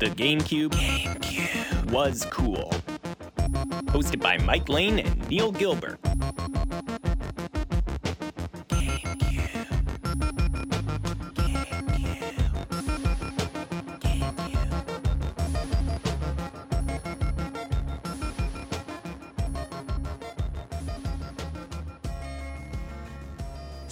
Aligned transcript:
The 0.00 0.06
GameCube, 0.06 0.70
GameCube 0.70 1.90
was 1.92 2.24
cool. 2.30 2.72
Hosted 3.92 4.18
by 4.18 4.38
Mike 4.38 4.70
Lane 4.70 4.98
and 5.00 5.28
Neil 5.28 5.52
Gilbert. 5.52 6.00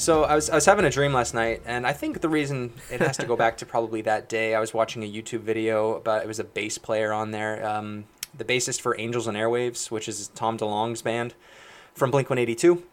So 0.08 0.24
I 0.24 0.36
was 0.36 0.48
I 0.48 0.54
was 0.54 0.64
having 0.64 0.86
a 0.86 0.90
dream 0.90 1.12
last 1.12 1.34
night, 1.34 1.60
and 1.66 1.86
I 1.86 1.92
think 1.92 2.22
the 2.22 2.30
reason 2.30 2.72
it 2.90 3.02
has 3.02 3.18
to 3.18 3.26
go 3.26 3.36
back 3.36 3.58
to 3.58 3.66
probably 3.74 4.00
that 4.00 4.26
day. 4.26 4.54
I 4.54 4.58
was 4.58 4.72
watching 4.72 5.04
a 5.04 5.06
YouTube 5.06 5.40
video 5.40 5.96
about 5.96 6.22
it 6.22 6.26
was 6.26 6.38
a 6.38 6.44
bass 6.44 6.78
player 6.78 7.12
on 7.12 7.30
there, 7.30 7.62
um, 7.68 8.06
the 8.34 8.42
bassist 8.42 8.80
for 8.80 8.98
Angels 8.98 9.26
and 9.26 9.36
Airwaves, 9.36 9.90
which 9.90 10.08
is 10.08 10.28
Tom 10.28 10.56
DeLonge's 10.56 11.02
band 11.02 11.34
from 11.92 12.10
Blink 12.10 12.30
One 12.30 12.38
Eighty 12.38 12.54
Two, 12.54 12.84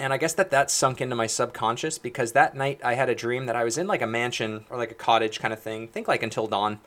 and 0.00 0.12
I 0.12 0.16
guess 0.16 0.34
that 0.34 0.50
that 0.50 0.68
sunk 0.68 1.00
into 1.00 1.14
my 1.14 1.28
subconscious 1.28 1.98
because 1.98 2.32
that 2.32 2.56
night 2.56 2.80
I 2.82 2.94
had 2.94 3.08
a 3.08 3.14
dream 3.14 3.46
that 3.46 3.54
I 3.54 3.62
was 3.62 3.78
in 3.78 3.86
like 3.86 4.02
a 4.02 4.08
mansion 4.08 4.64
or 4.68 4.76
like 4.76 4.90
a 4.90 4.96
cottage 4.96 5.38
kind 5.38 5.54
of 5.54 5.62
thing, 5.62 5.86
think 5.86 6.08
like 6.08 6.24
Until 6.24 6.48
Dawn, 6.48 6.80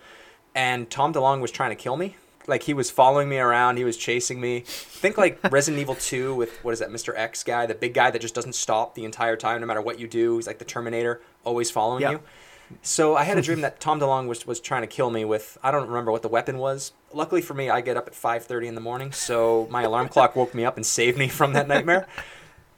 and 0.53 0.89
Tom 0.89 1.13
DeLonge 1.13 1.39
was 1.39 1.51
trying 1.51 1.69
to 1.69 1.81
kill 1.81 1.95
me 1.95 2.17
like 2.47 2.63
he 2.63 2.73
was 2.73 2.89
following 2.89 3.27
me 3.29 3.37
around 3.37 3.77
he 3.77 3.83
was 3.83 3.97
chasing 3.97 4.39
me. 4.41 4.61
Think 4.65 5.17
like 5.17 5.39
resident 5.51 5.81
evil 5.81 5.95
2 5.95 6.33
with 6.33 6.57
what 6.63 6.71
is 6.73 6.79
that 6.79 6.89
mr 6.89 7.13
x 7.15 7.43
guy 7.43 7.65
the 7.65 7.75
big 7.75 7.93
guy 7.93 8.09
that 8.09 8.19
just 8.21 8.33
doesn't 8.35 8.53
stop 8.55 8.95
the 8.95 9.05
entire 9.05 9.35
time 9.35 9.61
no 9.61 9.67
matter 9.67 9.81
what 9.81 9.99
you 9.99 10.07
do 10.07 10.35
he's 10.37 10.47
like 10.47 10.57
the 10.59 10.65
terminator 10.65 11.21
always 11.43 11.69
following 11.69 12.01
Yeah. 12.01 12.11
you. 12.11 12.19
So 12.81 13.15
i 13.15 13.23
had 13.23 13.37
a 13.37 13.41
dream 13.41 13.61
that 13.67 13.79
tom 13.79 13.99
delong 13.99 14.27
was, 14.27 14.47
was 14.47 14.59
trying 14.59 14.81
to 14.81 14.87
kill 14.87 15.09
me 15.09 15.23
with 15.25 15.57
i 15.63 15.71
don't 15.71 15.87
remember 15.87 16.11
what 16.11 16.21
the 16.21 16.27
weapon 16.29 16.57
was. 16.57 16.93
Luckily 17.13 17.41
for 17.41 17.53
me 17.53 17.69
i 17.69 17.81
get 17.81 17.97
up 17.97 18.07
at 18.07 18.13
5.30 18.13 18.67
in 18.67 18.75
the 18.75 18.81
morning 18.81 19.11
so 19.11 19.67
my 19.69 19.83
alarm 19.83 20.07
clock 20.09 20.35
woke 20.35 20.53
me 20.55 20.65
up 20.65 20.75
and 20.77 20.85
saved 20.85 21.17
me 21.17 21.27
from 21.27 21.53
that 21.53 21.67
nightmare 21.67 22.07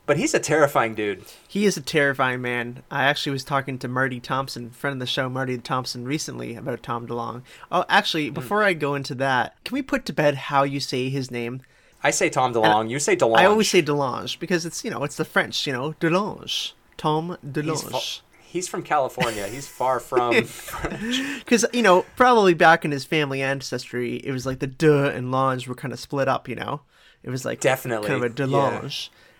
but 0.09 0.17
he's 0.17 0.33
a 0.33 0.39
terrifying 0.39 0.95
dude 0.95 1.23
He 1.47 1.65
is 1.65 1.77
a 1.77 1.81
terrifying 1.81 2.41
man. 2.41 2.81
I 2.89 3.03
actually 3.03 3.33
was 3.33 3.43
talking 3.43 3.77
to 3.77 3.87
Marty 3.87 4.19
Thompson, 4.19 4.71
friend 4.71 4.93
of 4.95 4.99
the 4.99 5.05
show, 5.05 5.29
Marty 5.29 5.57
Thompson, 5.59 6.03
recently 6.03 6.55
about 6.55 6.81
Tom 6.81 7.05
DeLong. 7.07 7.43
Oh, 7.71 7.81
Hmm. 7.83 7.91
actually, 7.97 8.29
before 8.31 8.63
I 8.63 8.73
go 8.73 8.95
into 8.95 9.13
that, 9.15 9.55
can 9.63 9.75
we 9.75 9.83
put 9.83 10.05
to 10.07 10.13
bed 10.13 10.33
how 10.49 10.63
you 10.63 10.79
say 10.79 11.09
his 11.09 11.29
name? 11.29 11.61
i 12.01 12.09
say 12.11 12.29
tom 12.29 12.53
delong 12.53 12.89
you 12.89 12.97
say 12.97 13.13
delong 13.15 13.37
I 13.37 13.45
always 13.45 13.69
say 13.69 13.81
Delange 13.81 14.39
because 14.39 14.65
it's 14.65 14.83
you 14.85 14.89
know 14.91 15.03
it's 15.03 15.17
the 15.17 15.25
French, 15.25 15.67
you 15.67 15.73
know, 15.73 15.93
Delange, 15.99 16.71
Tom 16.97 17.37
he's, 17.53 17.83
fa- 17.83 18.23
he's 18.41 18.67
from 18.69 18.83
california 18.83 19.45
he's 19.47 19.67
far 19.67 19.99
from 20.09 20.43
French. 20.45 21.17
Because 21.43 21.65
you 21.73 21.83
know, 21.83 22.05
probably 22.15 22.53
back 22.53 22.85
in 22.85 22.91
his 22.91 23.05
family 23.05 23.41
ancestry, 23.43 24.15
it 24.27 24.31
was 24.31 24.45
like 24.45 24.59
the 24.59 24.67
de 24.67 25.09
and 25.15 25.31
lange 25.31 25.67
were 25.67 25.75
kind 25.75 25.93
of 25.93 25.99
split 25.99 26.27
up. 26.29 26.47
You 26.47 26.55
know, 26.55 26.81
it 27.21 27.29
was 27.29 27.43
like 27.45 27.59
Definitely, 27.59 28.07
kind 28.07 28.23
of 28.23 28.31
a 28.31 28.33
yeah. 28.33 28.47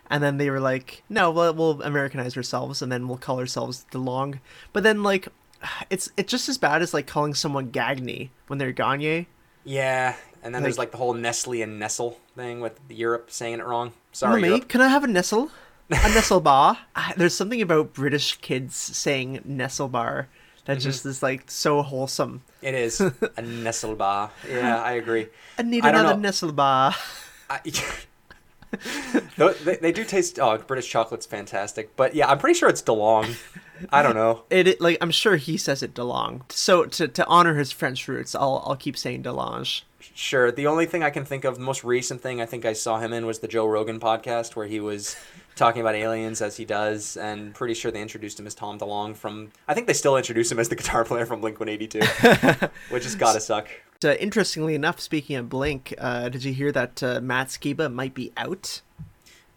And 0.09 0.23
then 0.23 0.37
they 0.37 0.49
were 0.49 0.59
like, 0.59 1.03
no, 1.09 1.29
we'll, 1.31 1.53
we'll 1.53 1.81
Americanize 1.83 2.35
ourselves, 2.35 2.81
and 2.81 2.91
then 2.91 3.07
we'll 3.07 3.17
call 3.19 3.39
ourselves 3.39 3.85
DeLong. 3.91 4.39
But 4.73 4.83
then 4.83 5.03
like, 5.03 5.27
it's 5.89 6.09
it's 6.17 6.31
just 6.31 6.49
as 6.49 6.57
bad 6.57 6.81
as 6.81 6.93
like 6.93 7.05
calling 7.07 7.33
someone 7.33 7.71
Gagny 7.71 8.29
when 8.47 8.57
they're 8.59 8.71
Gagne. 8.71 9.27
Yeah, 9.65 10.15
and 10.41 10.55
then 10.55 10.63
there's 10.63 10.77
Like- 10.77 10.87
like 10.87 10.91
the 10.91 10.97
whole 10.97 11.13
Nestle 11.13 11.61
and 11.61 11.77
Nestle 11.79 12.17
thing 12.35 12.59
with 12.61 12.79
Europe 12.89 13.29
saying 13.29 13.59
it 13.59 13.65
wrong. 13.65 13.91
Sorry, 14.11 14.41
Europe. 14.43 14.67
can 14.67 14.81
I 14.81 14.87
have 14.87 15.03
a 15.03 15.07
Nestle? 15.07 15.51
A 15.91 15.95
Nestle 16.09 16.39
bar? 16.39 16.77
Ah, 16.95 17.13
There's 17.17 17.35
something 17.35 17.61
about 17.61 17.93
British 17.93 18.37
kids 18.41 18.75
saying 18.75 19.41
Nestle 19.45 19.89
bar 19.89 20.27
that 20.65 20.77
Mm-hmm. 20.77 20.83
just 20.89 21.05
is 21.05 21.21
like 21.21 21.49
so 21.51 21.81
wholesome. 21.83 22.41
It 22.61 22.73
is 22.73 22.99
a 23.01 23.13
Nestle 23.41 23.95
bar. 23.95 24.31
Yeah, 24.49 24.81
I 24.81 24.93
agree. 24.93 25.27
I 25.57 25.63
need 25.63 25.83
I 25.85 25.89
another. 25.89 26.17
Nestle 26.17 26.51
bar. 26.51 26.95
I, 27.49 27.59
they, 29.37 29.75
they 29.77 29.91
do 29.91 30.03
taste. 30.03 30.39
Oh, 30.39 30.57
British 30.57 30.89
chocolate's 30.89 31.25
fantastic. 31.25 31.95
But 31.95 32.15
yeah, 32.15 32.29
I'm 32.29 32.37
pretty 32.37 32.57
sure 32.57 32.69
it's 32.69 32.81
DeLong. 32.81 33.37
I 33.91 34.01
don't 34.01 34.15
know. 34.15 34.43
It, 34.49 34.67
it 34.67 34.81
like 34.81 34.97
I'm 35.01 35.11
sure 35.11 35.37
he 35.37 35.57
says 35.57 35.81
it 35.83 35.93
DeLong. 35.93 36.51
So 36.51 36.85
to 36.85 37.07
to 37.07 37.25
honor 37.27 37.55
his 37.55 37.71
French 37.71 38.07
roots, 38.07 38.35
I'll 38.35 38.63
I'll 38.65 38.75
keep 38.75 38.97
saying 38.97 39.23
Delange. 39.23 39.83
Sure. 40.13 40.51
The 40.51 40.67
only 40.67 40.85
thing 40.85 41.03
I 41.03 41.09
can 41.09 41.25
think 41.25 41.45
of, 41.45 41.55
the 41.55 41.61
most 41.61 41.83
recent 41.83 42.21
thing 42.21 42.41
I 42.41 42.45
think 42.45 42.65
I 42.65 42.73
saw 42.73 42.99
him 42.99 43.13
in 43.13 43.25
was 43.25 43.39
the 43.39 43.47
Joe 43.47 43.67
Rogan 43.67 43.99
podcast 43.99 44.55
where 44.55 44.67
he 44.67 44.79
was 44.79 45.15
talking 45.55 45.81
about 45.81 45.95
aliens 45.95 46.41
as 46.41 46.57
he 46.57 46.65
does, 46.65 47.17
and 47.17 47.53
pretty 47.53 47.73
sure 47.73 47.91
they 47.91 48.01
introduced 48.01 48.39
him 48.39 48.47
as 48.47 48.55
Tom 48.55 48.79
DeLong 48.79 49.15
from. 49.15 49.51
I 49.67 49.73
think 49.73 49.87
they 49.87 49.93
still 49.93 50.17
introduce 50.17 50.51
him 50.51 50.59
as 50.59 50.69
the 50.69 50.75
guitar 50.75 51.03
player 51.05 51.25
from 51.25 51.41
Blink 51.41 51.59
182, 51.59 52.67
which 52.89 53.03
has 53.03 53.15
gotta 53.15 53.39
suck. 53.39 53.69
Uh, 54.01 54.13
interestingly 54.13 54.75
enough, 54.75 54.97
speaking 55.01 55.35
of 55.35 55.49
Blink, 55.49 55.93
uh, 55.97 56.29
did 56.29 56.45
you 56.45 56.53
hear 56.53 56.71
that 56.71 57.03
uh, 57.03 57.19
Matt 57.19 57.47
Skiba 57.47 57.91
might 57.91 58.13
be 58.13 58.31
out? 58.37 58.81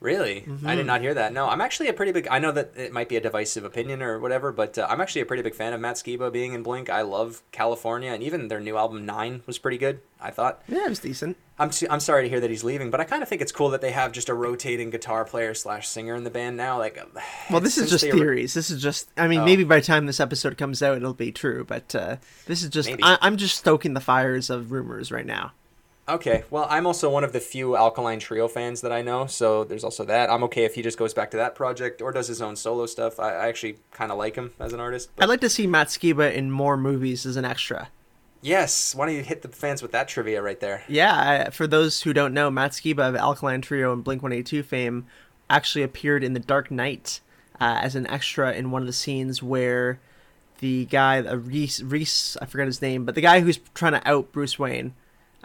Really? 0.03 0.39
I 0.39 0.41
Mm-hmm. 0.49 0.67
did 0.77 0.87
not 0.87 1.01
hear 1.01 1.15
that. 1.15 1.33
No, 1.33 1.49
I'm 1.49 1.61
actually 1.61 1.89
a 1.89 1.93
pretty 1.93 2.13
big. 2.13 2.27
I 2.31 2.39
know 2.39 2.53
that 2.53 2.73
it 2.77 2.93
might 2.93 3.09
be 3.09 3.17
a 3.17 3.21
divisive 3.21 3.65
opinion 3.65 4.03
or 4.03 4.19
whatever, 4.19 4.53
but 4.53 4.77
uh, 4.77 4.87
I'm 4.91 5.01
actually 5.01 5.23
a 5.23 5.27
pretty 5.27 5.43
big 5.43 5.55
fan 5.55 5.73
of 5.73 5.81
Matt 5.81 5.97
Skiba 5.97 6.33
being 6.33 6.53
in 6.53 6.63
Blink. 6.63 6.91
I 6.91 7.03
love 7.03 7.43
California, 7.53 8.11
and 8.13 8.23
even 8.23 8.49
their 8.49 8.61
new 8.61 8.77
album 8.77 9.07
Nine 9.07 9.43
was 9.47 9.59
pretty 9.59 9.79
good. 9.79 10.01
I 10.21 10.31
thought. 10.31 10.63
Yeah, 10.69 10.85
it 10.85 10.89
was 10.89 11.01
decent. 11.01 11.37
I'm 11.59 11.71
t- 11.71 11.87
I'm 11.91 11.99
sorry 12.01 12.23
to 12.25 12.29
hear 12.29 12.39
that 12.41 12.49
he's 12.51 12.63
leaving, 12.65 12.91
but 12.91 13.01
I 13.01 13.05
kind 13.05 13.23
of 13.23 13.29
think 13.29 13.43
it's 13.43 13.51
cool 13.53 13.71
that 13.71 13.81
they 13.81 13.91
have 13.91 14.13
just 14.13 14.29
a 14.29 14.35
rotating 14.35 14.91
guitar 14.91 15.25
player 15.25 15.53
slash 15.55 15.89
singer 15.89 16.15
in 16.15 16.23
the 16.25 16.31
band 16.31 16.57
now. 16.57 16.79
Like, 16.79 16.97
uh, 16.99 17.21
Well, 17.51 17.61
this 17.61 17.77
is 17.79 17.91
just 17.91 18.05
were- 18.07 18.13
theories. 18.13 18.55
This 18.55 18.71
is 18.71 18.81
just. 18.83 19.09
I 19.17 19.27
mean, 19.29 19.41
Oh. 19.41 19.45
maybe 19.45 19.65
by 19.65 19.81
the 19.81 19.85
time 19.87 20.07
this 20.07 20.21
episode 20.21 20.57
comes 20.57 20.83
out, 20.83 20.97
it'll 20.97 21.13
be 21.15 21.33
true. 21.33 21.65
But 21.65 21.95
uh, 21.95 22.17
this 22.47 22.63
is 22.63 22.71
just. 22.71 22.89
Maybe. 22.89 23.03
I, 23.03 23.19
I'm 23.21 23.37
just 23.37 23.59
stoking 23.59 23.95
the 23.95 24.01
fires 24.01 24.49
of 24.51 24.71
rumors 24.73 25.11
right 25.13 25.27
now. 25.27 25.53
Okay, 26.09 26.43
well, 26.51 26.67
I'm 26.69 26.87
also 26.87 27.09
one 27.09 27.23
of 27.23 27.33
the 27.33 27.39
few 27.39 27.77
Alkaline 27.77 28.19
Trio 28.19 28.49
fans 28.49 28.81
that 28.81 28.91
I 28.91 29.03
know, 29.03 29.27
so 29.27 29.63
there's 29.63 29.85
also 29.85 30.05
that. 30.07 30.31
I'm 30.31 30.43
okay 30.45 30.65
if 30.65 30.75
he 30.75 30.83
just 30.83 30.99
goes 30.99 31.15
back 31.15 31.31
to 31.31 31.37
that 31.37 31.55
project 31.55 32.03
or 32.03 32.11
does 32.11 32.27
his 32.27 32.43
own 32.43 32.57
solo 32.57 32.87
stuff. 32.87 33.21
I, 33.21 33.31
I 33.31 33.49
actually 33.49 33.79
kind 33.93 34.11
of 34.11 34.19
like 34.19 34.35
him 34.35 34.53
as 34.59 34.73
an 34.73 34.81
artist. 34.81 35.11
But 35.15 35.25
I'd 35.25 35.29
like 35.29 35.41
to 35.43 35.49
see 35.49 35.67
Matt 35.67 35.89
Skiba 35.89 36.35
in 36.35 36.51
more 36.51 36.77
movies 36.77 37.25
as 37.25 37.37
an 37.37 37.45
extra. 37.45 37.89
yes, 38.41 38.95
why 38.97 39.07
don't 39.07 39.15
you 39.15 39.23
hit 39.23 39.43
the 39.43 39.49
fans 39.49 39.81
with 39.81 39.93
that 39.93 40.09
trivia 40.09 40.43
right 40.43 40.59
there? 40.59 40.83
Yeah, 40.89 41.47
I, 41.47 41.51
for 41.51 41.69
those 41.69 42.03
who 42.03 42.13
don't 42.13 42.35
know, 42.35 42.51
Matt 42.51 42.73
Skiba 42.73 43.09
of 43.09 43.15
Alkaline 43.15 43.63
Trio 43.63 43.93
and 43.93 44.03
Blink 44.03 44.23
182 44.23 44.65
fame 44.65 45.07
actually 45.49 45.85
appeared 45.85 46.25
in 46.25 46.33
The 46.33 46.41
Dark 46.41 46.71
Knight 46.71 47.21
uh, 47.61 47.79
as 47.81 47.95
an 47.95 48.09
extra 48.09 48.53
in 48.53 48.73
one 48.73 48.83
of 48.83 48.87
the 48.87 48.93
scenes 48.93 49.41
where 49.41 50.01
the 50.59 50.87
guy, 50.87 51.19
uh, 51.21 51.37
Reese, 51.37 51.81
Reese, 51.81 52.37
I 52.43 52.47
forget 52.47 52.67
his 52.67 52.83
name, 52.83 53.05
but 53.05 53.15
the 53.15 53.21
guy 53.21 53.39
who's 53.41 53.61
trying 53.75 53.93
to 53.93 54.09
out 54.09 54.33
Bruce 54.33 54.59
Wayne 54.59 54.95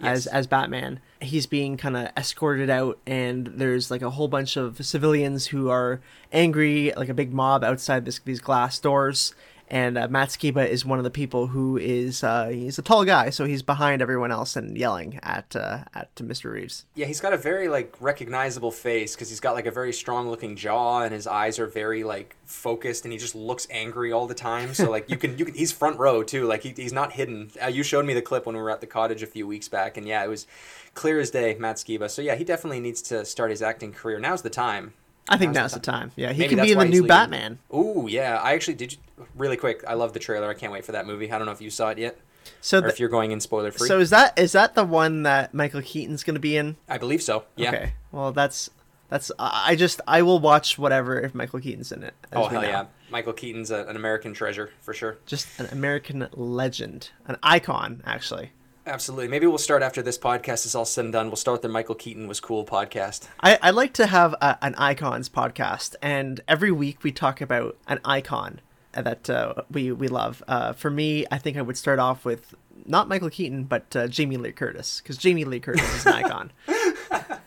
Yes. 0.01 0.27
as 0.27 0.47
Batman, 0.47 0.99
he's 1.21 1.47
being 1.47 1.77
kind 1.77 1.97
of 1.97 2.09
escorted 2.15 2.69
out, 2.69 2.99
and 3.07 3.47
there's 3.47 3.89
like 3.89 4.01
a 4.01 4.11
whole 4.11 4.27
bunch 4.27 4.55
of 4.55 4.85
civilians 4.85 5.47
who 5.47 5.69
are 5.69 6.01
angry, 6.31 6.93
like 6.95 7.09
a 7.09 7.13
big 7.13 7.33
mob 7.33 7.63
outside 7.63 8.05
this, 8.05 8.19
these 8.19 8.39
glass 8.39 8.79
doors. 8.79 9.33
And 9.69 9.97
uh, 9.97 10.07
Matt 10.07 10.29
Skiba 10.29 10.67
is 10.67 10.85
one 10.85 10.97
of 10.97 11.03
the 11.03 11.11
people 11.11 11.47
who 11.47 11.77
is 11.77 12.23
uh, 12.23 12.47
he's 12.47 12.79
a 12.79 12.81
tall 12.81 13.03
guy, 13.03 13.29
so 13.31 13.43
he's 13.43 13.61
behind 13.61 14.01
everyone 14.01 14.31
else 14.31 14.55
and 14.55 14.77
yelling 14.77 15.19
at 15.21 15.55
uh, 15.55 15.83
at 15.93 16.15
Mr. 16.15 16.51
Reeves. 16.51 16.85
Yeah, 16.95 17.05
he's 17.05 17.19
got 17.19 17.33
a 17.33 17.37
very 17.37 17.67
like 17.67 17.93
recognizable 17.99 18.71
face 18.71 19.15
because 19.15 19.29
he's 19.29 19.41
got 19.41 19.55
like 19.55 19.65
a 19.65 19.71
very 19.71 19.91
strong 19.91 20.29
looking 20.29 20.55
jaw 20.55 21.01
and 21.01 21.13
his 21.13 21.27
eyes 21.27 21.59
are 21.59 21.67
very 21.67 22.03
like 22.05 22.35
focused 22.45 23.03
and 23.03 23.11
he 23.11 23.19
just 23.19 23.35
looks 23.35 23.67
angry 23.69 24.11
all 24.13 24.25
the 24.25 24.33
time. 24.33 24.73
So 24.73 24.89
like 24.89 25.09
you 25.09 25.17
can 25.17 25.37
you 25.37 25.43
can 25.43 25.53
he's 25.53 25.71
front 25.73 25.99
row 25.99 26.23
too. 26.23 26.45
Like 26.45 26.63
he, 26.63 26.73
he's 26.75 26.93
not 26.93 27.13
hidden. 27.13 27.51
Uh, 27.61 27.67
you 27.67 27.83
showed 27.83 28.05
me 28.05 28.13
the 28.13 28.21
clip 28.21 28.45
when 28.45 28.55
we 28.55 28.61
were 28.61 28.71
at 28.71 28.79
the 28.79 28.87
cottage 28.87 29.21
a 29.21 29.27
few 29.27 29.45
weeks 29.45 29.67
back 29.67 29.97
and 29.97 30.07
yeah, 30.07 30.23
it 30.23 30.29
was 30.29 30.47
clear 30.93 31.19
as 31.19 31.29
day, 31.29 31.55
Matt 31.59 31.75
Skiba. 31.75 32.09
So 32.09 32.21
yeah, 32.21 32.35
he 32.35 32.45
definitely 32.45 32.79
needs 32.79 33.01
to 33.03 33.25
start 33.25 33.51
his 33.51 33.61
acting 33.61 33.91
career. 33.91 34.17
Now's 34.19 34.43
the 34.43 34.49
time. 34.49 34.93
I 35.29 35.37
think 35.37 35.53
Now's 35.53 35.63
now's 35.63 35.73
the 35.73 35.79
the 35.79 35.85
time. 35.85 36.11
Yeah, 36.15 36.31
he 36.31 36.39
Maybe 36.39 36.55
can 36.55 36.63
be 36.63 36.71
in 36.71 36.79
the 36.79 36.85
new. 36.85 37.05
Batman. 37.05 37.59
Ooh 37.73 38.07
yeah, 38.09 38.37
I 38.37 38.53
actually 38.53 38.75
did. 38.75 38.93
You, 38.93 38.97
really 39.35 39.57
quick, 39.57 39.83
I 39.87 39.93
love 39.93 40.13
the 40.13 40.19
trailer. 40.19 40.49
I 40.49 40.53
can't 40.53 40.71
wait 40.71 40.85
for 40.85 40.91
that 40.93 41.05
movie. 41.07 41.31
I 41.31 41.37
don't 41.37 41.45
know 41.45 41.51
if 41.53 41.61
you 41.61 41.69
saw 41.69 41.89
it 41.89 41.97
yet 41.97 42.17
So, 42.61 42.79
or 42.79 42.81
th- 42.81 42.93
if 42.93 42.99
you're 42.99 43.09
going 43.09 43.31
in 43.31 43.39
spoiler 43.39 43.71
free. 43.71 43.87
so 43.87 43.99
is 43.99 44.09
that 44.11 44.37
is 44.37 44.51
that 44.53 44.75
the 44.75 44.83
one 44.83 45.23
that 45.23 45.53
Michael 45.53 45.81
Keaton's 45.81 46.23
going 46.23 46.35
to 46.35 46.39
be 46.39 46.57
in? 46.57 46.77
I 46.87 46.97
believe 46.97 47.21
so. 47.21 47.45
Yeah. 47.55 47.69
Okay. 47.69 47.93
Well, 48.11 48.31
that's 48.31 48.69
that's 49.09 49.31
I 49.39 49.71
I 49.71 49.75
just 49.75 50.01
I 50.07 50.21
will 50.21 50.39
watch 50.39 50.77
whatever 50.77 51.19
if 51.19 51.33
Michael 51.33 51.59
Keaton's 51.59 51.91
in 51.91 52.03
it. 52.03 52.13
Oh 52.33 52.47
hell 52.47 52.61
know. 52.61 52.67
yeah, 52.67 52.85
Michael 53.09 53.33
Keaton's 53.33 53.71
a, 53.71 53.85
an 53.85 53.95
American 53.95 54.33
treasure 54.33 54.71
for 54.81 54.93
sure. 54.93 55.17
Just 55.25 55.47
an 55.59 55.67
American 55.71 56.27
legend, 56.33 57.11
an 57.27 57.37
icon, 57.43 58.03
actually. 58.05 58.51
Absolutely. 58.85 59.27
Maybe 59.27 59.45
we'll 59.45 59.57
start 59.57 59.83
after 59.83 60.01
this 60.01 60.17
podcast 60.17 60.65
is 60.65 60.73
all 60.73 60.85
said 60.85 61.03
and 61.03 61.11
done. 61.11 61.27
We'll 61.27 61.35
start 61.35 61.61
the 61.61 61.67
Michael 61.67 61.95
Keaton 61.95 62.25
was 62.25 62.39
cool 62.39 62.65
podcast. 62.65 63.27
I 63.41 63.59
I 63.61 63.71
like 63.71 63.93
to 63.93 64.05
have 64.05 64.33
a, 64.35 64.57
an 64.61 64.75
icons 64.75 65.27
podcast, 65.27 65.95
and 66.01 66.39
every 66.47 66.71
week 66.71 67.03
we 67.03 67.11
talk 67.11 67.41
about 67.41 67.77
an 67.87 67.99
icon 68.05 68.61
that 69.01 69.29
uh, 69.29 69.53
we 69.71 69.91
we 69.91 70.07
love. 70.07 70.43
Uh, 70.47 70.73
for 70.73 70.89
me, 70.89 71.25
I 71.31 71.37
think 71.37 71.57
I 71.57 71.61
would 71.61 71.77
start 71.77 71.99
off 71.99 72.25
with 72.25 72.53
not 72.85 73.07
Michael 73.09 73.29
Keaton, 73.29 73.63
but 73.65 73.95
uh, 73.95 74.07
Jamie 74.07 74.37
Lee 74.37 74.51
Curtis, 74.51 75.01
because 75.01 75.17
Jamie 75.17 75.45
Lee 75.45 75.59
Curtis 75.59 75.93
is 75.95 76.05
an 76.05 76.13
icon. 76.13 76.51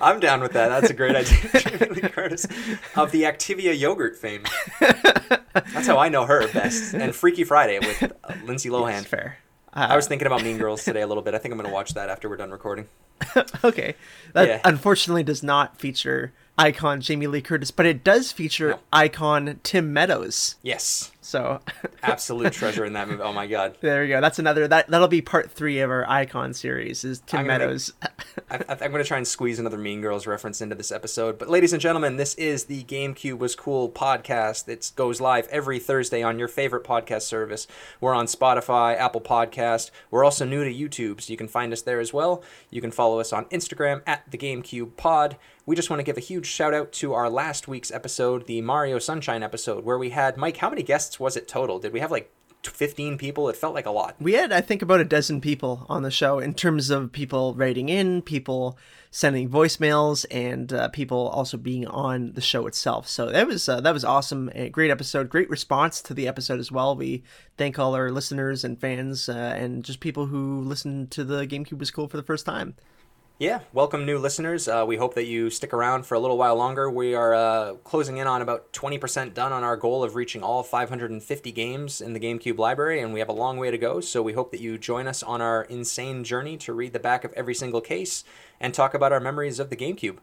I'm 0.00 0.18
down 0.20 0.40
with 0.40 0.52
that. 0.52 0.68
That's 0.68 0.90
a 0.90 0.94
great 0.94 1.14
idea. 1.14 1.38
Jamie 1.60 1.94
Lee 2.02 2.08
Curtis 2.08 2.46
of 2.96 3.12
the 3.12 3.22
Activia 3.22 3.78
yogurt 3.78 4.16
fame. 4.16 4.42
That's 4.80 5.86
how 5.86 5.98
I 5.98 6.08
know 6.08 6.26
her 6.26 6.48
best. 6.52 6.94
And 6.94 7.14
Freaky 7.14 7.44
Friday 7.44 7.78
with 7.78 8.02
uh, 8.02 8.34
Lindsay 8.44 8.68
Lohan. 8.68 8.92
That's 8.92 9.06
fair. 9.06 9.38
I 9.74 9.96
was 9.96 10.06
thinking 10.06 10.26
about 10.26 10.42
Mean 10.42 10.58
Girls 10.58 10.84
today 10.84 11.00
a 11.00 11.06
little 11.06 11.22
bit. 11.22 11.34
I 11.34 11.38
think 11.38 11.52
I'm 11.52 11.58
going 11.58 11.68
to 11.70 11.72
watch 11.74 11.94
that 11.94 12.10
after 12.10 12.28
we're 12.28 12.36
done 12.36 12.50
recording. 12.50 12.88
okay. 13.64 13.94
That 14.34 14.48
Yeah. 14.48 14.60
unfortunately 14.64 15.22
does 15.22 15.42
not 15.42 15.78
feature 15.80 16.32
icon 16.58 17.00
Jamie 17.00 17.26
Lee 17.26 17.40
Curtis, 17.40 17.70
but 17.70 17.86
it 17.86 18.04
does 18.04 18.30
feature 18.32 18.78
icon 18.92 19.60
Tim 19.62 19.92
Meadows. 19.92 20.56
Yes, 20.62 21.10
So 21.20 21.60
absolute 22.02 22.52
treasure 22.52 22.84
in 22.84 22.92
that 22.92 23.08
movie. 23.08 23.22
Oh 23.22 23.32
my 23.32 23.46
god. 23.46 23.76
there 23.80 24.02
we 24.02 24.08
go. 24.08 24.20
That's 24.20 24.38
another 24.38 24.68
that 24.68 24.88
that'll 24.88 25.08
be 25.08 25.22
part 25.22 25.50
three 25.50 25.80
of 25.80 25.90
our 25.90 26.08
icon 26.08 26.52
series 26.52 27.04
is 27.04 27.20
Tim 27.20 27.40
I'm 27.40 27.46
gonna 27.46 27.58
Meadows. 27.60 27.92
I, 28.50 28.56
I, 28.56 28.62
I'm 28.72 28.90
going 28.90 29.02
to 29.02 29.04
try 29.04 29.16
and 29.16 29.26
squeeze 29.26 29.58
another 29.58 29.78
Mean 29.78 30.00
Girls 30.02 30.26
reference 30.26 30.60
into 30.60 30.74
this 30.74 30.92
episode. 30.92 31.38
But, 31.38 31.48
ladies 31.48 31.72
and 31.72 31.80
gentlemen, 31.80 32.16
this 32.16 32.34
is 32.34 32.64
the 32.64 32.84
GameCube 32.84 33.38
Was 33.38 33.54
Cool 33.54 33.88
podcast. 33.88 34.68
It 34.68 34.92
goes 34.94 35.20
live 35.20 35.48
every 35.48 35.78
Thursday 35.78 36.22
on 36.22 36.38
your 36.38 36.48
favorite 36.48 36.84
podcast 36.84 37.22
service. 37.22 37.66
We're 38.00 38.14
on 38.14 38.26
Spotify, 38.26 38.96
Apple 38.98 39.20
Podcast. 39.20 39.90
We're 40.10 40.24
also 40.24 40.44
new 40.44 40.64
to 40.64 40.72
YouTube, 40.72 41.20
so 41.22 41.30
you 41.30 41.36
can 41.36 41.48
find 41.48 41.72
us 41.72 41.82
there 41.82 42.00
as 42.00 42.12
well. 42.12 42.42
You 42.70 42.80
can 42.80 42.90
follow 42.90 43.20
us 43.20 43.32
on 43.32 43.46
Instagram 43.46 44.02
at 44.06 44.30
the 44.30 44.38
GameCube 44.38 44.96
Pod. 44.96 45.36
We 45.64 45.76
just 45.76 45.90
want 45.90 46.00
to 46.00 46.04
give 46.04 46.16
a 46.16 46.20
huge 46.20 46.46
shout 46.46 46.74
out 46.74 46.90
to 46.94 47.14
our 47.14 47.30
last 47.30 47.68
week's 47.68 47.92
episode, 47.92 48.46
the 48.46 48.60
Mario 48.60 48.98
Sunshine 48.98 49.44
episode, 49.44 49.84
where 49.84 49.98
we 49.98 50.10
had 50.10 50.36
Mike. 50.36 50.56
How 50.56 50.68
many 50.68 50.82
guests 50.82 51.20
was 51.20 51.36
it 51.36 51.46
total? 51.46 51.78
Did 51.78 51.92
we 51.92 52.00
have 52.00 52.10
like 52.10 52.32
15 52.64 53.16
people? 53.16 53.48
It 53.48 53.54
felt 53.54 53.72
like 53.72 53.86
a 53.86 53.92
lot. 53.92 54.16
we 54.18 54.32
had 54.32 54.50
I 54.50 54.60
think 54.60 54.82
about 54.82 54.98
a 54.98 55.04
dozen 55.04 55.40
people 55.40 55.86
on 55.88 56.02
the 56.02 56.10
show 56.10 56.40
in 56.40 56.54
terms 56.54 56.90
of 56.90 57.12
people 57.12 57.54
writing 57.54 57.88
in, 57.88 58.22
people 58.22 58.76
sending 59.12 59.48
voicemails, 59.48 60.26
and 60.32 60.72
uh, 60.72 60.88
people 60.88 61.28
also 61.28 61.56
being 61.56 61.86
on 61.86 62.32
the 62.32 62.40
show 62.40 62.66
itself. 62.66 63.06
So 63.06 63.30
that 63.30 63.46
was 63.46 63.68
uh, 63.68 63.80
that 63.82 63.94
was 63.94 64.04
awesome. 64.04 64.50
A 64.56 64.68
great 64.68 64.90
episode, 64.90 65.28
great 65.28 65.48
response 65.48 66.02
to 66.02 66.12
the 66.14 66.26
episode 66.26 66.58
as 66.58 66.72
well. 66.72 66.96
We 66.96 67.22
thank 67.56 67.78
all 67.78 67.94
our 67.94 68.10
listeners 68.10 68.64
and 68.64 68.80
fans 68.80 69.28
uh, 69.28 69.54
and 69.56 69.84
just 69.84 70.00
people 70.00 70.26
who 70.26 70.60
listened 70.62 71.12
to 71.12 71.22
the 71.22 71.46
GameCube 71.46 71.78
was 71.78 71.92
cool 71.92 72.08
for 72.08 72.16
the 72.16 72.24
first 72.24 72.46
time. 72.46 72.74
Yeah, 73.42 73.62
welcome 73.72 74.06
new 74.06 74.20
listeners. 74.20 74.68
Uh, 74.68 74.84
we 74.86 74.96
hope 74.96 75.16
that 75.16 75.24
you 75.24 75.50
stick 75.50 75.74
around 75.74 76.06
for 76.06 76.14
a 76.14 76.20
little 76.20 76.38
while 76.38 76.54
longer. 76.54 76.88
We 76.88 77.16
are 77.16 77.34
uh, 77.34 77.74
closing 77.82 78.18
in 78.18 78.28
on 78.28 78.40
about 78.40 78.72
20% 78.72 79.34
done 79.34 79.52
on 79.52 79.64
our 79.64 79.76
goal 79.76 80.04
of 80.04 80.14
reaching 80.14 80.44
all 80.44 80.62
550 80.62 81.50
games 81.50 82.00
in 82.00 82.12
the 82.12 82.20
GameCube 82.20 82.56
library, 82.56 83.00
and 83.00 83.12
we 83.12 83.18
have 83.18 83.28
a 83.28 83.32
long 83.32 83.56
way 83.56 83.72
to 83.72 83.78
go. 83.78 84.00
So 84.00 84.22
we 84.22 84.34
hope 84.34 84.52
that 84.52 84.60
you 84.60 84.78
join 84.78 85.08
us 85.08 85.24
on 85.24 85.40
our 85.40 85.64
insane 85.64 86.22
journey 86.22 86.56
to 86.58 86.72
read 86.72 86.92
the 86.92 87.00
back 87.00 87.24
of 87.24 87.32
every 87.32 87.52
single 87.56 87.80
case 87.80 88.22
and 88.62 88.72
talk 88.72 88.94
about 88.94 89.12
our 89.12 89.20
memories 89.20 89.58
of 89.58 89.68
the 89.68 89.76
GameCube. 89.76 90.18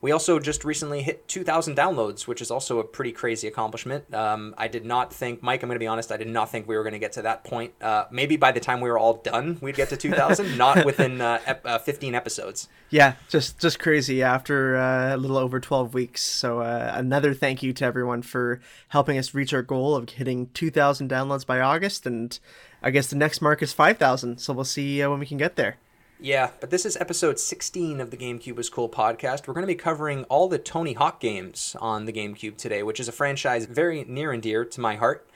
We 0.00 0.10
also 0.10 0.40
just 0.40 0.64
recently 0.64 1.02
hit 1.02 1.28
2,000 1.28 1.76
downloads, 1.76 2.26
which 2.26 2.42
is 2.42 2.50
also 2.50 2.80
a 2.80 2.84
pretty 2.84 3.12
crazy 3.12 3.46
accomplishment. 3.46 4.12
Um, 4.12 4.54
I 4.58 4.66
did 4.66 4.84
not 4.84 5.14
think, 5.14 5.42
Mike, 5.42 5.62
I'm 5.62 5.68
going 5.68 5.76
to 5.76 5.80
be 5.80 5.86
honest, 5.86 6.10
I 6.10 6.16
did 6.16 6.28
not 6.28 6.50
think 6.50 6.66
we 6.66 6.76
were 6.76 6.82
going 6.82 6.94
to 6.94 6.98
get 6.98 7.12
to 7.12 7.22
that 7.22 7.44
point. 7.44 7.72
Uh, 7.80 8.06
maybe 8.10 8.36
by 8.36 8.50
the 8.50 8.58
time 8.60 8.80
we 8.80 8.90
were 8.90 8.98
all 8.98 9.14
done, 9.14 9.58
we'd 9.60 9.76
get 9.76 9.90
to 9.90 9.96
2,000, 9.96 10.56
not 10.58 10.84
within 10.84 11.20
uh, 11.20 11.38
ep- 11.46 11.64
uh, 11.64 11.78
15 11.78 12.14
episodes. 12.14 12.68
Yeah, 12.90 13.14
just 13.28 13.58
just 13.58 13.78
crazy 13.78 14.22
after 14.22 14.76
uh, 14.76 15.14
a 15.14 15.18
little 15.18 15.38
over 15.38 15.60
12 15.60 15.94
weeks. 15.94 16.20
So 16.20 16.60
uh, 16.60 16.92
another 16.94 17.32
thank 17.32 17.62
you 17.62 17.72
to 17.74 17.84
everyone 17.84 18.22
for 18.22 18.60
helping 18.88 19.18
us 19.18 19.34
reach 19.34 19.54
our 19.54 19.62
goal 19.62 19.94
of 19.94 20.08
hitting 20.10 20.48
2,000 20.54 21.08
downloads 21.08 21.46
by 21.46 21.60
August, 21.60 22.06
and 22.06 22.38
I 22.82 22.90
guess 22.90 23.06
the 23.06 23.16
next 23.16 23.40
mark 23.40 23.62
is 23.62 23.72
5,000. 23.72 24.38
So 24.38 24.52
we'll 24.52 24.64
see 24.64 25.02
uh, 25.02 25.10
when 25.10 25.20
we 25.20 25.26
can 25.26 25.38
get 25.38 25.56
there. 25.56 25.78
Yeah, 26.22 26.50
but 26.60 26.70
this 26.70 26.86
is 26.86 26.96
episode 26.98 27.40
16 27.40 28.00
of 28.00 28.12
the 28.12 28.16
GameCube 28.16 28.56
is 28.60 28.70
Cool 28.70 28.88
podcast. 28.88 29.48
We're 29.48 29.54
going 29.54 29.64
to 29.64 29.66
be 29.66 29.74
covering 29.74 30.22
all 30.24 30.48
the 30.48 30.56
Tony 30.56 30.92
Hawk 30.92 31.18
games 31.18 31.74
on 31.80 32.04
the 32.04 32.12
GameCube 32.12 32.56
today, 32.56 32.84
which 32.84 33.00
is 33.00 33.08
a 33.08 33.12
franchise 33.12 33.66
very 33.66 34.04
near 34.04 34.30
and 34.30 34.40
dear 34.40 34.64
to 34.64 34.80
my 34.80 34.94
heart. 34.94 35.28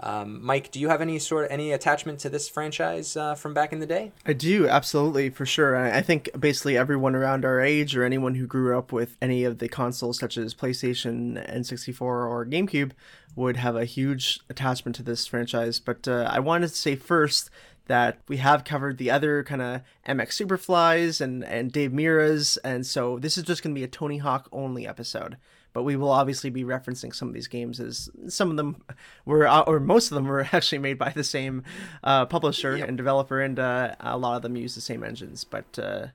Um, 0.00 0.42
Mike, 0.42 0.70
do 0.70 0.80
you 0.80 0.88
have 0.88 1.02
any 1.02 1.18
sort 1.18 1.44
of 1.44 1.50
any 1.50 1.70
attachment 1.70 2.18
to 2.20 2.30
this 2.30 2.48
franchise 2.48 3.14
uh, 3.14 3.34
from 3.34 3.52
back 3.52 3.74
in 3.74 3.80
the 3.80 3.86
day? 3.86 4.10
I 4.24 4.32
do 4.32 4.66
absolutely 4.66 5.28
for 5.28 5.44
sure. 5.44 5.76
I 5.76 5.98
I 5.98 6.02
think 6.02 6.30
basically 6.40 6.78
everyone 6.78 7.14
around 7.14 7.44
our 7.44 7.60
age 7.60 7.94
or 7.94 8.02
anyone 8.02 8.34
who 8.34 8.46
grew 8.46 8.76
up 8.76 8.90
with 8.90 9.18
any 9.20 9.44
of 9.44 9.58
the 9.58 9.68
consoles 9.68 10.18
such 10.18 10.38
as 10.38 10.54
PlayStation, 10.54 11.46
N64, 11.54 12.00
or 12.00 12.46
GameCube 12.46 12.92
would 13.36 13.58
have 13.58 13.76
a 13.76 13.84
huge 13.84 14.40
attachment 14.48 14.96
to 14.96 15.02
this 15.02 15.26
franchise. 15.26 15.78
But 15.78 16.08
uh, 16.08 16.28
I 16.30 16.40
wanted 16.40 16.68
to 16.68 16.74
say 16.74 16.96
first 16.96 17.50
that 17.86 18.18
we 18.28 18.36
have 18.38 18.64
covered 18.64 18.98
the 18.98 19.10
other 19.10 19.42
kind 19.44 19.60
of 19.62 19.80
MX 20.08 20.46
Superflies 20.46 21.20
and 21.20 21.44
and 21.44 21.72
Dave 21.72 21.92
Mirra's, 21.92 22.56
and 22.58 22.86
so 22.86 23.18
this 23.18 23.36
is 23.36 23.44
just 23.44 23.62
going 23.62 23.74
to 23.74 23.78
be 23.78 23.84
a 23.84 23.88
Tony 23.88 24.18
Hawk 24.18 24.48
only 24.52 24.86
episode. 24.86 25.36
But 25.74 25.84
we 25.84 25.96
will 25.96 26.10
obviously 26.10 26.50
be 26.50 26.64
referencing 26.64 27.14
some 27.14 27.28
of 27.28 27.34
these 27.34 27.48
games 27.48 27.80
as 27.80 28.10
some 28.28 28.50
of 28.50 28.58
them 28.58 28.82
were, 29.24 29.46
uh, 29.46 29.62
or 29.62 29.80
most 29.80 30.10
of 30.10 30.16
them 30.16 30.26
were 30.26 30.46
actually 30.52 30.78
made 30.78 30.98
by 30.98 31.08
the 31.10 31.24
same 31.24 31.62
uh, 32.04 32.26
publisher 32.26 32.76
Yep. 32.76 32.88
and 32.88 32.96
developer, 32.98 33.40
and 33.40 33.58
uh, 33.58 33.94
a 34.00 34.18
lot 34.18 34.36
of 34.36 34.42
them 34.42 34.54
use 34.54 34.74
the 34.74 34.82
same 34.82 35.02
engines. 35.02 35.44
But 35.44 35.78
uh, 35.78 36.06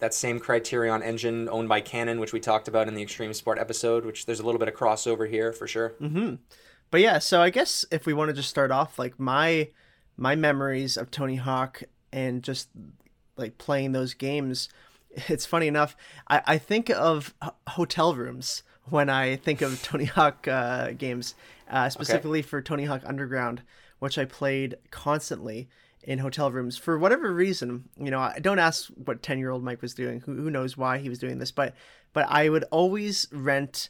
That 0.00 0.14
same 0.14 0.40
Criterion 0.40 1.00
engine 1.00 1.48
owned 1.48 1.68
by 1.68 1.80
Canon, 1.80 2.18
which 2.18 2.32
we 2.32 2.40
talked 2.40 2.66
about 2.66 2.88
in 2.88 2.94
the 2.96 3.02
Extreme 3.02 3.34
Sport 3.34 3.58
episode, 3.60 4.04
which 4.04 4.26
there's 4.26 4.40
a 4.40 4.44
little 4.44 4.58
bit 4.58 4.66
of 4.66 4.74
crossover 4.74 5.30
here 5.30 5.52
for 5.52 5.68
sure. 5.68 5.94
but 6.90 7.00
yeah, 7.00 7.20
so 7.20 7.40
I 7.40 7.50
guess 7.50 7.84
if 7.92 8.06
we 8.06 8.14
want 8.14 8.30
to 8.30 8.34
just 8.34 8.50
start 8.50 8.72
off, 8.72 8.98
like 8.98 9.20
my 9.20 9.68
my 10.16 10.34
memories 10.34 10.96
of 10.96 11.10
Tony 11.10 11.36
Hawk 11.36 11.82
and 12.12 12.42
just 12.42 12.68
like 13.36 13.58
playing 13.58 13.92
those 13.92 14.14
games, 14.14 14.68
it's 15.28 15.46
funny 15.46 15.66
enough. 15.66 15.96
I, 16.28 16.42
I 16.46 16.58
think 16.58 16.90
of 16.90 17.34
hotel 17.68 18.14
rooms 18.14 18.62
when 18.88 19.08
I 19.08 19.36
think 19.36 19.62
of 19.62 19.82
Tony 19.82 20.04
Hawk 20.04 20.46
uh, 20.46 20.92
games, 20.92 21.34
uh, 21.70 21.88
specifically 21.88 22.42
for 22.42 22.60
Tony 22.60 22.84
Hawk 22.84 23.02
Underground, 23.04 23.62
which 23.98 24.18
I 24.18 24.24
played 24.24 24.76
constantly 24.90 25.68
in 26.02 26.18
hotel 26.18 26.50
rooms 26.50 26.76
for 26.76 26.98
whatever 26.98 27.32
reason. 27.32 27.88
You 27.98 28.10
know, 28.10 28.20
I 28.20 28.38
don't 28.38 28.58
ask 28.58 28.88
what 28.88 29.22
ten 29.22 29.38
year 29.38 29.50
old 29.50 29.64
Mike 29.64 29.82
was 29.82 29.94
doing. 29.94 30.20
Who, 30.20 30.34
who 30.34 30.50
knows 30.50 30.76
why 30.76 30.98
he 30.98 31.08
was 31.08 31.18
doing 31.18 31.38
this? 31.38 31.50
But 31.50 31.74
but 32.12 32.26
I 32.28 32.48
would 32.48 32.64
always 32.70 33.26
rent 33.32 33.88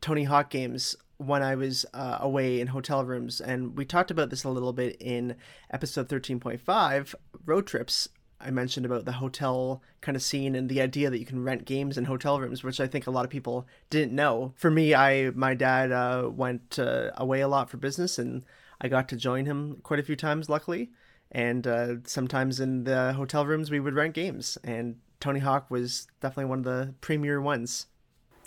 Tony 0.00 0.24
Hawk 0.24 0.50
games 0.50 0.96
when 1.18 1.42
I 1.42 1.54
was 1.54 1.86
uh, 1.94 2.18
away 2.20 2.60
in 2.60 2.68
hotel 2.68 3.04
rooms, 3.04 3.40
and 3.40 3.76
we 3.76 3.84
talked 3.84 4.10
about 4.10 4.30
this 4.30 4.44
a 4.44 4.50
little 4.50 4.72
bit 4.72 4.96
in 5.00 5.36
episode 5.70 6.08
thirteen 6.08 6.40
point 6.40 6.60
five, 6.60 7.14
road 7.44 7.66
trips. 7.66 8.08
I 8.38 8.50
mentioned 8.50 8.84
about 8.84 9.06
the 9.06 9.12
hotel 9.12 9.80
kind 10.02 10.14
of 10.14 10.22
scene 10.22 10.54
and 10.54 10.68
the 10.68 10.82
idea 10.82 11.08
that 11.08 11.18
you 11.18 11.24
can 11.24 11.42
rent 11.42 11.64
games 11.64 11.96
in 11.96 12.04
hotel 12.04 12.38
rooms, 12.38 12.62
which 12.62 12.80
I 12.80 12.86
think 12.86 13.06
a 13.06 13.10
lot 13.10 13.24
of 13.24 13.30
people 13.30 13.66
didn't 13.88 14.12
know. 14.12 14.52
For 14.56 14.70
me, 14.70 14.94
I 14.94 15.30
my 15.30 15.54
dad 15.54 15.90
uh, 15.90 16.28
went 16.30 16.78
uh, 16.78 17.12
away 17.16 17.40
a 17.40 17.48
lot 17.48 17.70
for 17.70 17.78
business, 17.78 18.18
and 18.18 18.44
I 18.78 18.88
got 18.88 19.08
to 19.08 19.16
join 19.16 19.46
him 19.46 19.80
quite 19.82 20.00
a 20.00 20.02
few 20.02 20.16
times, 20.16 20.50
luckily. 20.50 20.90
And 21.32 21.66
uh, 21.66 21.94
sometimes 22.04 22.60
in 22.60 22.84
the 22.84 23.14
hotel 23.14 23.46
rooms, 23.46 23.70
we 23.70 23.80
would 23.80 23.94
rent 23.94 24.14
games, 24.14 24.58
and 24.62 24.96
Tony 25.18 25.40
Hawk 25.40 25.70
was 25.70 26.06
definitely 26.20 26.44
one 26.50 26.58
of 26.58 26.64
the 26.64 26.94
premier 27.00 27.40
ones. 27.40 27.86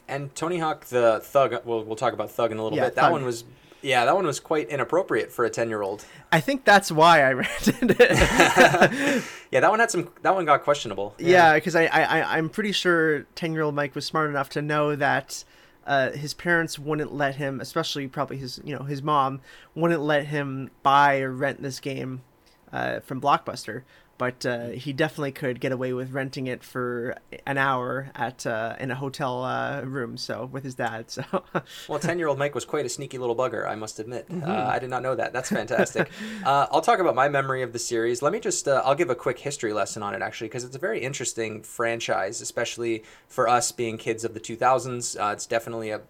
And 0.10 0.34
Tony 0.36 0.58
Hawk 0.60 0.86
the 0.86 1.20
Thug, 1.24 1.56
we'll, 1.66 1.84
we'll 1.84 1.96
talk 1.96 2.13
about 2.13 2.32
Thug 2.32 2.51
in 2.51 2.58
a 2.58 2.63
little 2.63 2.78
Yeah, 2.78 2.86
bit. 2.86 2.96
That 2.96 3.01
Thug. 3.04 3.12
one 3.13 3.25
was, 3.25 3.44
yeah, 3.82 4.06
that 4.06 4.16
one 4.16 4.25
was 4.25 4.39
quite 4.39 4.70
inappropriate 4.70 5.32
for 5.32 5.46
a 5.46 5.50
10 5.50 5.70
year 5.70 5.82
old. 5.82 6.04
I 6.32 6.39
think 6.42 6.66
that's 6.66 6.92
why 6.92 7.22
I 7.24 7.34
rented 7.34 7.96
it. 8.00 9.24
Yeah, 9.51 9.62
that 9.62 9.72
one 9.72 9.80
had 9.80 9.89
some, 9.89 10.10
that 10.22 10.36
one 10.36 10.46
got 10.46 10.63
questionable. 10.63 11.16
yeah, 11.18 11.56
because 11.56 11.75
I, 11.75 11.86
I, 11.86 12.01
I- 12.20 12.38
I'm 12.38 12.50
pretty 12.50 12.72
sure 12.72 13.24
10 13.34 13.54
year 13.54 13.63
old 13.63 13.74
Mike 13.74 13.96
was 13.96 14.06
smart 14.06 14.30
enough 14.30 14.50
to 14.50 14.62
know 14.62 14.96
that 14.96 15.44
uh, 15.88 16.12
his 16.12 16.36
parents 16.36 16.78
wouldn't 16.78 17.13
let 17.16 17.38
him, 17.38 17.60
especially 17.60 18.08
probably 18.08 18.38
his, 18.38 18.62
you 18.63 18.75
know, 18.78 18.84
his 18.84 19.01
mom, 19.01 19.42
wouldn't 19.74 20.01
let 20.01 20.28
him 20.28 20.70
buy 20.84 21.20
or 21.22 21.32
rent 21.32 21.63
this 21.63 21.80
game 21.80 22.22
uh, 22.72 23.00
from 23.00 23.20
Blockbuster. 23.20 23.82
But 24.20 24.46
uh, 24.46 24.68
he 24.68 24.92
definitely 24.92 25.32
could 25.32 25.60
get 25.62 25.72
away 25.72 25.94
with 25.94 26.12
renting 26.12 26.46
it 26.48 26.62
for 26.62 27.16
an 27.48 27.58
hour 27.58 28.12
at 28.14 28.46
uh, 28.46 28.76
in 28.78 28.92
a 28.92 28.96
hotel 28.96 29.44
uh, 29.44 29.82
room, 29.82 30.18
so 30.18 30.46
with 30.46 30.64
his 30.64 30.76
dad. 30.76 31.10
So 31.10 31.24
Well, 31.88 32.00
10 32.00 32.20
year 32.20 32.28
old 32.28 32.38
Mike 32.38 32.54
was 32.54 32.66
quite 32.66 32.86
a 32.86 32.90
sneaky 32.90 33.18
little 33.18 33.36
bugger, 33.36 33.68
I 33.68 33.76
must 33.76 33.98
admit. 33.98 34.28
Uh, 34.30 34.52
I 34.52 34.78
did 34.78 34.90
not 34.90 35.04
know 35.04 35.16
that. 35.16 35.32
That's 35.32 35.50
fantastic. 35.50 36.12
uh, 36.46 36.68
I'll 36.70 36.82
talk 36.82 37.00
about 37.00 37.16
my 37.16 37.30
memory 37.30 37.64
of 37.64 37.72
the 37.72 37.80
series. 37.80 38.22
Let 38.22 38.34
me 38.34 38.42
just, 38.42 38.68
uh, 38.68 38.82
I'll 38.84 38.94
give 38.94 39.10
a 39.10 39.16
quick 39.16 39.40
history 39.40 39.72
lesson 39.72 40.04
on 40.04 40.14
it, 40.14 40.22
actually, 40.22 40.50
because 40.50 40.66
it's 40.66 40.76
a 40.76 40.80
very 40.80 41.00
interesting 41.00 41.64
franchise, 41.64 42.42
especially 42.42 43.04
for 43.28 43.48
us 43.48 43.72
being 43.72 43.98
kids 43.98 44.26
of 44.26 44.34
the 44.34 44.42
2000s. 44.42 45.18
Uh, 45.18 45.32
it's 45.32 45.46
definitely 45.46 45.92
a 45.92 46.02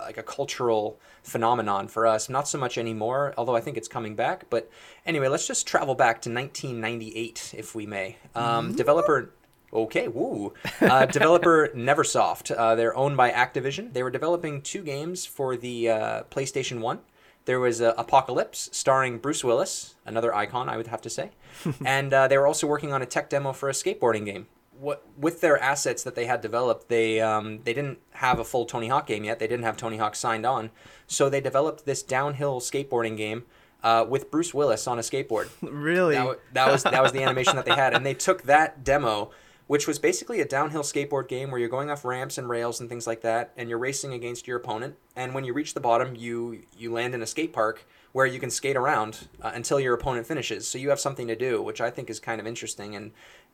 like 0.00 0.18
a 0.18 0.22
cultural 0.22 0.98
phenomenon 1.22 1.88
for 1.88 2.06
us 2.06 2.28
not 2.28 2.46
so 2.46 2.58
much 2.58 2.78
anymore 2.78 3.34
although 3.36 3.56
i 3.56 3.60
think 3.60 3.76
it's 3.76 3.88
coming 3.88 4.14
back 4.14 4.44
but 4.50 4.70
anyway 5.04 5.28
let's 5.28 5.46
just 5.46 5.66
travel 5.66 5.94
back 5.94 6.20
to 6.22 6.30
1998 6.30 7.54
if 7.56 7.74
we 7.74 7.86
may 7.86 8.16
um, 8.34 8.74
developer 8.74 9.32
Okay, 9.72 10.08
woo. 10.08 10.54
Uh, 10.80 11.06
developer 11.18 11.68
Neversoft. 11.74 12.54
Uh, 12.56 12.74
they're 12.76 12.96
owned 12.96 13.16
by 13.16 13.30
Activision. 13.30 13.92
They 13.92 14.02
were 14.02 14.10
developing 14.10 14.62
two 14.62 14.82
games 14.82 15.26
for 15.26 15.56
the 15.56 15.90
uh, 15.90 16.22
PlayStation 16.30 16.80
1. 16.80 17.00
There 17.46 17.60
was 17.60 17.80
uh, 17.80 17.94
Apocalypse, 17.96 18.68
starring 18.72 19.18
Bruce 19.18 19.44
Willis, 19.44 19.94
another 20.04 20.34
icon, 20.34 20.68
I 20.68 20.76
would 20.76 20.88
have 20.88 21.00
to 21.02 21.10
say. 21.10 21.30
and 21.84 22.12
uh, 22.12 22.26
they 22.26 22.38
were 22.38 22.46
also 22.46 22.66
working 22.66 22.92
on 22.92 23.02
a 23.02 23.06
tech 23.06 23.30
demo 23.30 23.52
for 23.52 23.68
a 23.68 23.72
skateboarding 23.72 24.24
game. 24.24 24.46
What, 24.78 25.06
with 25.16 25.40
their 25.40 25.58
assets 25.58 26.02
that 26.02 26.14
they 26.14 26.26
had 26.26 26.40
developed, 26.40 26.88
they 26.88 27.20
um, 27.20 27.60
they 27.64 27.72
didn't 27.72 27.98
have 28.12 28.38
a 28.38 28.44
full 28.44 28.66
Tony 28.66 28.88
Hawk 28.88 29.06
game 29.06 29.24
yet. 29.24 29.38
They 29.38 29.46
didn't 29.46 29.64
have 29.64 29.76
Tony 29.76 29.96
Hawk 29.96 30.14
signed 30.14 30.44
on, 30.44 30.70
so 31.06 31.28
they 31.28 31.40
developed 31.40 31.86
this 31.86 32.02
downhill 32.02 32.60
skateboarding 32.60 33.16
game 33.16 33.44
uh, 33.82 34.04
with 34.08 34.30
Bruce 34.30 34.52
Willis 34.52 34.86
on 34.86 34.98
a 34.98 35.02
skateboard. 35.02 35.48
Really? 35.62 36.14
That, 36.14 36.38
that 36.52 36.72
was 36.72 36.82
that 36.82 37.02
was 37.02 37.12
the 37.12 37.22
animation 37.22 37.56
that 37.56 37.64
they 37.64 37.74
had, 37.74 37.94
and 37.94 38.04
they 38.04 38.14
took 38.14 38.42
that 38.44 38.82
demo, 38.82 39.30
which 39.66 39.86
was 39.86 39.98
basically 39.98 40.40
a 40.40 40.44
downhill 40.44 40.82
skateboard 40.82 41.28
game 41.28 41.50
where 41.50 41.60
you're 41.60 41.68
going 41.68 41.90
off 41.90 42.04
ramps 42.04 42.38
and 42.38 42.48
rails 42.48 42.80
and 42.80 42.88
things 42.88 43.06
like 43.06 43.20
that, 43.22 43.52
and 43.56 43.68
you're 43.68 43.78
racing 43.78 44.12
against 44.12 44.46
your 44.46 44.56
opponent. 44.56 44.96
And 45.14 45.34
when 45.34 45.44
you 45.44 45.52
reach 45.52 45.74
the 45.74 45.80
bottom, 45.80 46.16
you 46.16 46.62
you 46.76 46.92
land 46.92 47.14
in 47.14 47.22
a 47.22 47.26
skate 47.26 47.52
park 47.52 47.86
where 48.16 48.26
you 48.26 48.40
can 48.40 48.50
skate 48.50 48.76
around 48.76 49.28
uh, 49.42 49.50
until 49.54 49.78
your 49.78 49.92
opponent 49.92 50.26
finishes. 50.26 50.66
So 50.66 50.78
you 50.78 50.88
have 50.88 50.98
something 50.98 51.26
to 51.28 51.36
do, 51.36 51.60
which 51.60 51.82
I 51.82 51.90
think 51.90 52.08
is 52.08 52.18
kind 52.18 52.40
of 52.40 52.46
interesting 52.46 52.96
and 52.96 53.12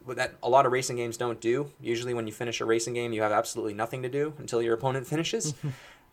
that 0.09 0.35
a 0.43 0.49
lot 0.49 0.67
of 0.67 0.73
racing 0.73 0.97
games 0.97 1.17
don't 1.17 1.41
do. 1.41 1.71
Usually, 1.81 2.15
when 2.15 2.27
you 2.27 2.33
finish 2.33 2.61
a 2.61 2.65
racing 2.65 2.95
game, 2.95 3.13
you 3.13 3.23
have 3.23 3.33
absolutely 3.33 3.75
nothing 3.75 4.03
to 4.03 4.09
do 4.09 4.35
until 4.39 4.63
your 4.63 4.75
opponent 4.75 5.07
finishes. 5.07 5.55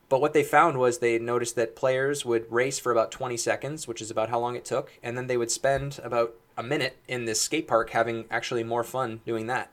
But 0.09 0.21
what 0.21 0.33
they 0.33 0.41
found 0.43 0.79
was 0.79 0.97
they 0.97 1.19
noticed 1.19 1.55
that 1.55 1.75
players 1.75 2.25
would 2.25 2.51
race 2.51 2.79
for 2.79 2.91
about 2.91 3.11
20 3.11 3.37
seconds, 3.37 3.87
which 3.87 4.01
is 4.01 4.09
about 4.09 4.29
how 4.29 4.39
long 4.39 4.55
it 4.55 4.65
took, 4.65 4.91
and 5.03 5.15
then 5.15 5.27
they 5.27 5.37
would 5.37 5.51
spend 5.51 5.99
about 6.03 6.33
a 6.57 6.63
minute 6.63 6.97
in 7.07 7.25
this 7.25 7.39
skate 7.39 7.67
park 7.67 7.91
having 7.91 8.25
actually 8.31 8.63
more 8.63 8.83
fun 8.83 9.21
doing 9.23 9.45
that. 9.45 9.71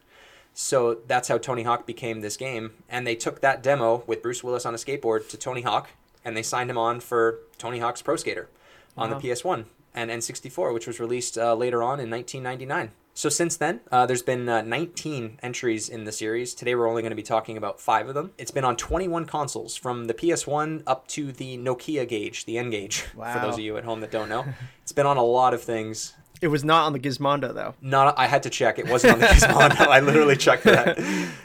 So 0.52 0.98
that's 1.06 1.28
how 1.28 1.38
Tony 1.38 1.62
Hawk 1.62 1.86
became 1.86 2.20
this 2.20 2.36
game. 2.36 2.72
And 2.86 3.06
they 3.06 3.14
took 3.14 3.40
that 3.40 3.62
demo 3.62 4.04
with 4.06 4.22
Bruce 4.22 4.44
Willis 4.44 4.66
on 4.66 4.74
a 4.74 4.76
skateboard 4.76 5.26
to 5.30 5.38
Tony 5.38 5.62
Hawk, 5.62 5.88
and 6.22 6.36
they 6.36 6.42
signed 6.42 6.68
him 6.70 6.76
on 6.76 7.00
for 7.00 7.38
Tony 7.56 7.78
Hawk's 7.78 8.02
Pro 8.02 8.16
Skater 8.16 8.50
on 8.94 9.10
Wow. 9.10 9.18
the 9.18 9.28
PS1 9.30 9.64
and 9.94 10.10
N64, 10.10 10.74
which 10.74 10.86
was 10.86 11.00
released 11.00 11.38
uh, 11.38 11.54
later 11.54 11.82
on 11.82 11.98
in 11.98 12.10
1999. 12.10 12.90
So 13.16 13.30
since 13.30 13.56
then, 13.56 13.80
uh, 13.90 14.04
there's 14.04 14.20
been 14.20 14.46
uh, 14.46 14.60
19 14.60 15.40
entries 15.42 15.88
in 15.88 16.04
the 16.04 16.12
series. 16.12 16.52
Today 16.52 16.74
we're 16.74 16.86
only 16.86 17.00
going 17.00 17.12
to 17.12 17.16
be 17.16 17.22
talking 17.22 17.56
about 17.56 17.80
five 17.80 18.10
of 18.10 18.14
them. 18.14 18.32
It's 18.36 18.50
been 18.50 18.62
on 18.62 18.76
21 18.76 19.24
consoles, 19.24 19.74
from 19.74 20.04
the 20.04 20.12
PS1 20.12 20.82
up 20.86 21.08
to 21.08 21.32
the 21.32 21.56
Nokia 21.56 22.06
Gauge, 22.06 22.44
the 22.44 22.58
N-Gage, 22.58 23.00
for 23.14 23.38
those 23.40 23.54
of 23.54 23.60
you 23.60 23.78
at 23.78 23.84
home 23.84 24.00
that 24.00 24.10
don't 24.10 24.28
know. 24.28 24.44
it's 24.82 24.92
been 24.92 25.06
on 25.06 25.16
a 25.16 25.24
lot 25.24 25.54
of 25.54 25.62
things. 25.62 26.12
It 26.42 26.48
was 26.48 26.64
not 26.64 26.84
on 26.84 26.92
the 26.92 26.98
Gizmondo 26.98 27.54
though. 27.54 27.74
Not, 27.80 28.18
I 28.18 28.26
had 28.26 28.42
to 28.42 28.50
check. 28.50 28.78
It 28.78 28.88
wasn't 28.88 29.14
on 29.14 29.20
the 29.20 29.26
Gizmondo. 29.26 29.80
I 29.88 30.00
literally 30.00 30.36
checked 30.36 30.64
that. 30.64 30.98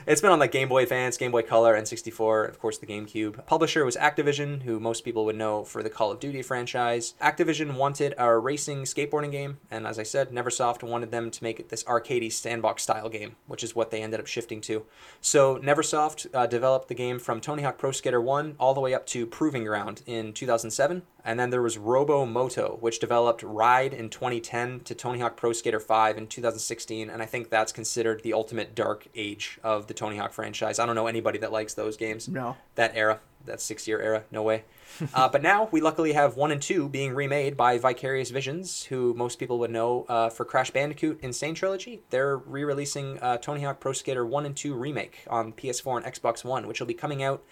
It's 0.05 0.19
been 0.19 0.31
on 0.31 0.39
like 0.39 0.51
Game 0.51 0.67
Boy 0.67 0.83
Advance, 0.83 1.17
Game 1.17 1.31
Boy 1.31 1.43
Color, 1.43 1.79
N64, 1.79 2.49
of 2.49 2.59
course 2.59 2.77
the 2.77 2.85
GameCube. 2.85 3.45
Publisher 3.45 3.85
was 3.85 3.95
Activision, 3.95 4.63
who 4.63 4.79
most 4.79 5.05
people 5.05 5.23
would 5.25 5.37
know 5.37 5.63
for 5.63 5.81
the 5.81 5.89
Call 5.89 6.11
of 6.11 6.19
Duty 6.19 6.41
franchise. 6.41 7.13
Activision 7.21 7.75
wanted 7.75 8.13
a 8.17 8.37
racing 8.37 8.83
skateboarding 8.83 9.31
game, 9.31 9.59
and 9.69 9.87
as 9.87 9.97
I 9.97 10.03
said, 10.03 10.31
Neversoft 10.31 10.83
wanted 10.83 11.11
them 11.11 11.31
to 11.31 11.43
make 11.43 11.59
it 11.59 11.69
this 11.69 11.83
arcadey 11.85 12.31
sandbox 12.31 12.83
style 12.83 13.09
game, 13.09 13.35
which 13.47 13.63
is 13.63 13.75
what 13.75 13.91
they 13.91 14.01
ended 14.01 14.19
up 14.19 14.27
shifting 14.27 14.59
to. 14.61 14.85
So 15.21 15.57
Neversoft 15.57 16.27
uh, 16.33 16.47
developed 16.47 16.89
the 16.89 16.95
game 16.95 17.19
from 17.19 17.39
Tony 17.39 17.63
Hawk 17.63 17.77
Pro 17.77 17.91
Skater 17.91 18.19
1 18.19 18.55
all 18.59 18.73
the 18.73 18.81
way 18.81 18.93
up 18.93 19.05
to 19.07 19.25
Proving 19.25 19.63
Ground 19.63 20.01
in 20.05 20.33
2007. 20.33 21.03
And 21.23 21.39
then 21.39 21.49
there 21.49 21.61
was 21.61 21.77
Robomodo, 21.77 22.79
which 22.81 22.99
developed 22.99 23.43
Ride 23.43 23.93
in 23.93 24.09
2010 24.09 24.81
to 24.81 24.95
Tony 24.95 25.19
Hawk 25.19 25.37
Pro 25.37 25.53
Skater 25.53 25.79
5 25.79 26.17
in 26.17 26.27
2016. 26.27 27.09
And 27.09 27.21
I 27.21 27.25
think 27.25 27.49
that's 27.49 27.71
considered 27.71 28.23
the 28.23 28.33
ultimate 28.33 28.75
dark 28.75 29.07
age 29.15 29.59
of 29.63 29.87
the 29.87 29.93
Tony 29.93 30.17
Hawk 30.17 30.33
franchise. 30.33 30.79
I 30.79 30.85
don't 30.85 30.95
know 30.95 31.07
anybody 31.07 31.39
that 31.39 31.51
likes 31.51 31.73
those 31.73 31.97
games. 31.97 32.27
No. 32.27 32.57
That 32.75 32.95
era, 32.95 33.19
that 33.45 33.61
six 33.61 33.87
year 33.87 34.01
era, 34.01 34.23
no 34.31 34.41
way. 34.41 34.63
uh, 35.13 35.29
but 35.29 35.41
now 35.41 35.69
we 35.71 35.79
luckily 35.79 36.13
have 36.13 36.35
1 36.35 36.51
and 36.51 36.61
2 36.61 36.89
being 36.89 37.13
remade 37.13 37.55
by 37.55 37.77
Vicarious 37.77 38.29
Visions, 38.29 38.83
who 38.85 39.13
most 39.13 39.39
people 39.39 39.59
would 39.59 39.71
know 39.71 40.05
uh, 40.09 40.29
for 40.29 40.43
Crash 40.43 40.71
Bandicoot 40.71 41.19
N. 41.23 41.33
Sane 41.33 41.55
Trilogy. 41.55 42.01
They're 42.09 42.37
re 42.37 42.63
releasing 42.63 43.19
uh, 43.19 43.37
Tony 43.37 43.61
Hawk 43.61 43.79
Pro 43.79 43.93
Skater 43.93 44.25
1 44.25 44.45
and 44.45 44.55
2 44.55 44.73
remake 44.73 45.25
on 45.29 45.53
PS4 45.53 46.03
and 46.03 46.13
Xbox 46.13 46.43
One, 46.43 46.67
which 46.67 46.79
will 46.79 46.87
be 46.87 46.93
coming 46.93 47.23
out. 47.23 47.43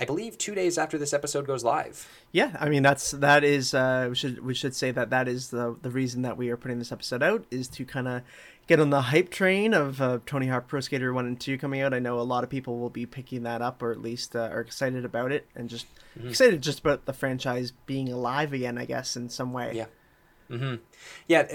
I 0.00 0.06
believe 0.06 0.38
two 0.38 0.54
days 0.54 0.78
after 0.78 0.96
this 0.96 1.12
episode 1.12 1.46
goes 1.46 1.62
live. 1.62 2.08
Yeah, 2.32 2.56
I 2.58 2.70
mean 2.70 2.82
that's 2.82 3.10
that 3.10 3.44
is 3.44 3.74
uh, 3.74 4.06
we 4.08 4.14
should 4.14 4.42
we 4.44 4.54
should 4.54 4.74
say 4.74 4.90
that 4.92 5.10
that 5.10 5.28
is 5.28 5.50
the 5.50 5.76
the 5.82 5.90
reason 5.90 6.22
that 6.22 6.38
we 6.38 6.48
are 6.48 6.56
putting 6.56 6.78
this 6.78 6.90
episode 6.90 7.22
out 7.22 7.44
is 7.50 7.68
to 7.68 7.84
kind 7.84 8.08
of 8.08 8.22
get 8.66 8.80
on 8.80 8.88
the 8.88 9.02
hype 9.02 9.28
train 9.28 9.74
of 9.74 10.00
uh, 10.00 10.20
Tony 10.24 10.46
Hawk 10.46 10.68
Pro 10.68 10.80
Skater 10.80 11.12
One 11.12 11.26
and 11.26 11.38
Two 11.38 11.58
coming 11.58 11.82
out. 11.82 11.92
I 11.92 11.98
know 11.98 12.18
a 12.18 12.22
lot 12.22 12.44
of 12.44 12.50
people 12.50 12.78
will 12.78 12.88
be 12.88 13.04
picking 13.04 13.42
that 13.42 13.60
up 13.60 13.82
or 13.82 13.92
at 13.92 14.00
least 14.00 14.34
uh, 14.34 14.48
are 14.50 14.60
excited 14.60 15.04
about 15.04 15.32
it 15.32 15.46
and 15.54 15.68
just 15.68 15.86
excited 16.24 16.62
just 16.62 16.80
about 16.80 17.04
the 17.04 17.12
franchise 17.12 17.72
being 17.84 18.10
alive 18.10 18.54
again. 18.54 18.78
I 18.78 18.86
guess 18.86 19.16
in 19.16 19.28
some 19.28 19.52
way. 19.52 19.72
Yeah. 19.74 19.86
hmm 20.48 20.76
Yeah. 21.28 21.46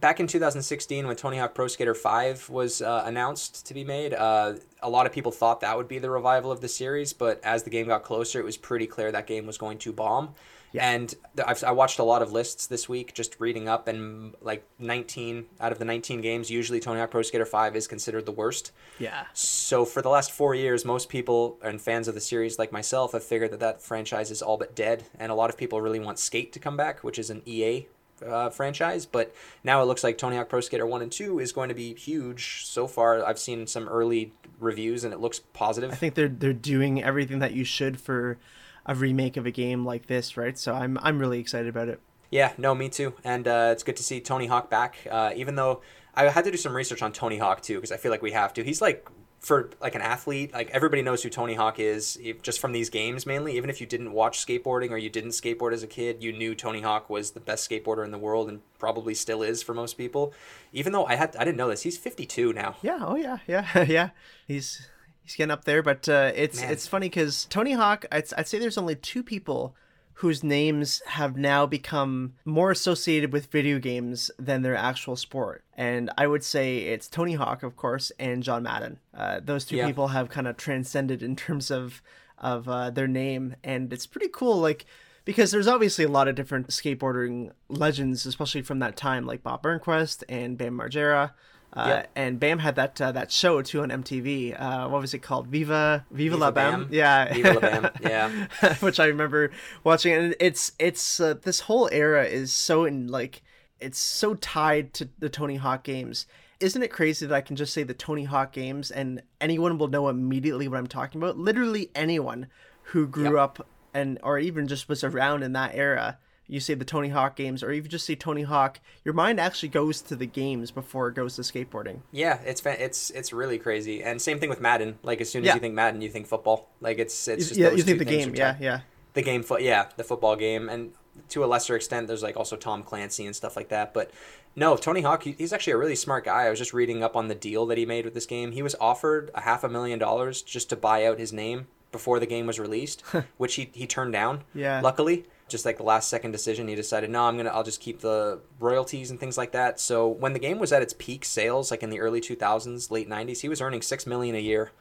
Back 0.00 0.20
in 0.20 0.26
2016, 0.26 1.06
when 1.06 1.16
Tony 1.16 1.38
Hawk 1.38 1.54
Pro 1.54 1.68
Skater 1.68 1.94
5 1.94 2.50
was 2.50 2.82
uh, 2.82 3.04
announced 3.06 3.66
to 3.66 3.74
be 3.74 3.84
made, 3.84 4.14
uh, 4.14 4.54
a 4.82 4.88
lot 4.88 5.06
of 5.06 5.12
people 5.12 5.32
thought 5.32 5.60
that 5.60 5.76
would 5.76 5.88
be 5.88 5.98
the 5.98 6.10
revival 6.10 6.50
of 6.52 6.60
the 6.60 6.68
series. 6.68 7.12
But 7.12 7.40
as 7.44 7.62
the 7.62 7.70
game 7.70 7.86
got 7.86 8.02
closer, 8.02 8.38
it 8.38 8.44
was 8.44 8.56
pretty 8.56 8.86
clear 8.86 9.12
that 9.12 9.26
game 9.26 9.46
was 9.46 9.58
going 9.58 9.78
to 9.78 9.92
bomb. 9.92 10.34
Yeah. 10.72 10.90
And 10.90 11.14
I've, 11.46 11.62
I 11.62 11.70
watched 11.70 12.00
a 12.00 12.02
lot 12.02 12.20
of 12.20 12.32
lists 12.32 12.66
this 12.66 12.88
week, 12.88 13.14
just 13.14 13.38
reading 13.38 13.68
up, 13.68 13.86
and 13.86 14.34
like 14.40 14.66
19 14.80 15.46
out 15.60 15.70
of 15.70 15.78
the 15.78 15.84
19 15.84 16.20
games, 16.20 16.50
usually 16.50 16.80
Tony 16.80 16.98
Hawk 16.98 17.12
Pro 17.12 17.22
Skater 17.22 17.46
5 17.46 17.76
is 17.76 17.86
considered 17.86 18.26
the 18.26 18.32
worst. 18.32 18.72
Yeah. 18.98 19.26
So 19.34 19.84
for 19.84 20.02
the 20.02 20.08
last 20.08 20.32
four 20.32 20.52
years, 20.56 20.84
most 20.84 21.08
people 21.08 21.58
and 21.62 21.80
fans 21.80 22.08
of 22.08 22.16
the 22.16 22.20
series, 22.20 22.58
like 22.58 22.72
myself, 22.72 23.12
have 23.12 23.22
figured 23.22 23.52
that 23.52 23.60
that 23.60 23.82
franchise 23.82 24.32
is 24.32 24.42
all 24.42 24.56
but 24.56 24.74
dead, 24.74 25.04
and 25.16 25.30
a 25.30 25.34
lot 25.36 25.48
of 25.48 25.56
people 25.56 25.80
really 25.80 26.00
want 26.00 26.18
Skate 26.18 26.52
to 26.54 26.58
come 26.58 26.76
back, 26.76 27.04
which 27.04 27.20
is 27.20 27.30
an 27.30 27.42
EA 27.46 27.86
uh, 28.26 28.50
franchise. 28.50 29.06
But 29.06 29.34
now 29.62 29.82
it 29.82 29.86
looks 29.86 30.04
like 30.04 30.18
Tony 30.18 30.36
Hawk 30.36 30.48
Pro 30.48 30.60
Skater 30.60 30.86
One 30.86 31.02
and 31.02 31.10
Two 31.10 31.38
is 31.38 31.52
going 31.52 31.68
to 31.68 31.74
be 31.74 31.94
huge. 31.94 32.64
So 32.64 32.86
far, 32.86 33.24
I've 33.24 33.38
seen 33.38 33.66
some 33.66 33.88
early 33.88 34.32
reviews, 34.60 35.04
and 35.04 35.12
it 35.12 35.20
looks 35.20 35.40
positive. 35.52 35.92
I 35.92 35.94
think 35.94 36.14
they're 36.14 36.28
they're 36.28 36.52
doing 36.52 37.02
everything 37.02 37.38
that 37.40 37.52
you 37.52 37.64
should 37.64 38.00
for 38.00 38.38
a 38.86 38.94
remake 38.94 39.36
of 39.36 39.46
a 39.46 39.50
game 39.50 39.84
like 39.84 40.06
this, 40.06 40.36
right? 40.36 40.58
So 40.58 40.74
I'm 40.74 40.98
I'm 41.02 41.18
really 41.18 41.40
excited 41.40 41.68
about 41.68 41.88
it. 41.88 42.00
Yeah, 42.30 42.52
no, 42.58 42.74
me 42.74 42.88
too. 42.88 43.14
And 43.22 43.46
uh, 43.46 43.70
it's 43.72 43.82
good 43.82 43.96
to 43.96 44.02
see 44.02 44.20
Tony 44.20 44.46
Hawk 44.46 44.68
back. 44.68 44.96
Uh, 45.10 45.32
even 45.36 45.54
though 45.54 45.82
I 46.16 46.28
had 46.28 46.44
to 46.44 46.50
do 46.50 46.56
some 46.56 46.74
research 46.74 47.02
on 47.02 47.12
Tony 47.12 47.38
Hawk 47.38 47.62
too, 47.62 47.76
because 47.76 47.92
I 47.92 47.96
feel 47.96 48.10
like 48.10 48.22
we 48.22 48.32
have 48.32 48.52
to. 48.54 48.64
He's 48.64 48.82
like 48.82 49.08
for 49.44 49.68
like 49.78 49.94
an 49.94 50.00
athlete, 50.00 50.54
like 50.54 50.70
everybody 50.70 51.02
knows 51.02 51.22
who 51.22 51.28
Tony 51.28 51.52
Hawk 51.54 51.78
is, 51.78 52.16
if- 52.22 52.40
just 52.40 52.58
from 52.60 52.72
these 52.72 52.88
games 52.88 53.26
mainly. 53.26 53.56
Even 53.56 53.68
if 53.68 53.78
you 53.80 53.86
didn't 53.86 54.12
watch 54.12 54.44
skateboarding 54.44 54.90
or 54.90 54.96
you 54.96 55.10
didn't 55.10 55.30
skateboard 55.30 55.74
as 55.74 55.82
a 55.82 55.86
kid, 55.86 56.22
you 56.22 56.32
knew 56.32 56.54
Tony 56.54 56.80
Hawk 56.80 57.10
was 57.10 57.32
the 57.32 57.40
best 57.40 57.68
skateboarder 57.68 58.04
in 58.04 58.10
the 58.10 58.18
world 58.18 58.48
and 58.48 58.60
probably 58.78 59.14
still 59.14 59.42
is 59.42 59.62
for 59.62 59.74
most 59.74 59.98
people. 59.98 60.32
Even 60.72 60.92
though 60.92 61.04
I 61.04 61.16
had 61.16 61.36
I 61.36 61.44
didn't 61.44 61.58
know 61.58 61.68
this, 61.68 61.82
he's 61.82 61.98
52 61.98 62.52
now. 62.54 62.76
Yeah. 62.80 62.98
Oh 63.02 63.16
yeah. 63.16 63.38
Yeah. 63.46 63.82
yeah. 63.88 64.10
He's 64.48 64.88
he's 65.22 65.36
getting 65.36 65.50
up 65.50 65.64
there, 65.64 65.82
but 65.82 66.08
uh, 66.08 66.32
it's 66.34 66.60
Man. 66.62 66.72
it's 66.72 66.86
funny 66.86 67.08
because 67.10 67.44
Tony 67.44 67.72
Hawk. 67.72 68.06
I'd, 68.10 68.32
I'd 68.38 68.48
say 68.48 68.58
there's 68.58 68.78
only 68.78 68.94
two 68.96 69.22
people 69.22 69.74
whose 70.18 70.44
names 70.44 71.02
have 71.06 71.36
now 71.36 71.66
become 71.66 72.34
more 72.44 72.70
associated 72.70 73.32
with 73.32 73.46
video 73.50 73.78
games 73.78 74.30
than 74.38 74.62
their 74.62 74.76
actual 74.76 75.16
sport, 75.16 75.64
and 75.76 76.10
I 76.16 76.26
would 76.26 76.44
say 76.44 76.78
it's 76.78 77.08
Tony 77.08 77.34
Hawk, 77.34 77.62
of 77.62 77.76
course, 77.76 78.12
and 78.18 78.42
John 78.42 78.62
Madden. 78.62 78.98
Uh, 79.12 79.40
those 79.44 79.64
two 79.64 79.76
Yeah. 79.76 79.86
people 79.86 80.08
have 80.08 80.28
kind 80.30 80.46
of 80.46 80.56
transcended 80.56 81.22
in 81.22 81.36
terms 81.36 81.70
of 81.70 82.00
of 82.38 82.68
uh, 82.68 82.90
their 82.90 83.06
name, 83.08 83.54
and 83.64 83.92
it's 83.92 84.06
pretty 84.06 84.28
cool. 84.32 84.58
Like 84.58 84.84
because 85.24 85.50
there's 85.50 85.68
obviously 85.68 86.04
a 86.04 86.08
lot 86.08 86.28
of 86.28 86.34
different 86.34 86.68
skateboarding 86.68 87.50
legends, 87.68 88.26
especially 88.26 88.60
from 88.62 88.78
that 88.80 88.96
time, 88.96 89.24
like 89.24 89.42
Bob 89.42 89.62
Burnquist 89.62 90.22
and 90.28 90.58
Bam 90.58 90.76
Margera. 90.78 91.32
Uh, 91.74 91.84
Yep. 91.88 92.10
And 92.14 92.40
Bam 92.40 92.60
had 92.60 92.76
that 92.76 93.00
uh, 93.00 93.12
that 93.12 93.32
show 93.32 93.60
too 93.62 93.82
on 93.82 93.88
MTV. 93.90 94.54
Uh, 94.60 94.88
what 94.88 95.00
was 95.00 95.12
it 95.12 95.18
called? 95.20 95.48
Viva 95.48 96.06
Viva, 96.10 96.30
Viva 96.30 96.36
La 96.36 96.50
Bam. 96.50 96.84
Bam. 96.84 96.88
Yeah, 96.92 97.32
Viva 97.34 97.52
La 97.54 97.60
Bam, 97.60 97.90
yeah. 98.02 98.46
which 98.80 99.00
I 99.00 99.06
remember 99.06 99.50
watching. 99.82 100.12
And 100.12 100.34
it's 100.38 100.72
it's 100.78 101.18
uh, 101.20 101.34
this 101.42 101.60
whole 101.60 101.88
era 101.92 102.24
is 102.24 102.52
so 102.52 102.84
in 102.84 103.08
like 103.08 103.42
it's 103.80 103.98
so 103.98 104.34
tied 104.34 104.94
to 104.94 105.08
the 105.18 105.28
Tony 105.28 105.56
Hawk 105.56 105.82
games. 105.82 106.26
Isn't 106.60 106.82
it 106.84 106.92
crazy 106.92 107.26
that 107.26 107.34
I 107.34 107.40
can 107.40 107.56
just 107.56 107.74
say 107.74 107.82
the 107.82 107.92
Tony 107.92 108.24
Hawk 108.24 108.52
games 108.52 108.90
and 108.92 109.22
anyone 109.40 109.76
will 109.76 109.88
know 109.88 110.08
immediately 110.08 110.68
what 110.68 110.78
I'm 110.78 110.86
talking 110.86 111.20
about? 111.20 111.36
Literally 111.36 111.90
anyone 111.94 112.46
who 112.84 113.06
grew 113.08 113.24
Yep. 113.24 113.34
up 113.34 113.68
and 113.92 114.18
or 114.22 114.38
even 114.38 114.68
just 114.68 114.88
was 114.88 115.02
around 115.02 115.42
in 115.42 115.52
that 115.54 115.72
era. 115.74 116.18
You 116.46 116.60
say 116.60 116.74
the 116.74 116.84
Tony 116.84 117.08
Hawk 117.08 117.36
games, 117.36 117.62
or 117.62 117.72
even 117.72 117.90
just 117.90 118.04
say 118.04 118.14
Tony 118.14 118.42
Hawk, 118.42 118.78
your 119.04 119.14
mind 119.14 119.40
actually 119.40 119.70
goes 119.70 120.02
to 120.02 120.14
the 120.16 120.26
games 120.26 120.70
before 120.70 121.08
it 121.08 121.14
goes 121.14 121.36
to 121.36 121.42
skateboarding. 121.42 122.00
Yeah, 122.12 122.38
it's 122.44 122.60
it's 122.66 123.10
it's 123.10 123.32
really 123.32 123.58
crazy. 123.58 124.02
And 124.02 124.20
same 124.20 124.38
thing 124.38 124.50
with 124.50 124.60
Madden. 124.60 124.98
Like 125.02 125.20
as 125.22 125.30
soon 125.30 125.42
as 125.42 125.46
Yeah. 125.48 125.54
you 125.54 125.60
think 125.60 125.74
Madden, 125.74 126.02
you 126.02 126.10
think 126.10 126.26
football. 126.26 126.68
Like 126.80 126.98
it's 126.98 127.28
it's 127.28 127.48
just 127.48 127.58
yeah, 127.58 127.70
those 127.70 127.78
you 127.78 127.84
think 127.84 127.98
two 127.98 128.04
the 128.04 128.10
game, 128.10 128.34
yeah, 128.34 128.56
yeah. 128.60 128.80
the 129.14 129.22
game 129.22 129.42
foot 129.42 129.62
yeah 129.62 129.86
the 129.96 130.04
football 130.04 130.36
game 130.36 130.68
and 130.68 130.92
to 131.28 131.44
a 131.44 131.46
lesser 131.46 131.76
extent 131.76 132.08
there's 132.08 132.24
like 132.24 132.36
also 132.36 132.56
tom 132.56 132.82
clancy 132.82 133.24
and 133.24 133.36
stuff 133.36 133.54
like 133.54 133.68
that 133.68 133.94
but 133.94 134.10
no 134.56 134.76
tony 134.76 135.00
hawk 135.02 135.22
he, 135.22 135.32
he's 135.38 135.52
actually 135.52 135.72
a 135.72 135.76
really 135.76 135.94
smart 135.94 136.24
guy 136.24 136.42
i 136.46 136.50
was 136.50 136.58
just 136.58 136.74
reading 136.74 137.04
up 137.04 137.14
on 137.14 137.28
the 137.28 137.34
deal 137.36 137.64
that 137.66 137.78
he 137.78 137.86
made 137.86 138.04
with 138.04 138.14
this 138.14 138.26
game 138.26 138.50
he 138.50 138.62
was 138.62 138.74
offered 138.80 139.30
a 139.36 139.42
half 139.42 139.62
a 139.62 139.68
million 139.68 139.96
dollars 140.00 140.42
just 140.42 140.68
to 140.68 140.74
buy 140.74 141.06
out 141.06 141.20
his 141.20 141.32
name 141.32 141.68
before 141.92 142.18
the 142.18 142.26
game 142.26 142.44
was 142.48 142.58
released 142.58 143.00
which 143.36 143.54
he, 143.54 143.70
he 143.72 143.86
turned 143.86 144.12
down 144.12 144.42
Yeah. 144.52 144.80
luckily 144.80 145.24
just 145.48 145.64
like 145.64 145.76
the 145.76 145.82
last 145.82 146.08
second 146.08 146.30
decision 146.30 146.68
he 146.68 146.74
decided 146.74 147.10
no 147.10 147.24
i'm 147.24 147.36
gonna 147.36 147.50
i'll 147.50 147.62
just 147.62 147.80
keep 147.80 148.00
the 148.00 148.40
royalties 148.58 149.10
and 149.10 149.20
things 149.20 149.36
like 149.36 149.52
that 149.52 149.78
so 149.78 150.08
when 150.08 150.32
the 150.32 150.38
game 150.38 150.58
was 150.58 150.72
at 150.72 150.82
its 150.82 150.94
peak 150.98 151.24
sales 151.24 151.70
like 151.70 151.82
in 151.82 151.90
the 151.90 152.00
early 152.00 152.20
2000s 152.20 152.90
late 152.90 153.08
90s 153.08 153.40
he 153.40 153.48
was 153.48 153.60
earning 153.60 153.82
six 153.82 154.06
million 154.06 154.34
a 154.34 154.40
year 154.40 154.72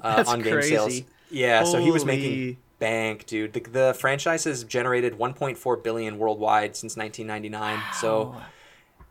uh, 0.00 0.24
on 0.26 0.40
game 0.40 0.62
sales 0.62 0.86
crazy. 0.86 1.06
yeah 1.30 1.64
so 1.64 1.78
he 1.80 1.90
was 1.90 2.04
making 2.04 2.56
bank, 2.80 3.26
dude. 3.26 3.52
The, 3.52 3.60
the 3.60 3.96
franchise 3.96 4.42
has 4.44 4.64
generated 4.64 5.16
1.4 5.16 5.84
billion 5.84 6.18
worldwide 6.18 6.74
since 6.74 6.96
1999. 6.96 7.80
So, 8.00 8.34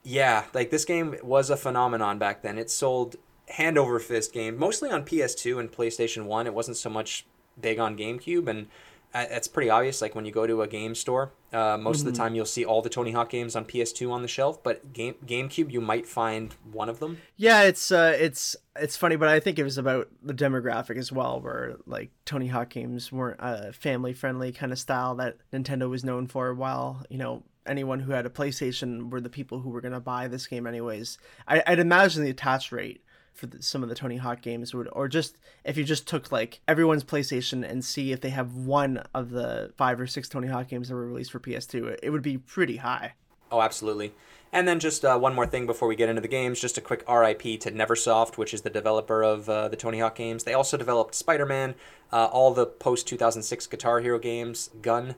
yeah, 0.04 0.44
like 0.54 0.72
this 0.72 0.84
game 0.84 1.16
was 1.24 1.50
a 1.50 1.56
phenomenon 1.56 2.20
back 2.20 2.42
then. 2.42 2.58
It 2.58 2.70
sold 2.70 3.16
hand 3.48 3.78
over 3.78 3.98
fist 4.00 4.34
game, 4.34 4.58
mostly 4.58 4.90
on 4.90 5.06
PS2 5.06 5.60
and 5.60 5.72
PlayStation 5.72 6.26
1. 6.26 6.48
It 6.48 6.54
wasn't 6.54 6.76
so 6.76 6.90
much 6.90 7.26
big 7.62 7.80
on 7.80 7.98
GameCube 7.98 8.48
and 8.48 8.68
uh, 9.14 9.26
it's 9.30 9.48
pretty 9.48 9.70
obvious 9.70 10.02
like 10.02 10.16
when 10.16 10.26
you 10.26 10.32
go 10.32 10.46
to 10.46 10.62
a 10.62 10.68
game 10.68 10.94
store 10.94 11.32
uh, 11.52 11.78
most 11.78 12.00
of 12.00 12.06
the 12.06 12.12
time 12.12 12.36
you'll 12.36 12.46
see 12.46 12.64
all 12.64 12.82
the 12.82 12.90
tony 12.90 13.12
hawk 13.12 13.30
games 13.30 13.56
on 13.56 13.66
ps2 13.66 14.12
on 14.12 14.22
the 14.22 14.28
shelf 14.28 14.62
but 14.62 14.94
game 14.94 15.16
gamecube 15.26 15.72
you 15.72 15.82
might 15.82 16.08
find 16.08 16.54
one 16.72 16.90
of 16.90 17.00
them 17.00 17.18
Yeah, 17.38 17.64
it's 17.64 17.92
uh, 17.92 18.16
it's 18.20 18.56
it's 18.76 18.96
funny, 18.98 19.16
but 19.16 19.28
I 19.28 19.40
think 19.40 19.60
it 19.60 19.64
was 19.64 19.78
about 19.78 20.10
the 20.22 20.34
demographic 20.34 20.98
as 20.98 21.12
well, 21.12 21.42
where 21.42 21.78
like 21.86 22.12
Tony 22.26 22.48
Hawk 22.48 22.70
games 22.70 23.12
weren't 23.12 23.40
a 23.40 23.74
family 23.74 24.14
friendly 24.14 24.52
kind 24.52 24.72
of 24.72 24.80
style 24.80 25.16
that 25.16 25.38
Nintendo 25.54 25.90
was 25.90 26.04
known 26.04 26.28
for. 26.28 26.54
While 26.54 27.06
you 27.10 27.18
know 27.18 27.44
anyone 27.66 28.00
who 28.00 28.12
had 28.12 28.26
a 28.26 28.30
PlayStation 28.30 29.10
were 29.10 29.22
the 29.22 29.30
people 29.30 29.60
who 29.60 29.70
were 29.70 29.82
going 29.82 29.94
to 29.94 30.00
buy 30.00 30.28
this 30.28 30.48
game 30.48 30.68
anyways. 30.68 31.18
I, 31.48 31.64
I'd 31.66 31.80
imagine 31.80 32.24
the 32.24 32.30
attach 32.32 32.72
rate 32.72 33.04
for 33.40 33.48
the, 33.48 33.64
some 33.64 33.82
of 33.82 33.90
the 33.90 33.96
Tony 33.96 34.18
Hawk 34.18 34.42
games 34.42 34.74
would, 34.74 34.90
or 34.92 35.08
just 35.08 35.38
if 35.64 35.78
you 35.78 35.84
just 35.84 36.08
took 36.08 36.32
like 36.32 36.60
everyone's 36.68 37.04
PlayStation 37.04 37.68
and 37.68 37.84
see 37.84 38.12
if 38.12 38.22
they 38.22 38.30
have 38.30 38.54
one 38.54 39.04
of 39.14 39.32
the 39.32 39.72
five 39.78 40.00
or 40.00 40.08
six 40.08 40.28
Tony 40.28 40.48
Hawk 40.48 40.68
games 40.68 40.90
that 40.90 40.96
were 40.96 41.08
released 41.08 41.32
for 41.32 41.40
PS2, 41.40 41.88
it, 41.88 42.00
it 42.04 42.10
would 42.10 42.22
be 42.22 42.38
pretty 42.38 42.78
high. 42.78 43.14
Oh, 43.52 43.62
absolutely. 43.62 44.14
And 44.52 44.68
then 44.68 44.80
just 44.80 45.06
uh, 45.06 45.18
one 45.18 45.36
more 45.36 45.46
thing 45.46 45.66
before 45.68 45.88
we 45.88 45.96
get 45.96 46.10
into 46.10 46.22
the 46.22 46.28
games, 46.28 46.60
just 46.60 46.78
a 46.78 46.82
quick 46.82 47.04
RIP 47.08 47.42
to 47.62 47.72
Neversoft, 47.72 48.38
which 48.38 48.54
is 48.54 48.62
the 48.62 48.70
developer 48.70 49.24
of 49.24 49.48
uh, 49.48 49.68
the 49.68 49.76
Tony 49.76 50.00
Hawk 50.00 50.16
games. 50.16 50.44
They 50.44 50.54
also 50.54 50.76
developed 50.76 51.14
Spider 51.14 51.46
Man, 51.46 51.76
uh, 52.12 52.26
all 52.26 52.54
the 52.54 52.66
post 52.66 53.08
2006 53.08 53.68
Guitar 53.68 54.00
Hero 54.00 54.18
games, 54.18 54.72
Gun. 54.82 55.16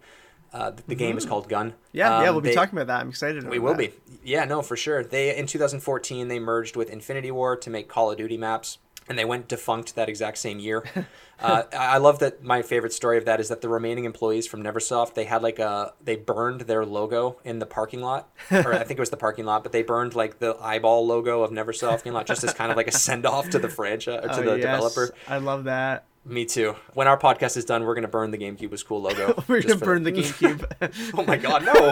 Uh, 0.54 0.72
the 0.72 0.84
the 0.88 0.96
game 0.96 1.18
is 1.18 1.26
called 1.26 1.48
Gun. 1.48 1.74
Yeah, 1.94 2.22
yeah, 2.24 2.30
Um, 2.30 2.36
we'll 2.36 2.42
be 2.42 2.50
they- 2.50 2.56
talking 2.56 2.78
about 2.78 2.88
that. 2.88 3.00
I'm 3.02 3.10
excited. 3.10 3.40
About 3.40 3.52
We 3.52 3.60
will 3.60 3.74
that. 3.76 3.78
be. 3.78 3.94
Yeah, 4.24 4.44
no, 4.46 4.62
for 4.62 4.76
sure. 4.76 5.04
They 5.04 5.36
in 5.36 5.48
2014 5.48 6.28
they 6.28 6.40
merged 6.40 6.76
with 6.76 6.90
Infinity 6.90 7.32
Ward 7.32 7.62
to 7.64 7.70
make 7.70 7.88
Call 7.88 8.12
of 8.12 8.18
Duty 8.18 8.38
maps, 8.38 8.78
and 9.08 9.18
they 9.18 9.24
went 9.26 9.48
defunct 9.48 9.96
that 9.96 10.10
exact 10.10 10.38
same 10.38 10.60
year. 10.60 10.84
uh, 11.42 11.64
I 11.72 11.98
love 12.00 12.20
that. 12.20 12.44
My 12.44 12.62
favorite 12.62 12.92
story 12.94 13.18
of 13.18 13.24
that 13.26 13.40
is 13.40 13.48
that 13.50 13.62
the 13.62 13.70
remaining 13.70 14.04
employees 14.04 14.46
from 14.46 14.62
NeverSoft 14.62 15.14
they 15.14 15.24
had 15.24 15.42
like 15.42 15.58
a 15.58 15.94
they 16.04 16.18
burned 16.18 16.62
their 16.62 16.86
logo 16.86 17.40
in 17.46 17.60
the 17.60 17.66
parking 17.66 18.02
lot, 18.02 18.30
or 18.52 18.74
I 18.74 18.84
think 18.84 19.00
it 19.00 19.00
was 19.00 19.10
the 19.10 19.18
parking 19.18 19.46
lot, 19.46 19.64
but 19.64 19.72
they 19.72 19.84
burned 19.84 20.16
like 20.16 20.40
the 20.40 20.58
eyeball 20.62 21.08
logo 21.08 21.44
of 21.44 21.52
NeverSoft, 21.52 22.06
you 22.06 22.12
know, 22.12 22.24
just 22.24 22.44
as 22.44 22.54
kind 22.54 22.72
of 22.72 22.78
like 22.78 22.88
a 22.90 22.92
send 22.92 23.26
off 23.26 23.50
to 23.52 23.60
the 23.60 23.70
franchise 23.70 24.20
or 24.24 24.28
to 24.28 24.34
Oh, 24.42 24.44
the 24.56 24.60
yes. 24.60 24.62
developer. 24.66 25.16
I 25.30 25.38
love 25.38 25.64
that. 25.64 26.04
Me 26.24 26.46
too. 26.46 26.76
When 26.94 27.08
our 27.08 27.18
podcast 27.18 27.58
is 27.58 27.66
done, 27.66 27.84
we're 27.84 27.96
gonna 27.96 28.08
burn 28.08 28.30
the 28.32 28.38
GameCube 28.38 28.70
was 28.70 28.84
cool 28.84 29.02
logo. 29.02 29.44
We're 29.48 29.62
just 29.62 29.80
gonna 29.80 29.86
burn 29.86 30.04
the 30.04 30.12
GameCube. 30.12 31.14
Oh 31.18 31.24
my 31.24 31.38
god, 31.38 31.66
no! 31.66 31.92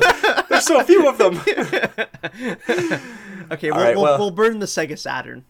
There's 0.50 0.66
so 0.66 0.84
few 0.84 1.10
of 1.10 1.18
them. 1.18 1.38
okay, 3.52 3.72
we'll, 3.72 3.80
right, 3.82 3.96
we'll, 3.96 4.04
well- 4.04 4.20
we'll 4.20 4.32
burn 4.32 4.60
the 4.60 4.66
Sega 4.68 4.98
Saturn. 4.98 5.46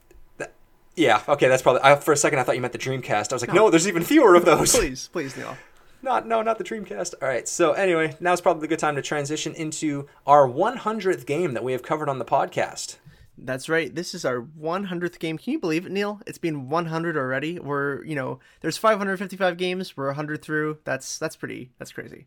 Yeah, 0.95 1.21
okay, 1.29 1.47
that's 1.47 1.61
probably. 1.61 1.81
I, 1.83 1.95
for 1.95 2.11
a 2.13 2.17
second, 2.17 2.39
I 2.39 2.43
thought 2.43 2.55
you 2.55 2.61
meant 2.61 2.73
the 2.73 2.79
Dreamcast. 2.79 3.31
I 3.31 3.35
was 3.35 3.41
like, 3.41 3.53
no, 3.53 3.69
there's 3.69 3.87
even 3.87 4.03
fewer 4.03 4.35
of 4.35 4.43
those. 4.43 4.75
Please, 4.75 5.07
please, 5.13 5.37
Neil. 5.37 5.55
Not, 6.01 6.27
no, 6.27 6.41
not 6.41 6.57
the 6.57 6.63
Dreamcast. 6.63 7.15
All 7.21 7.27
right, 7.27 7.47
so 7.47 7.73
anyway, 7.73 8.15
now's 8.19 8.41
probably 8.41 8.65
a 8.65 8.69
good 8.69 8.79
time 8.79 8.95
to 8.95 9.01
transition 9.01 9.53
into 9.53 10.07
our 10.25 10.47
100th 10.47 11.25
game 11.25 11.53
that 11.53 11.63
we 11.63 11.73
have 11.73 11.83
covered 11.83 12.09
on 12.09 12.19
the 12.19 12.25
podcast. 12.25 12.97
That's 13.43 13.69
right. 13.69 13.93
This 13.93 14.13
is 14.13 14.25
our 14.25 14.41
100th 14.41 15.19
game. 15.19 15.37
Can 15.37 15.53
you 15.53 15.59
believe 15.59 15.85
it, 15.85 15.91
Neil? 15.91 16.21
It's 16.27 16.37
been 16.37 16.69
100 16.69 17.17
already. 17.17 17.59
We're, 17.59 18.03
you 18.03 18.15
know, 18.15 18.39
there's 18.61 18.77
555 18.77 19.57
games. 19.57 19.95
We're 19.95 20.07
100 20.07 20.41
through. 20.41 20.79
That's 20.83 21.17
that's 21.17 21.35
pretty. 21.35 21.71
That's 21.77 21.91
crazy. 21.91 22.25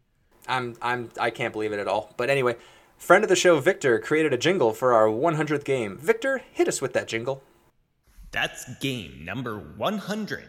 I'm, 0.48 0.76
I'm, 0.82 1.10
I 1.20 1.30
can't 1.30 1.52
believe 1.52 1.72
it 1.72 1.78
at 1.78 1.86
all. 1.86 2.14
But 2.16 2.30
anyway, 2.30 2.56
friend 2.96 3.22
of 3.22 3.28
the 3.28 3.36
show, 3.36 3.60
Victor, 3.60 3.98
created 3.98 4.32
a 4.32 4.38
jingle 4.38 4.72
for 4.72 4.92
our 4.92 5.06
100th 5.06 5.64
game. 5.64 5.98
Victor, 5.98 6.42
hit 6.52 6.66
us 6.66 6.80
with 6.80 6.92
that 6.94 7.06
jingle. 7.06 7.42
That's 8.32 8.74
game 8.76 9.24
number 9.24 9.56
100. 9.58 10.48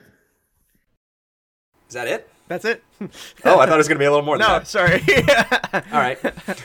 Is 1.87 1.93
that 1.93 2.07
it? 2.07 2.29
That's 2.53 2.65
it. 2.65 2.83
Oh, 3.45 3.59
I 3.59 3.65
thought 3.65 3.73
it 3.73 3.77
was 3.77 3.87
going 3.89 3.97
to 3.97 3.99
be 3.99 4.05
a 4.05 4.11
little 4.11 4.25
more 4.25 4.37
than 4.37 4.47
no, 4.47 4.59
that. 4.59 4.67
sorry. 4.67 5.01
All 5.91 5.99
right. 5.99 6.17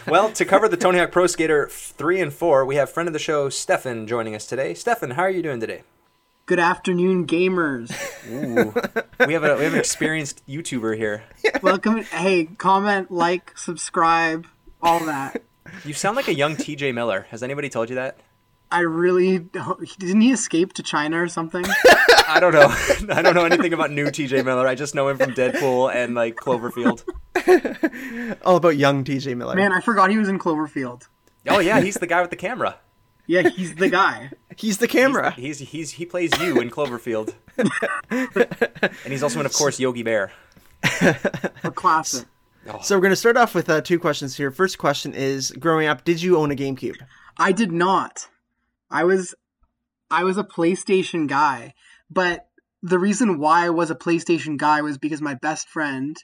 Well, 0.06 0.30
to 0.32 0.44
cover 0.44 0.68
the 0.68 0.76
Tony 0.76 0.98
Hawk 0.98 1.10
Pro 1.10 1.26
Skater 1.26 1.66
3 1.68 2.20
and 2.20 2.32
4, 2.32 2.64
we 2.64 2.76
have 2.76 2.88
friend 2.90 3.08
of 3.08 3.12
the 3.12 3.18
show, 3.18 3.48
Stefan, 3.48 4.06
joining 4.06 4.36
us 4.36 4.46
today. 4.46 4.74
Stefan, 4.74 5.12
how 5.12 5.22
are 5.22 5.30
you 5.30 5.42
doing 5.42 5.58
today? 5.58 5.82
Good 6.46 6.60
afternoon, 6.60 7.26
gamers. 7.26 7.90
Ooh, 8.30 8.72
we 9.26 9.32
have 9.32 9.42
a 9.44 9.56
we 9.56 9.64
have 9.64 9.72
an 9.72 9.78
experienced 9.80 10.46
YouTuber 10.46 10.96
here. 10.96 11.24
Welcome. 11.62 12.02
hey, 12.04 12.44
comment, 12.44 13.10
like, 13.10 13.56
subscribe, 13.58 14.46
all 14.80 15.00
that. 15.00 15.42
You 15.84 15.92
sound 15.94 16.16
like 16.16 16.28
a 16.28 16.34
young 16.34 16.54
TJ 16.56 16.94
Miller. 16.94 17.26
Has 17.30 17.42
anybody 17.42 17.68
told 17.68 17.88
you 17.88 17.96
that? 17.96 18.18
I 18.70 18.80
really 18.80 19.38
don't- 19.40 19.98
didn't 19.98 20.20
he 20.20 20.30
escape 20.30 20.74
to 20.74 20.82
China 20.82 21.20
or 21.22 21.28
something? 21.28 21.64
I 22.28 22.40
don't 22.40 22.52
know. 22.52 22.68
I 23.14 23.22
don't 23.22 23.34
know 23.34 23.44
anything 23.44 23.72
about 23.72 23.90
new 23.90 24.06
TJ 24.06 24.44
Miller. 24.44 24.66
I 24.66 24.74
just 24.74 24.94
know 24.94 25.08
him 25.08 25.16
from 25.16 25.32
Deadpool 25.32 25.94
and 25.94 26.14
like 26.14 26.36
Cloverfield. 26.36 27.04
All 28.44 28.56
about 28.56 28.76
young 28.76 29.04
TJ 29.04 29.36
Miller. 29.36 29.54
Man, 29.54 29.72
I 29.72 29.80
forgot 29.80 30.10
he 30.10 30.18
was 30.18 30.28
in 30.28 30.38
Cloverfield. 30.38 31.08
Oh 31.48 31.58
yeah, 31.60 31.80
he's 31.80 31.96
the 31.96 32.06
guy 32.06 32.20
with 32.20 32.30
the 32.30 32.36
camera. 32.36 32.76
Yeah, 33.26 33.48
he's 33.48 33.74
the 33.74 33.90
guy. 33.90 34.30
He's 34.56 34.78
the 34.78 34.88
camera. 34.88 35.30
He's 35.32 35.60
he's 35.60 35.92
he 35.92 36.04
plays 36.04 36.36
you 36.40 36.60
in 36.60 36.68
Cloverfield. 36.68 37.32
and 38.10 39.12
he's 39.12 39.22
also 39.22 39.38
in, 39.38 39.46
of 39.46 39.52
course, 39.52 39.78
Yogi 39.78 40.02
Bear. 40.02 40.32
A 41.62 41.70
classic. 41.72 42.26
So 42.82 42.96
we're 42.96 43.02
gonna 43.02 43.14
start 43.14 43.36
off 43.36 43.54
with 43.54 43.68
uh, 43.70 43.82
two 43.82 44.00
questions 44.00 44.36
here. 44.36 44.50
First 44.50 44.78
question 44.78 45.14
is: 45.14 45.52
Growing 45.52 45.86
up, 45.86 46.02
did 46.04 46.22
you 46.22 46.38
own 46.38 46.50
a 46.50 46.56
GameCube? 46.56 46.96
I 47.36 47.52
did 47.52 47.70
not. 47.70 48.26
I 48.90 49.04
was 49.04 49.34
I 50.10 50.24
was 50.24 50.36
a 50.36 50.42
PlayStation 50.42 51.28
guy, 51.28 51.74
but 52.10 52.46
the 52.82 52.98
reason 52.98 53.38
why 53.38 53.66
I 53.66 53.70
was 53.70 53.90
a 53.90 53.94
PlayStation 53.96 54.56
guy 54.56 54.80
was 54.82 54.98
because 54.98 55.20
my 55.20 55.34
best 55.34 55.68
friend 55.68 56.16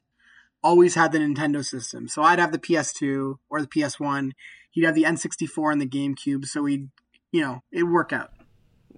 always 0.63 0.95
had 0.95 1.13
the 1.13 1.19
Nintendo 1.19 1.65
system. 1.65 2.09
So 2.09 2.23
I'd 2.23 2.39
have 2.39 2.53
the 2.53 2.59
PS2 2.59 3.37
or 3.51 3.61
the 3.61 3.67
PS1. 3.67 4.31
He'd 4.71 4.85
have 4.85 4.95
the 4.95 5.03
N64 5.05 5.73
and 5.73 5.81
the 5.81 5.87
GameCube. 5.87 6.47
So 6.47 6.63
we'd, 6.63 6.89
you 7.33 7.43
know, 7.43 7.63
it'd 7.73 7.91
work 7.91 8.13
out. 8.13 8.31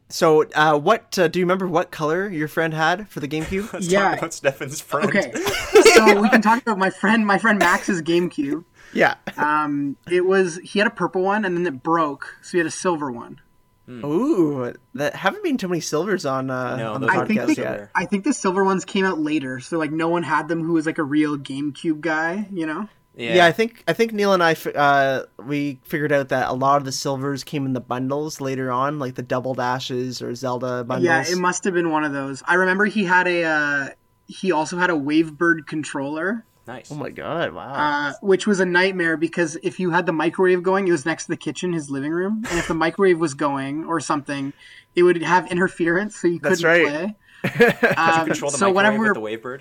So, 0.08 0.44
uh, 0.54 0.78
what 0.78 1.18
uh, 1.18 1.26
do 1.26 1.40
you 1.40 1.44
remember? 1.44 1.66
What 1.66 1.90
color 1.90 2.28
your 2.28 2.46
friend 2.46 2.72
had 2.72 3.08
for 3.08 3.18
the 3.18 3.26
GameCube? 3.34 3.72
Let's 3.72 3.88
Yeah. 3.88 4.10
talk 4.10 4.18
about 4.18 4.34
Stefan's 4.34 4.80
friend. 4.80 5.08
Okay, 5.08 5.32
so 5.94 6.20
we 6.20 6.28
can 6.28 6.40
talk 6.42 6.62
about 6.62 6.78
my 6.78 6.90
friend, 6.90 7.26
my 7.26 7.38
friend 7.38 7.58
Max's 7.58 8.02
GameCube. 8.02 8.64
yeah. 8.92 9.16
Um, 9.36 9.96
it 10.08 10.24
was 10.24 10.60
he 10.62 10.78
had 10.78 10.86
a 10.86 10.92
purple 10.92 11.22
one 11.22 11.44
and 11.44 11.56
then 11.56 11.66
it 11.66 11.82
broke, 11.82 12.36
so 12.42 12.52
he 12.52 12.58
had 12.58 12.66
a 12.68 12.70
silver 12.70 13.10
one. 13.10 13.40
Ooh, 13.88 14.72
that 14.94 15.14
haven't 15.14 15.44
been 15.44 15.58
too 15.58 15.68
many 15.68 15.80
silvers 15.80 16.26
on 16.26 16.50
uh, 16.50 16.76
No, 16.76 16.94
on 16.94 17.00
the 17.00 17.06
I 17.06 17.16
are 17.18 17.26
think 17.26 17.40
podcast 17.40 17.56
they, 17.56 17.62
yet. 17.62 17.90
I 17.94 18.04
think 18.04 18.24
the 18.24 18.32
silver 18.32 18.64
ones 18.64 18.84
came 18.84 19.04
out 19.04 19.18
later, 19.18 19.60
so 19.60 19.78
like 19.78 19.92
no 19.92 20.08
one 20.08 20.22
had 20.22 20.48
them 20.48 20.62
who 20.62 20.72
was 20.72 20.86
like 20.86 20.98
a 20.98 21.04
real 21.04 21.36
GameCube 21.36 22.00
guy, 22.00 22.48
you 22.50 22.66
know? 22.66 22.88
Yeah. 23.14 23.36
Yeah. 23.36 23.46
I 23.46 23.52
think 23.52 23.82
I 23.88 23.94
think 23.94 24.12
Neil 24.12 24.34
and 24.34 24.42
I 24.42 24.54
uh, 24.74 25.22
we 25.42 25.80
figured 25.84 26.12
out 26.12 26.28
that 26.28 26.48
a 26.48 26.52
lot 26.52 26.76
of 26.76 26.84
the 26.84 26.92
silvers 26.92 27.44
came 27.44 27.64
in 27.64 27.72
the 27.72 27.80
bundles 27.80 28.40
later 28.40 28.70
on, 28.70 28.98
like 28.98 29.14
the 29.14 29.22
double 29.22 29.54
dashes 29.54 30.20
or 30.20 30.34
Zelda 30.34 30.84
bundles. 30.84 31.06
Yeah, 31.06 31.24
it 31.26 31.38
must 31.38 31.64
have 31.64 31.72
been 31.72 31.90
one 31.90 32.04
of 32.04 32.12
those. 32.12 32.42
I 32.46 32.54
remember 32.54 32.84
he 32.84 33.04
had 33.04 33.26
a 33.26 33.44
uh, 33.44 33.88
he 34.26 34.52
also 34.52 34.76
had 34.76 34.90
a 34.90 34.94
Wavebird 34.94 35.66
controller, 35.66 36.44
Nice. 36.66 36.90
oh 36.90 36.96
my 36.96 37.10
god! 37.10 37.52
Wow. 37.52 37.72
uh, 37.74 38.12
which 38.22 38.46
was 38.46 38.58
a 38.60 38.64
nightmare 38.66 39.16
because 39.16 39.56
if 39.62 39.78
you 39.78 39.90
had 39.90 40.04
the 40.06 40.12
microwave 40.12 40.62
going, 40.62 40.88
it 40.88 40.90
was 40.90 41.06
next 41.06 41.24
to 41.24 41.30
the 41.30 41.36
kitchen, 41.36 41.72
his 41.72 41.90
living 41.90 42.10
room, 42.10 42.44
and 42.50 42.58
if 42.58 42.66
the 42.68 42.74
microwave 42.74 43.18
was 43.20 43.34
going 43.34 43.84
or 43.84 44.00
something, 44.00 44.52
it 44.96 45.02
would 45.04 45.22
have 45.22 45.50
interference, 45.52 46.16
so 46.16 46.26
you 46.28 46.40
That's 46.40 46.60
couldn't 46.62 46.84
right. 46.84 46.88
play. 46.88 47.16
Um, 47.96 48.26
Control 48.26 48.50
the 48.50 48.58
so 48.58 48.72
whenever 48.72 48.98
microwave 48.98 49.16
we 49.22 49.30
with 49.30 49.42
were, 49.44 49.60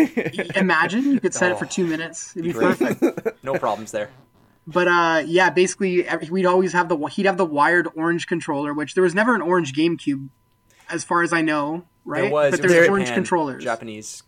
Wavebird. 0.00 0.56
imagine 0.56 1.04
you 1.12 1.20
could 1.20 1.34
set 1.34 1.52
it 1.52 1.58
for 1.58 1.64
Oh. 1.66 1.68
two 1.68 1.86
minutes, 1.86 2.32
it'd 2.36 2.44
be 2.44 2.52
Great. 2.52 2.78
perfect. 2.78 3.44
No 3.44 3.54
problems 3.58 3.92
there. 3.92 4.10
But 4.66 4.88
uh, 4.88 5.22
yeah, 5.26 5.50
basically 5.50 6.06
we'd 6.30 6.46
always 6.46 6.72
have 6.72 6.88
the 6.88 6.96
he'd 7.08 7.26
have 7.26 7.36
the 7.36 7.44
wired 7.44 7.88
orange 7.94 8.26
controller, 8.26 8.72
which 8.74 8.94
there 8.94 9.02
was 9.04 9.14
never 9.14 9.34
an 9.34 9.42
orange 9.42 9.74
GameCube, 9.74 10.28
as 10.90 11.04
far 11.04 11.22
as 11.22 11.32
I 11.32 11.40
know, 11.42 11.84
right? 12.04 12.22
There 12.22 12.30
was. 12.32 12.50
but 12.52 12.60
it 12.60 12.62
was 12.62 12.72
there's 12.72 12.84
Japan, 12.86 12.90
orange 12.90 13.12
controllers. 13.14 13.62
Japanese. 13.62 14.22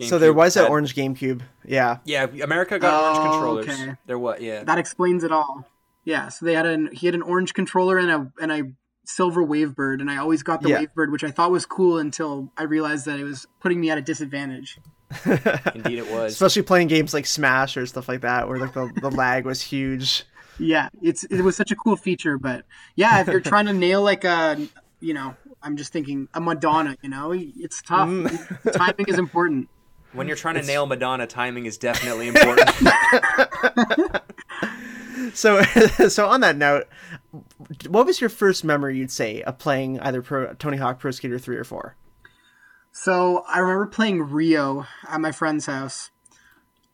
So 0.00 0.18
there 0.18 0.32
GameCube 0.32 0.36
was 0.36 0.56
an 0.56 0.64
orange 0.70 0.94
GameCube. 0.94 1.40
Yeah. 1.64 1.98
Yeah, 2.04 2.26
America 2.42 2.78
got 2.78 3.02
orange 3.02 3.18
Oh, 3.18 3.30
controllers. 3.30 3.68
okay. 3.68 3.94
There 4.06 4.18
was. 4.18 4.40
Yeah. 4.40 4.64
That 4.64 4.78
explains 4.78 5.24
it 5.24 5.32
all. 5.32 5.66
Yeah, 6.04 6.28
so 6.28 6.46
they 6.46 6.54
had 6.54 6.66
an 6.66 6.90
he 6.92 7.06
had 7.06 7.14
an 7.14 7.22
orange 7.22 7.52
controller 7.54 7.98
and 7.98 8.10
a 8.10 8.32
and 8.40 8.52
a 8.52 8.62
silver 9.04 9.44
Wavebird, 9.44 10.00
and 10.00 10.10
I 10.10 10.16
always 10.18 10.42
got 10.42 10.62
the 10.62 10.68
Yeah. 10.70 10.84
Wavebird, 10.84 11.10
which 11.10 11.24
I 11.24 11.30
thought 11.30 11.50
was 11.50 11.66
cool 11.66 11.98
until 11.98 12.52
I 12.56 12.64
realized 12.64 13.06
that 13.06 13.18
it 13.18 13.24
was 13.24 13.46
putting 13.60 13.80
me 13.80 13.90
at 13.90 13.98
a 13.98 14.02
disadvantage. 14.02 14.78
Indeed, 15.24 15.98
it 15.98 16.10
was. 16.10 16.32
Especially 16.32 16.62
playing 16.62 16.88
games 16.88 17.14
like 17.14 17.26
Smash 17.26 17.76
or 17.76 17.86
stuff 17.86 18.08
like 18.08 18.20
that, 18.22 18.48
where 18.48 18.58
like 18.58 18.72
the, 18.72 18.90
the 19.00 19.10
lag 19.10 19.44
was 19.44 19.60
huge. 19.62 20.24
Yeah, 20.58 20.88
it's 21.02 21.24
it 21.24 21.42
was 21.42 21.56
such 21.56 21.70
a 21.70 21.76
cool 21.76 21.96
feature, 21.96 22.38
but 22.38 22.64
yeah, 22.94 23.20
if 23.20 23.26
you're 23.26 23.40
trying 23.40 23.66
to 23.66 23.72
nail 23.72 24.02
like 24.02 24.24
a 24.24 24.58
you 25.00 25.12
know, 25.14 25.36
I'm 25.62 25.76
just 25.76 25.92
thinking 25.92 26.28
a 26.34 26.40
Madonna, 26.40 26.96
you 27.02 27.08
know, 27.10 27.32
it's 27.34 27.82
tough. 27.82 28.08
Mm. 28.08 28.72
Timing 28.72 29.06
is 29.08 29.18
important. 29.18 29.68
When 30.12 30.26
you're 30.26 30.36
trying 30.36 30.54
to 30.54 30.62
nail 30.62 30.86
Madonna, 30.86 31.26
timing 31.26 31.66
is 31.66 31.76
definitely 31.78 32.28
important. 32.28 32.70
So, 35.36 35.62
so 36.08 36.28
on 36.28 36.40
that 36.40 36.56
note, 36.56 36.88
what 37.88 38.06
was 38.06 38.20
your 38.20 38.30
first 38.30 38.64
memory 38.64 38.98
you'd 38.98 39.10
say 39.10 39.42
of 39.42 39.58
playing 39.58 40.00
either 40.00 40.22
Pro, 40.22 40.54
Tony 40.54 40.78
Hawk 40.78 40.98
Pro 40.98 41.10
Skater 41.10 41.38
three 41.38 41.56
or 41.56 41.64
four? 41.64 41.96
So 42.92 43.44
I 43.46 43.58
remember 43.58 43.86
playing 43.86 44.22
Rio 44.22 44.86
at 45.06 45.20
my 45.20 45.32
friend's 45.32 45.66
house, 45.66 46.10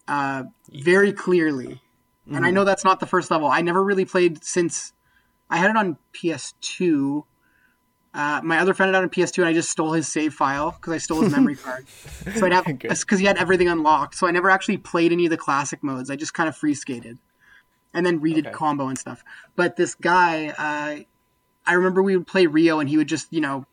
uh, 0.08 0.44
very 0.72 1.12
clearly, 1.12 1.80
and 2.32 2.44
I 2.44 2.50
know 2.50 2.64
that's 2.64 2.84
not 2.84 2.98
the 2.98 3.06
first 3.06 3.30
level. 3.30 3.46
I 3.46 3.60
never 3.60 3.82
really 3.82 4.04
played 4.04 4.42
since 4.42 4.92
I 5.48 5.58
had 5.58 5.70
it 5.70 5.76
on 5.76 5.96
PS2. 6.12 7.24
Uh, 8.14 8.40
my 8.44 8.58
other 8.58 8.74
friend 8.74 8.94
had 8.94 9.00
it 9.00 9.04
on 9.04 9.10
PS2, 9.10 9.38
and 9.38 9.46
I 9.46 9.52
just 9.52 9.70
stole 9.70 9.92
his 9.92 10.06
save 10.06 10.34
file 10.34 10.72
because 10.72 10.92
I 10.92 10.98
stole 10.98 11.22
his 11.22 11.32
memory 11.32 11.56
card. 11.64 11.86
So 12.34 12.46
I'd 12.46 12.52
have 12.52 12.66
because 12.66 13.18
he 13.18 13.24
had 13.24 13.38
everything 13.38 13.68
unlocked. 13.68 14.16
So 14.16 14.26
I 14.26 14.30
never 14.30 14.50
actually 14.50 14.76
played 14.76 15.12
any 15.12 15.24
of 15.24 15.30
the 15.30 15.36
classic 15.36 15.82
modes. 15.82 16.10
I 16.10 16.16
just 16.16 16.34
kind 16.34 16.48
of 16.48 16.56
free 16.56 16.74
skated, 16.74 17.18
and 17.94 18.04
then 18.04 18.20
redid 18.20 18.40
Okay. 18.40 18.50
combo 18.50 18.88
and 18.88 18.98
stuff. 18.98 19.24
But 19.56 19.76
this 19.76 19.94
guy, 19.94 20.48
uh, 20.48 21.04
I 21.66 21.72
remember 21.74 22.02
we 22.02 22.16
would 22.16 22.26
play 22.26 22.46
Rio, 22.46 22.80
and 22.80 22.88
he 22.88 22.96
would 22.98 23.08
just 23.08 23.32
you 23.32 23.40
know 23.40 23.66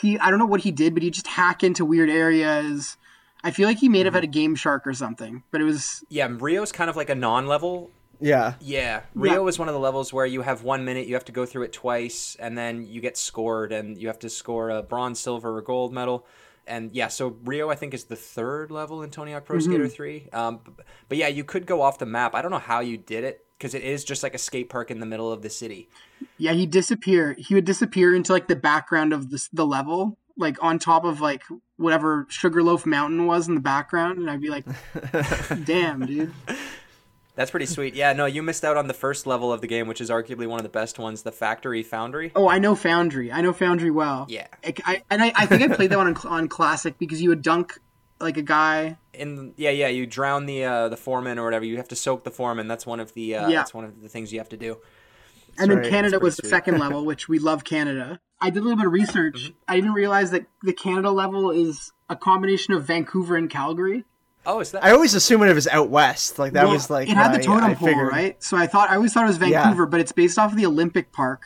he 0.00 0.18
I 0.18 0.30
don't 0.30 0.38
know 0.38 0.46
what 0.46 0.60
he 0.60 0.70
did, 0.70 0.94
but 0.94 1.02
he 1.02 1.10
just 1.10 1.26
hack 1.26 1.62
into 1.64 1.84
weird 1.84 2.10
areas. 2.10 2.96
I 3.44 3.50
feel 3.50 3.68
like 3.68 3.78
he 3.78 3.88
may 3.88 4.02
have 4.02 4.14
had 4.14 4.24
a 4.24 4.28
Game 4.28 4.56
Shark 4.56 4.86
or 4.86 4.92
something, 4.94 5.42
but 5.50 5.60
it 5.60 5.64
was 5.64 6.04
yeah, 6.08 6.28
Rio's 6.30 6.72
kind 6.72 6.90
of 6.90 6.96
like 6.96 7.10
a 7.10 7.14
non-level. 7.14 7.90
Yeah, 8.20 8.54
Yeah, 8.60 9.02
Rio 9.14 9.46
is 9.48 9.58
one 9.58 9.68
of 9.68 9.74
the 9.74 9.80
levels 9.80 10.12
where 10.12 10.26
you 10.26 10.42
have 10.42 10.62
one 10.62 10.84
minute, 10.84 11.06
you 11.06 11.14
have 11.14 11.24
to 11.26 11.32
go 11.32 11.44
through 11.46 11.64
it 11.64 11.72
twice, 11.72 12.36
and 12.38 12.56
then 12.56 12.86
you 12.86 13.00
get 13.00 13.16
scored, 13.16 13.72
and 13.72 13.96
you 13.98 14.06
have 14.08 14.18
to 14.20 14.28
score 14.30 14.70
a 14.70 14.82
bronze, 14.82 15.18
silver, 15.20 15.56
or 15.56 15.62
gold 15.62 15.92
medal. 15.92 16.26
And 16.68 16.92
yeah, 16.94 17.08
so 17.08 17.36
Rio 17.44 17.70
I 17.70 17.76
think 17.76 17.94
is 17.94 18.04
the 18.04 18.16
third 18.16 18.70
level 18.72 19.02
in 19.02 19.10
Tony 19.10 19.32
Hawk 19.32 19.44
Pro 19.44 19.58
Skater 19.60 19.86
Three. 19.88 20.28
Um, 20.32 20.58
b- 20.64 20.72
but 21.08 21.16
yeah, 21.16 21.28
you 21.28 21.44
could 21.44 21.64
go 21.64 21.80
off 21.80 21.98
the 21.98 22.06
map. 22.06 22.34
I 22.34 22.42
don't 22.42 22.50
know 22.50 22.58
how 22.58 22.80
you 22.80 22.96
did 22.96 23.22
it 23.22 23.44
because 23.56 23.72
it 23.74 23.82
is 23.84 24.02
just 24.04 24.22
like 24.24 24.34
a 24.34 24.38
skate 24.38 24.68
park 24.68 24.90
in 24.90 24.98
the 24.98 25.06
middle 25.06 25.30
of 25.30 25.42
the 25.42 25.48
city. 25.50 25.88
yeah 26.38 26.52
he 26.52 26.66
disappear. 26.66 27.36
He 27.38 27.54
would 27.54 27.64
disappear 27.64 28.16
into 28.16 28.32
like 28.32 28.48
the 28.48 28.56
background 28.56 29.12
of 29.12 29.30
the 29.30 29.48
the 29.52 29.64
level, 29.64 30.18
like 30.36 30.56
on 30.60 30.80
top 30.80 31.04
of 31.04 31.20
like 31.20 31.44
whatever 31.76 32.26
Sugarloaf 32.30 32.84
Mountain 32.84 33.26
was 33.26 33.46
in 33.46 33.54
the 33.54 33.60
background, 33.60 34.18
and 34.18 34.28
I'd 34.28 34.40
be 34.40 34.48
like, 34.50 34.64
"Damn, 35.64 36.04
dude." 36.04 36.32
That's 37.36 37.50
pretty 37.50 37.66
sweet. 37.66 37.94
Yeah, 37.94 38.12
no, 38.14 38.26
you 38.26 38.42
missed 38.42 38.64
out 38.64 38.76
on 38.76 38.88
the 38.88 38.94
first 38.94 39.26
level 39.26 39.52
of 39.52 39.60
the 39.60 39.66
game, 39.68 39.86
which 39.86 40.00
is 40.00 40.10
arguably 40.10 40.46
one 40.48 40.58
of 40.58 40.62
the 40.64 40.68
best 40.70 40.98
ones, 40.98 41.22
the 41.22 41.30
Factory 41.32 41.82
Foundry. 41.84 42.32
Oh, 42.34 42.48
I 42.48 42.58
know 42.58 42.74
Foundry. 42.74 43.30
I 43.30 43.42
know 43.42 43.52
Foundry 43.52 43.90
well. 43.90 44.26
Yeah. 44.28 44.46
I, 44.64 44.74
I- 44.84 45.02
and 45.10 45.22
I, 45.22 45.32
I 45.36 45.46
think 45.46 45.62
I 45.62 45.68
played 45.74 45.90
that 45.90 45.98
one 45.98 46.08
on, 46.16 46.16
on 46.26 46.48
Classic 46.48 46.98
because 46.98 47.22
you 47.22 47.28
would 47.28 47.42
dunk 47.42 47.78
like 48.18 48.38
a 48.38 48.42
guy. 48.42 48.96
in 49.12 49.52
yeah 49.58 49.68
yeah 49.68 49.88
you 49.88 50.06
drown 50.06 50.46
the 50.46 50.64
uh 50.64 50.88
the 50.88 50.96
foreman 50.96 51.38
or 51.38 51.44
whatever 51.44 51.66
you 51.66 51.76
have 51.76 51.88
to 51.88 51.94
soak 51.94 52.24
the 52.24 52.30
foreman 52.30 52.66
that's 52.66 52.86
one 52.86 52.98
of 52.98 53.12
the 53.12 53.34
uh 53.36 53.46
Yeah. 53.48 53.56
that's 53.58 53.74
one 53.74 53.84
of 53.84 54.00
the 54.00 54.08
things 54.08 54.32
you 54.32 54.38
have 54.38 54.48
to 54.48 54.56
do 54.56 54.78
And 55.58 55.70
then 55.70 55.78
right. 55.80 55.90
Canada 55.90 56.12
That's 56.12 56.22
was 56.22 56.36
the 56.38 56.48
second 56.48 56.78
level, 56.78 57.04
which 57.10 57.28
we 57.28 57.38
love 57.38 57.62
Canada. 57.64 58.18
I 58.40 58.48
did 58.48 58.60
a 58.60 58.62
little 58.62 58.78
bit 58.78 58.86
of 58.86 58.92
research. 58.92 59.44
Mm-hmm. 59.44 59.52
I 59.68 59.74
didn't 59.76 59.92
realize 59.92 60.30
that 60.30 60.46
the 60.62 60.72
Canada 60.72 61.10
level 61.10 61.50
is 61.50 61.92
a 62.08 62.16
combination 62.16 62.72
of 62.72 62.84
Vancouver 62.84 63.36
and 63.36 63.50
Calgary. 63.50 64.04
Oh 64.46 64.60
is 64.60 64.70
that 64.72 64.84
I 64.84 64.92
always 64.92 65.14
assumed 65.14 65.44
it 65.44 65.54
was 65.54 65.66
out 65.68 65.90
west. 65.90 66.38
Like 66.38 66.52
that 66.54 66.64
Well, 66.64 66.72
was 66.74 66.88
like 66.90 67.08
it 67.08 67.16
had 67.16 67.32
my- 67.32 67.38
the 67.38 67.42
totem 67.44 67.64
I 67.64 67.74
pole, 67.74 67.88
figured. 67.88 68.08
right? 68.08 68.42
So 68.42 68.56
I 68.56 68.66
thought 68.66 68.90
I 68.90 68.96
always 68.96 69.12
thought 69.12 69.24
it 69.24 69.28
was 69.28 69.38
Yeah. 69.38 69.62
Vancouver, 69.64 69.86
but 69.86 70.00
it's 70.00 70.12
based 70.12 70.38
off 70.38 70.52
of 70.52 70.56
the 70.56 70.66
Olympic 70.66 71.12
Park 71.12 71.42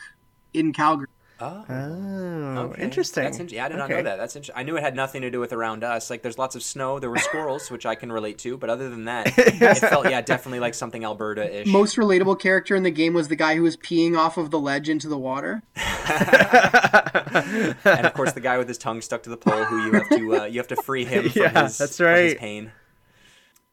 in 0.53 0.71
Calgary. 0.73 1.07
oh 1.39 1.65
Oh, 1.69 2.57
okay. 2.69 2.83
interesting. 2.83 3.23
that's 3.23 3.37
interesting 3.39 3.57
yeah 3.57 3.65
i 3.65 3.69
did 3.69 3.77
not 3.77 3.89
know 3.89 4.03
that 4.03 4.17
that's 4.17 4.35
interesting 4.35 4.55
i 4.59 4.61
knew 4.63 4.75
it 4.77 4.83
had 4.83 4.95
nothing 4.95 5.21
to 5.23 5.31
do 5.31 5.39
with 5.39 5.51
around 5.53 5.83
us 5.83 6.09
like 6.11 6.21
there's 6.21 6.37
lots 6.37 6.55
of 6.55 6.61
snow 6.61 6.99
there 6.99 7.09
were 7.09 7.17
squirrels 7.17 7.71
which 7.71 7.83
i 7.87 7.95
can 7.95 8.11
relate 8.11 8.37
to 8.37 8.57
but 8.57 8.69
other 8.69 8.89
than 8.91 9.05
that 9.05 9.25
it 9.37 9.77
felt 9.79 10.07
yeah 10.07 10.21
definitely 10.21 10.59
like 10.59 10.75
something 10.75 11.03
alberta-ish 11.03 11.65
Most 11.65 11.95
relatable 11.97 12.37
character 12.39 12.75
in 12.75 12.83
the 12.83 12.91
game 12.91 13.13
was 13.15 13.27
the 13.29 13.35
guy 13.35 13.55
who 13.55 13.63
was 13.63 13.75
peeing 13.75 14.15
off 14.15 14.37
of 14.37 14.51
the 14.51 14.59
ledge 14.59 14.87
into 14.87 15.07
the 15.07 15.17
water. 15.17 15.63
and 17.85 18.05
of 18.05 18.13
course 18.13 18.33
the 18.33 18.41
guy 18.41 18.57
with 18.57 18.67
his 18.67 18.77
tongue 18.77 19.01
stuck 19.01 19.23
to 19.23 19.29
the 19.29 19.37
pole 19.37 19.63
who 19.65 19.85
you 19.85 19.91
have 19.93 20.09
to 20.09 20.41
uh, 20.41 20.45
you 20.45 20.59
have 20.59 20.67
to 20.67 20.75
free 20.75 21.05
him 21.05 21.29
from, 21.29 21.41
Yeah, 21.41 21.63
his, 21.63 21.77
that's 21.77 21.97
from 21.97 22.07
his 22.07 22.31
right. 22.33 22.37
pain 22.37 22.71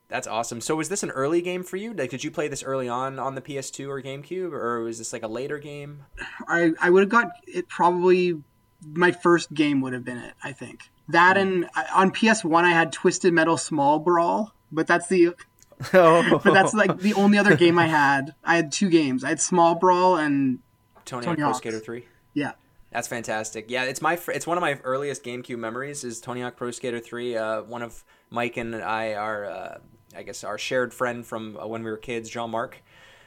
that's 0.08 0.26
awesome. 0.26 0.60
So 0.60 0.76
was 0.76 0.88
this 0.88 1.02
an 1.02 1.10
early 1.10 1.42
game 1.42 1.62
for 1.62 1.76
you? 1.76 1.92
Like, 1.92 2.10
did 2.10 2.24
you 2.24 2.30
play 2.30 2.48
this 2.48 2.62
early 2.62 2.88
on 2.88 3.18
on 3.18 3.34
the 3.34 3.42
PS2 3.42 3.88
or 3.88 4.02
GameCube, 4.02 4.52
or 4.52 4.80
was 4.80 4.98
this 4.98 5.12
like 5.12 5.22
a 5.22 5.28
later 5.28 5.58
game? 5.58 6.04
I 6.46 6.72
I 6.80 6.90
would 6.90 7.02
have 7.02 7.10
got 7.10 7.28
it 7.46 7.68
probably 7.68 8.42
my 8.82 9.12
first 9.12 9.52
game 9.52 9.80
would 9.82 9.92
have 9.92 10.04
been 10.04 10.18
it. 10.18 10.34
I 10.42 10.52
think 10.52 10.90
that 11.08 11.36
and 11.36 11.68
on 11.94 12.10
PS 12.10 12.44
One 12.44 12.64
I 12.64 12.70
had 12.70 12.92
Twisted 12.92 13.32
Metal 13.32 13.56
Small 13.56 13.98
Brawl, 13.98 14.52
but 14.72 14.86
that's 14.86 15.08
the 15.08 15.34
Oh, 15.94 16.40
but 16.42 16.54
that's 16.54 16.74
like 16.74 16.98
the 16.98 17.14
only 17.14 17.38
other 17.38 17.56
game 17.56 17.78
I 17.78 17.86
had. 17.86 18.34
I 18.44 18.56
had 18.56 18.72
two 18.72 18.88
games. 18.88 19.24
I 19.24 19.28
had 19.28 19.40
Small 19.40 19.74
Brawl 19.74 20.16
and 20.16 20.58
Tony, 21.04 21.24
Tony 21.24 21.42
Hawk 21.42 21.52
Pro 21.52 21.58
Skater 21.58 21.78
3. 21.78 22.04
yeah. 22.34 22.52
That's 22.90 23.06
fantastic. 23.06 23.66
Yeah, 23.68 23.84
it's 23.84 24.00
my 24.00 24.18
it's 24.28 24.46
one 24.46 24.56
of 24.56 24.62
my 24.62 24.80
earliest 24.82 25.22
GameCube 25.22 25.58
memories 25.58 26.04
is 26.04 26.20
Tony 26.20 26.40
Hawk 26.40 26.56
Pro 26.56 26.70
Skater 26.70 27.00
3. 27.00 27.36
Uh, 27.36 27.62
one 27.64 27.82
of 27.82 28.02
Mike 28.30 28.56
and 28.56 28.74
I 28.74 29.12
are 29.12 29.44
uh, 29.44 29.78
I 30.18 30.22
guess 30.22 30.44
our 30.44 30.58
shared 30.58 30.92
friend 30.92 31.24
from 31.24 31.56
uh, 31.56 31.66
when 31.66 31.84
we 31.84 31.90
were 31.90 31.96
kids, 31.96 32.28
Jean 32.28 32.50
Marc. 32.50 32.82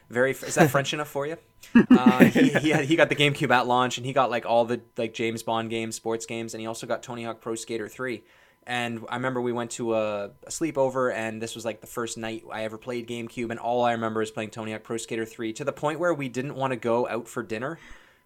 Very 0.09 0.31
is 0.31 0.55
that 0.55 0.69
French 0.69 0.93
enough 0.93 1.07
for 1.07 1.25
you? 1.25 1.37
Uh, 1.91 2.25
he 2.25 2.49
he, 2.49 2.69
had, 2.71 2.85
he 2.85 2.95
got 2.95 3.07
the 3.07 3.15
GameCube 3.15 3.51
at 3.51 3.67
launch, 3.67 3.97
and 3.97 4.05
he 4.05 4.13
got 4.13 4.31
like 4.31 4.45
all 4.47 4.65
the 4.65 4.81
like 4.97 5.13
James 5.13 5.43
Bond 5.43 5.69
games, 5.69 5.95
sports 5.95 6.25
games, 6.25 6.53
and 6.53 6.59
he 6.59 6.67
also 6.67 6.87
got 6.87 7.03
Tony 7.03 7.23
Hawk 7.23 7.39
Pro 7.39 7.53
Skater 7.55 7.87
3. 7.87 8.23
And 8.67 9.05
I 9.09 9.15
remember 9.15 9.41
we 9.41 9.53
went 9.53 9.71
to 9.71 9.95
a, 9.95 10.25
a 10.25 10.49
sleepover, 10.49 11.13
and 11.13 11.41
this 11.41 11.55
was 11.55 11.63
like 11.63 11.79
the 11.79 11.87
first 11.87 12.17
night 12.17 12.43
I 12.51 12.63
ever 12.63 12.77
played 12.77 13.07
GameCube, 13.07 13.51
and 13.51 13.59
all 13.59 13.83
I 13.83 13.91
remember 13.93 14.21
is 14.21 14.31
playing 14.31 14.49
Tony 14.49 14.71
Hawk 14.71 14.83
Pro 14.83 14.97
Skater 14.97 15.25
3 15.25 15.53
to 15.53 15.63
the 15.63 15.71
point 15.71 15.99
where 15.99 16.13
we 16.13 16.27
didn't 16.29 16.55
want 16.55 16.71
to 16.71 16.77
go 16.77 17.07
out 17.07 17.27
for 17.27 17.43
dinner 17.43 17.77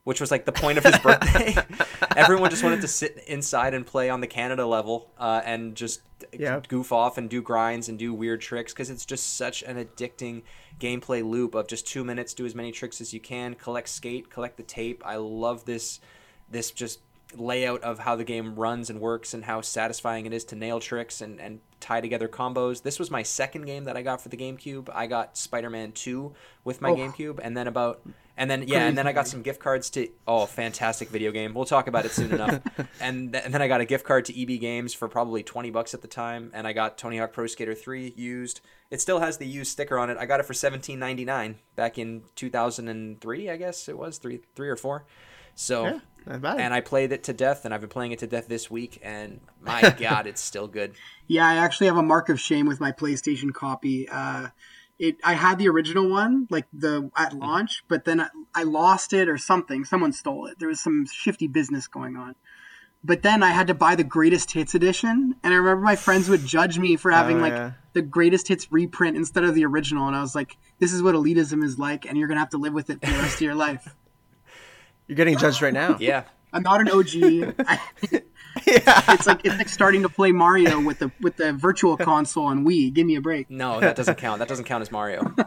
which 0.05 0.21
was 0.21 0.31
like 0.31 0.45
the 0.45 0.51
point 0.51 0.77
of 0.77 0.83
his 0.85 0.97
birthday. 0.99 1.55
Everyone 2.15 2.49
just 2.49 2.63
wanted 2.63 2.81
to 2.81 2.87
sit 2.87 3.17
inside 3.27 3.73
and 3.73 3.85
play 3.85 4.09
on 4.09 4.21
the 4.21 4.27
Canada 4.27 4.65
level 4.65 5.11
uh, 5.17 5.41
and 5.43 5.75
just 5.75 6.01
Yeah. 6.31 6.61
goof 6.67 6.91
off 6.91 7.17
and 7.17 7.29
do 7.29 7.41
grinds 7.41 7.89
and 7.89 7.99
do 7.99 8.13
weird 8.13 8.39
tricks 8.41 8.71
because 8.71 8.89
it's 8.89 9.05
just 9.05 9.35
such 9.35 9.61
an 9.63 9.83
addicting 9.83 10.43
gameplay 10.79 11.23
loop 11.27 11.55
of 11.55 11.67
just 11.67 11.85
two 11.87 12.03
minutes, 12.03 12.33
do 12.33 12.45
as 12.45 12.55
many 12.55 12.71
tricks 12.71 13.01
as 13.01 13.13
you 13.13 13.19
can, 13.19 13.55
collect 13.55 13.89
skate, 13.89 14.29
collect 14.29 14.57
the 14.57 14.63
tape. 14.63 15.01
I 15.05 15.17
love 15.17 15.65
this 15.65 15.99
this 16.49 16.71
just 16.71 16.99
layout 17.35 17.81
of 17.81 17.99
how 17.99 18.15
the 18.15 18.23
game 18.23 18.55
runs 18.55 18.89
and 18.91 19.01
works 19.01 19.33
and 19.33 19.43
how 19.43 19.59
satisfying 19.59 20.25
it 20.27 20.31
is 20.33 20.45
to 20.45 20.55
nail 20.55 20.79
tricks 20.79 21.19
and, 21.21 21.41
and 21.41 21.59
tie 21.79 21.99
together 21.99 22.27
combos. 22.27 22.83
This 22.83 22.99
was 22.99 23.09
my 23.09 23.23
second 23.23 23.65
game 23.65 23.85
that 23.85 23.97
I 23.97 24.03
got 24.03 24.21
for 24.21 24.29
the 24.29 24.37
GameCube. 24.37 24.87
I 24.93 25.07
got 25.07 25.35
Spider-Man 25.35 25.93
2 25.93 26.33
with 26.63 26.79
my 26.81 26.91
Oh. 26.91 26.95
GameCube 26.95 27.39
and 27.41 27.57
then 27.57 27.67
about 27.67 28.01
and 28.37 28.51
then 28.51 28.67
yeah, 28.67 28.85
and 28.87 28.97
then 28.97 29.07
I 29.07 29.13
got 29.13 29.27
some 29.27 29.41
gift 29.41 29.59
cards 29.59 29.89
to 29.91 30.09
oh, 30.27 30.45
fantastic 30.45 31.09
video 31.09 31.31
game. 31.31 31.53
We'll 31.53 31.65
talk 31.65 31.87
about 31.87 32.05
it 32.05 32.11
soon 32.11 32.31
enough. 32.33 32.61
And, 33.01 33.33
th- 33.33 33.43
and 33.43 33.53
then 33.53 33.61
I 33.61 33.67
got 33.67 33.81
a 33.81 33.85
gift 33.85 34.05
card 34.05 34.25
to 34.25 34.41
EB 34.41 34.59
Games 34.59 34.93
for 34.93 35.07
probably 35.07 35.43
20 35.43 35.69
bucks 35.69 35.93
at 35.93 36.01
the 36.01 36.07
time 36.07 36.49
and 36.53 36.65
I 36.65 36.73
got 36.73 36.97
Tony 36.97 37.17
Hawk 37.17 37.33
Pro 37.33 37.45
Skater 37.45 37.75
3 37.75 38.13
used. 38.15 38.61
It 38.89 39.01
still 39.01 39.19
has 39.19 39.37
the 39.37 39.45
used 39.45 39.71
sticker 39.71 39.99
on 39.99 40.09
it. 40.09 40.17
I 40.17 40.25
got 40.25 40.39
it 40.39 40.45
for 40.45 40.53
17.99 40.53 41.55
back 41.75 41.97
in 41.97 42.23
2003, 42.35 43.49
I 43.49 43.57
guess 43.57 43.89
it 43.89 43.97
was 43.97 44.17
3 44.17 44.41
3 44.55 44.69
or 44.69 44.75
4. 44.75 45.05
So 45.55 45.85
Yeah, 45.85 45.99
and 46.27 46.73
I 46.73 46.81
played 46.81 47.11
it 47.11 47.23
to 47.25 47.33
death, 47.33 47.65
and 47.65 47.73
I've 47.73 47.81
been 47.81 47.89
playing 47.89 48.11
it 48.11 48.19
to 48.19 48.27
death 48.27 48.47
this 48.47 48.69
week, 48.69 48.99
and 49.03 49.39
my 49.61 49.81
God, 49.99 50.27
it's 50.27 50.41
still 50.41 50.67
good. 50.67 50.95
Yeah, 51.27 51.47
I 51.47 51.55
actually 51.55 51.87
have 51.87 51.97
a 51.97 52.03
mark 52.03 52.29
of 52.29 52.39
shame 52.39 52.65
with 52.67 52.79
my 52.79 52.91
PlayStation 52.91 53.53
copy. 53.53 54.09
Uh, 54.09 54.47
it 54.99 55.17
I 55.23 55.33
had 55.33 55.59
the 55.59 55.67
original 55.69 56.09
one 56.09 56.47
like 56.49 56.65
the 56.73 57.09
at 57.17 57.33
launch, 57.33 57.83
but 57.87 58.05
then 58.05 58.19
I, 58.21 58.27
I 58.53 58.63
lost 58.63 59.13
it 59.13 59.27
or 59.29 59.37
something. 59.37 59.85
Someone 59.85 60.13
stole 60.13 60.47
it. 60.47 60.59
There 60.59 60.69
was 60.69 60.79
some 60.79 61.05
shifty 61.05 61.47
business 61.47 61.87
going 61.87 62.15
on. 62.15 62.35
But 63.03 63.21
then 63.21 63.43
I 63.43 63.49
had 63.51 63.67
to 63.67 63.75
buy 63.75 63.93
the 63.93 64.03
greatest 64.03 64.51
hits 64.53 64.73
edition, 64.73 65.35
and 65.43 65.53
I 65.53 65.57
remember 65.57 65.83
my 65.83 65.95
friends 65.95 66.27
would 66.27 66.43
judge 66.43 66.79
me 66.79 66.95
for 66.95 67.11
having 67.11 67.37
Oh, 67.37 67.41
like 67.41 67.53
yeah. 67.53 67.71
the 67.93 68.01
greatest 68.01 68.47
hits 68.47 68.71
reprint 68.71 69.15
instead 69.15 69.43
of 69.43 69.53
the 69.53 69.63
original, 69.65 70.07
and 70.07 70.15
I 70.15 70.21
was 70.21 70.33
like, 70.33 70.57
"This 70.79 70.91
is 70.91 71.03
what 71.03 71.13
elitism 71.13 71.63
is 71.63 71.77
like, 71.77 72.05
and 72.07 72.17
you're 72.17 72.27
gonna 72.27 72.39
have 72.39 72.49
to 72.51 72.57
live 72.57 72.73
with 72.73 72.89
it 72.89 72.99
for 73.05 73.11
the 73.11 73.19
rest 73.19 73.35
of 73.35 73.41
your 73.41 73.53
life." 73.67 73.95
You're 75.07 75.17
getting 75.17 75.37
judged 75.37 75.61
right 75.61 75.73
now. 75.73 75.97
Yeah, 75.99 76.23
I'm 76.51 76.63
not 76.63 76.81
an 76.81 76.89
OG. 76.89 77.53
I, 77.67 77.79
It's 78.67 79.27
like 79.27 79.41
it's 79.43 79.57
like 79.57 79.69
starting 79.69 80.01
to 80.03 80.09
play 80.09 80.31
Mario 80.31 80.81
with 80.81 80.99
the 80.99 81.11
with 81.21 81.35
the 81.37 81.53
virtual 81.53 81.97
console 81.97 82.45
on 82.45 82.65
Wii. 82.65 82.93
Give 82.93 83.05
me 83.05 83.15
a 83.15 83.21
break. 83.21 83.49
no, 83.49 83.79
that 83.79 83.95
doesn't 83.95 84.17
count. 84.17 84.39
That 84.39 84.47
doesn't 84.47 84.65
count 84.65 84.81
as 84.81 84.91
Mario. 84.91 85.33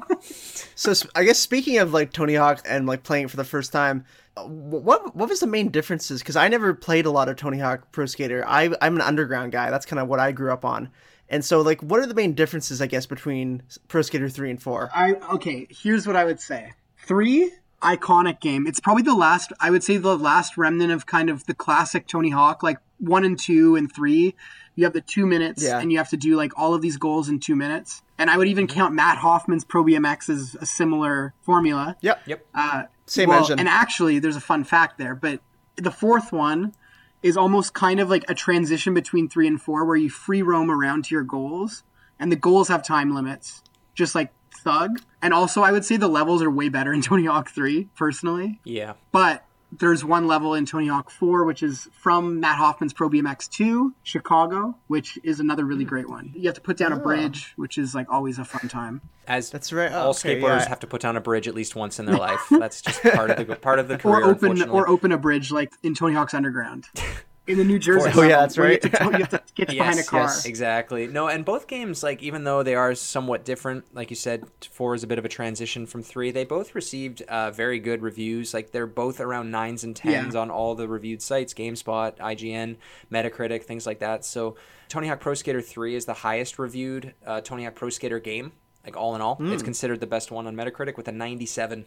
So 0.74 0.92
I 1.14 1.24
guess 1.24 1.38
speaking 1.38 1.78
of 1.78 1.92
like 1.92 2.12
Tony 2.12 2.34
Hawk 2.34 2.64
and 2.68 2.86
like 2.86 3.02
playing 3.02 3.24
it 3.24 3.30
for 3.30 3.36
the 3.36 3.44
first 3.44 3.72
time, 3.72 4.04
uh, 4.36 4.44
what 4.44 5.14
what 5.16 5.28
was 5.28 5.40
the 5.40 5.46
main 5.46 5.68
differences? 5.70 6.20
Because 6.20 6.36
I 6.36 6.48
never 6.48 6.74
played 6.74 7.06
a 7.06 7.10
lot 7.10 7.28
of 7.28 7.36
Tony 7.36 7.58
Hawk 7.58 7.90
Pro 7.92 8.06
Skater. 8.06 8.44
I 8.46 8.70
I'm 8.80 8.94
an 8.96 9.00
underground 9.02 9.52
guy. 9.52 9.70
That's 9.70 9.86
kind 9.86 10.00
of 10.00 10.08
what 10.08 10.20
I 10.20 10.32
grew 10.32 10.52
up 10.52 10.64
on. 10.64 10.90
And 11.28 11.44
so 11.44 11.60
like, 11.60 11.80
what 11.82 12.00
are 12.00 12.06
the 12.06 12.14
main 12.14 12.32
differences? 12.34 12.80
I 12.80 12.86
guess 12.86 13.06
between 13.06 13.62
Pro 13.88 14.02
Skater 14.02 14.28
three 14.28 14.50
and 14.50 14.60
four. 14.62 14.90
I 14.94 15.14
okay. 15.34 15.66
Here's 15.70 16.06
what 16.06 16.16
I 16.16 16.24
would 16.24 16.40
say. 16.40 16.72
Three 17.06 17.52
iconic 17.82 18.40
game. 18.40 18.66
It's 18.66 18.80
probably 18.80 19.02
the 19.02 19.14
last. 19.14 19.52
I 19.60 19.70
would 19.70 19.82
say 19.84 19.96
the 19.96 20.16
last 20.16 20.56
remnant 20.56 20.92
of 20.92 21.06
kind 21.06 21.30
of 21.30 21.44
the 21.46 21.54
classic 21.54 22.06
Tony 22.06 22.30
Hawk. 22.30 22.62
Like 22.62 22.78
one 22.98 23.24
and 23.24 23.38
two 23.38 23.76
and 23.76 23.92
three, 23.92 24.34
you 24.74 24.84
have 24.84 24.92
the 24.92 25.00
two 25.00 25.26
minutes, 25.26 25.62
Yeah. 25.62 25.78
and 25.80 25.90
you 25.90 25.98
have 25.98 26.10
to 26.10 26.16
do 26.16 26.36
like 26.36 26.52
all 26.56 26.74
of 26.74 26.82
these 26.82 26.96
goals 26.96 27.28
in 27.28 27.40
two 27.40 27.56
minutes. 27.56 28.02
And 28.18 28.30
I 28.30 28.36
would 28.36 28.48
even 28.48 28.66
count 28.66 28.94
Matt 28.94 29.18
Hoffman's 29.18 29.64
Pro 29.64 29.84
BMX 29.84 30.28
as 30.28 30.56
a 30.60 30.66
similar 30.66 31.34
formula. 31.42 31.96
Yep. 32.00 32.22
Yep. 32.26 32.46
Uh, 32.54 32.82
Same 33.06 33.28
well, 33.28 33.40
engine. 33.40 33.58
And 33.60 33.68
actually, 33.68 34.18
there's 34.18 34.36
a 34.36 34.40
fun 34.40 34.64
fact 34.64 34.98
there, 34.98 35.14
but 35.14 35.40
the 35.76 35.90
fourth 35.90 36.32
one 36.32 36.74
is 37.22 37.36
almost 37.36 37.74
kind 37.74 37.98
of 38.00 38.08
like 38.10 38.24
a 38.30 38.34
transition 38.34 38.94
between 38.94 39.28
three 39.28 39.46
and 39.46 39.60
four, 39.60 39.84
where 39.84 39.96
you 39.96 40.10
free 40.10 40.42
roam 40.42 40.70
around 40.70 41.04
to 41.06 41.14
your 41.14 41.24
goals, 41.24 41.82
and 42.18 42.30
the 42.30 42.36
goals 42.36 42.68
have 42.68 42.82
time 42.84 43.14
limits, 43.14 43.62
just 43.94 44.14
like 44.14 44.32
Thug. 44.62 45.00
And 45.22 45.32
also, 45.34 45.62
I 45.62 45.70
would 45.72 45.84
say 45.84 45.96
the 45.96 46.08
levels 46.08 46.42
are 46.42 46.50
way 46.50 46.68
better 46.68 46.92
in 46.92 47.02
Tony 47.02 47.26
Hawk 47.26 47.50
3, 47.50 47.88
personally. 47.96 48.60
Yeah. 48.64 48.94
But 49.12 49.44
there's 49.70 50.04
one 50.04 50.26
level 50.26 50.54
in 50.54 50.64
Tony 50.66 50.88
Hawk 50.88 51.10
4, 51.10 51.44
which 51.44 51.62
is 51.62 51.88
from 51.92 52.40
Matt 52.40 52.56
Hoffman's 52.58 52.92
Pro 52.92 53.08
BMX 53.10 53.48
2, 53.50 53.94
Chicago, 54.02 54.76
which 54.86 55.18
is 55.22 55.40
another 55.40 55.64
really 55.64 55.84
Hmm. 55.84 55.88
great 55.90 56.08
one. 56.08 56.32
You 56.34 56.46
have 56.48 56.54
to 56.54 56.60
put 56.60 56.76
down 56.76 56.92
a 56.92 56.96
Oh. 56.96 57.00
bridge, 57.00 57.52
which 57.56 57.76
is 57.78 57.94
like 57.94 58.06
always 58.10 58.38
a 58.38 58.44
fun 58.44 58.68
time. 58.68 59.00
As 59.26 59.50
That's 59.50 59.72
right. 59.72 59.92
Oh, 59.92 59.98
all 59.98 60.10
okay, 60.10 60.40
skateboarders 60.40 60.60
yeah. 60.60 60.68
have 60.70 60.80
to 60.80 60.86
put 60.86 61.02
down 61.02 61.16
a 61.16 61.20
bridge 61.20 61.46
at 61.46 61.54
least 61.54 61.76
once 61.76 61.98
in 61.98 62.06
their 62.06 62.16
life. 62.28 62.40
That's 62.50 62.80
just 62.80 63.02
part 63.02 63.30
of 63.30 63.46
the 63.46 63.56
part 63.56 63.78
of 63.78 63.88
the 63.88 63.98
career. 63.98 64.24
or 64.24 64.30
open 64.30 64.62
or 64.70 64.88
open 64.88 65.12
a 65.12 65.18
bridge 65.18 65.50
like 65.52 65.72
in 65.82 65.94
Tony 65.94 66.14
Hawk's 66.14 66.32
Underground. 66.34 66.86
In 67.48 67.56
the 67.56 67.64
New 67.64 67.78
Jersey. 67.78 68.10
Oh, 68.14 68.22
yeah, 68.22 68.40
that's 68.40 68.58
right. 68.58 68.78
You 68.84 68.90
have, 68.90 68.98
to, 69.00 69.04
you 69.18 69.18
have 69.24 69.28
to 69.30 69.42
get 69.54 69.68
behind 69.68 69.94
a 69.94 69.96
Yes, 69.96 70.08
car. 70.08 70.20
yes, 70.20 70.44
exactly. 70.44 71.06
No, 71.06 71.28
and 71.28 71.44
both 71.44 71.66
games, 71.66 72.02
like 72.02 72.22
even 72.22 72.44
though 72.44 72.62
they 72.62 72.74
are 72.74 72.94
somewhat 72.94 73.44
different, 73.44 73.84
like 73.94 74.10
you 74.10 74.16
said, 74.16 74.44
four 74.70 74.94
is 74.94 75.02
a 75.02 75.06
bit 75.06 75.18
of 75.18 75.24
a 75.24 75.28
transition 75.30 75.86
from 75.86 76.02
three. 76.02 76.30
They 76.30 76.44
both 76.44 76.74
received 76.74 77.22
uh, 77.22 77.50
very 77.50 77.78
good 77.78 78.02
reviews. 78.02 78.52
Like 78.52 78.70
they're 78.72 78.86
both 78.86 79.18
around 79.18 79.50
nines 79.50 79.82
and 79.82 79.96
tens 79.96 80.34
Yeah. 80.34 80.40
on 80.40 80.50
all 80.50 80.74
the 80.74 80.86
reviewed 80.86 81.22
sites: 81.22 81.54
GameSpot, 81.54 82.16
IGN, 82.18 82.76
Metacritic, 83.10 83.62
things 83.64 83.86
like 83.86 84.00
that. 84.00 84.24
So, 84.26 84.56
Tony 84.88 85.08
Hawk 85.08 85.20
Pro 85.20 85.32
Skater 85.34 85.62
Three 85.62 85.94
is 85.94 86.04
the 86.04 86.14
highest 86.14 86.58
reviewed 86.58 87.14
uh, 87.26 87.40
Tony 87.40 87.64
Hawk 87.64 87.74
Pro 87.76 87.88
Skater 87.88 88.20
game. 88.20 88.52
Like 88.84 88.96
all 88.96 89.14
in 89.14 89.20
all, 89.20 89.36
Hmm. 89.36 89.52
it's 89.52 89.62
considered 89.62 90.00
the 90.00 90.06
best 90.06 90.30
one 90.30 90.46
on 90.46 90.54
Metacritic 90.54 90.96
with 90.96 91.08
a 91.08 91.12
97. 91.12 91.86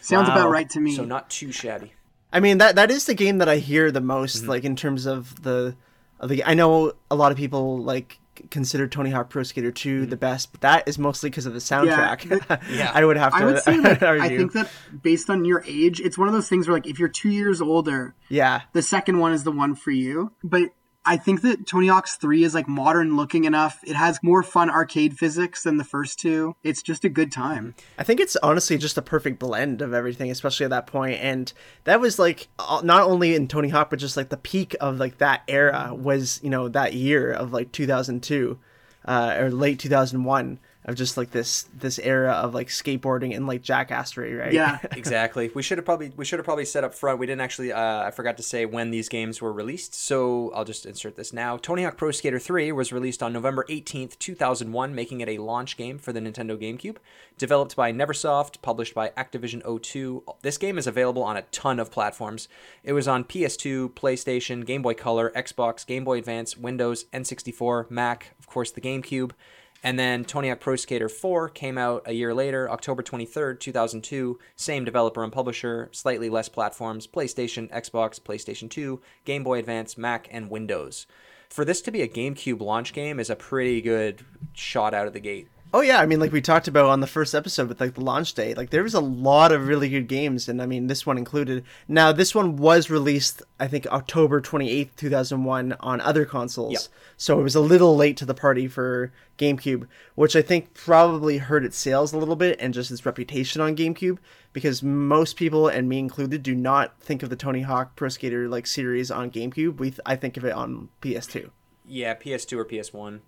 Sounds 0.00 0.28
Wow. 0.28 0.34
about 0.36 0.50
right 0.50 0.70
to 0.70 0.80
me. 0.80 0.94
So 0.94 1.04
not 1.04 1.28
too 1.28 1.50
shabby. 1.52 1.92
I 2.32 2.40
mean 2.40 2.58
that 2.58 2.76
that 2.76 2.90
is 2.90 3.06
the 3.06 3.14
game 3.14 3.38
that 3.38 3.48
I 3.48 3.56
hear 3.58 3.90
the 3.90 4.00
most, 4.00 4.42
Mm-hmm. 4.42 4.50
like 4.50 4.64
in 4.64 4.76
terms 4.76 5.06
of 5.06 5.42
the 5.42 5.74
of 6.20 6.28
the. 6.28 6.44
I 6.44 6.54
know 6.54 6.92
a 7.10 7.14
lot 7.16 7.32
of 7.32 7.38
people 7.38 7.78
like 7.78 8.18
consider 8.50 8.86
Tony 8.86 9.10
Hawk 9.10 9.30
Pro 9.30 9.42
Skater 9.42 9.70
2 9.72 10.02
Mm-hmm. 10.02 10.10
the 10.10 10.16
best, 10.16 10.52
but 10.52 10.60
that 10.60 10.86
is 10.86 10.98
mostly 10.98 11.30
because 11.30 11.46
of 11.46 11.54
the 11.54 11.58
soundtrack. 11.60 12.60
Yeah. 12.70 12.90
I 12.92 13.04
would 13.04 13.16
have 13.16 13.32
to 13.32 13.38
I 13.38 13.44
would 13.44 13.62
say 13.62 13.80
that 13.80 14.02
I 14.02 14.28
think 14.28 14.52
that 14.52 14.70
based 15.02 15.30
on 15.30 15.44
your 15.44 15.62
age, 15.66 16.00
it's 16.00 16.18
one 16.18 16.28
of 16.28 16.34
those 16.34 16.48
things 16.48 16.66
where 16.68 16.76
like 16.76 16.86
if 16.86 16.98
you're 16.98 17.08
two 17.08 17.30
years 17.30 17.60
older, 17.62 18.14
yeah, 18.28 18.62
the 18.74 18.82
second 18.82 19.18
one 19.18 19.32
is 19.32 19.44
the 19.44 19.52
one 19.52 19.74
for 19.74 19.90
you. 19.90 20.32
But 20.44 20.70
I 21.06 21.16
think 21.16 21.42
that 21.42 21.66
Tony 21.66 21.86
Hawk's 21.86 22.16
3 22.16 22.42
is 22.42 22.54
like 22.54 22.68
modern 22.68 23.16
looking 23.16 23.44
enough. 23.44 23.80
It 23.84 23.94
has 23.94 24.18
more 24.22 24.42
fun 24.42 24.68
arcade 24.68 25.16
physics 25.16 25.62
than 25.62 25.76
the 25.76 25.84
first 25.84 26.18
two. 26.18 26.56
It's 26.64 26.82
just 26.82 27.04
a 27.04 27.08
good 27.08 27.30
time. 27.30 27.74
I 27.98 28.02
think 28.02 28.18
it's 28.18 28.36
honestly 28.42 28.76
just 28.76 28.98
a 28.98 29.02
perfect 29.02 29.38
blend 29.38 29.80
of 29.82 29.94
everything, 29.94 30.30
especially 30.30 30.64
at 30.64 30.70
that 30.70 30.88
point. 30.88 31.20
And 31.20 31.52
that 31.84 32.00
was 32.00 32.18
like 32.18 32.48
not 32.82 33.02
only 33.02 33.34
in 33.34 33.46
Tony 33.46 33.68
Hawk, 33.68 33.90
but 33.90 34.00
just 34.00 34.16
like 34.16 34.30
the 34.30 34.36
peak 34.36 34.74
of 34.80 34.98
like 34.98 35.18
that 35.18 35.42
era 35.46 35.94
was 35.94 36.40
you 36.42 36.50
know 36.50 36.68
that 36.68 36.94
year 36.94 37.32
of 37.32 37.52
like 37.52 37.70
2002 37.72 38.58
uh, 39.04 39.36
or 39.38 39.50
late 39.50 39.78
2001 39.78 40.58
of 40.86 40.94
just 40.94 41.16
like 41.16 41.32
this 41.32 41.64
this 41.74 41.98
era 41.98 42.30
of 42.30 42.54
like 42.54 42.68
skateboarding 42.68 43.34
and 43.34 43.46
like 43.46 43.62
jackassery, 43.62 44.38
right? 44.38 44.52
Yeah. 44.52 44.78
exactly. 44.92 45.50
We 45.52 45.62
should 45.62 45.78
have 45.78 45.84
probably 45.84 46.12
we 46.16 46.24
should 46.24 46.38
have 46.38 46.44
probably 46.44 46.64
set 46.64 46.84
up 46.84 46.94
front. 46.94 47.18
We 47.18 47.26
didn't 47.26 47.42
actually. 47.42 47.72
Uh, 47.72 48.04
I 48.04 48.12
forgot 48.12 48.36
to 48.36 48.42
say 48.42 48.64
when 48.66 48.92
these 48.92 49.08
games 49.08 49.42
were 49.42 49.52
released, 49.52 49.94
so 49.94 50.52
I'll 50.54 50.64
just 50.64 50.86
insert 50.86 51.16
this 51.16 51.32
now. 51.32 51.56
Tony 51.56 51.82
Hawk 51.82 51.96
Pro 51.96 52.12
Skater 52.12 52.38
3 52.38 52.70
was 52.70 52.92
released 52.92 53.22
on 53.22 53.32
November 53.32 53.66
18th, 53.68 54.16
2001, 54.18 54.94
making 54.94 55.20
it 55.20 55.28
a 55.28 55.38
launch 55.38 55.76
game 55.76 55.98
for 55.98 56.12
the 56.12 56.20
Nintendo 56.20 56.56
GameCube. 56.56 56.96
Developed 57.36 57.76
by 57.76 57.92
NeverSoft, 57.92 58.62
published 58.62 58.94
by 58.94 59.10
Activision 59.10 59.62
O2. 59.64 60.22
This 60.42 60.56
game 60.56 60.78
is 60.78 60.86
available 60.86 61.22
on 61.22 61.36
a 61.36 61.42
ton 61.42 61.78
of 61.80 61.90
platforms. 61.90 62.48
It 62.82 62.92
was 62.92 63.06
on 63.08 63.24
PS2, 63.24 63.90
PlayStation, 63.90 64.64
Game 64.64 64.82
Boy 64.82 64.94
Color, 64.94 65.32
Xbox, 65.36 65.84
Game 65.84 66.04
Boy 66.04 66.18
Advance, 66.18 66.56
Windows, 66.56 67.04
N64, 67.12 67.90
Mac, 67.90 68.34
of 68.38 68.46
course 68.46 68.70
the 68.70 68.80
GameCube. 68.80 69.32
And 69.86 69.96
then 69.96 70.24
Tony 70.24 70.48
Hawk 70.48 70.58
Pro 70.58 70.74
Skater 70.74 71.08
4 71.08 71.48
came 71.50 71.78
out 71.78 72.02
a 72.06 72.12
year 72.12 72.34
later, 72.34 72.68
October 72.68 73.04
23rd, 73.04 73.60
2002. 73.60 74.36
Same 74.56 74.84
developer 74.84 75.22
and 75.22 75.32
publisher, 75.32 75.90
slightly 75.92 76.28
less 76.28 76.48
platforms 76.48 77.06
PlayStation, 77.06 77.70
Xbox, 77.70 78.20
PlayStation 78.20 78.68
2, 78.68 79.00
Game 79.24 79.44
Boy 79.44 79.60
Advance, 79.60 79.96
Mac, 79.96 80.26
and 80.32 80.50
Windows. 80.50 81.06
For 81.48 81.64
this 81.64 81.80
to 81.82 81.92
be 81.92 82.02
a 82.02 82.08
GameCube 82.08 82.60
launch 82.60 82.94
game 82.94 83.20
is 83.20 83.30
a 83.30 83.36
pretty 83.36 83.80
good 83.80 84.26
shot 84.54 84.92
out 84.92 85.06
of 85.06 85.12
the 85.12 85.20
gate. 85.20 85.46
Oh 85.74 85.80
yeah, 85.82 86.00
I 86.00 86.06
mean, 86.06 86.20
like 86.20 86.32
we 86.32 86.40
talked 86.40 86.68
about 86.68 86.86
on 86.86 87.00
the 87.00 87.06
first 87.06 87.34
episode 87.34 87.68
with 87.68 87.80
like 87.80 87.94
the 87.94 88.00
launch 88.00 88.32
day, 88.34 88.54
like 88.54 88.70
there 88.70 88.82
was 88.84 88.94
a 88.94 89.00
lot 89.00 89.52
of 89.52 89.66
really 89.66 89.88
good 89.90 90.06
games, 90.08 90.48
and 90.48 90.62
I 90.62 90.66
mean 90.66 90.86
this 90.86 91.04
one 91.04 91.18
included. 91.18 91.64
Now 91.88 92.12
this 92.12 92.34
one 92.34 92.56
was 92.56 92.88
released, 92.88 93.42
I 93.60 93.66
think 93.66 93.86
October 93.88 94.40
twenty 94.40 94.70
eighth, 94.70 94.96
two 94.96 95.10
thousand 95.10 95.44
one, 95.44 95.74
on 95.80 96.00
other 96.00 96.24
consoles, 96.24 96.72
Yep. 96.72 96.82
so 97.16 97.40
it 97.40 97.42
was 97.42 97.54
a 97.56 97.60
little 97.60 97.94
late 97.96 98.16
to 98.18 98.24
the 98.24 98.32
party 98.32 98.68
for 98.68 99.12
GameCube, 99.38 99.86
which 100.14 100.34
I 100.36 100.40
think 100.40 100.72
probably 100.72 101.38
hurt 101.38 101.64
its 101.64 101.76
sales 101.76 102.12
a 102.12 102.18
little 102.18 102.36
bit 102.36 102.56
and 102.60 102.72
just 102.72 102.90
its 102.90 103.04
reputation 103.04 103.60
on 103.60 103.76
GameCube, 103.76 104.16
because 104.54 104.82
most 104.82 105.36
people, 105.36 105.68
and 105.68 105.88
me 105.88 105.98
included, 105.98 106.42
do 106.42 106.54
not 106.54 106.98
think 107.00 107.22
of 107.22 107.28
the 107.28 107.36
Tony 107.36 107.62
Hawk 107.62 107.96
Pro 107.96 108.08
Skater 108.08 108.48
like 108.48 108.66
series 108.66 109.10
on 109.10 109.30
GameCube. 109.30 109.76
We 109.78 109.92
I 110.06 110.16
think 110.16 110.36
of 110.38 110.44
it 110.44 110.52
on 110.52 110.88
PS2. 111.02 111.50
Yeah, 111.86 112.14
PS2 112.14 112.56
or 112.56 112.64
PS1. 112.64 113.20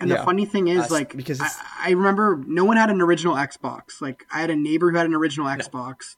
And 0.00 0.08
Yeah. 0.10 0.18
the 0.18 0.22
funny 0.24 0.44
thing 0.44 0.68
is, 0.68 0.82
Us, 0.84 0.90
like, 0.90 1.16
because 1.16 1.40
I, 1.40 1.48
I 1.80 1.90
remember 1.90 2.40
no 2.46 2.64
one 2.64 2.76
had 2.76 2.88
an 2.90 3.00
original 3.00 3.34
Xbox. 3.34 4.00
Like, 4.00 4.24
I 4.32 4.40
had 4.40 4.50
a 4.50 4.56
neighbor 4.56 4.90
who 4.90 4.96
had 4.96 5.06
an 5.06 5.14
original 5.14 5.46
Xbox, 5.46 6.16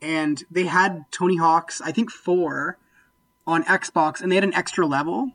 and 0.00 0.42
they 0.50 0.64
had 0.66 1.04
Tony 1.12 1.36
Hawk's, 1.36 1.80
I 1.80 1.92
think, 1.92 2.10
four 2.10 2.78
on 3.46 3.62
Xbox, 3.64 4.20
and 4.20 4.30
they 4.30 4.34
had 4.36 4.44
an 4.44 4.54
extra 4.54 4.86
level, 4.86 5.30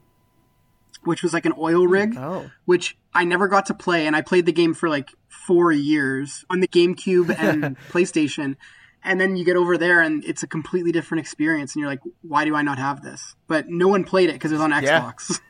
which 1.04 1.24
was 1.24 1.34
like 1.34 1.46
an 1.46 1.54
oil 1.58 1.86
hmm. 1.86 1.92
rig, 1.92 2.18
Oh. 2.18 2.50
which 2.66 2.98
I 3.14 3.24
never 3.24 3.48
got 3.48 3.66
to 3.68 3.74
play, 3.74 4.06
and 4.06 4.16
I 4.16 4.22
played 4.22 4.46
the 4.46 4.52
game 4.52 4.74
for 4.74 4.90
like 4.90 5.12
four 5.30 5.72
years 5.72 6.44
on 6.50 6.60
the 6.60 6.68
GameCube 6.68 7.34
and 7.40 7.78
PlayStation. 7.90 8.58
And 9.04 9.22
then 9.22 9.38
you 9.38 9.46
get 9.46 9.56
over 9.56 9.78
there, 9.78 10.02
and 10.02 10.26
it's 10.26 10.44
a 10.44 10.48
completely 10.48 10.92
different 10.92 11.22
experience, 11.22 11.74
and 11.74 11.80
you're 11.82 11.90
like, 11.90 12.02
"Why 12.22 12.44
do 12.44 12.56
I 12.56 12.62
not 12.64 12.78
have 12.80 13.02
this?" 13.02 13.36
But 13.48 13.70
no 13.70 13.88
one 13.88 14.04
played 14.04 14.30
it 14.30 14.34
because 14.34 14.52
it 14.52 14.56
was 14.56 14.62
on 14.62 14.72
Yeah. 14.72 15.00
Xbox. 15.14 15.40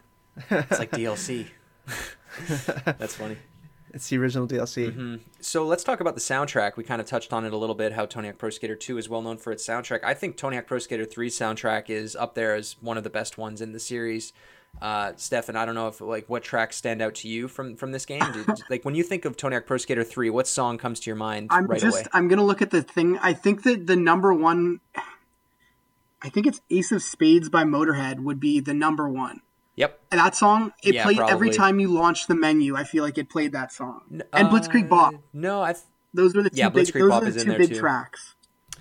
It's 0.51 0.77
like 0.77 0.91
DLC. 0.91 1.47
That's 2.85 3.15
funny. 3.15 3.37
It's 3.93 4.09
the 4.09 4.17
original 4.17 4.47
DLC. 4.47 4.91
Mm-hmm. 4.91 5.15
So 5.39 5.65
let's 5.65 5.83
talk 5.83 6.01
about 6.01 6.15
the 6.15 6.21
soundtrack. 6.21 6.75
We 6.75 6.83
kind 6.83 7.01
of 7.01 7.07
touched 7.07 7.31
on 7.33 7.45
it 7.45 7.53
a 7.53 7.57
little 7.57 7.75
bit. 7.75 7.93
How 7.93 8.05
Tony 8.05 8.27
Hawk 8.27 8.37
Pro 8.37 8.49
Skater 8.49 8.75
2 8.75 8.97
is 8.97 9.09
well 9.09 9.21
known 9.21 9.37
for 9.37 9.51
its 9.51 9.65
soundtrack. 9.65 10.03
I 10.03 10.13
think 10.13 10.37
Tony 10.37 10.55
Hawk 10.57 10.67
Pro 10.67 10.79
Skater 10.79 11.05
3's 11.05 11.37
soundtrack 11.37 11.89
is 11.89 12.15
up 12.15 12.35
there 12.35 12.53
as 12.53 12.75
one 12.81 12.97
of 12.97 13.03
the 13.03 13.09
best 13.09 13.37
ones 13.37 13.61
in 13.61 13.71
the 13.71 13.79
series. 13.79 14.33
Uh, 14.81 15.13
Stefan, 15.15 15.55
I 15.55 15.65
don't 15.65 15.73
know 15.73 15.87
if 15.87 16.01
like 16.01 16.29
what 16.29 16.43
tracks 16.43 16.75
stand 16.75 17.01
out 17.01 17.15
to 17.15 17.27
you 17.27 17.47
from 17.47 17.75
from 17.75 17.91
this 17.91 18.05
game. 18.05 18.21
Did, 18.33 18.45
like 18.69 18.85
when 18.85 18.93
you 18.93 19.03
think 19.03 19.25
of 19.25 19.37
Tony 19.37 19.55
Hawk 19.55 19.65
Pro 19.65 19.77
Skater 19.77 20.03
3, 20.03 20.29
what 20.29 20.47
song 20.47 20.77
comes 20.77 20.99
to 20.99 21.09
your 21.09 21.15
mind 21.15 21.47
I'm 21.49 21.65
right 21.65 21.79
just 21.79 22.01
away? 22.01 22.07
I'm 22.13 22.27
gonna 22.27 22.45
look 22.45 22.61
at 22.61 22.69
the 22.69 22.83
thing. 22.83 23.17
I 23.19 23.33
think 23.33 23.63
that 23.63 23.87
the 23.87 23.95
number 23.95 24.33
one 24.33 24.81
I 26.21 26.29
think 26.29 26.47
it's 26.47 26.61
Ace 26.69 26.91
of 26.91 27.03
Spades 27.03 27.49
by 27.49 27.63
Motorhead 27.63 28.19
would 28.19 28.39
be 28.39 28.59
the 28.59 28.73
number 28.73 29.07
one. 29.07 29.41
Yep. 29.77 29.99
And 30.11 30.19
that 30.19 30.35
song, 30.35 30.73
it 30.83 30.95
Yeah, 30.95 31.03
played 31.03 31.19
every 31.19 31.49
time 31.51 31.79
you 31.79 31.87
launched 31.87 32.27
the 32.27 32.35
menu. 32.35 32.75
I 32.75 32.83
feel 32.83 33.03
like 33.03 33.17
it 33.17 33.29
played 33.29 33.51
that 33.53 33.71
song. 33.71 34.01
and 34.33 34.49
Blitzkrieg 34.49 34.89
Bop. 34.89 35.13
Uh, 35.13 35.17
No, 35.33 35.61
I. 35.61 35.73
Th- 35.73 35.85
Those 36.13 36.35
were 36.35 36.41
the 36.43 36.49
two 36.49 36.57
yeah, 36.57 36.69
big. 36.69 36.87
Blitzkrieg 36.87 36.99
Those 37.01 37.09
Bop 37.09 37.23
are 37.23 37.27
is 37.27 37.35
the 37.35 37.41
in 37.41 37.45
two 37.45 37.51
there 37.51 37.59
big 37.59 37.69
too. 37.69 37.79
tracks. 37.79 38.35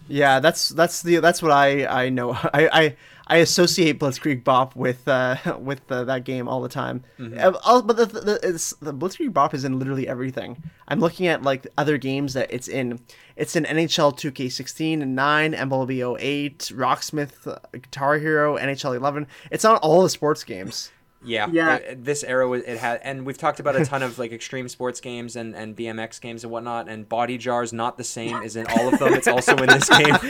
Yeah, 0.09 0.41
that's 0.41 0.69
that's 0.71 1.03
the 1.03 1.17
that's 1.17 1.43
what 1.43 1.53
I 1.53 1.87
I 1.87 2.09
know. 2.09 2.33
I 2.55 2.69
I, 2.73 2.97
I 3.29 3.37
associate 3.39 3.99
Blitzkrieg 3.99 4.45
Bop 4.45 4.77
with 4.77 5.07
uh 5.09 5.37
with 5.59 5.81
uh, 5.91 6.05
that 6.05 6.25
game 6.25 6.49
all 6.49 6.61
the 6.61 6.69
time. 6.69 7.03
Mm-hmm. 7.19 7.57
Uh, 7.65 7.83
but 7.83 7.97
the 7.97 8.07
the, 8.07 8.41
it's, 8.43 8.71
the 8.81 8.95
Blitzkrieg 8.95 9.33
Bop 9.33 9.55
is 9.55 9.65
in 9.65 9.79
literally 9.79 10.09
everything. 10.09 10.63
I'm 10.89 11.01
looking 11.01 11.27
at 11.27 11.43
like 11.43 11.67
other 11.77 11.99
games 11.99 12.35
that 12.35 12.53
it's 12.53 12.69
in. 12.69 13.01
It's 13.37 13.55
in 13.55 13.65
NHL 13.65 14.17
2K16 14.17 15.03
and 15.03 15.15
9, 15.15 15.53
MLB 15.53 16.19
08, 16.19 16.59
Rocksmith, 16.75 17.47
uh, 17.47 17.59
Guitar 17.73 18.17
Hero, 18.17 18.57
NHL 18.57 18.97
11. 18.97 19.27
It's 19.51 19.63
on 19.63 19.77
all 19.77 20.03
the 20.03 20.09
sports 20.09 20.43
games. 20.43 20.91
Yeah, 21.25 21.49
Yeah. 21.51 21.95
this 21.97 22.23
era 22.23 22.47
was 22.47 22.63
it 22.63 22.79
had, 22.79 23.01
and 23.03 23.27
we've 23.27 23.39
talked 23.39 23.59
about 23.59 23.75
a 23.75 23.85
ton 23.85 24.03
of 24.03 24.19
like 24.19 24.33
extreme 24.33 24.69
sports 24.69 25.01
games 25.01 25.35
and 25.35 25.55
and 25.57 25.75
BMX 25.77 26.21
games 26.21 26.45
and 26.45 26.53
whatnot. 26.53 26.89
And 26.89 27.09
Bodyjar's 27.09 27.73
not 27.73 27.97
the 27.99 28.05
same 28.05 28.37
as 28.43 28.55
in 28.55 28.67
all 28.69 28.93
of 28.93 28.99
them. 29.01 29.15
It's 29.15 29.27
also 29.27 29.57
in 29.57 29.67
this 29.69 29.89
game. 29.89 30.15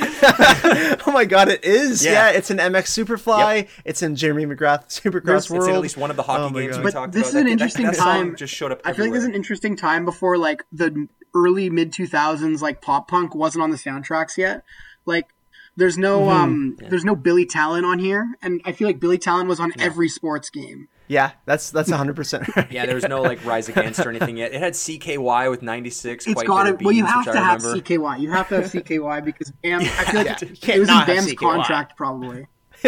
oh 1.06 1.12
my 1.12 1.24
god, 1.24 1.48
it 1.48 1.64
is. 1.64 2.04
Yeah. 2.04 2.12
Yeah, 2.30 2.30
it's 2.30 2.50
in 2.50 2.58
MX 2.58 3.04
Superfly. 3.04 3.68
It's 3.84 4.02
in 4.02 4.16
Jeremy 4.16 4.46
McGrath 4.46 4.88
Supercross 4.88 5.24
There's- 5.24 5.50
World. 5.50 5.62
It's 5.62 5.68
in 5.68 5.74
at 5.74 5.80
least 5.82 5.96
one 5.96 6.10
of 6.10 6.16
the 6.16 6.22
hockey 6.22 6.54
Oh 6.54 6.58
games 6.58 6.76
God. 6.76 6.78
we 6.78 6.82
But 6.84 6.92
talked 6.92 7.12
this 7.12 7.20
about. 7.22 7.24
This 7.24 7.28
is 7.28 7.34
an 7.34 7.38
That- 7.38 7.44
that- 7.44 7.52
interesting 7.52 7.86
that 7.86 7.96
song 7.96 8.04
time. 8.06 8.36
Just 8.36 8.54
showed 8.54 8.72
up. 8.72 8.80
I 8.84 8.92
feel 8.92 9.04
like 9.06 9.12
there's 9.12 9.24
an 9.24 9.34
interesting 9.34 9.76
time 9.76 10.04
before 10.04 10.38
like 10.38 10.64
the 10.72 11.08
early 11.34 11.68
mid 11.68 11.92
2000s 11.92 12.60
like 12.62 12.80
pop 12.80 13.08
punk 13.08 13.34
wasn't 13.34 13.62
on 13.62 13.70
the 13.70 13.76
soundtracks 13.76 14.36
yet. 14.38 14.62
Like 15.04 15.28
There's 15.76 15.98
no 15.98 16.20
Mm-hmm. 16.20 16.28
um 16.42 16.76
there's 16.88 17.04
no 17.04 17.14
Billy 17.14 17.44
Talent 17.46 17.84
on 17.84 17.98
here, 17.98 18.26
and 18.42 18.60
I 18.64 18.72
feel 18.72 18.88
like 18.88 18.98
Billy 19.00 19.18
Talent 19.18 19.48
was 19.48 19.60
on 19.60 19.72
every 19.78 20.08
sports 20.08 20.48
game. 20.50 20.88
Yeah, 21.08 21.32
that's 21.44 21.70
that's 21.70 21.90
hundred 21.90 22.16
percent 22.16 22.48
right. 22.56 22.70
Yeah, 22.72 22.86
there 22.86 22.94
was 22.96 23.06
no 23.06 23.22
like 23.22 23.44
Rise 23.44 23.68
Against 23.68 24.00
or 24.00 24.10
anything 24.10 24.36
yet. 24.38 24.52
It 24.52 24.60
had 24.60 24.72
CKY 24.72 25.48
with 25.50 25.62
96. 25.62 26.26
It's 26.26 26.34
quite 26.34 26.46
got 26.46 26.64
bitter 26.64 26.76
to. 26.78 26.84
Well, 26.84 26.92
you 26.94 27.04
have 27.04 27.26
which 27.26 27.34
to 27.34 27.38
I 27.40 27.44
have 27.44 27.62
remember. 27.62 27.80
CKY. 27.82 28.20
You 28.20 28.30
have 28.32 28.48
to 28.48 28.56
have 28.56 28.64
CKY 28.72 29.24
because 29.24 29.52
Bam. 29.62 29.80
I 29.82 29.84
feel 29.84 30.24
like 30.24 30.40
you 30.40 30.48
it 30.48 30.60
can't 30.60 30.80
was 30.80 30.88
in 30.88 30.94
not 30.94 31.06
Bam's 31.06 31.26
CKY. 31.32 31.36
contract 31.36 31.96
probably. 31.96 32.46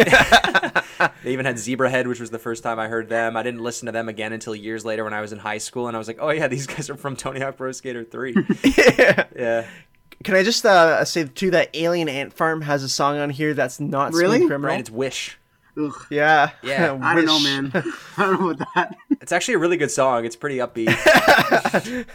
They 1.24 1.32
even 1.32 1.46
had 1.46 1.56
Zebrahead, 1.56 2.06
which 2.06 2.20
was 2.20 2.30
the 2.30 2.38
first 2.38 2.62
time 2.62 2.78
I 2.78 2.88
heard 2.88 3.08
them. 3.08 3.36
I 3.36 3.42
didn't 3.42 3.60
listen 3.60 3.86
to 3.86 3.92
them 3.92 4.08
again 4.08 4.32
until 4.32 4.54
years 4.54 4.84
later 4.84 5.04
when 5.04 5.14
I 5.14 5.20
was 5.20 5.32
in 5.32 5.38
high 5.38 5.58
school, 5.58 5.86
and 5.88 5.96
I 5.96 5.98
was 5.98 6.08
like, 6.08 6.18
"Oh 6.20 6.30
yeah, 6.30 6.48
these 6.48 6.66
guys 6.66 6.90
are 6.90 6.96
from 6.96 7.14
Tony 7.16 7.40
Hawk 7.40 7.56
Pro 7.56 7.70
Skater 7.72 8.02
3. 8.04 8.34
yeah, 9.36 9.66
Can 10.24 10.34
I 10.34 10.42
just 10.42 10.64
uh, 10.66 11.04
say 11.04 11.24
too 11.24 11.50
that 11.52 11.70
Alien 11.74 12.08
Ant 12.08 12.32
Farm 12.32 12.62
has 12.62 12.82
a 12.82 12.88
song 12.88 13.18
on 13.18 13.30
here 13.30 13.54
that's 13.54 13.78
not 13.80 14.12
Really? 14.14 14.38
Smooth 14.38 14.48
Criminal? 14.50 14.70
right. 14.72 14.80
It's 14.80 14.90
Wish. 14.90 15.38
Ugh. 15.80 15.92
Yeah, 16.10 16.50
Yeah. 16.62 16.98
I 17.02 17.14
don't 17.14 17.24
know, 17.26 17.38
man. 17.38 17.70
I 18.16 18.22
don't 18.26 18.40
know 18.40 18.50
about 18.50 18.68
that. 18.74 18.96
It's 19.20 19.30
actually 19.30 19.54
a 19.54 19.58
really 19.58 19.76
good 19.76 19.92
song. 19.92 20.24
It's 20.24 20.34
pretty 20.34 20.56
upbeat. 20.58 20.88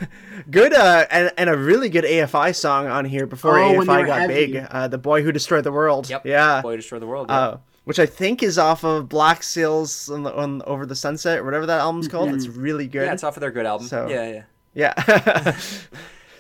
Good 0.52 0.74
uh, 0.74 1.06
and, 1.10 1.32
and 1.38 1.50
a 1.50 1.58
really 1.58 1.88
good 1.90 2.04
AFI 2.04 2.54
song 2.56 2.88
on 2.88 3.06
here 3.06 3.26
before 3.26 3.58
Oh, 3.58 3.74
AFI 3.80 4.06
got 4.06 4.20
heavy. 4.22 4.34
big. 4.54 4.68
Uh, 4.70 4.88
the 4.90 4.98
boy 4.98 5.24
who 5.24 5.32
destroyed 5.32 5.64
the 5.64 5.72
world. 5.72 6.10
Yep. 6.10 6.26
Yeah. 6.26 6.62
Boy 6.62 6.76
Destroy 6.76 7.00
the 7.00 7.08
World. 7.08 7.28
Yeah. 7.30 7.36
Uh, 7.40 7.58
which 7.86 8.00
I 8.00 8.06
think 8.06 8.44
is 8.44 8.58
off 8.58 8.84
of 8.84 9.08
Black 9.10 9.44
Sails 9.44 10.10
on, 10.10 10.24
the, 10.24 10.36
on 10.36 10.62
Over 10.64 10.86
the 10.86 10.96
Sunset 10.96 11.40
or 11.40 11.44
whatever 11.46 11.66
that 11.68 11.80
album's 11.80 12.08
called. 12.10 12.34
It's 12.34 12.48
really 12.48 12.88
good. 12.88 13.06
yeah, 13.06 13.14
it's 13.14 13.24
off 13.24 13.38
of 13.38 13.42
their 13.42 13.52
good 13.52 13.66
album. 13.66 13.88
So- 13.88 14.08
yeah, 14.10 14.44
yeah. 14.76 14.94
Yeah. 15.06 15.58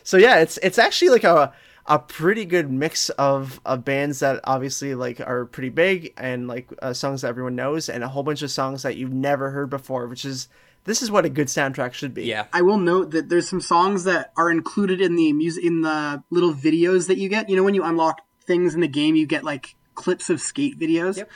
So 0.04 0.18
yeah, 0.18 0.40
it's 0.40 0.58
it's 0.58 0.78
actually 0.78 1.10
like 1.10 1.24
a 1.24 1.54
a 1.86 2.00
pretty 2.00 2.46
good 2.46 2.72
mix 2.72 3.10
of, 3.10 3.60
of 3.66 3.84
bands 3.84 4.20
that 4.20 4.40
obviously 4.46 4.96
like 4.96 5.20
are 5.20 5.46
pretty 5.46 5.70
big 5.70 6.14
and 6.18 6.48
like 6.48 6.70
uh, 6.82 6.94
songs 6.94 7.22
that 7.22 7.28
everyone 7.28 7.56
knows 7.56 7.90
and 7.90 8.04
a 8.04 8.08
whole 8.08 8.24
bunch 8.24 8.42
of 8.42 8.50
songs 8.50 8.84
that 8.84 8.96
you've 8.96 9.12
never 9.12 9.50
heard 9.50 9.70
before, 9.70 10.08
which 10.08 10.24
is 10.24 10.48
this 10.86 11.02
is 11.02 11.12
what 11.12 11.26
a 11.26 11.30
good 11.30 11.48
soundtrack 11.48 11.94
should 11.94 12.14
be. 12.14 12.24
Yeah. 12.24 12.46
I 12.54 12.62
will 12.62 12.78
note 12.78 13.12
that 13.12 13.30
there's 13.30 13.50
some 13.50 13.62
songs 13.62 14.06
that 14.06 14.32
are 14.38 14.50
included 14.50 15.02
in 15.02 15.16
the 15.16 15.34
music 15.34 15.64
in 15.64 15.82
the 15.82 16.24
little 16.30 16.54
videos 16.54 17.08
that 17.08 17.18
you 17.18 17.30
get. 17.30 17.50
You 17.50 17.56
know, 17.56 17.64
when 17.64 17.76
you 17.76 17.84
unlock 17.84 18.22
things 18.46 18.76
in 18.76 18.82
the 18.82 18.88
game, 18.88 19.16
you 19.16 19.26
get 19.26 19.44
like 19.44 19.76
clips 19.96 20.30
of 20.30 20.42
skate 20.42 20.80
videos. 20.80 21.18
Yep. 21.18 21.30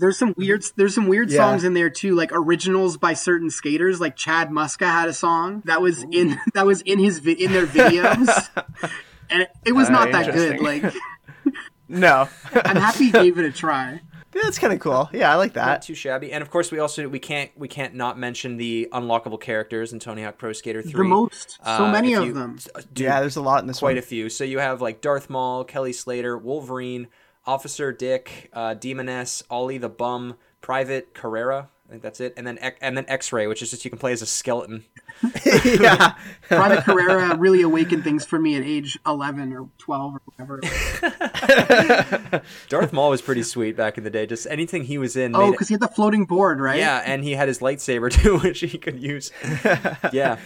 There's 0.00 0.18
some 0.18 0.34
weird. 0.36 0.64
There's 0.76 0.94
some 0.94 1.06
weird 1.06 1.30
Yeah. 1.30 1.36
songs 1.38 1.62
in 1.62 1.74
there 1.74 1.90
too, 1.90 2.14
like 2.16 2.30
originals 2.32 2.96
by 2.96 3.14
certain 3.14 3.50
skaters. 3.50 4.00
Like 4.00 4.16
Chad 4.16 4.50
Muska 4.50 4.86
had 4.86 5.08
a 5.08 5.12
song 5.14 5.62
that 5.66 5.80
was 5.80 6.02
in 6.10 6.38
that 6.54 6.66
was 6.66 6.80
in 6.82 6.98
his 6.98 7.18
vi- 7.20 7.32
in 7.44 7.52
their 7.52 7.66
videos, 7.66 8.48
and 9.30 9.42
it, 9.42 9.50
it 9.66 9.72
was 9.72 9.88
Uh, 9.88 9.92
not 9.92 10.12
that 10.12 10.32
good. 10.34 10.60
Like 10.60 10.84
No. 11.88 12.28
I'm 12.54 12.76
happy 12.76 13.04
he 13.06 13.10
gave 13.10 13.38
it 13.38 13.44
a 13.44 13.50
try. 13.52 14.00
Yeah, 14.32 14.42
That's 14.44 14.60
kind 14.60 14.72
of 14.72 14.78
cool. 14.78 15.10
Yeah, 15.12 15.32
I 15.32 15.34
like 15.34 15.56
Not 15.56 15.64
that. 15.66 15.82
too 15.82 15.94
shabby. 15.96 16.32
And 16.32 16.40
of 16.40 16.50
course, 16.50 16.70
we 16.70 16.78
also 16.78 17.08
we 17.08 17.18
can't 17.18 17.50
we 17.56 17.66
can't 17.66 17.94
not 17.94 18.16
mention 18.16 18.58
the 18.58 18.88
unlockable 18.92 19.40
characters 19.40 19.92
in 19.92 19.98
Tony 19.98 20.22
Hawk 20.22 20.38
Pro 20.38 20.52
Skater 20.52 20.82
3. 20.82 20.92
The 20.92 21.02
most, 21.04 21.58
so 21.64 21.84
Uh, 21.86 21.90
many 21.90 22.14
of 22.14 22.26
you- 22.26 22.32
them. 22.32 22.58
Dude, 22.94 23.04
yeah, 23.06 23.18
there's 23.20 23.34
a 23.34 23.40
lot 23.42 23.60
in 23.62 23.66
this 23.66 23.80
quite 23.80 23.96
one. 23.96 23.98
a 23.98 24.02
few. 24.02 24.28
So 24.28 24.44
you 24.44 24.60
have 24.60 24.80
like 24.80 25.00
Darth 25.00 25.28
Maul, 25.30 25.64
Kelly 25.64 25.92
Slater, 25.92 26.38
Wolverine, 26.38 27.08
Officer 27.50 27.92
Dick, 27.92 28.48
uh, 28.52 28.74
Demoness, 28.74 29.42
Ollie 29.50 29.78
the 29.78 29.88
Bum, 29.88 30.36
Private 30.60 31.14
Carrera. 31.14 31.68
I 31.88 31.90
think 31.90 32.02
that's 32.04 32.20
it. 32.20 32.34
And 32.36 32.46
then 32.46 32.56
X- 32.60 32.78
and 32.80 32.96
then 32.96 33.04
X-Ray, 33.08 33.48
which 33.48 33.62
is 33.62 33.70
just 33.70 33.84
you 33.84 33.90
can 33.90 33.98
play 33.98 34.12
as 34.12 34.22
a 34.22 34.26
skeleton. 34.26 34.84
yeah. 35.64 36.14
Private 36.48 36.84
Carrera 36.84 37.34
really 37.36 37.62
awakened 37.62 38.04
things 38.04 38.24
for 38.24 38.38
me 38.38 38.54
at 38.56 38.62
age 38.62 38.96
11 39.04 39.52
or 39.52 39.68
12 39.78 40.14
or 40.14 40.20
whatever. 40.24 40.60
Darth 42.68 42.92
Maul 42.92 43.10
was 43.10 43.20
pretty 43.20 43.42
sweet 43.42 43.76
back 43.76 43.98
in 43.98 44.04
the 44.04 44.10
day. 44.10 44.26
Just 44.26 44.46
anything 44.48 44.84
he 44.84 44.98
was 44.98 45.16
in. 45.16 45.34
Oh, 45.34 45.50
because 45.50 45.66
he 45.66 45.74
had 45.74 45.80
the 45.80 45.88
floating 45.88 46.26
board, 46.26 46.60
right? 46.60 46.78
yeah, 46.78 47.02
and 47.04 47.24
he 47.24 47.32
had 47.32 47.48
his 47.48 47.58
lightsaber 47.58 48.08
too, 48.10 48.38
which 48.38 48.60
he 48.60 48.78
could 48.78 49.02
use. 49.02 49.32
yeah, 50.12 50.38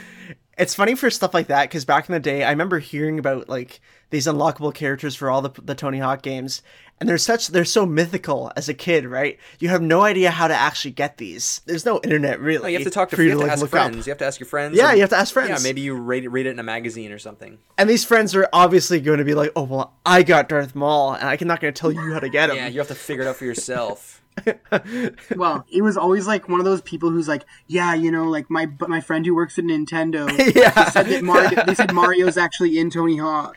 It's 0.56 0.74
funny 0.74 0.94
for 0.94 1.10
stuff 1.10 1.34
like 1.34 1.48
that 1.48 1.68
because 1.68 1.84
back 1.84 2.08
in 2.08 2.14
the 2.14 2.20
day, 2.20 2.42
I 2.42 2.48
remember 2.50 2.78
hearing 2.78 3.18
about 3.18 3.50
like 3.50 3.80
these 4.10 4.26
unlockable 4.26 4.72
characters 4.72 5.14
for 5.14 5.30
all 5.30 5.42
the 5.42 5.50
the 5.62 5.74
Tony 5.74 5.98
Hawk 5.98 6.22
games, 6.22 6.62
and 7.00 7.08
they're 7.08 7.18
such 7.18 7.48
they're 7.48 7.64
so 7.64 7.84
mythical 7.84 8.52
as 8.56 8.68
a 8.68 8.74
kid, 8.74 9.04
right? 9.04 9.38
You 9.58 9.68
have 9.68 9.82
no 9.82 10.02
idea 10.02 10.30
how 10.30 10.48
to 10.48 10.54
actually 10.54 10.92
get 10.92 11.18
these. 11.18 11.60
There's 11.66 11.84
no 11.84 12.00
internet 12.02 12.40
really. 12.40 12.62
No, 12.62 12.68
you 12.68 12.78
have 12.78 12.84
to 12.84 12.90
talk 12.90 13.10
to, 13.10 13.22
you 13.22 13.32
to 13.32 13.38
like, 13.38 13.50
ask 13.50 13.66
friends. 13.66 13.98
up. 13.98 14.06
You 14.06 14.10
have 14.10 14.18
to 14.18 14.26
ask 14.26 14.40
your 14.40 14.46
friends. 14.46 14.76
Yeah, 14.76 14.92
you 14.92 15.00
have 15.00 15.10
to 15.10 15.16
ask 15.16 15.32
friends. 15.32 15.50
Yeah, 15.50 15.58
maybe 15.62 15.80
you 15.80 15.94
read, 15.94 16.26
read 16.30 16.46
it 16.46 16.50
in 16.50 16.58
a 16.58 16.62
magazine 16.64 17.12
or 17.12 17.18
something. 17.18 17.58
And 17.76 17.90
these 17.90 18.04
friends 18.04 18.34
are 18.34 18.48
obviously 18.52 19.00
going 19.00 19.18
to 19.18 19.24
be 19.24 19.34
like, 19.34 19.50
"Oh 19.56 19.64
well, 19.64 19.94
I 20.06 20.22
got 20.22 20.48
Darth 20.48 20.74
Maul, 20.74 21.14
and 21.14 21.28
I'm 21.28 21.48
not 21.48 21.60
going 21.60 21.72
to 21.72 21.78
tell 21.78 21.92
you 21.92 22.12
how 22.12 22.20
to 22.20 22.28
get 22.28 22.50
him." 22.50 22.56
Yeah, 22.56 22.68
you 22.68 22.78
have 22.78 22.88
to 22.88 22.94
figure 22.94 23.24
it 23.24 23.28
out 23.28 23.36
for 23.36 23.44
yourself. 23.44 24.13
Well, 25.36 25.64
he 25.68 25.80
was 25.82 25.96
always 25.96 26.26
like 26.26 26.48
one 26.48 26.60
of 26.60 26.64
those 26.64 26.82
people 26.82 27.10
who's 27.10 27.28
like, 27.28 27.44
yeah, 27.66 27.94
you 27.94 28.10
know, 28.10 28.24
like 28.24 28.50
my 28.50 28.66
but 28.66 28.88
my 28.88 29.00
friend 29.00 29.24
who 29.24 29.34
works 29.34 29.58
at 29.58 29.64
Nintendo 29.64 30.28
Yeah. 30.54 30.90
said 30.90 31.06
that 31.06 31.22
Mario. 31.22 31.64
They 31.64 31.74
said 31.74 31.92
Mario's 31.92 32.36
actually 32.36 32.78
in 32.78 32.90
Tony 32.90 33.16
Hawk. 33.16 33.56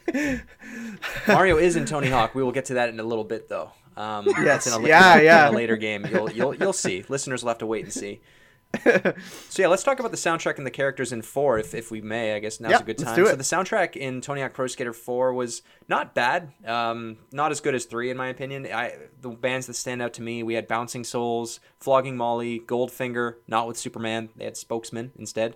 Mario 1.27 1.57
is 1.57 1.75
in 1.75 1.85
Tony 1.85 2.09
Hawk. 2.09 2.35
We 2.35 2.43
will 2.43 2.51
get 2.51 2.65
to 2.65 2.75
that 2.75 2.89
in 2.89 2.99
a 2.99 3.03
little 3.03 3.23
bit, 3.23 3.49
though. 3.49 3.71
Um, 3.95 4.25
Yes, 4.27 4.65
that's 4.65 4.67
in 4.75 4.85
a, 4.85 4.87
yeah, 4.87 5.17
in 5.17 5.25
yeah. 5.25 5.49
a 5.49 5.51
later 5.51 5.75
game. 5.77 6.05
You'll 6.05 6.31
you'll 6.31 6.53
you'll 6.55 6.73
see. 6.73 7.03
Listeners 7.09 7.43
will 7.43 7.49
have 7.49 7.57
to 7.59 7.65
wait 7.65 7.83
and 7.83 7.91
see. 7.93 8.21
so 8.83 9.61
yeah, 9.61 9.67
let's 9.67 9.83
talk 9.83 9.99
about 9.99 10.11
the 10.11 10.17
soundtrack 10.17 10.57
and 10.57 10.65
the 10.67 10.71
characters 10.71 11.11
in 11.11 11.21
four, 11.21 11.57
if, 11.57 11.73
if 11.73 11.89
we 11.89 12.01
may. 12.01 12.35
I 12.35 12.39
guess 12.39 12.59
now's 12.59 12.71
Yeah, 12.71 12.79
a 12.79 12.83
good 12.83 12.97
time. 12.97 13.15
So 13.15 13.35
the 13.35 13.43
soundtrack 13.43 13.95
in 13.95 14.21
Tony 14.21 14.41
Hawk 14.41 14.53
Pro 14.53 14.67
Skater 14.67 14.93
four 14.93 15.33
was 15.33 15.61
not 15.87 16.13
bad. 16.13 16.51
Um, 16.65 17.17
not 17.31 17.51
as 17.51 17.61
good 17.61 17.75
as 17.75 17.85
three 17.85 18.09
in 18.09 18.17
my 18.17 18.27
opinion. 18.27 18.67
I 18.67 18.93
the 19.21 19.29
bands 19.29 19.67
that 19.67 19.75
stand 19.75 20.01
out 20.01 20.13
to 20.13 20.21
me, 20.21 20.43
we 20.43 20.53
had 20.53 20.67
Bouncing 20.67 21.03
Souls, 21.03 21.59
Flogging 21.79 22.17
Molly, 22.17 22.59
Goldfinger. 22.59 23.35
Not 23.47 23.67
with 23.67 23.77
Superman. 23.77 24.29
They 24.35 24.45
had 24.45 24.57
Spokesman 24.57 25.11
instead. 25.17 25.55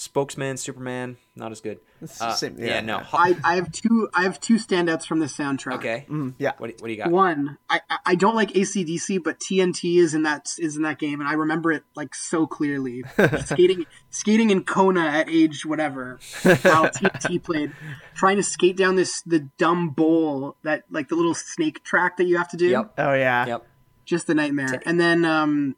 Spokesman, 0.00 0.56
Superman, 0.56 1.16
not 1.34 1.50
as 1.50 1.60
good. 1.60 1.80
Uh, 2.20 2.32
same- 2.32 2.56
yeah, 2.56 2.66
yeah, 2.66 2.80
no. 2.82 3.02
I, 3.12 3.36
I 3.42 3.56
have 3.56 3.72
two. 3.72 4.08
I 4.14 4.22
have 4.22 4.38
two 4.40 4.54
standouts 4.54 5.04
from 5.04 5.18
the 5.18 5.26
soundtrack. 5.26 5.74
okay. 5.78 6.06
Mm, 6.08 6.34
yeah. 6.38 6.52
What, 6.58 6.68
do- 6.68 6.76
what 6.78 6.86
do 6.86 6.92
you 6.92 6.98
got? 7.02 7.10
One, 7.10 7.58
I 7.68 7.80
I- 7.90 7.98
I 8.06 8.14
don't 8.14 8.36
like 8.36 8.50
ACDC, 8.52 9.22
but 9.24 9.40
TNT 9.40 9.98
is 9.98 10.14
in 10.14 10.22
that 10.22 10.52
is 10.58 10.76
in 10.76 10.82
that 10.82 11.00
game, 11.00 11.18
and 11.20 11.28
I 11.28 11.32
remember 11.32 11.72
it 11.72 11.82
like 11.96 12.14
so 12.14 12.46
clearly. 12.46 13.02
skating 13.44 13.86
skating 14.10 14.50
in 14.50 14.62
Kona 14.62 15.00
at 15.06 15.28
age 15.28 15.66
whatever, 15.66 16.20
while 16.42 16.54
TNT 16.90 17.42
played, 17.42 17.72
trying 18.14 18.36
to 18.36 18.44
skate 18.44 18.76
down 18.76 18.94
this 18.94 19.20
the 19.22 19.40
dumb 19.58 19.88
bowl 19.90 20.54
that 20.62 20.84
like 20.90 21.08
the 21.08 21.16
little 21.16 21.34
snake 21.34 21.82
track 21.82 22.18
that 22.18 22.24
you 22.24 22.36
have 22.38 22.48
to 22.50 22.56
do. 22.56 22.68
Yep. 22.68 22.92
Oh 22.98 23.14
yeah. 23.14 23.46
Yep. 23.46 23.66
Just 24.04 24.30
a 24.30 24.34
nightmare. 24.34 24.80
And 24.86 25.00
then 25.00 25.24
um, 25.24 25.74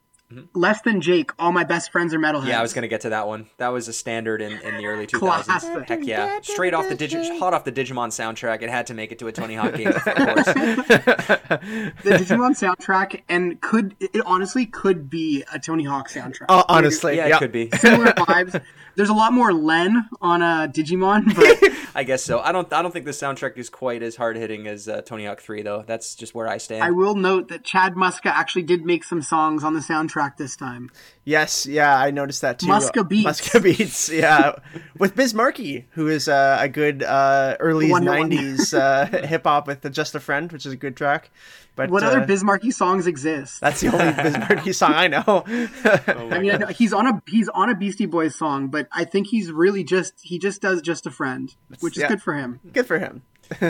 less 0.53 0.81
than 0.81 1.01
Jake. 1.01 1.31
All 1.39 1.51
my 1.51 1.63
best 1.63 1.91
friends 1.91 2.13
are 2.13 2.19
metalheads. 2.19 2.39
Mm-hmm. 2.41 2.47
Yeah, 2.49 2.59
I 2.59 2.61
was 2.61 2.73
gonna 2.73 2.87
get 2.87 3.01
to 3.01 3.09
that 3.09 3.27
one. 3.27 3.47
That 3.57 3.69
was 3.69 3.87
a 3.87 3.93
standard 3.93 4.41
in, 4.41 4.53
in 4.61 4.77
the 4.77 4.85
early 4.85 5.07
2000s. 5.07 5.19
Classic. 5.43 5.87
Heck 5.87 6.05
yeah, 6.05 6.39
straight 6.41 6.73
off 6.73 6.87
the 6.89 6.95
Digi- 6.95 7.39
hot 7.39 7.53
off 7.53 7.63
the 7.63 7.71
Digimon 7.71 8.09
soundtrack. 8.09 8.61
It 8.61 8.69
had 8.69 8.87
to 8.87 8.93
make 8.93 9.11
it 9.11 9.19
to 9.19 9.27
a 9.27 9.31
Tony 9.31 9.55
Hawk 9.55 9.75
game, 9.75 9.87
of 9.87 10.03
course. 10.03 10.45
the 10.45 11.61
Digimon 12.03 12.51
soundtrack, 12.57 13.21
and 13.29 13.59
could 13.61 13.95
it 13.99 14.21
honestly 14.25 14.65
could 14.65 15.09
be 15.09 15.43
a 15.53 15.59
Tony 15.59 15.83
Hawk 15.83 16.09
soundtrack. 16.09 16.45
Oh, 16.49 16.63
honestly, 16.67 17.17
Yeah, 17.17 17.27
yeah. 17.27 17.35
it 17.35 17.39
could 17.39 17.51
be. 17.51 17.69
Similar 17.71 18.13
vibes. 18.13 18.61
There's 18.95 19.09
a 19.09 19.13
lot 19.13 19.33
more 19.33 19.53
Len 19.53 20.07
on 20.21 20.41
uh, 20.41 20.67
Digimon, 20.67 21.33
but 21.35 21.71
I 21.95 22.03
guess 22.03 22.23
so. 22.23 22.39
I 22.39 22.51
don't. 22.51 22.71
I 22.73 22.81
don't 22.81 22.91
think 22.91 23.05
the 23.05 23.11
soundtrack 23.11 23.57
is 23.57 23.69
quite 23.69 24.03
as 24.03 24.15
hard 24.15 24.37
hitting 24.37 24.67
as 24.67 24.87
uh, 24.87 25.01
Tony 25.01 25.25
Hawk 25.25 25.41
3, 25.41 25.61
though. 25.61 25.83
That's 25.85 26.15
just 26.15 26.33
where 26.35 26.47
I 26.47 26.57
stand. 26.57 26.83
I 26.83 26.91
will 26.91 27.15
note 27.15 27.47
that 27.49 27.63
Chad 27.63 27.93
Muska 27.95 28.27
actually 28.27 28.63
did 28.63 28.85
make 28.85 29.03
some 29.03 29.21
songs 29.21 29.63
on 29.63 29.73
the 29.73 29.79
soundtrack 29.79 30.37
this 30.37 30.55
time. 30.55 30.89
Yes, 31.23 31.65
yeah, 31.65 31.97
I 31.97 32.11
noticed 32.11 32.41
that 32.41 32.59
too. 32.59 32.67
Muska 32.67 33.07
Beats. 33.07 33.27
Muska 33.41 33.61
Beats, 33.63 34.09
yeah, 34.13 34.55
with 34.97 35.15
Biz 35.15 35.33
Markie, 35.33 35.87
who 35.91 36.07
is 36.07 36.27
uh, 36.27 36.57
a 36.59 36.67
good 36.67 37.03
uh, 37.03 37.57
early 37.59 37.85
The 37.87 37.91
one 37.91 38.05
that 38.05 38.19
won. 38.19 38.31
'90s 38.31 38.73
uh, 38.77 39.05
hip 39.27 39.43
hop 39.43 39.67
with 39.67 39.81
the 39.81 39.89
"Just 39.89 40.15
a 40.15 40.19
Friend," 40.19 40.51
which 40.51 40.65
is 40.65 40.73
a 40.73 40.77
good 40.77 40.95
track. 40.97 41.29
But 41.75 41.89
What 41.89 42.03
uh, 42.03 42.07
other 42.07 42.25
Biz 42.25 42.43
Markie 42.43 42.71
songs 42.71 43.07
exist? 43.07 43.61
That's 43.61 43.81
the 43.81 43.87
only 43.87 44.11
Biz 44.23 44.37
Markie 44.37 44.73
song 44.73 44.93
I 44.93 45.07
know. 45.07 45.23
I 45.47 46.39
mean, 46.39 46.51
I 46.51 46.57
know 46.57 46.67
he's 46.67 46.93
on 46.93 47.07
a 47.07 47.21
he's 47.27 47.49
on 47.49 47.69
a 47.69 47.75
Beastie 47.75 48.05
Boys 48.05 48.35
song, 48.35 48.67
but 48.67 48.87
I 48.91 49.05
think 49.05 49.27
he's 49.27 49.51
really 49.51 49.83
just 49.83 50.15
he 50.21 50.37
just 50.37 50.61
does 50.61 50.81
just 50.81 51.05
a 51.05 51.11
friend, 51.11 51.53
which 51.79 51.97
is 51.97 52.01
yeah. 52.01 52.09
good 52.09 52.21
for 52.21 52.33
him. 52.33 52.59
good 52.73 52.85
for 52.85 52.99
him. 52.99 53.23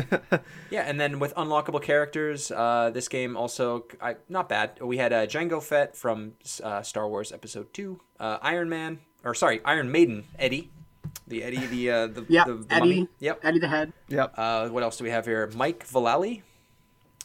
Yeah, 0.69 0.83
and 0.83 0.99
then 0.99 1.19
with 1.19 1.35
unlockable 1.35 1.81
characters, 1.81 2.49
uh, 2.51 2.91
this 2.93 3.07
game 3.09 3.35
also 3.35 3.85
I, 4.01 4.15
not 4.29 4.47
bad. 4.47 4.79
We 4.79 4.97
had 4.97 5.11
uh, 5.11 5.27
Jango 5.27 5.61
Fett 5.61 5.97
from 5.97 6.33
uh, 6.63 6.81
Star 6.81 7.09
Wars 7.09 7.31
Episode 7.31 7.73
Two, 7.73 7.99
uh, 8.19 8.37
Iron 8.41 8.69
Man, 8.69 8.99
or 9.23 9.33
sorry, 9.33 9.59
Iron 9.65 9.91
Maiden, 9.91 10.25
Eddie, 10.39 10.71
the 11.27 11.43
Eddie, 11.43 11.65
the 11.65 11.91
uh, 11.91 12.07
the, 12.07 12.25
Yeah, 12.29 12.45
the, 12.45 12.53
the 12.53 12.73
Eddie, 12.73 12.79
mummy. 12.79 13.07
Yep. 13.19 13.39
Eddie 13.43 13.59
the 13.59 13.67
Head. 13.67 13.93
Yep. 14.09 14.33
Uh, 14.37 14.69
what 14.69 14.83
else 14.83 14.97
do 14.97 15.03
we 15.03 15.09
have 15.09 15.25
here? 15.25 15.49
Mike 15.55 15.87
Vallely. 15.87 16.43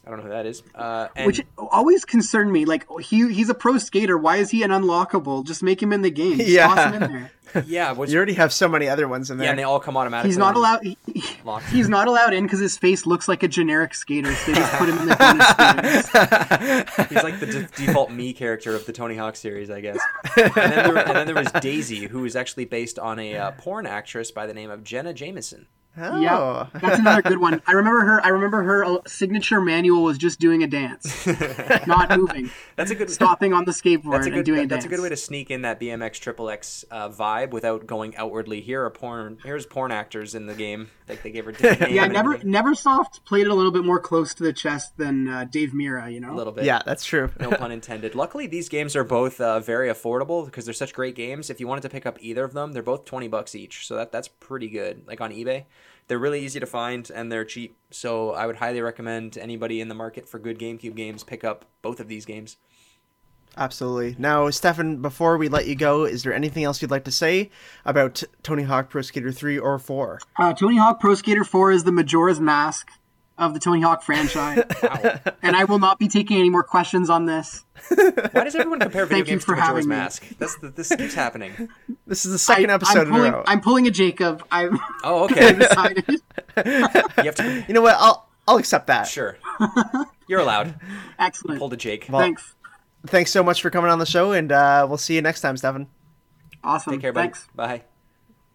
I 0.07 0.11
don't 0.11 0.19
know 0.21 0.25
who 0.27 0.31
that 0.31 0.47
is. 0.47 0.63
Uh, 0.75 1.09
and 1.17 1.27
Which 1.27 1.41
always 1.59 2.05
concerned 2.05 2.53
me. 2.53 2.65
Like 2.65 2.87
he 3.01 3.33
he's 3.33 3.49
a 3.49 3.55
pro 3.55 3.79
skater. 3.79 4.17
Why 4.17 4.37
is 4.37 4.51
he 4.51 4.63
an 4.63 4.71
unlockable? 4.71 5.45
Just 5.45 5.63
make 5.65 5.83
him 5.83 5.93
in 5.93 6.03
the 6.03 6.11
game. 6.11 6.39
Just 6.39 6.49
Yeah. 6.51 6.69
toss 6.69 6.95
him 6.95 7.03
in 7.03 7.13
there. 7.13 7.31
yeah, 7.67 7.93
which, 7.93 8.11
You 8.11 8.17
already 8.17 8.35
have 8.35 8.53
so 8.53 8.69
many 8.69 8.89
other 8.89 9.09
ones 9.09 9.31
in 9.31 9.39
there. 9.39 9.47
yeah, 9.47 9.51
and 9.51 9.59
they 9.59 9.63
all 9.63 9.81
come 9.81 9.97
automatically. 9.97 10.29
He's 10.31 10.37
not 10.39 10.57
allowed. 10.57 10.83
He, 10.83 10.97
he- 11.13 11.25
he's 11.71 11.89
not 11.89 12.07
allowed 12.07 12.35
in 12.35 12.45
because 12.45 12.59
his 12.61 12.77
face 12.77 13.07
looks 13.07 13.29
like 13.29 13.43
a 13.43 13.49
generic 13.49 13.95
skater. 13.95 14.33
So 14.35 14.53
they 14.53 14.59
just 14.59 14.73
put 14.75 14.89
him 14.89 14.99
in 14.99 15.07
the 15.07 15.17
bonus 15.17 16.07
skaters. 16.07 17.09
He's 17.09 17.23
like 17.23 17.41
the 17.41 17.47
de- 17.47 17.87
default 17.87 18.11
me 18.13 18.33
character 18.33 18.75
of 18.75 18.85
the 18.87 18.93
Tony 18.93 19.17
Hawk 19.17 19.37
series, 19.37 19.71
I 19.71 19.81
guess. 19.81 19.99
And 20.37 20.53
then 20.55 20.95
there, 20.95 20.99
and 20.99 21.17
then 21.17 21.27
there 21.27 21.35
was 21.37 21.51
Daisy, 21.61 22.07
who 22.07 22.21
was 22.21 22.37
actually 22.37 22.67
based 22.67 22.99
on 22.99 23.19
a 23.19 23.37
uh, 23.37 23.51
porn 23.53 23.87
actress 23.87 24.31
by 24.31 24.47
the 24.47 24.55
name 24.55 24.71
of 24.71 24.85
Jenna 24.85 25.15
Jameson. 25.15 25.67
Oh. 25.99 26.21
Yeah, 26.21 26.67
that's 26.81 26.99
another 26.99 27.23
good 27.23 27.39
one. 27.39 27.63
I 27.67 27.73
remember 27.73 28.01
her. 28.01 28.25
I 28.25 28.29
remember 28.29 28.63
her 28.63 28.85
uh, 28.85 28.99
signature 29.07 29.61
manual 29.61 30.03
was 30.03 30.19
just 30.19 30.39
doing 30.41 30.63
a 30.63 30.67
dance, 30.67 31.27
not 31.87 32.17
moving, 32.19 32.51
That's 32.77 32.91
a 32.91 32.95
good. 32.95 33.11
stopping 33.11 33.53
on 33.53 33.65
the 33.65 33.73
skateboard 33.73 34.13
That's 34.13 34.27
a 34.27 34.31
and 34.31 34.35
good. 34.37 34.45
doing 34.45 34.65
a 34.65 34.67
that's 34.67 34.85
a 34.85 34.89
good 34.89 35.01
way 35.01 35.09
to 35.09 35.17
sneak 35.17 35.51
in 35.51 35.63
that 35.63 35.81
BMX 35.81 36.21
Triple 36.21 36.51
X 36.51 36.85
uh, 36.91 37.09
vibe 37.09 37.51
without 37.51 37.87
going 37.87 38.17
outwardly. 38.17 38.61
Here 38.61 38.85
are 38.85 38.91
porn. 38.91 39.39
Here's 39.45 39.65
porn 39.67 39.91
actors 39.93 40.35
in 40.35 40.47
the 40.47 40.55
game. 40.55 40.91
Like 41.09 41.23
they 41.23 41.31
gave 41.31 41.45
her 41.45 41.53
Yeah, 41.89 42.05
and 42.05 42.13
never 42.13 42.35
everything. 42.35 42.53
Neversoft 42.53 43.25
played 43.25 43.47
it 43.47 43.51
a 43.51 43.55
little 43.55 43.71
bit 43.73 43.85
more 43.85 44.01
close 44.01 44.35
to 44.35 44.43
the 44.43 44.53
chest 44.53 44.97
than 44.99 45.29
uh, 45.29 45.45
Dave 45.45 45.71
Mirra. 45.71 46.13
You 46.13 46.21
know, 46.21 46.33
a 46.33 46.37
little 46.37 46.53
bit. 46.53 46.65
Yeah, 46.65 46.83
that's 46.85 47.05
true. 47.05 47.31
no 47.41 47.51
pun 47.53 47.71
intended. 47.71 48.15
Luckily, 48.15 48.47
these 48.47 48.69
games 48.69 48.97
are 48.97 49.05
both 49.05 49.41
uh, 49.41 49.61
very 49.61 49.89
affordable 49.89 50.45
because 50.45 50.65
they're 50.65 50.75
such 50.75 50.93
great 50.93 51.15
games. 51.15 51.49
If 51.49 51.61
you 51.61 51.67
wanted 51.69 51.83
to 51.83 51.89
pick 51.89 52.07
up 52.07 52.19
either 52.21 52.45
of 52.45 52.53
them, 52.55 52.73
they're 52.73 52.83
both 52.83 53.05
twenty 53.05 53.29
bucks 53.29 53.55
each, 53.55 53.87
so 53.87 53.95
that 53.97 54.11
that's 54.13 54.29
pretty 54.29 54.69
good. 54.69 55.05
Like 55.07 55.21
on 55.21 55.31
eBay, 55.33 55.65
they're 56.09 56.19
really 56.19 56.45
easy 56.45 56.61
to 56.61 56.67
find 56.67 57.11
and 57.11 57.31
they're 57.31 57.45
cheap. 57.45 57.77
So 57.91 58.31
I 58.31 58.47
would 58.47 58.57
highly 58.57 58.81
recommend 58.81 59.37
anybody 59.39 59.81
in 59.81 59.89
the 59.89 59.95
market 59.95 60.29
for 60.29 60.39
good 60.39 60.59
GameCube 60.59 60.95
games 60.95 61.25
pick 61.25 61.45
up 61.45 61.65
both 61.83 62.01
of 62.01 62.09
these 62.09 62.25
games. 62.25 62.57
Absolutely. 63.59 64.17
Now, 64.19 64.51
Stefan, 64.51 65.01
before 65.01 65.39
we 65.39 65.49
let 65.49 65.67
you 65.67 65.75
go, 65.75 66.05
is 66.05 66.23
there 66.23 66.35
anything 66.35 66.65
else 66.65 66.83
you'd 66.83 66.91
like 66.91 67.05
to 67.05 67.11
say 67.11 67.51
about 67.87 68.23
Tony 68.43 68.65
Hawk 68.65 68.91
Pro 68.91 69.01
Skater 69.01 69.33
3 69.33 69.59
or 69.59 69.79
4? 69.79 70.21
uh, 70.39 70.53
Tony 70.53 70.77
Hawk 70.77 71.01
Pro 71.01 71.15
Skater 71.15 71.45
Four 71.45 71.73
is 71.73 71.85
the 71.85 71.93
Majora's 71.93 72.39
Mask 72.39 72.89
of 73.39 73.53
the 73.55 73.61
Tony 73.61 73.81
Hawk 73.83 74.03
franchise, 74.03 74.63
Wow. 74.83 75.21
and 75.43 75.55
I 75.57 75.65
will 75.65 75.79
not 75.79 75.99
be 75.99 76.09
taking 76.09 76.39
any 76.39 76.49
more 76.51 76.63
questions 76.63 77.11
on 77.11 77.27
this. 77.27 77.65
Why 77.89 78.45
does 78.45 78.55
everyone 78.55 78.81
compare 78.81 79.05
video 79.05 79.19
Thank 79.19 79.27
you 79.29 79.33
games 79.35 79.45
for 79.45 79.55
to 79.55 79.61
Majora's 79.61 79.85
having 79.85 79.89
me. 79.91 79.97
Mask? 79.97 80.25
That's 80.39 80.57
the, 80.59 80.71
this 80.71 80.89
keeps 80.95 81.15
happening. 81.15 81.69
This 82.09 82.25
is 82.25 82.31
the 82.33 82.39
second 82.39 82.71
I, 82.71 82.75
episode 82.75 82.99
I'm 83.01 83.07
pulling, 83.09 83.27
in 83.27 83.35
a 83.35 83.37
row. 83.39 83.45
I'm 83.49 83.61
pulling 83.61 83.87
a 83.89 83.91
Jacob. 83.91 84.45
I've 84.51 84.79
Oh, 85.05 85.25
okay. 85.25 85.49
you 85.57 87.23
have 87.25 87.35
to. 87.35 87.65
You 87.67 87.75
know 87.75 87.83
what? 87.83 87.97
I'll 87.99 88.29
I'll 88.47 88.59
accept 88.59 88.87
that. 88.87 89.09
Sure. 89.09 89.37
You're 90.29 90.39
allowed. 90.41 90.77
Excellent. 91.19 91.59
Pull 91.59 91.71
to 91.71 91.77
Jake. 91.77 92.05
Thanks. 92.05 92.55
Thanks 93.09 93.33
so 93.33 93.43
much 93.43 93.61
for 93.61 93.71
coming 93.71 93.91
on 93.91 93.99
the 93.99 94.07
show, 94.07 94.31
and 94.33 94.53
uh, 94.53 94.87
we'll 94.89 94.99
see 94.99 95.17
you 95.17 95.23
next 95.23 95.41
time, 95.41 95.57
Stefan. 95.57 95.89
Awesome. 96.63 96.93
Take 96.93 97.01
care, 97.03 97.13
buddy. 97.13 97.25
Thanks. 97.27 97.49
Bye. 97.57 97.83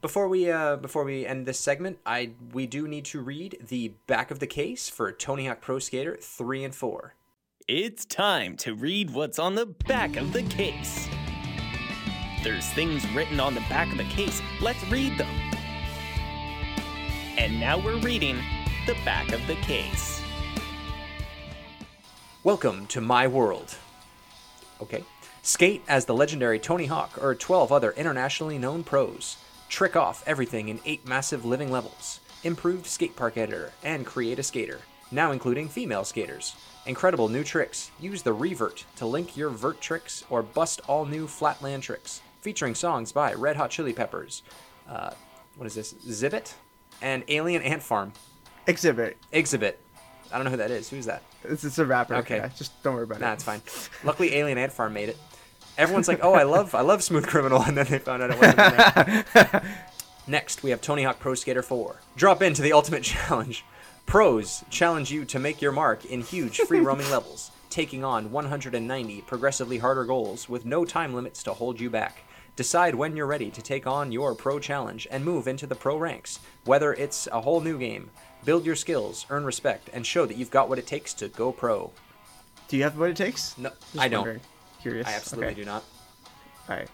Before 0.02 0.28
we 0.28 0.50
uh, 0.50 0.78
before 0.78 1.04
we 1.04 1.28
end 1.28 1.46
this 1.46 1.60
segment, 1.60 2.00
I 2.08 2.32
we 2.54 2.66
do 2.66 2.88
need 2.88 3.06
to 3.06 3.22
read 3.22 3.60
the 3.68 3.90
back 4.08 4.32
of 4.32 4.40
the 4.40 4.48
case 4.48 4.90
for 4.90 5.12
Tony 5.12 5.46
Hawk 5.46 5.62
Pro 5.62 5.78
Skater 5.78 6.18
three 6.20 6.64
and 6.64 6.74
four. 6.74 7.14
It's 7.68 8.04
time 8.04 8.58
to 8.58 8.74
read 8.74 9.12
what's 9.12 9.38
on 9.38 9.54
the 9.54 9.68
back 9.68 10.16
of 10.16 10.34
the 10.34 10.42
case. 10.42 11.08
There's 12.44 12.68
things 12.70 13.08
written 13.12 13.40
on 13.40 13.54
the 13.54 13.62
back 13.70 13.92
of 13.92 14.00
the 14.00 14.06
case. 14.06 14.42
Let's 14.60 14.84
read 14.90 15.20
them. 15.20 15.30
And 17.38 17.60
now 17.60 17.78
we're 17.78 18.00
reading 18.00 18.42
the 18.88 18.96
back 19.06 19.32
of 19.34 19.46
the 19.46 19.56
case. 19.58 20.20
Welcome 22.44 22.88
to 22.88 23.02
my 23.02 23.28
world. 23.28 23.76
Okay. 24.82 25.04
Skate 25.44 25.84
as 25.88 26.06
the 26.06 26.16
legendary 26.16 26.58
Tony 26.58 26.88
Hawk 26.88 27.22
or 27.22 27.36
12 27.36 27.72
other 27.72 27.92
internationally 27.92 28.58
known 28.58 28.84
pros. 28.84 29.38
Trick 29.72 29.96
off 29.96 30.22
everything 30.28 30.68
in 30.68 30.82
8 30.86 31.08
massive 31.08 31.46
living 31.46 31.72
levels. 31.72 32.20
Improved 32.44 32.86
skate 32.86 33.16
park 33.16 33.38
editor 33.38 33.72
and 33.84 34.06
create 34.06 34.38
a 34.38 34.44
skater, 34.44 34.82
now 35.12 35.32
including 35.32 35.70
female 35.70 36.04
skaters. 36.04 36.56
Incredible 36.86 37.30
new 37.30 37.42
tricks. 37.42 37.90
Use 37.98 38.22
the 38.22 38.34
revert 38.34 38.84
to 38.98 39.06
link 39.06 39.38
your 39.38 39.50
vert 39.50 39.80
tricks 39.80 40.26
or 40.30 40.44
bust 40.44 40.82
all 40.88 41.06
new 41.06 41.26
flatland 41.26 41.84
tricks. 41.84 42.22
Featuring 42.42 42.76
songs 42.76 43.14
by 43.14 43.34
Red 43.34 43.56
Hot 43.56 43.70
Chili 43.70 43.94
Peppers. 43.94 44.44
Uh, 44.90 45.12
what 45.56 45.68
is 45.68 45.76
this? 45.76 45.94
Zibbit? 45.94 46.54
And 47.02 47.24
Alien 47.30 47.62
Ant 47.62 47.82
Farm. 47.82 48.12
Xzibit. 48.68 49.14
Xzibit. 49.32 49.76
I 50.34 50.36
don't 50.36 50.44
know 50.44 50.52
who 50.52 50.58
that 50.58 50.70
is. 50.72 50.90
Who's 50.90 51.06
that? 51.06 51.24
It's, 51.46 51.64
it's 51.64 51.80
a 51.80 51.86
rapper. 51.86 52.16
Okay. 52.16 52.38
Yeah, 52.38 52.50
just 52.50 52.84
don't 52.84 52.96
worry 52.96 53.04
about 53.06 53.22
Nah, 53.22 53.32
it. 53.32 53.34
it's 53.36 53.44
fine. 53.46 53.62
Luckily, 54.04 54.36
Alien 54.36 54.58
Ant 54.58 54.74
Farm 54.74 54.92
made 54.94 55.08
it. 55.10 55.18
Everyone's 55.78 56.08
like, 56.08 56.20
"Oh, 56.24 56.34
I 56.34 56.44
love, 56.44 56.76
I 56.76 56.82
love 56.82 57.04
Smooth 57.04 57.28
Criminal," 57.28 57.62
and 57.62 57.76
then 57.78 57.86
they 57.88 58.00
found 58.00 58.22
out 58.24 58.32
it 58.32 58.38
wasn't. 58.38 58.60
in 58.60 59.26
there. 59.34 59.64
Next, 60.28 60.64
we 60.64 60.70
have 60.70 60.82
Tony 60.82 61.04
Hawk 61.04 61.20
Pro 61.20 61.34
Skater 61.34 61.64
4. 61.64 61.96
Drop 62.16 62.42
into 62.42 62.62
the 62.62 62.74
ultimate 62.74 63.04
challenge. 63.04 63.66
Pros 64.06 64.64
challenge 64.70 65.12
you 65.12 65.26
to 65.26 65.40
make 65.40 65.62
your 65.62 65.72
mark 65.72 66.06
in 66.06 66.22
huge 66.22 66.58
free 66.60 66.80
roaming 66.80 67.10
levels, 67.12 67.52
taking 67.70 68.04
on 68.04 68.32
190 68.32 69.22
progressively 69.22 69.78
harder 69.80 70.04
goals 70.06 70.50
with 70.50 70.66
no 70.66 70.84
time 70.86 71.14
limits 71.14 71.42
to 71.44 71.54
hold 71.54 71.80
you 71.80 71.90
back. 71.90 72.24
Decide 72.58 72.94
when 72.96 73.16
you're 73.16 73.26
ready 73.28 73.50
to 73.50 73.62
take 73.62 73.88
on 73.88 74.12
your 74.12 74.36
pro 74.36 74.60
challenge 74.60 75.08
and 75.10 75.24
move 75.24 75.48
into 75.48 75.66
the 75.66 75.76
pro 75.76 75.96
ranks. 75.98 76.40
Whether 76.66 76.94
it's 76.94 77.28
a 77.32 77.42
whole 77.42 77.62
new 77.62 77.80
game, 77.80 78.10
build 78.44 78.66
your 78.66 78.76
skills, 78.76 79.26
earn 79.30 79.46
respect, 79.46 79.90
and 79.94 80.06
show 80.06 80.26
that 80.26 80.36
you've 80.38 80.52
got 80.52 80.68
what 80.68 80.78
it 80.80 80.86
takes 80.86 81.14
to 81.16 81.30
go 81.30 81.52
pro. 81.54 81.92
Do 82.68 82.76
you 82.78 82.84
have 82.84 82.98
what 83.00 83.10
it 83.10 83.16
takes? 83.16 83.58
No, 83.58 83.70
Just 83.70 83.98
I 83.98 84.08
don't. 84.10 84.20
wondering. 84.22 84.42
Curious. 84.82 85.08
I 85.08 85.14
absolutely 85.14 85.52
okay. 85.52 85.62
do 85.62 85.66
not. 85.66 85.84
All 86.70 86.76
right. 86.76 86.90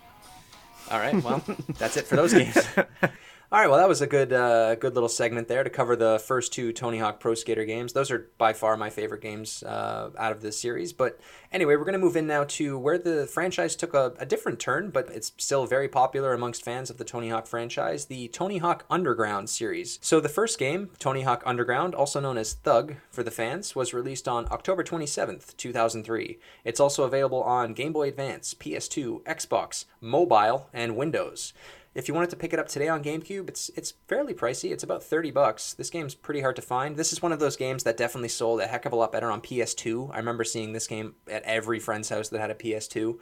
All 0.90 1.00
right, 1.00 1.22
well, 1.22 1.44
that's 1.78 1.98
it 1.98 2.06
for 2.06 2.16
those 2.16 2.34
games. 2.34 2.58
All 3.50 3.62
right, 3.62 3.70
well, 3.70 3.80
that 3.80 3.88
was 3.88 4.02
a 4.02 4.08
good, 4.08 4.34
uh, 4.34 4.76
good 4.76 4.94
little 4.94 5.08
segment 5.08 5.48
there 5.48 5.64
to 5.64 5.70
cover 5.70 5.96
the 5.96 6.20
first 6.20 6.52
two 6.52 6.74
Tony 6.74 6.98
Hawk 6.98 7.22
Pro 7.22 7.34
Skater 7.34 7.64
games. 7.64 7.94
Those 7.94 8.12
are 8.12 8.30
by 8.38 8.52
far 8.52 8.76
my 8.76 8.90
favorite 8.90 9.22
games 9.22 9.64
uh, 9.64 10.10
out 10.18 10.34
of 10.34 10.42
this 10.42 10.60
series. 10.60 10.92
But 10.92 11.18
anyway, 11.50 11.78
we're 11.78 11.86
going 11.86 11.94
to 11.94 11.98
move 12.00 12.18
in 12.18 12.28
now 12.28 12.44
to 12.44 12.78
where 12.78 12.98
the 12.98 13.26
franchise 13.26 13.78
took 13.78 13.94
a, 13.94 14.12
a 14.20 14.26
different 14.26 14.60
turn, 14.60 14.90
but 14.90 15.08
it's 15.12 15.32
still 15.38 15.66
very 15.66 15.88
popular 15.88 16.34
amongst 16.34 16.62
fans 16.62 16.90
of 16.90 16.98
the 16.98 17.06
Tony 17.06 17.30
Hawk 17.30 17.48
franchise, 17.48 18.08
the 18.08 18.28
Tony 18.28 18.58
Hawk 18.58 18.84
Underground 18.90 19.50
series. 19.50 19.98
So 20.02 20.20
the 20.20 20.28
first 20.28 20.60
game, 20.60 20.90
Tony 21.00 21.22
Hawk 21.22 21.42
Underground, 21.46 21.96
also 21.96 22.20
known 22.20 22.38
as 22.38 22.52
Thug 22.52 22.96
for 23.12 23.24
the 23.24 23.32
fans, 23.32 23.74
was 23.78 23.94
released 23.94 24.28
on 24.28 24.48
October 24.52 24.84
27th, 24.84 25.56
2003. 25.56 26.38
It's 26.66 26.82
also 26.82 27.06
available 27.06 27.44
on 27.44 27.74
Game 27.74 27.94
Boy 27.94 28.10
Advance, 28.10 28.54
PS2, 28.56 29.24
Xbox, 29.24 29.86
mobile, 30.02 30.68
and 30.74 30.98
Windows. 30.98 31.54
If 31.98 32.08
you 32.08 32.14
wanted 32.14 32.30
to 32.30 32.36
pick 32.36 32.54
it 32.54 32.60
up 32.60 32.68
today 32.68 32.88
on 32.90 33.04
GameCube, 33.04 33.50
it's 33.50 33.72
it's 33.76 33.94
fairly 34.08 34.36
pricey. 34.36 34.70
It's 34.70 34.84
about 34.84 35.04
30 35.04 35.32
bucks. 35.32 35.74
This 35.74 35.90
game's 35.90 36.14
pretty 36.14 36.42
hard 36.42 36.56
to 36.58 36.62
find. 36.62 36.96
This 36.96 37.12
is 37.12 37.24
one 37.24 37.32
of 37.32 37.40
those 37.40 37.58
games 37.58 37.84
that 37.86 37.98
definitely 37.98 38.30
sold 38.30 38.62
a 38.62 38.68
heck 38.68 38.86
of 38.86 38.94
a 38.94 38.96
lot 38.96 39.12
better 39.12 39.32
on 39.32 39.42
PS2. 39.42 40.12
I 40.14 40.18
remember 40.18 40.44
seeing 40.44 40.74
this 40.74 40.86
game 40.86 41.16
at 41.28 41.42
every 41.42 41.80
friend's 41.80 42.10
house 42.10 42.30
that 42.30 42.40
had 42.40 42.52
a 42.52 42.54
PS2. 42.54 43.18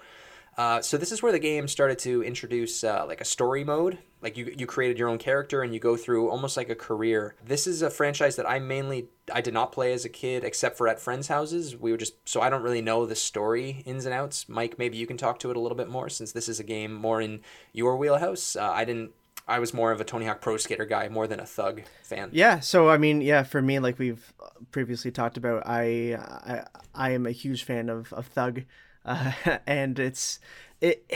Uh, 0.58 0.82
so 0.82 0.98
this 0.98 1.12
is 1.12 1.22
where 1.22 1.34
the 1.34 1.40
game 1.40 1.68
started 1.68 2.00
to 2.00 2.24
introduce 2.24 2.84
uh, 2.84 3.06
like 3.08 3.20
a 3.20 3.26
story 3.26 3.64
mode. 3.64 3.98
Like 4.22 4.38
you, 4.38 4.54
you 4.58 4.66
created 4.66 4.98
your 4.98 5.10
own 5.10 5.18
character 5.18 5.62
and 5.62 5.74
you 5.74 5.80
go 5.80 5.98
through 5.98 6.30
almost 6.30 6.56
like 6.56 6.70
a 6.70 6.76
career. 6.76 7.36
This 7.46 7.68
is 7.68 7.82
a 7.82 7.90
franchise 7.90 8.38
that 8.38 8.50
I 8.50 8.60
mainly 8.60 9.10
I 9.32 9.42
did 9.42 9.54
not 9.54 9.72
play 9.72 9.94
as 9.94 10.06
a 10.06 10.10
kid, 10.10 10.44
except 10.44 10.78
for 10.78 10.88
at 10.88 11.00
friends' 11.00 11.28
houses. 11.28 11.76
We 11.76 11.92
were 11.92 11.98
just 11.98 12.28
so 12.28 12.42
I 12.42 12.50
don't 12.50 12.64
really 12.64 12.82
know 12.82 13.06
the 13.06 13.16
story 13.16 13.84
ins 13.86 14.06
and 14.06 14.16
outs. 14.16 14.48
Mike, 14.48 14.80
maybe 14.80 14.98
you 14.98 15.06
can 15.06 15.18
talk 15.18 15.40
to 15.40 15.52
it 15.52 15.58
a 15.58 15.60
little 15.60 15.78
bit 15.78 15.90
more 15.90 16.10
since 16.10 16.32
this 16.32 16.48
is 16.48 16.60
a 16.60 16.64
game 16.64 16.94
more 16.94 17.22
in 17.22 17.42
your 17.74 17.98
wheelhouse. 17.98 18.56
Uh, 18.56 18.72
I 18.72 18.86
didn't. 18.86 19.12
I 19.48 19.60
was 19.60 19.76
more 19.76 19.92
of 19.92 20.02
a 20.02 20.04
Tony 20.04 20.26
Hawk 20.26 20.42
Pro 20.42 20.58
Skater 20.58 20.86
guy 20.86 21.08
more 21.08 21.28
than 21.28 21.40
a 21.40 21.46
Thug 21.46 21.84
fan. 22.02 22.30
Yeah, 22.32 22.62
so 22.62 22.90
I 22.90 22.98
mean, 22.98 23.22
yeah, 23.22 23.44
for 23.44 23.62
me, 23.62 23.78
like 23.78 24.00
we've 24.00 24.34
previously 24.72 25.12
talked 25.12 25.38
about, 25.38 25.64
I 25.68 26.16
I, 26.16 26.66
I 26.96 27.12
am 27.12 27.28
a 27.28 27.32
huge 27.32 27.64
fan 27.64 27.90
of 27.90 28.12
of 28.14 28.26
Thug, 28.28 28.64
uh, 29.06 29.32
and 29.68 29.98
it's 30.00 30.40
it. 30.82 31.12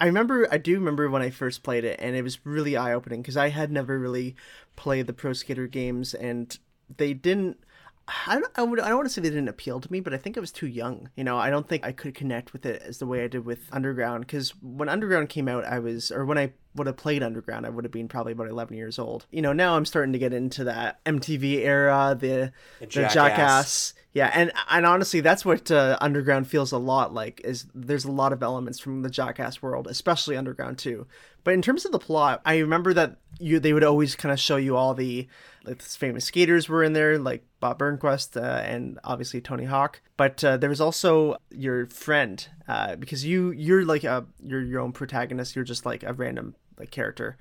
I 0.00 0.06
remember, 0.06 0.46
I 0.52 0.58
do 0.58 0.74
remember 0.74 1.10
when 1.10 1.22
I 1.22 1.30
first 1.30 1.64
played 1.64 1.84
it, 1.84 1.98
and 2.00 2.14
it 2.14 2.22
was 2.22 2.44
really 2.46 2.76
eye 2.76 2.92
opening 2.92 3.20
because 3.20 3.36
I 3.36 3.48
had 3.48 3.72
never 3.72 3.98
really 3.98 4.36
played 4.76 5.08
the 5.08 5.12
Pro 5.12 5.32
Skater 5.32 5.66
games, 5.66 6.14
and 6.14 6.56
they 6.96 7.14
didn't. 7.14 7.58
I 8.26 8.36
don't, 8.36 8.50
I, 8.56 8.62
would, 8.62 8.80
I 8.80 8.88
don't 8.88 8.98
want 8.98 9.08
to 9.08 9.12
say 9.12 9.20
they 9.20 9.28
didn't 9.28 9.48
appeal 9.48 9.80
to 9.80 9.92
me, 9.92 10.00
but 10.00 10.14
I 10.14 10.16
think 10.16 10.38
I 10.38 10.40
was 10.40 10.52
too 10.52 10.66
young. 10.66 11.10
You 11.14 11.24
know, 11.24 11.36
I 11.36 11.50
don't 11.50 11.68
think 11.68 11.84
I 11.84 11.92
could 11.92 12.14
connect 12.14 12.54
with 12.54 12.64
it 12.64 12.80
as 12.80 12.98
the 12.98 13.06
way 13.06 13.22
I 13.22 13.28
did 13.28 13.44
with 13.44 13.68
Underground. 13.70 14.24
Because 14.24 14.52
when 14.62 14.88
Underground 14.88 15.28
came 15.28 15.46
out, 15.46 15.64
I 15.66 15.78
was, 15.78 16.10
or 16.10 16.24
when 16.24 16.38
I 16.38 16.52
would 16.78 16.86
have 16.86 16.96
played 16.96 17.22
Underground, 17.22 17.66
I 17.66 17.70
would 17.70 17.84
have 17.84 17.92
been 17.92 18.08
probably 18.08 18.32
about 18.32 18.48
11 18.48 18.76
years 18.76 18.98
old. 18.98 19.26
You 19.30 19.42
know, 19.42 19.52
now 19.52 19.76
I'm 19.76 19.84
starting 19.84 20.12
to 20.12 20.18
get 20.18 20.32
into 20.32 20.64
that 20.64 21.04
MTV 21.04 21.58
era, 21.64 22.16
the, 22.18 22.52
the 22.80 22.86
Jackass. 22.86 23.14
Jackass. 23.14 23.94
Yeah, 24.14 24.30
and 24.34 24.52
and 24.70 24.86
honestly, 24.86 25.20
that's 25.20 25.44
what 25.44 25.70
uh, 25.70 25.98
Underground 26.00 26.48
feels 26.48 26.72
a 26.72 26.78
lot 26.78 27.12
like. 27.12 27.40
Is 27.44 27.66
there's 27.74 28.04
a 28.04 28.10
lot 28.10 28.32
of 28.32 28.42
elements 28.42 28.80
from 28.80 29.02
the 29.02 29.10
Jackass 29.10 29.60
world, 29.62 29.86
especially 29.86 30.36
Underground 30.36 30.78
too. 30.78 31.06
But 31.44 31.54
in 31.54 31.62
terms 31.62 31.84
of 31.84 31.92
the 31.92 31.98
plot, 31.98 32.40
I 32.44 32.58
remember 32.58 32.92
that 32.94 33.18
you 33.38 33.60
they 33.60 33.72
would 33.72 33.84
always 33.84 34.16
kind 34.16 34.32
of 34.32 34.40
show 34.40 34.56
you 34.56 34.76
all 34.76 34.94
the 34.94 35.28
like 35.64 35.82
famous 35.82 36.24
skaters 36.24 36.68
were 36.68 36.82
in 36.82 36.94
there, 36.94 37.18
like 37.18 37.44
Bob 37.60 37.78
Burnquist 37.78 38.36
uh, 38.36 38.60
and 38.60 38.98
obviously 39.04 39.40
Tony 39.40 39.64
Hawk. 39.64 40.00
But 40.16 40.42
uh, 40.42 40.56
there 40.56 40.70
was 40.70 40.80
also 40.80 41.36
your 41.50 41.86
friend 41.86 42.46
uh, 42.66 42.96
because 42.96 43.24
you 43.24 43.50
you're 43.52 43.84
like 43.84 44.04
a 44.04 44.26
you're 44.42 44.62
your 44.62 44.80
own 44.80 44.92
protagonist. 44.92 45.54
You're 45.54 45.64
just 45.64 45.86
like 45.86 46.02
a 46.02 46.12
random 46.12 46.54
like 46.78 46.90
character 46.90 47.36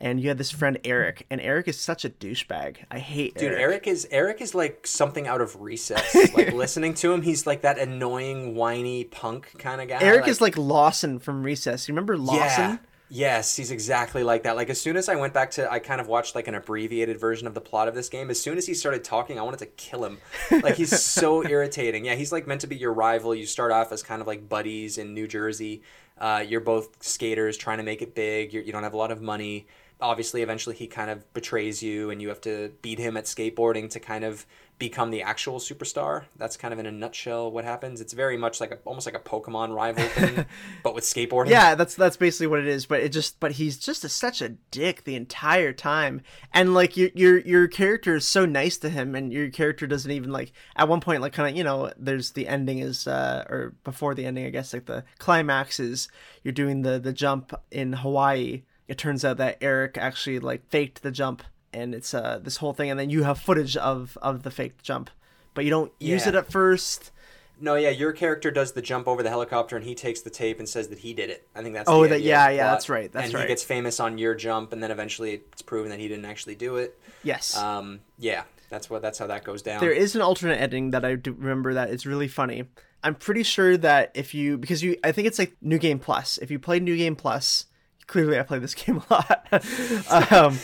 and 0.00 0.20
you 0.20 0.28
had 0.28 0.38
this 0.38 0.50
friend 0.50 0.78
Eric, 0.82 1.26
and 1.30 1.40
Eric 1.40 1.68
is 1.68 1.78
such 1.78 2.04
a 2.04 2.10
douchebag. 2.10 2.78
I 2.90 2.98
hate 2.98 3.34
Dude, 3.34 3.52
Eric. 3.52 3.60
Eric 3.60 3.86
is 3.86 4.08
Eric 4.10 4.40
is 4.40 4.54
like 4.54 4.86
something 4.86 5.26
out 5.26 5.40
of 5.40 5.60
recess. 5.60 6.14
like 6.34 6.52
listening 6.52 6.94
to 6.94 7.12
him, 7.12 7.22
he's 7.22 7.46
like 7.46 7.62
that 7.62 7.78
annoying, 7.78 8.54
whiny 8.54 9.04
punk 9.04 9.58
kind 9.58 9.80
of 9.80 9.88
guy. 9.88 9.98
Eric 10.00 10.26
is 10.26 10.40
like 10.40 10.56
Lawson 10.56 11.18
from 11.18 11.42
Recess. 11.42 11.86
You 11.86 11.92
remember 11.92 12.16
Lawson? 12.16 12.40
Yeah. 12.40 12.78
Yes, 13.12 13.56
he's 13.56 13.72
exactly 13.72 14.22
like 14.22 14.44
that. 14.44 14.54
Like 14.54 14.70
as 14.70 14.80
soon 14.80 14.96
as 14.96 15.08
I 15.08 15.16
went 15.16 15.34
back 15.34 15.50
to 15.52 15.70
I 15.70 15.80
kind 15.80 16.00
of 16.00 16.06
watched 16.06 16.36
like 16.36 16.46
an 16.46 16.54
abbreviated 16.54 17.18
version 17.18 17.48
of 17.48 17.54
the 17.54 17.60
plot 17.60 17.88
of 17.88 17.94
this 17.94 18.08
game. 18.08 18.30
As 18.30 18.40
soon 18.40 18.56
as 18.56 18.66
he 18.66 18.72
started 18.72 19.02
talking, 19.02 19.36
I 19.38 19.42
wanted 19.42 19.58
to 19.58 19.66
kill 19.66 20.04
him. 20.04 20.18
Like 20.62 20.76
he's 20.76 20.98
so 21.02 21.44
irritating. 21.48 22.04
Yeah, 22.04 22.14
he's 22.14 22.30
like 22.30 22.46
meant 22.46 22.60
to 22.60 22.68
be 22.68 22.76
your 22.76 22.92
rival. 22.92 23.34
You 23.34 23.46
start 23.46 23.72
off 23.72 23.90
as 23.90 24.04
kind 24.04 24.20
of 24.20 24.28
like 24.28 24.48
buddies 24.48 24.96
in 24.96 25.12
New 25.12 25.26
Jersey. 25.26 25.82
Uh, 26.20 26.44
you're 26.46 26.60
both 26.60 27.02
skaters 27.02 27.56
trying 27.56 27.78
to 27.78 27.84
make 27.84 28.02
it 28.02 28.14
big. 28.14 28.52
You're, 28.52 28.62
you 28.62 28.72
don't 28.72 28.82
have 28.82 28.94
a 28.94 28.98
lot 28.98 29.10
of 29.10 29.22
money 29.22 29.66
obviously 30.02 30.42
eventually 30.42 30.76
he 30.76 30.86
kind 30.86 31.10
of 31.10 31.32
betrays 31.32 31.82
you 31.82 32.10
and 32.10 32.20
you 32.20 32.28
have 32.28 32.40
to 32.42 32.72
beat 32.82 32.98
him 32.98 33.16
at 33.16 33.24
skateboarding 33.24 33.90
to 33.90 34.00
kind 34.00 34.24
of 34.24 34.46
become 34.78 35.10
the 35.10 35.22
actual 35.22 35.58
superstar. 35.58 36.24
That's 36.36 36.56
kind 36.56 36.72
of 36.72 36.80
in 36.80 36.86
a 36.86 36.90
nutshell 36.90 37.52
what 37.52 37.64
happens. 37.64 38.00
It's 38.00 38.14
very 38.14 38.38
much 38.38 38.60
like 38.60 38.72
a 38.72 38.78
almost 38.86 39.06
like 39.06 39.14
a 39.14 39.20
pokemon 39.20 39.74
rival 39.74 40.02
thing 40.04 40.46
but 40.82 40.94
with 40.94 41.04
skateboarding. 41.04 41.50
Yeah 41.50 41.74
that's 41.74 41.94
that's 41.94 42.16
basically 42.16 42.46
what 42.48 42.60
it 42.60 42.66
is 42.66 42.86
but 42.86 43.00
it 43.00 43.10
just 43.10 43.38
but 43.40 43.52
he's 43.52 43.76
just 43.76 44.04
a, 44.04 44.08
such 44.08 44.40
a 44.40 44.48
dick 44.70 45.04
the 45.04 45.14
entire 45.14 45.72
time. 45.72 46.22
And 46.52 46.74
like 46.74 46.96
your 46.96 47.10
your 47.14 47.38
your 47.40 47.68
character 47.68 48.16
is 48.16 48.26
so 48.26 48.46
nice 48.46 48.78
to 48.78 48.88
him 48.88 49.14
and 49.14 49.32
your 49.32 49.50
character 49.50 49.86
doesn't 49.86 50.10
even 50.10 50.32
like 50.32 50.52
at 50.76 50.88
one 50.88 51.00
point 51.00 51.20
like 51.20 51.34
kind 51.34 51.50
of 51.50 51.56
you 51.56 51.62
know 51.62 51.92
there's 51.98 52.32
the 52.32 52.48
ending 52.48 52.78
is 52.78 53.06
uh 53.06 53.44
or 53.48 53.74
before 53.84 54.14
the 54.14 54.24
ending 54.24 54.46
i 54.46 54.50
guess 54.50 54.72
like 54.72 54.86
the 54.86 55.04
climax 55.18 55.78
is 55.78 56.08
you're 56.42 56.52
doing 56.52 56.82
the 56.82 56.98
the 56.98 57.12
jump 57.12 57.52
in 57.70 57.92
hawaii 57.92 58.62
it 58.90 58.98
turns 58.98 59.24
out 59.24 59.36
that 59.38 59.56
Eric 59.62 59.96
actually 59.96 60.38
like 60.40 60.68
faked 60.68 61.02
the 61.02 61.10
jump 61.10 61.42
and 61.72 61.94
it's 61.94 62.12
uh 62.12 62.38
this 62.42 62.56
whole 62.58 62.72
thing 62.72 62.90
and 62.90 62.98
then 63.00 63.08
you 63.10 63.22
have 63.22 63.38
footage 63.38 63.76
of 63.76 64.18
of 64.20 64.42
the 64.42 64.50
faked 64.50 64.82
jump. 64.84 65.08
But 65.54 65.64
you 65.64 65.70
don't 65.70 65.92
use 66.00 66.22
Yeah. 66.24 66.30
it 66.30 66.34
at 66.34 66.50
first. 66.52 67.12
No 67.60 67.74
yeah 67.76 67.90
your 67.90 68.12
character 68.12 68.50
does 68.50 68.72
the 68.72 68.82
jump 68.82 69.06
over 69.06 69.22
the 69.22 69.28
helicopter 69.28 69.76
and 69.76 69.84
he 69.84 69.94
takes 69.94 70.20
the 70.22 70.30
tape 70.30 70.58
and 70.58 70.68
says 70.68 70.88
that 70.88 70.98
he 70.98 71.14
did 71.14 71.30
it. 71.30 71.46
I 71.54 71.62
think 71.62 71.74
that's 71.74 71.88
Oh, 71.88 72.02
the 72.02 72.08
that- 72.10 72.22
yeah, 72.22 72.48
yeah, 72.50 72.62
plot. 72.64 72.72
that's 72.74 72.88
right, 72.88 73.12
that's 73.12 73.26
and 73.26 73.34
right. 73.34 73.42
he 73.42 73.48
gets 73.48 73.62
famous 73.62 74.00
on 74.00 74.18
your 74.18 74.34
jump 74.34 74.72
and 74.72 74.82
then 74.82 74.90
eventually 74.90 75.34
it's 75.52 75.62
proven 75.62 75.90
that 75.90 76.00
he 76.00 76.08
didn't 76.08 76.24
actually 76.24 76.56
do 76.56 76.76
it. 76.76 76.98
Yes. 77.22 77.56
Um 77.56 78.00
yeah 78.18 78.42
that's 78.70 78.88
what 78.90 79.02
that's 79.02 79.18
how 79.18 79.26
that 79.28 79.44
goes 79.44 79.62
down. 79.62 79.80
There 79.80 79.92
is 79.92 80.14
an 80.16 80.22
alternate 80.22 80.60
ending 80.60 80.90
that 80.92 81.04
i 81.04 81.14
do 81.14 81.32
remember 81.32 81.74
that 81.74 81.90
is 81.90 82.06
really 82.06 82.28
funny. 82.28 82.64
I'm 83.02 83.14
pretty 83.14 83.42
sure 83.44 83.76
that 83.78 84.10
if 84.14 84.34
you 84.34 84.58
because 84.58 84.82
you 84.82 84.96
i 85.04 85.12
think 85.12 85.28
it's 85.28 85.38
like 85.38 85.56
new 85.62 85.78
game 85.78 85.98
plus. 86.00 86.38
If 86.38 86.50
you 86.50 86.58
play 86.58 86.80
new 86.80 86.96
game 86.96 87.14
plus 87.16 87.66
clearly 88.10 88.38
i 88.38 88.42
play 88.42 88.58
this 88.58 88.74
game 88.82 89.00
a 89.08 89.12
lot 89.14 90.32
um 90.32 90.58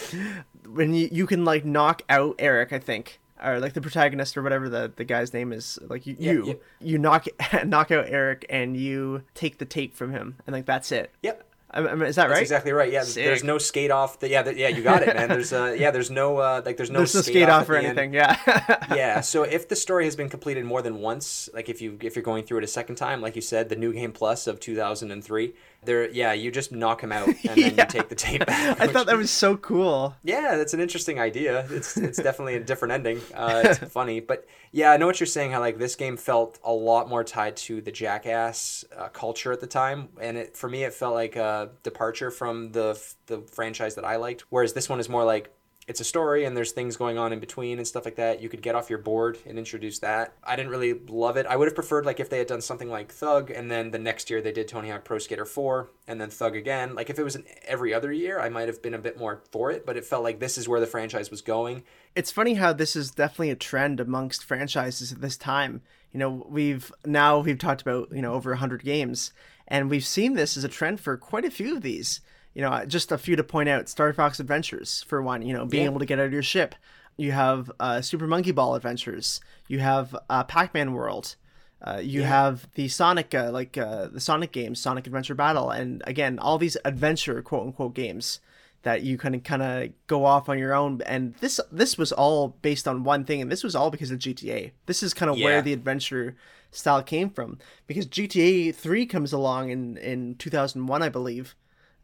when 0.74 0.92
you, 0.92 1.08
you 1.12 1.26
can 1.26 1.44
like 1.44 1.64
knock 1.64 2.02
out 2.08 2.34
eric 2.40 2.72
i 2.72 2.78
think 2.78 3.20
or 3.44 3.60
like 3.60 3.74
the 3.74 3.80
protagonist 3.80 4.36
or 4.36 4.42
whatever 4.42 4.68
the, 4.68 4.92
the 4.96 5.04
guy's 5.04 5.32
name 5.32 5.52
is 5.52 5.78
like 5.88 6.06
you 6.06 6.16
Yeah, 6.18 6.32
you, 6.32 6.46
yeah. 6.46 6.54
you 6.80 6.98
knock 6.98 7.26
knock 7.64 7.92
out 7.92 8.06
eric 8.08 8.46
and 8.50 8.76
you 8.76 9.22
take 9.34 9.58
the 9.58 9.64
tape 9.64 9.94
from 9.94 10.10
him 10.10 10.36
and 10.46 10.54
like 10.54 10.66
that's 10.66 10.90
it 10.90 11.12
yep 11.22 11.46
I, 11.68 11.80
mean, 11.80 12.02
is 12.02 12.16
that 12.16 12.28
That's 12.28 12.30
right 12.36 12.42
exactly 12.42 12.72
right. 12.72 12.90
Yeah, 12.90 13.02
Sick. 13.02 13.24
there's 13.24 13.44
no 13.44 13.58
skate 13.58 13.90
off. 13.90 14.20
The, 14.20 14.30
yeah, 14.30 14.42
the, 14.42 14.56
yeah, 14.56 14.68
you 14.68 14.82
got 14.82 15.02
it, 15.02 15.14
man. 15.14 15.28
There's 15.28 15.52
uh, 15.52 15.74
yeah, 15.78 15.90
there's 15.90 16.10
no 16.10 16.38
uh, 16.38 16.62
like 16.64 16.76
there's 16.76 16.90
no 16.90 17.00
there's 17.00 17.14
no 17.14 17.20
skate 17.20 17.48
off 17.48 17.62
off 17.62 17.68
or 17.68 17.72
the 17.72 17.78
end. 17.88 17.98
anything 17.98 18.14
yeah 18.14 18.86
yeah 18.94 19.20
so 19.20 19.42
if 19.42 19.68
the 19.68 19.76
story 19.76 20.04
has 20.04 20.16
been 20.16 20.30
completed 20.30 20.64
more 20.64 20.80
than 20.80 21.00
once 21.00 21.50
like 21.52 21.68
if 21.68 21.82
you 21.82 21.98
if 22.00 22.16
you're 22.16 22.22
going 22.22 22.44
through 22.44 22.58
it 22.58 22.64
a 22.64 22.68
second 22.68 22.94
time 22.94 23.20
like 23.20 23.34
you 23.36 23.42
said 23.42 23.68
the 23.68 23.76
new 23.76 23.92
game 23.92 24.12
plus 24.12 24.46
of 24.46 24.58
2003 24.60 25.54
there 25.84 26.10
yeah 26.10 26.32
you 26.32 26.50
just 26.50 26.72
knock 26.72 27.00
him 27.00 27.12
out 27.12 27.28
and 27.28 27.36
then 27.44 27.58
Yeah. 27.58 27.82
you 27.84 27.86
take 27.88 28.08
the 28.08 28.14
tape 28.14 28.44
back 28.44 28.80
i 28.80 28.86
thought 28.86 29.06
that 29.06 29.16
was 29.16 29.30
so 29.30 29.56
cool. 29.56 30.16
Yeah 30.22 30.56
that's 30.56 30.74
an 30.74 30.80
interesting 30.80 31.18
idea. 31.20 31.66
It's 31.70 31.96
it's 31.96 32.18
definitely 32.20 32.56
a 32.56 32.60
different 32.60 32.92
ending. 32.92 33.20
Uh, 33.34 33.62
it's 33.66 33.78
funny 33.92 34.20
but 34.20 34.46
yeah 34.72 34.90
i 34.92 34.96
know 34.96 35.06
what 35.06 35.20
you're 35.20 35.26
saying 35.26 35.52
how 35.52 35.60
like 35.60 35.78
this 35.78 35.94
game 35.94 36.16
felt 36.16 36.58
a 36.64 36.72
lot 36.72 37.08
more 37.08 37.22
tied 37.24 37.56
to 37.56 37.80
the 37.80 37.92
jackass 37.92 38.84
uh, 38.96 39.08
culture 39.08 39.52
at 39.52 39.60
the 39.60 39.66
time 39.66 40.08
and 40.20 40.36
it 40.36 40.56
for 40.56 40.68
me 40.68 40.82
it 40.84 40.92
felt 40.94 41.14
like 41.14 41.36
a 41.36 41.70
departure 41.82 42.30
from 42.30 42.72
the 42.72 43.00
the 43.26 43.38
franchise 43.52 43.94
that 43.94 44.04
i 44.04 44.16
liked 44.16 44.42
whereas 44.50 44.72
this 44.72 44.88
one 44.88 44.98
is 45.00 45.08
more 45.08 45.24
like 45.24 45.50
it's 45.86 46.00
a 46.00 46.04
story 46.04 46.44
and 46.44 46.56
there's 46.56 46.72
things 46.72 46.96
going 46.96 47.16
on 47.16 47.32
in 47.32 47.38
between 47.38 47.78
and 47.78 47.86
stuff 47.86 48.04
like 48.04 48.16
that. 48.16 48.42
You 48.42 48.48
could 48.48 48.62
get 48.62 48.74
off 48.74 48.90
your 48.90 48.98
board 48.98 49.38
and 49.46 49.58
introduce 49.58 50.00
that. 50.00 50.34
I 50.42 50.56
didn't 50.56 50.72
really 50.72 50.94
love 51.08 51.36
it. 51.36 51.46
I 51.46 51.56
would 51.56 51.68
have 51.68 51.76
preferred 51.76 52.04
like 52.04 52.18
if 52.18 52.28
they 52.28 52.38
had 52.38 52.48
done 52.48 52.60
something 52.60 52.90
like 52.90 53.12
Thug 53.12 53.50
and 53.50 53.70
then 53.70 53.92
the 53.92 53.98
next 53.98 54.28
year 54.28 54.42
they 54.42 54.50
did 54.50 54.66
Tony 54.66 54.90
Hawk 54.90 55.04
Pro 55.04 55.18
Skater 55.18 55.44
4 55.44 55.88
and 56.08 56.20
then 56.20 56.28
Thug 56.28 56.56
again. 56.56 56.94
Like 56.94 57.08
if 57.08 57.18
it 57.18 57.24
was 57.24 57.36
an 57.36 57.44
every 57.66 57.94
other 57.94 58.12
year, 58.12 58.40
I 58.40 58.48
might 58.48 58.68
have 58.68 58.82
been 58.82 58.94
a 58.94 58.98
bit 58.98 59.18
more 59.18 59.42
for 59.52 59.70
it, 59.70 59.86
but 59.86 59.96
it 59.96 60.04
felt 60.04 60.24
like 60.24 60.40
this 60.40 60.58
is 60.58 60.68
where 60.68 60.80
the 60.80 60.86
franchise 60.86 61.30
was 61.30 61.40
going. 61.40 61.84
it's 62.16 62.32
funny 62.32 62.54
how 62.54 62.72
this 62.72 62.96
is 62.96 63.12
definitely 63.12 63.50
a 63.50 63.56
trend 63.56 64.00
amongst 64.00 64.44
franchises 64.44 65.12
at 65.12 65.20
this 65.20 65.36
time. 65.36 65.82
You 66.12 66.18
know, 66.18 66.46
we've 66.48 66.90
now 67.04 67.40
we've 67.40 67.58
talked 67.58 67.82
about 67.82 68.08
you 68.10 68.22
know 68.22 68.34
over 68.34 68.54
hundred 68.54 68.82
games, 68.82 69.32
and 69.68 69.90
we've 69.90 70.06
seen 70.06 70.34
this 70.34 70.56
as 70.56 70.64
a 70.64 70.68
trend 70.68 70.98
for 70.98 71.16
quite 71.16 71.44
a 71.44 71.50
few 71.50 71.76
of 71.76 71.82
these. 71.82 72.20
You 72.56 72.62
know, 72.62 72.84
just 72.86 73.12
a 73.12 73.18
few 73.18 73.36
to 73.36 73.44
point 73.44 73.68
out: 73.68 73.86
Star 73.86 74.10
Fox 74.14 74.40
Adventures 74.40 75.04
for 75.06 75.20
one. 75.20 75.42
You 75.42 75.52
know, 75.52 75.66
being 75.66 75.82
Yeah. 75.82 75.90
able 75.90 75.98
to 76.00 76.06
get 76.06 76.18
out 76.18 76.24
of 76.26 76.32
your 76.32 76.42
ship. 76.42 76.74
You 77.18 77.32
have 77.32 77.70
uh, 77.78 78.00
Super 78.00 78.26
Monkey 78.26 78.50
Ball 78.52 78.74
Adventures. 78.74 79.40
You 79.68 79.80
have 79.80 80.16
uh, 80.30 80.42
Pac 80.44 80.72
Man 80.72 80.92
World. 80.94 81.36
Uh, 81.82 82.00
you 82.02 82.22
have 82.22 82.66
the 82.74 82.88
Sonic, 82.88 83.34
uh, 83.34 83.50
like 83.52 83.76
uh, 83.76 84.06
the 84.06 84.20
Sonic 84.20 84.52
games, 84.52 84.80
Sonic 84.80 85.06
Adventure 85.06 85.34
Battle, 85.34 85.70
and 85.70 86.02
again, 86.06 86.38
all 86.38 86.56
these 86.56 86.78
adventure 86.86 87.42
quote 87.42 87.66
unquote 87.66 87.92
games 87.94 88.40
that 88.84 89.02
you 89.02 89.18
can 89.18 89.38
kind 89.40 89.62
of 89.62 89.90
go 90.06 90.24
off 90.24 90.48
on 90.48 90.58
your 90.58 90.72
own. 90.74 91.02
And 91.04 91.34
this 91.40 91.60
this 91.70 91.98
was 91.98 92.10
all 92.12 92.56
based 92.62 92.88
on 92.88 93.04
one 93.04 93.24
thing, 93.26 93.42
and 93.42 93.52
this 93.52 93.62
was 93.62 93.76
all 93.76 93.90
because 93.90 94.10
of 94.10 94.18
GTA. 94.18 94.70
This 94.86 95.02
is 95.02 95.12
kind 95.12 95.30
of 95.30 95.36
Yeah. 95.36 95.44
where 95.44 95.62
the 95.62 95.74
adventure 95.74 96.36
style 96.70 97.02
came 97.02 97.28
from, 97.28 97.58
because 97.86 98.06
GTA 98.06 98.72
Three 98.74 99.04
comes 99.04 99.34
along 99.34 99.68
in 99.68 99.98
in 99.98 100.36
two 100.36 100.48
thousand 100.48 100.86
one, 100.86 101.02
I 101.02 101.10
believe. 101.10 101.54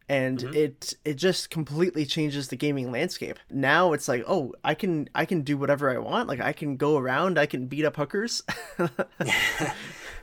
And 0.09 0.43
it 0.55 0.95
it 1.05 1.15
just 1.15 1.49
completely 1.49 2.05
changes 2.05 2.49
the 2.49 2.55
gaming 2.55 2.91
landscape. 2.91 3.39
Now 3.49 3.93
it's 3.93 4.07
like, 4.07 4.23
oh, 4.27 4.53
I 4.63 4.73
can 4.73 5.09
I 5.15 5.25
can 5.25 5.41
do 5.41 5.57
whatever 5.57 5.89
I 5.89 5.97
want. 5.97 6.27
Like 6.27 6.41
I 6.41 6.53
can 6.53 6.77
go 6.77 6.97
around, 6.97 7.39
I 7.39 7.45
can 7.45 7.67
beat 7.67 7.85
up 7.85 7.95
hookers. 7.95 8.43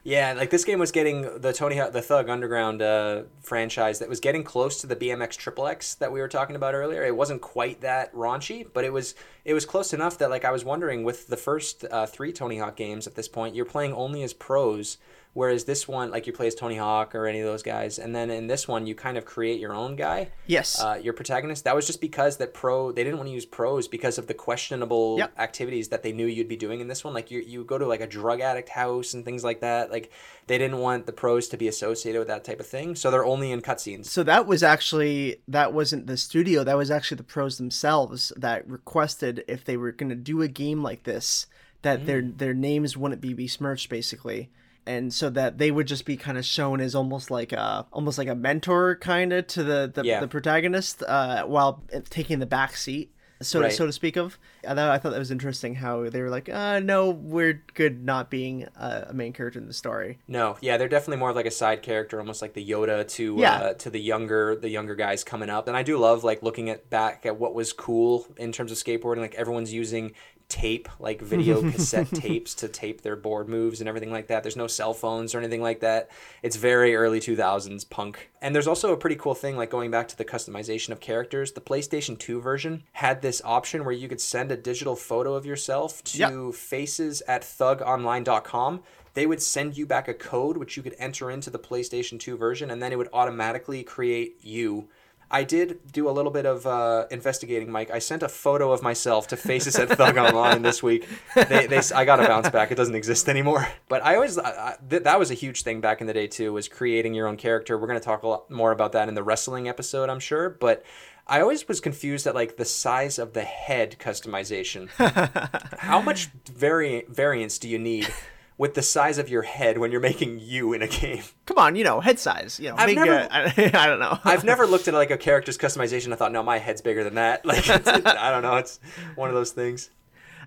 Yeah, 0.02 0.32
like 0.32 0.48
this 0.48 0.64
game 0.64 0.78
was 0.78 0.92
getting 0.92 1.40
the 1.40 1.52
Tony 1.52 1.76
Hawk, 1.76 1.92
the 1.92 2.00
Thug 2.00 2.30
Underground 2.30 2.80
uh, 2.80 3.24
franchise 3.42 3.98
that 3.98 4.08
was 4.08 4.18
getting 4.18 4.42
close 4.42 4.80
to 4.80 4.86
the 4.86 4.96
BMX 4.96 5.36
Triple 5.36 5.66
X 5.66 5.94
that 5.96 6.10
we 6.10 6.20
were 6.20 6.28
talking 6.28 6.56
about 6.56 6.74
earlier. 6.74 7.04
It 7.04 7.14
wasn't 7.14 7.42
quite 7.42 7.82
that 7.82 8.12
raunchy, 8.14 8.66
but 8.72 8.84
it 8.84 8.92
was 8.94 9.14
it 9.44 9.52
was 9.52 9.66
close 9.66 9.92
enough 9.92 10.16
that 10.18 10.30
like 10.30 10.46
I 10.46 10.52
was 10.52 10.64
wondering 10.64 11.04
with 11.04 11.26
the 11.26 11.36
first 11.36 11.84
uh, 11.90 12.06
three 12.06 12.32
Tony 12.32 12.58
Hawk 12.58 12.76
games 12.76 13.06
at 13.06 13.14
this 13.14 13.28
point, 13.28 13.54
you're 13.54 13.66
playing 13.66 13.92
only 13.92 14.22
as 14.22 14.32
pros, 14.32 14.96
whereas 15.32 15.64
this 15.64 15.86
one 15.86 16.10
like 16.10 16.26
you 16.26 16.32
play 16.32 16.46
as 16.46 16.54
Tony 16.54 16.76
Hawk 16.76 17.14
or 17.14 17.26
any 17.26 17.40
of 17.40 17.46
those 17.46 17.62
guys, 17.62 17.98
and 17.98 18.14
then 18.14 18.30
in 18.30 18.46
this 18.46 18.66
one 18.66 18.86
you 18.86 18.94
kind 18.94 19.16
of 19.16 19.24
create 19.24 19.60
your 19.60 19.72
own 19.72 19.96
guy. 19.96 20.28
yes. 20.46 20.80
Uh, 20.80 20.98
your 21.02 21.12
protagonist. 21.12 21.64
That 21.64 21.74
was 21.74 21.86
just 21.86 22.00
because 22.00 22.36
that 22.38 22.54
pro 22.54 22.92
they 22.92 23.04
didn't 23.04 23.18
want 23.18 23.28
to 23.28 23.34
use 23.34 23.46
pros 23.46 23.88
because 23.88 24.18
of 24.18 24.26
the 24.26 24.34
questionable 24.34 25.16
Yep. 25.18 25.32
activities 25.38 25.88
that 25.88 26.02
they 26.02 26.12
knew 26.12 26.26
you'd 26.26 26.48
be 26.48 26.56
doing 26.56 26.80
in 26.80 26.88
this 26.88 27.04
one. 27.04 27.14
Like 27.14 27.30
you 27.30 27.40
you 27.40 27.64
go 27.64 27.78
to 27.78 27.86
like 27.86 28.00
a 28.00 28.06
drug 28.06 28.40
addict 28.40 28.68
house 28.70 29.14
and 29.14 29.24
things 29.24 29.44
like 29.44 29.60
that. 29.60 29.90
Like 29.90 30.10
they 30.46 30.58
didn't 30.58 30.78
want 30.78 31.06
the 31.06 31.12
pros 31.12 31.48
to 31.48 31.56
be 31.56 31.68
associated 31.68 32.18
with 32.18 32.28
that 32.28 32.44
type 32.44 32.58
of 32.60 32.66
thing, 32.66 32.94
so 32.96 33.10
they're 33.10 33.24
only 33.24 33.52
in 33.52 33.60
cutscenes. 33.60 34.06
So 34.06 34.22
that 34.24 34.46
was 34.46 34.62
actually 34.62 35.40
that 35.48 35.72
wasn't 35.72 36.06
the 36.06 36.16
studio. 36.16 36.64
That 36.64 36.76
was 36.76 36.90
actually 36.90 37.18
the 37.18 37.24
pros 37.24 37.56
themselves 37.58 38.32
that 38.36 38.68
requested 38.68 39.44
if 39.46 39.64
they 39.64 39.76
were 39.76 39.92
going 39.92 40.10
to 40.10 40.16
do 40.16 40.42
a 40.42 40.48
game 40.48 40.82
like 40.82 41.04
this 41.04 41.46
that 41.82 42.04
their 42.06 42.20
their 42.22 42.52
names 42.54 42.96
wouldn't 42.96 43.20
be 43.20 43.32
besmirched 43.32 43.88
basically. 43.88 44.50
And 44.86 45.12
so 45.12 45.30
that 45.30 45.58
they 45.58 45.70
would 45.70 45.86
just 45.86 46.04
be 46.04 46.16
kind 46.16 46.36
of 46.38 46.44
shown 46.44 46.80
as 46.80 46.94
almost 46.94 47.30
like 47.30 47.52
a 47.52 47.86
almost 47.92 48.18
like 48.18 48.28
a 48.28 48.34
mentor 48.34 48.96
kind 48.96 49.32
of 49.32 49.46
to 49.48 49.62
the 49.62 49.90
the, 49.94 50.02
Yeah. 50.04 50.20
the 50.20 50.28
protagonist 50.28 51.02
uh, 51.06 51.44
while 51.44 51.82
taking 52.08 52.38
the 52.38 52.46
back 52.46 52.76
seat. 52.76 53.12
so 53.42 53.60
Right. 53.60 53.72
so 53.72 53.86
to 53.86 53.92
speak 53.92 54.16
of. 54.16 54.38
I 54.68 54.74
thought, 54.74 54.90
I 54.90 54.98
thought 54.98 55.12
that 55.12 55.18
was 55.18 55.30
interesting 55.30 55.76
how 55.76 56.10
they 56.10 56.20
were 56.20 56.28
like, 56.28 56.50
uh, 56.50 56.80
no, 56.80 57.08
we're 57.08 57.62
good 57.72 58.04
not 58.04 58.28
being 58.30 58.64
a, 58.76 59.06
a 59.08 59.14
main 59.14 59.32
character 59.32 59.58
in 59.58 59.66
the 59.66 59.72
story. 59.72 60.18
No, 60.28 60.58
yeah, 60.60 60.76
they're 60.76 60.88
definitely 60.88 61.16
more 61.16 61.30
of 61.30 61.36
like 61.36 61.46
a 61.46 61.50
side 61.50 61.80
character, 61.82 62.18
almost 62.18 62.42
like 62.42 62.52
the 62.52 62.62
Yoda 62.66 63.08
to 63.16 63.36
Yeah. 63.38 63.54
uh, 63.54 63.74
to 63.74 63.88
the 63.90 64.00
younger 64.00 64.56
the 64.56 64.68
younger 64.68 64.94
guys 64.94 65.24
coming 65.24 65.48
up. 65.48 65.68
And 65.68 65.76
I 65.76 65.82
do 65.82 65.96
love 65.98 66.22
like 66.24 66.42
looking 66.42 66.68
at 66.68 66.90
back 66.90 67.24
at 67.24 67.38
what 67.38 67.54
was 67.54 67.72
cool 67.72 68.26
in 68.36 68.52
terms 68.52 68.72
of 68.72 68.76
skateboarding. 68.78 69.18
Like 69.20 69.34
everyone's 69.36 69.72
using 69.72 70.12
tape, 70.50 70.88
like 70.98 71.22
video 71.22 71.62
cassette 71.70 72.10
tapes 72.10 72.54
to 72.56 72.68
tape 72.68 73.00
their 73.00 73.16
board 73.16 73.48
moves 73.48 73.80
and 73.80 73.88
everything 73.88 74.10
like 74.10 74.26
that. 74.26 74.42
There's 74.42 74.56
no 74.56 74.66
cell 74.66 74.92
phones 74.92 75.34
or 75.34 75.38
anything 75.38 75.62
like 75.62 75.80
that. 75.80 76.10
It's 76.42 76.56
very 76.56 76.94
early 76.94 77.20
2000s 77.20 77.88
punk. 77.88 78.30
And 78.42 78.54
there's 78.54 78.66
also 78.66 78.92
a 78.92 78.96
pretty 78.96 79.16
cool 79.16 79.34
thing 79.34 79.56
like 79.56 79.70
going 79.70 79.90
back 79.90 80.08
to 80.08 80.18
the 80.18 80.24
customization 80.24 80.90
of 80.90 81.00
characters. 81.00 81.52
The 81.52 81.60
PlayStation 81.60 82.18
2 82.18 82.40
version 82.40 82.82
had 82.92 83.22
this 83.22 83.40
option 83.44 83.84
where 83.84 83.94
you 83.94 84.08
could 84.08 84.20
send 84.20 84.52
a 84.52 84.56
digital 84.56 84.96
photo 84.96 85.34
of 85.34 85.46
yourself 85.46 86.02
to 86.04 86.18
Yep. 86.18 86.54
faces 86.54 87.22
at 87.26 87.42
thugonline.com 87.42 88.82
they 89.14 89.26
would 89.26 89.42
send 89.42 89.76
you 89.76 89.86
back 89.86 90.08
a 90.08 90.14
code 90.14 90.56
which 90.56 90.76
you 90.76 90.82
could 90.82 90.94
enter 90.98 91.30
into 91.30 91.50
the 91.50 91.58
PlayStation 91.58 92.18
2 92.18 92.36
version 92.36 92.70
and 92.70 92.80
then 92.82 92.92
it 92.92 92.96
would 92.96 93.08
automatically 93.12 93.82
create 93.82 94.36
you. 94.42 94.88
I 95.32 95.44
did 95.44 95.78
do 95.92 96.08
a 96.08 96.10
little 96.10 96.32
bit 96.32 96.44
of 96.44 96.66
uh, 96.66 97.06
investigating, 97.10 97.70
Mike. 97.70 97.90
I 97.90 98.00
sent 98.00 98.24
a 98.24 98.28
photo 98.28 98.72
of 98.72 98.82
myself 98.82 99.28
to 99.28 99.36
Faces 99.36 99.76
at 99.76 99.88
Thug 99.88 100.16
Online 100.18 100.62
this 100.62 100.82
week. 100.82 101.08
They, 101.36 101.68
they, 101.68 101.80
I 101.94 102.04
got 102.04 102.18
a 102.18 102.26
bounce 102.26 102.50
back. 102.50 102.72
It 102.72 102.74
doesn't 102.74 102.96
exist 102.96 103.28
anymore. 103.28 103.68
But 103.88 104.04
I 104.04 104.16
always, 104.16 104.38
I, 104.38 104.76
th- 104.88 105.04
that 105.04 105.18
was 105.20 105.30
a 105.30 105.34
huge 105.34 105.62
thing 105.62 105.80
back 105.80 106.00
in 106.00 106.08
the 106.08 106.12
day 106.12 106.26
too, 106.26 106.52
was 106.52 106.66
creating 106.66 107.14
your 107.14 107.28
own 107.28 107.36
character. 107.36 107.78
We're 107.78 107.86
going 107.86 108.00
to 108.00 108.04
talk 108.04 108.24
a 108.24 108.26
lot 108.28 108.50
more 108.50 108.72
about 108.72 108.90
that 108.92 109.08
in 109.08 109.14
the 109.14 109.22
wrestling 109.22 109.68
episode, 109.68 110.08
I'm 110.10 110.20
sure. 110.20 110.50
But 110.50 110.84
I 111.28 111.40
always 111.40 111.68
was 111.68 111.80
confused 111.80 112.26
at 112.26 112.34
like 112.34 112.56
the 112.56 112.64
size 112.64 113.16
of 113.18 113.32
the 113.32 113.44
head 113.44 113.96
customization. 114.00 114.88
How 115.78 116.00
much 116.00 116.30
vari- 116.52 117.04
variance 117.08 117.58
do 117.58 117.68
you 117.68 117.78
need 117.78 118.12
with 118.60 118.74
the 118.74 118.82
size 118.82 119.16
of 119.16 119.30
your 119.30 119.40
head 119.40 119.78
when 119.78 119.90
you're 119.90 120.02
making 120.02 120.38
you 120.38 120.74
in 120.74 120.82
a 120.82 120.86
game? 120.86 121.22
Come 121.46 121.56
on, 121.56 121.76
you 121.76 121.82
know, 121.82 121.98
head 122.00 122.18
size. 122.18 122.60
You 122.60 122.68
know, 122.68 122.74
I've 122.76 122.94
never- 122.94 123.14
uh, 123.14 123.28
I, 123.30 123.70
I 123.72 123.86
don't 123.86 123.98
know. 123.98 124.18
I've 124.22 124.44
never 124.44 124.66
looked 124.66 124.86
at 124.86 124.92
like 124.92 125.10
a 125.10 125.16
character's 125.16 125.56
customization. 125.56 126.12
I 126.12 126.16
thought, 126.16 126.30
no, 126.30 126.42
my 126.42 126.58
head's 126.58 126.82
bigger 126.82 127.02
than 127.02 127.14
that. 127.14 127.40
Like, 127.50 127.66
it's, 127.66 127.88
I 127.88 128.30
don't 128.30 128.42
know. 128.42 128.56
It's 128.56 128.78
one 129.14 129.30
of 129.30 129.34
those 129.34 129.52
things. 129.52 129.88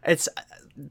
it's 0.06 0.30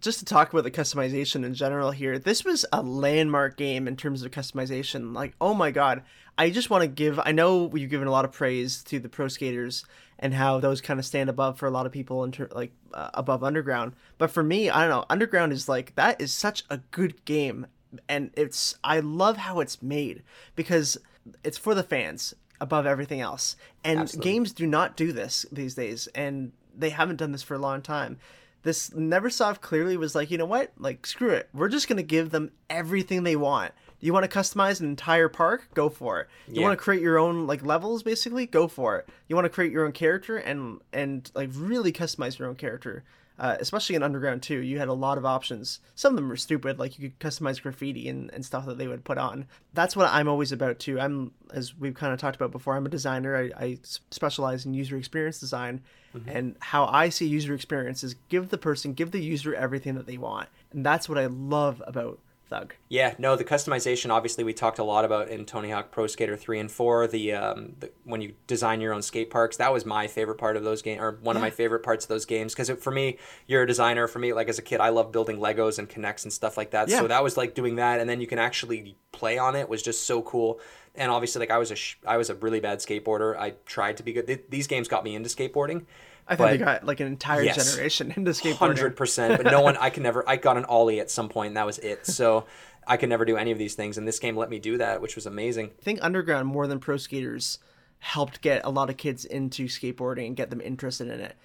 just 0.01 0.18
to 0.18 0.25
talk 0.25 0.53
about 0.53 0.64
the 0.64 0.70
customization 0.73 1.45
in 1.45 1.55
general 1.55 1.93
here. 1.93 2.18
This 2.18 2.45
was 2.45 2.66
a 2.73 2.83
landmark 2.83 3.57
game 3.57 3.87
in 3.87 3.97
terms 3.97 4.25
of 4.25 4.33
customization. 4.33 5.14
Like, 5.14 5.35
oh 5.41 5.55
my 5.55 5.70
god, 5.70 6.03
I 6.37 6.51
just 6.51 6.70
want 6.70 6.83
to 6.83 6.89
give. 6.89 7.20
I 7.25 7.31
know 7.31 7.70
you've 7.73 7.91
given 7.91 8.09
a 8.09 8.11
lot 8.11 8.25
of 8.25 8.33
praise 8.33 8.83
to 8.85 8.99
the 8.99 9.09
pro 9.09 9.29
skaters 9.29 9.85
and 10.23 10.33
how 10.33 10.61
those 10.61 10.81
kind 10.81 11.01
of 11.01 11.05
stand 11.05 11.29
above 11.29 11.59
for 11.59 11.66
a 11.66 11.70
lot 11.70 11.85
of 11.85 11.91
people 11.91 12.23
in 12.23 12.31
ter- 12.31 12.49
like 12.53 12.73
uh, 12.95 13.11
above 13.12 13.43
underground. 13.43 13.93
But 14.16 14.31
for 14.31 14.43
me, 14.43 14.70
I 14.70 14.83
don't 14.83 14.91
know. 14.91 15.05
Underground 15.11 15.53
is 15.53 15.68
like 15.68 15.95
that 15.97 16.20
is 16.20 16.33
such 16.33 16.62
a 16.70 16.79
good 16.93 17.23
game, 17.25 17.66
and 18.09 18.31
it's 18.35 18.79
I 18.85 19.01
love 19.01 19.37
how 19.37 19.59
it's 19.59 19.83
made 19.83 20.23
because 20.55 20.97
it's 21.43 21.59
for 21.59 21.75
the 21.75 21.83
fans 21.83 22.35
above 22.61 22.87
everything 22.87 23.20
else. 23.20 23.57
And 23.85 24.01
Absolutely. 24.01 24.31
games 24.31 24.53
do 24.53 24.66
not 24.66 24.97
do 24.97 25.12
this 25.12 25.45
these 25.51 25.75
days, 25.75 26.07
and 26.14 26.53
they 26.75 26.91
haven't 26.91 27.16
done 27.16 27.33
this 27.33 27.43
for 27.43 27.55
a 27.55 27.59
long 27.59 27.83
time. 27.83 28.18
This 28.62 28.91
Neversoft 28.91 29.61
clearly 29.61 29.97
was 29.97 30.14
like, 30.14 30.31
you 30.31 30.39
know 30.39 30.47
what? 30.47 30.70
Like, 30.79 31.05
screw 31.05 31.31
it. 31.31 31.49
We're 31.53 31.68
just 31.68 31.89
gonna 31.89 32.05
give 32.05 32.31
them 32.31 32.53
everything 32.70 33.25
they 33.25 33.35
want. 33.35 33.73
You 34.03 34.12
want 34.12 34.28
to 34.30 34.38
customize 34.38 34.80
an 34.80 34.86
entire 34.88 35.28
park? 35.28 35.68
Go 35.74 35.88
for 35.88 36.20
it. 36.20 36.28
You 36.48 36.61
Yeah. 36.61 36.66
want 36.66 36.78
to 36.78 36.82
create 36.84 37.00
your 37.00 37.18
own 37.18 37.46
like 37.46 37.64
levels, 37.64 38.03
basically? 38.03 38.44
Go 38.46 38.68
for 38.68 38.98
it. 38.98 39.09
You 39.28 39.36
want 39.36 39.46
to 39.46 39.48
create 39.50 39.72
your 39.72 39.86
own 39.86 39.92
character 39.92 40.36
and 40.36 40.80
and 40.92 41.30
like 41.34 41.50
really 41.55 41.92
customize 41.92 42.38
your 42.38 42.48
own 42.48 42.57
character. 42.57 43.05
Uh, 43.38 43.57
especially 43.59 43.96
in 43.96 44.03
Underground 44.03 44.42
2, 44.42 44.59
you 44.59 44.78
had 44.78 44.88
a 44.88 44.92
lot 44.92 45.18
of 45.18 45.24
options. 45.24 45.80
Some 45.94 46.12
of 46.12 46.16
them 46.16 46.28
were 46.28 46.36
stupid, 46.36 46.78
like 46.78 46.98
you 46.98 47.09
could 47.09 47.18
customize 47.18 47.61
graffiti 47.61 48.09
and, 48.09 48.30
and 48.32 48.44
stuff 48.44 48.66
that 48.66 48.76
they 48.78 48.86
would 48.86 49.05
put 49.05 49.18
on. 49.18 49.46
That's 49.72 49.96
what 49.96 50.07
I'm 50.12 50.28
always 50.28 50.53
about 50.53 50.78
too. 50.78 51.00
I'm, 51.00 51.32
as 51.53 51.74
we've 51.76 51.94
kind 51.94 52.12
of 52.12 52.20
talked 52.20 52.36
about 52.36 52.53
before, 52.53 52.76
I'm 52.76 52.86
a 52.86 52.90
designer. 52.90 53.50
I 53.57 53.78
specialize 54.11 54.66
in 54.66 54.74
user 54.74 54.96
experience 54.96 55.38
design. 55.40 55.80
And 56.26 56.57
how 56.61 56.84
I 56.86 57.09
see 57.09 57.26
user 57.26 57.55
experience 57.55 58.05
is 58.05 58.14
give 58.28 58.50
the 58.50 58.59
person, 58.59 58.92
give 58.92 59.12
the 59.12 59.20
user 59.20 59.55
everything 59.55 59.94
that 59.94 60.07
they 60.07 60.18
want. 60.18 60.48
And 60.72 60.84
that's 60.84 61.09
what 61.09 61.16
I 61.18 61.26
love 61.26 61.82
about 61.86 62.18
Thug. 62.53 62.74
Yeah, 62.90 63.14
no, 63.16 63.34
the 63.34 63.44
customization. 63.44 64.11
Obviously, 64.11 64.44
we 64.44 64.53
talked 64.53 64.78
a 64.78 64.84
lot 64.84 65.07
about 65.07 65.28
in 65.28 65.46
Tony 65.46 65.70
Hawk 65.70 65.90
Pro 65.90 66.07
Skater 66.07 66.36
three 66.36 66.59
and 66.59 66.70
four. 66.70 67.07
The, 67.07 67.32
um, 67.32 67.72
the 67.80 67.90
when 68.05 68.20
you 68.20 68.34
design 68.46 68.82
your 68.82 68.92
own 68.92 69.00
skate 69.00 69.30
parks, 69.30 69.57
that 69.57 69.72
was 69.72 69.86
my 69.86 70.07
favorite 70.07 70.36
part 70.36 70.59
of 70.59 70.62
those 70.62 70.82
games, 70.82 71.00
or 71.00 71.18
one 71.22 71.34
of 71.34 71.40
my 71.40 71.48
favorite 71.48 71.82
parts 71.82 72.05
of 72.05 72.11
those 72.11 72.26
games. 72.26 72.55
Because 72.55 72.68
for 72.82 72.90
me, 72.90 73.16
you're 73.46 73.62
a 73.62 73.66
designer. 73.66 74.07
For 74.07 74.18
me, 74.18 74.34
like 74.34 74.50
as 74.50 74.59
a 74.59 74.62
kid, 74.62 74.80
I 74.80 74.90
love 74.90 75.12
building 75.12 75.38
Legos 75.38 75.78
and 75.78 75.88
K'Nex 75.88 76.24
and 76.24 76.32
stuff 76.32 76.59
like 76.59 76.72
that. 76.72 76.90
Yeah. 76.90 76.98
So 76.98 77.09
that 77.09 77.22
was 77.22 77.38
like 77.38 77.55
doing 77.55 77.76
that, 77.76 78.00
and 78.00 78.11
then 78.11 78.20
you 78.20 78.26
can 78.26 78.38
actually 78.38 78.96
play 79.12 79.38
on 79.38 79.57
it 79.57 79.70
was 79.70 79.82
just 79.82 80.05
so 80.05 80.20
cool. 80.20 80.61
And 80.94 81.11
obviously, 81.11 81.40
like 81.40 81.50
I 81.50 81.57
was 81.57 81.70
a 81.70 81.76
sh- 81.76 81.96
I 82.07 82.18
was 82.18 82.28
a 82.28 82.34
really 82.34 82.61
bad 82.61 82.80
skateboarder. 82.80 83.34
I 83.34 83.55
tried 83.64 83.96
to 83.96 84.03
be 84.03 84.12
good. 84.12 84.26
Th- 84.26 84.44
these 84.50 84.66
games 84.66 84.88
got 84.88 85.05
me 85.05 85.14
into 85.14 85.30
skateboarding. 85.30 85.86
I 86.29 86.37
think 86.37 86.51
they 86.51 86.59
got 86.59 86.85
like 86.85 87.01
an 87.01 87.07
entire 87.09 87.43
Yes. 87.43 87.73
generation 87.73 88.12
into 88.16 88.31
skateboarding. 88.31 88.55
hundred 88.57 88.97
percent. 88.97 89.43
But 89.43 89.51
no 89.51 89.61
one, 89.61 89.77
I 89.77 89.91
can 89.91 90.03
never. 90.03 90.27
I 90.29 90.37
got 90.37 90.57
an 90.57 90.64
ollie 90.64 91.01
at 91.01 91.11
some 91.11 91.29
point, 91.29 91.49
and 91.49 91.57
that 91.57 91.66
was 91.66 91.79
it. 91.79 92.07
So 92.07 92.47
I 92.87 92.97
could 92.97 93.09
never 93.09 93.25
do 93.25 93.37
any 93.37 93.51
of 93.51 93.59
these 93.59 93.75
things, 93.75 93.99
and 93.99 94.07
this 94.09 94.18
game 94.18 94.37
let 94.37 94.49
me 94.51 94.59
do 94.59 94.79
that, 94.79 95.01
which 95.03 95.14
was 95.16 95.27
amazing. 95.27 95.70
I 95.79 95.83
think 95.83 95.99
Underground 96.03 96.47
more 96.49 96.66
than 96.66 96.79
Pro 96.81 96.97
Skaters 96.97 97.59
helped 97.99 98.41
get 98.41 98.62
a 98.64 98.70
lot 98.70 98.91
of 98.91 98.97
kids 98.97 99.25
into 99.25 99.66
skateboarding 99.66 100.27
and 100.27 100.37
get 100.37 100.51
them 100.51 100.61
interested 100.61 101.09
in 101.09 101.20
it. 101.20 101.37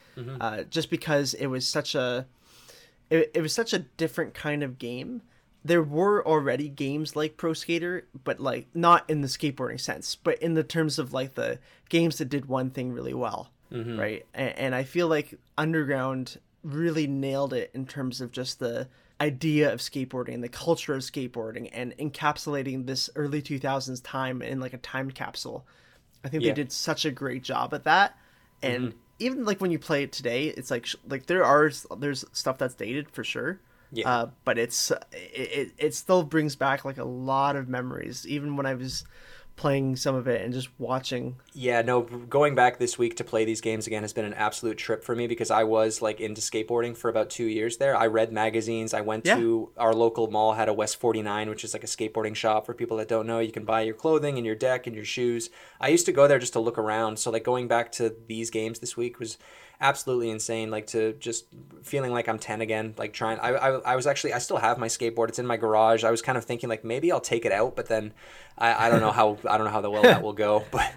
Uh, 0.41 0.63
just 0.63 0.89
because 0.89 1.35
it 1.35 1.45
was 1.45 1.67
such 1.67 1.93
a, 1.93 2.25
it, 3.11 3.29
it 3.35 3.41
was 3.41 3.53
such 3.53 3.73
a 3.73 3.79
different 3.79 4.33
kind 4.33 4.63
of 4.63 4.79
game. 4.79 5.21
There 5.63 5.83
were 5.83 6.25
already 6.25 6.69
games 6.69 7.15
like 7.15 7.37
Pro 7.37 7.53
Skater, 7.53 8.07
but 8.23 8.39
like 8.39 8.67
not 8.73 9.07
in 9.09 9.21
the 9.21 9.27
skateboarding 9.27 9.79
sense, 9.79 10.15
but 10.15 10.41
in 10.41 10.55
the 10.55 10.63
terms 10.63 10.97
of 10.97 11.13
like 11.13 11.35
the 11.35 11.59
games 11.89 12.17
that 12.17 12.29
did 12.29 12.45
one 12.47 12.71
thing 12.71 12.91
really 12.91 13.13
well, 13.13 13.51
right? 13.71 14.25
And, 14.33 14.57
and 14.57 14.75
I 14.75 14.83
feel 14.83 15.07
like 15.07 15.35
Underground 15.57 16.37
really 16.63 17.07
nailed 17.07 17.53
it 17.53 17.71
in 17.73 17.85
terms 17.85 18.21
of 18.21 18.31
just 18.31 18.59
the 18.59 18.87
idea 19.19 19.73
of 19.73 19.79
skateboarding, 19.79 20.41
the 20.41 20.49
culture 20.49 20.93
of 20.93 21.01
skateboarding, 21.01 21.69
and 21.73 21.95
encapsulating 21.97 22.85
this 22.85 23.09
early 23.15 23.41
2000s 23.41 24.01
time 24.03 24.41
in 24.41 24.59
like 24.59 24.73
a 24.73 24.77
time 24.77 25.11
capsule. 25.11 25.65
I 26.23 26.29
think 26.29 26.43
Yeah. 26.43 26.51
they 26.51 26.55
did 26.55 26.71
such 26.71 27.05
a 27.05 27.11
great 27.11 27.43
job 27.43 27.73
at 27.73 27.83
that. 27.85 28.17
And 28.61 28.93
even 29.19 29.45
like 29.45 29.61
when 29.61 29.71
you 29.71 29.79
play 29.79 30.03
it 30.03 30.11
today, 30.11 30.45
it's 30.47 30.71
like 30.71 30.87
like 31.07 31.27
there 31.27 31.43
are 31.45 31.71
there's 31.97 32.25
stuff 32.31 32.57
that's 32.57 32.75
dated 32.75 33.09
for 33.11 33.23
sure. 33.23 33.59
Yeah. 33.91 34.09
Uh, 34.09 34.29
but 34.43 34.57
it's 34.57 34.91
it, 34.91 34.99
it 35.13 35.71
it 35.77 35.95
still 35.95 36.23
brings 36.23 36.55
back 36.55 36.83
like 36.83 36.97
a 36.97 37.05
lot 37.05 37.55
of 37.55 37.69
memories. 37.69 38.25
Even 38.27 38.55
when 38.57 38.65
I 38.65 38.73
was 38.73 39.05
playing 39.57 39.95
some 39.95 40.15
of 40.15 40.27
it 40.27 40.41
and 40.43 40.53
just 40.53 40.69
watching 40.79 41.35
Yeah, 41.53 41.81
no, 41.81 42.03
going 42.03 42.55
back 42.55 42.77
this 42.77 42.97
week 42.97 43.17
to 43.17 43.23
play 43.23 43.43
these 43.43 43.59
games 43.59 43.87
again 43.87 44.03
has 44.03 44.13
been 44.13 44.23
an 44.23 44.35
absolute 44.35 44.77
trip 44.77 45.03
for 45.03 45.15
me 45.15 45.27
because 45.27 45.51
I 45.51 45.63
was 45.63 46.01
like 46.01 46.21
into 46.21 46.39
skateboarding 46.39 46.95
for 46.95 47.09
about 47.09 47.29
two 47.31 47.45
years 47.47 47.77
there. 47.77 47.95
I 47.97 48.05
read 48.07 48.31
magazines. 48.31 48.93
I 48.93 49.01
went 49.01 49.25
Yeah. 49.25 49.35
to 49.37 49.69
our 49.75 49.93
local 49.93 50.29
mall, 50.29 50.53
had 50.53 50.69
a 50.69 50.73
West 50.73 50.97
49, 50.99 51.49
which 51.49 51.63
is 51.63 51.73
like 51.73 51.83
a 51.83 51.87
skateboarding 51.87 52.35
shop 52.35 52.65
for 52.67 52.73
people 52.75 52.97
that 52.97 53.07
don't 53.07 53.25
know. 53.27 53.39
You 53.39 53.51
can 53.51 53.65
buy 53.65 53.81
your 53.81 53.95
clothing 53.95 54.37
and 54.37 54.45
your 54.45 54.55
deck 54.55 54.85
and 54.87 54.95
your 54.95 55.05
shoes. 55.05 55.49
I 55.81 55.89
used 55.89 56.05
to 56.05 56.11
go 56.11 56.27
there 56.27 56.39
just 56.39 56.53
to 56.53 56.59
look 56.59 56.77
around. 56.77 57.17
So, 57.17 57.31
like, 57.31 57.43
going 57.43 57.67
back 57.67 57.91
to 57.93 58.15
these 58.27 58.49
games 58.51 58.77
this 58.79 58.95
week 58.95 59.19
was 59.19 59.37
absolutely 59.79 60.29
insane. 60.29 60.71
Like, 60.71 60.87
to 60.87 61.13
just 61.13 61.45
feeling 61.83 62.11
like 62.11 62.27
I'm 62.27 62.39
10 62.39 62.61
again, 62.61 62.93
like 62.97 63.13
trying. 63.13 63.39
I, 63.39 63.49
I, 63.49 63.69
I 63.79 63.95
was 63.95 64.07
actually, 64.07 64.33
I 64.33 64.39
still 64.39 64.57
have 64.57 64.77
my 64.77 64.87
skateboard. 64.87 65.29
It's 65.29 65.39
in 65.39 65.47
my 65.47 65.57
garage. 65.57 66.03
I 66.03 66.11
was 66.11 66.21
kind 66.21 66.37
of 66.37 66.45
thinking, 66.45 66.69
like, 66.69 66.83
maybe 66.83 67.11
I'll 67.11 67.19
take 67.19 67.45
it 67.45 67.51
out, 67.51 67.75
but 67.75 67.87
then 67.87 68.13
I, 68.57 68.87
I 68.87 68.89
don't 68.89 69.01
know 69.01 69.11
how, 69.11 69.37
I 69.49 69.57
don't 69.57 69.65
know 69.65 69.71
how 69.71 69.81
the 69.81 69.89
well 69.89 70.03
that 70.03 70.21
will 70.21 70.33
go. 70.33 70.65
But, 70.71 70.93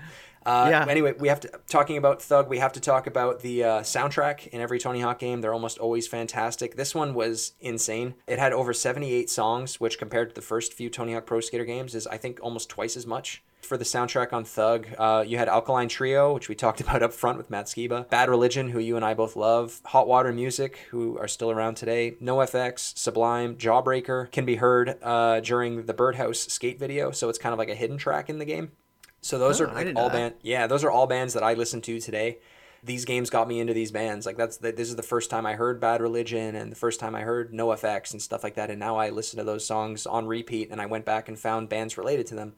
uh, 0.47 0.69
Yeah. 0.71 0.87
Anyway, 0.89 1.15
we 1.19 1.29
have 1.29 1.41
to 1.41 1.51
talking 1.69 1.97
about 1.99 2.23
Thug. 2.23 2.49
We 2.49 2.59
have 2.59 2.73
to 2.73 2.81
talk 2.81 3.07
about 3.07 3.41
the 3.41 3.63
uh, 3.65 3.81
soundtrack 3.81 4.49
in 4.49 4.61
every 4.61 4.79
Tony 4.79 5.01
Hawk 5.01 5.19
game. 5.19 5.41
They're 5.43 5.53
almost 5.53 5.79
always 5.79 6.09
fantastic. 6.09 6.77
This 6.77 6.95
one 6.95 7.13
was 7.15 7.53
insane. 7.61 8.15
It 8.27 8.39
had 8.39 8.53
over 8.53 8.73
seventy-eight 8.73 9.29
songs, 9.29 9.79
which 9.81 9.99
compared 9.99 10.31
to 10.31 10.35
the 10.35 10.41
first 10.41 10.73
few 10.73 10.89
Tony 10.89 11.13
Hawk 11.13 11.27
Pro 11.27 11.41
Skater 11.41 11.67
games 11.67 11.95
is 11.95 12.07
I 12.07 12.17
think 12.17 12.41
almost 12.43 12.71
twice 12.71 12.97
as 12.97 13.07
much. 13.07 13.43
For 13.63 13.77
the 13.77 13.85
soundtrack 13.85 14.33
on 14.33 14.45
Thug, 14.45 14.89
uh, 14.99 15.23
you 15.27 15.39
had 15.39 15.49
Alkaline 15.49 15.89
Trio, 15.89 16.33
which 16.35 16.49
we 16.49 16.55
talked 16.55 16.81
about 16.81 17.03
up 17.03 17.13
front 17.13 17.39
with 17.39 17.51
Matt 17.51 17.67
Skiba, 17.67 18.09
Bad 18.11 18.29
Religion, 18.29 18.71
who 18.71 18.81
you 18.81 18.97
and 18.97 19.05
I 19.05 19.15
both 19.15 19.37
love, 19.37 19.81
Hot 19.87 20.09
Water 20.09 20.33
Music, 20.33 20.79
who 20.91 21.19
are 21.19 21.29
still 21.29 21.51
around 21.51 21.77
today, 21.77 22.17
NoFX, 22.21 22.99
Sublime, 22.99 23.57
Jawbreaker, 23.57 24.31
can 24.33 24.45
be 24.45 24.57
heard 24.57 24.97
uh, 25.03 25.41
during 25.41 25.85
the 25.87 25.95
Birdhouse 25.95 26.41
skate 26.51 26.79
video, 26.79 27.11
so 27.13 27.29
it's 27.29 27.39
kind 27.39 27.53
of 27.53 27.59
like 27.59 27.69
a 27.69 27.75
hidden 27.75 27.97
track 27.99 28.29
in 28.29 28.39
the 28.39 28.45
game. 28.45 28.73
So 29.21 29.39
those 29.39 29.61
Oh, 29.61 29.67
are 29.67 29.75
like 29.75 29.95
all 29.95 30.09
band. 30.09 30.35
Yeah, 30.43 30.67
those 30.67 30.83
are 30.83 30.91
all 30.91 31.07
bands 31.07 31.35
that 31.35 31.43
I 31.43 31.53
listen 31.55 31.81
to 31.83 32.01
today. 32.01 32.39
These 32.83 33.05
games 33.05 33.29
got 33.29 33.47
me 33.47 33.61
into 33.61 33.75
these 33.75 33.93
bands. 33.93 34.25
Like 34.25 34.39
that's 34.39 34.57
the, 34.57 34.73
this 34.73 34.89
is 34.89 34.97
the 34.97 35.03
first 35.03 35.29
time 35.29 35.45
I 35.45 35.53
heard 35.53 35.79
Bad 35.79 36.01
Religion 36.01 36.57
and 36.57 36.73
the 36.73 36.77
first 36.77 36.99
time 36.99 37.15
I 37.15 37.21
heard 37.21 37.53
NoFX 37.53 38.13
and 38.13 38.23
stuff 38.23 38.43
like 38.43 38.55
that. 38.55 38.71
And 38.71 38.81
now 38.81 38.97
I 38.97 39.11
listen 39.11 39.37
to 39.39 39.45
those 39.45 39.67
songs 39.67 40.07
on 40.07 40.27
repeat. 40.27 40.71
And 40.71 40.81
I 40.81 40.87
went 40.87 41.05
back 41.05 41.29
and 41.29 41.39
found 41.39 41.69
bands 41.69 41.99
related 41.99 42.27
to 42.29 42.35
them. 42.35 42.55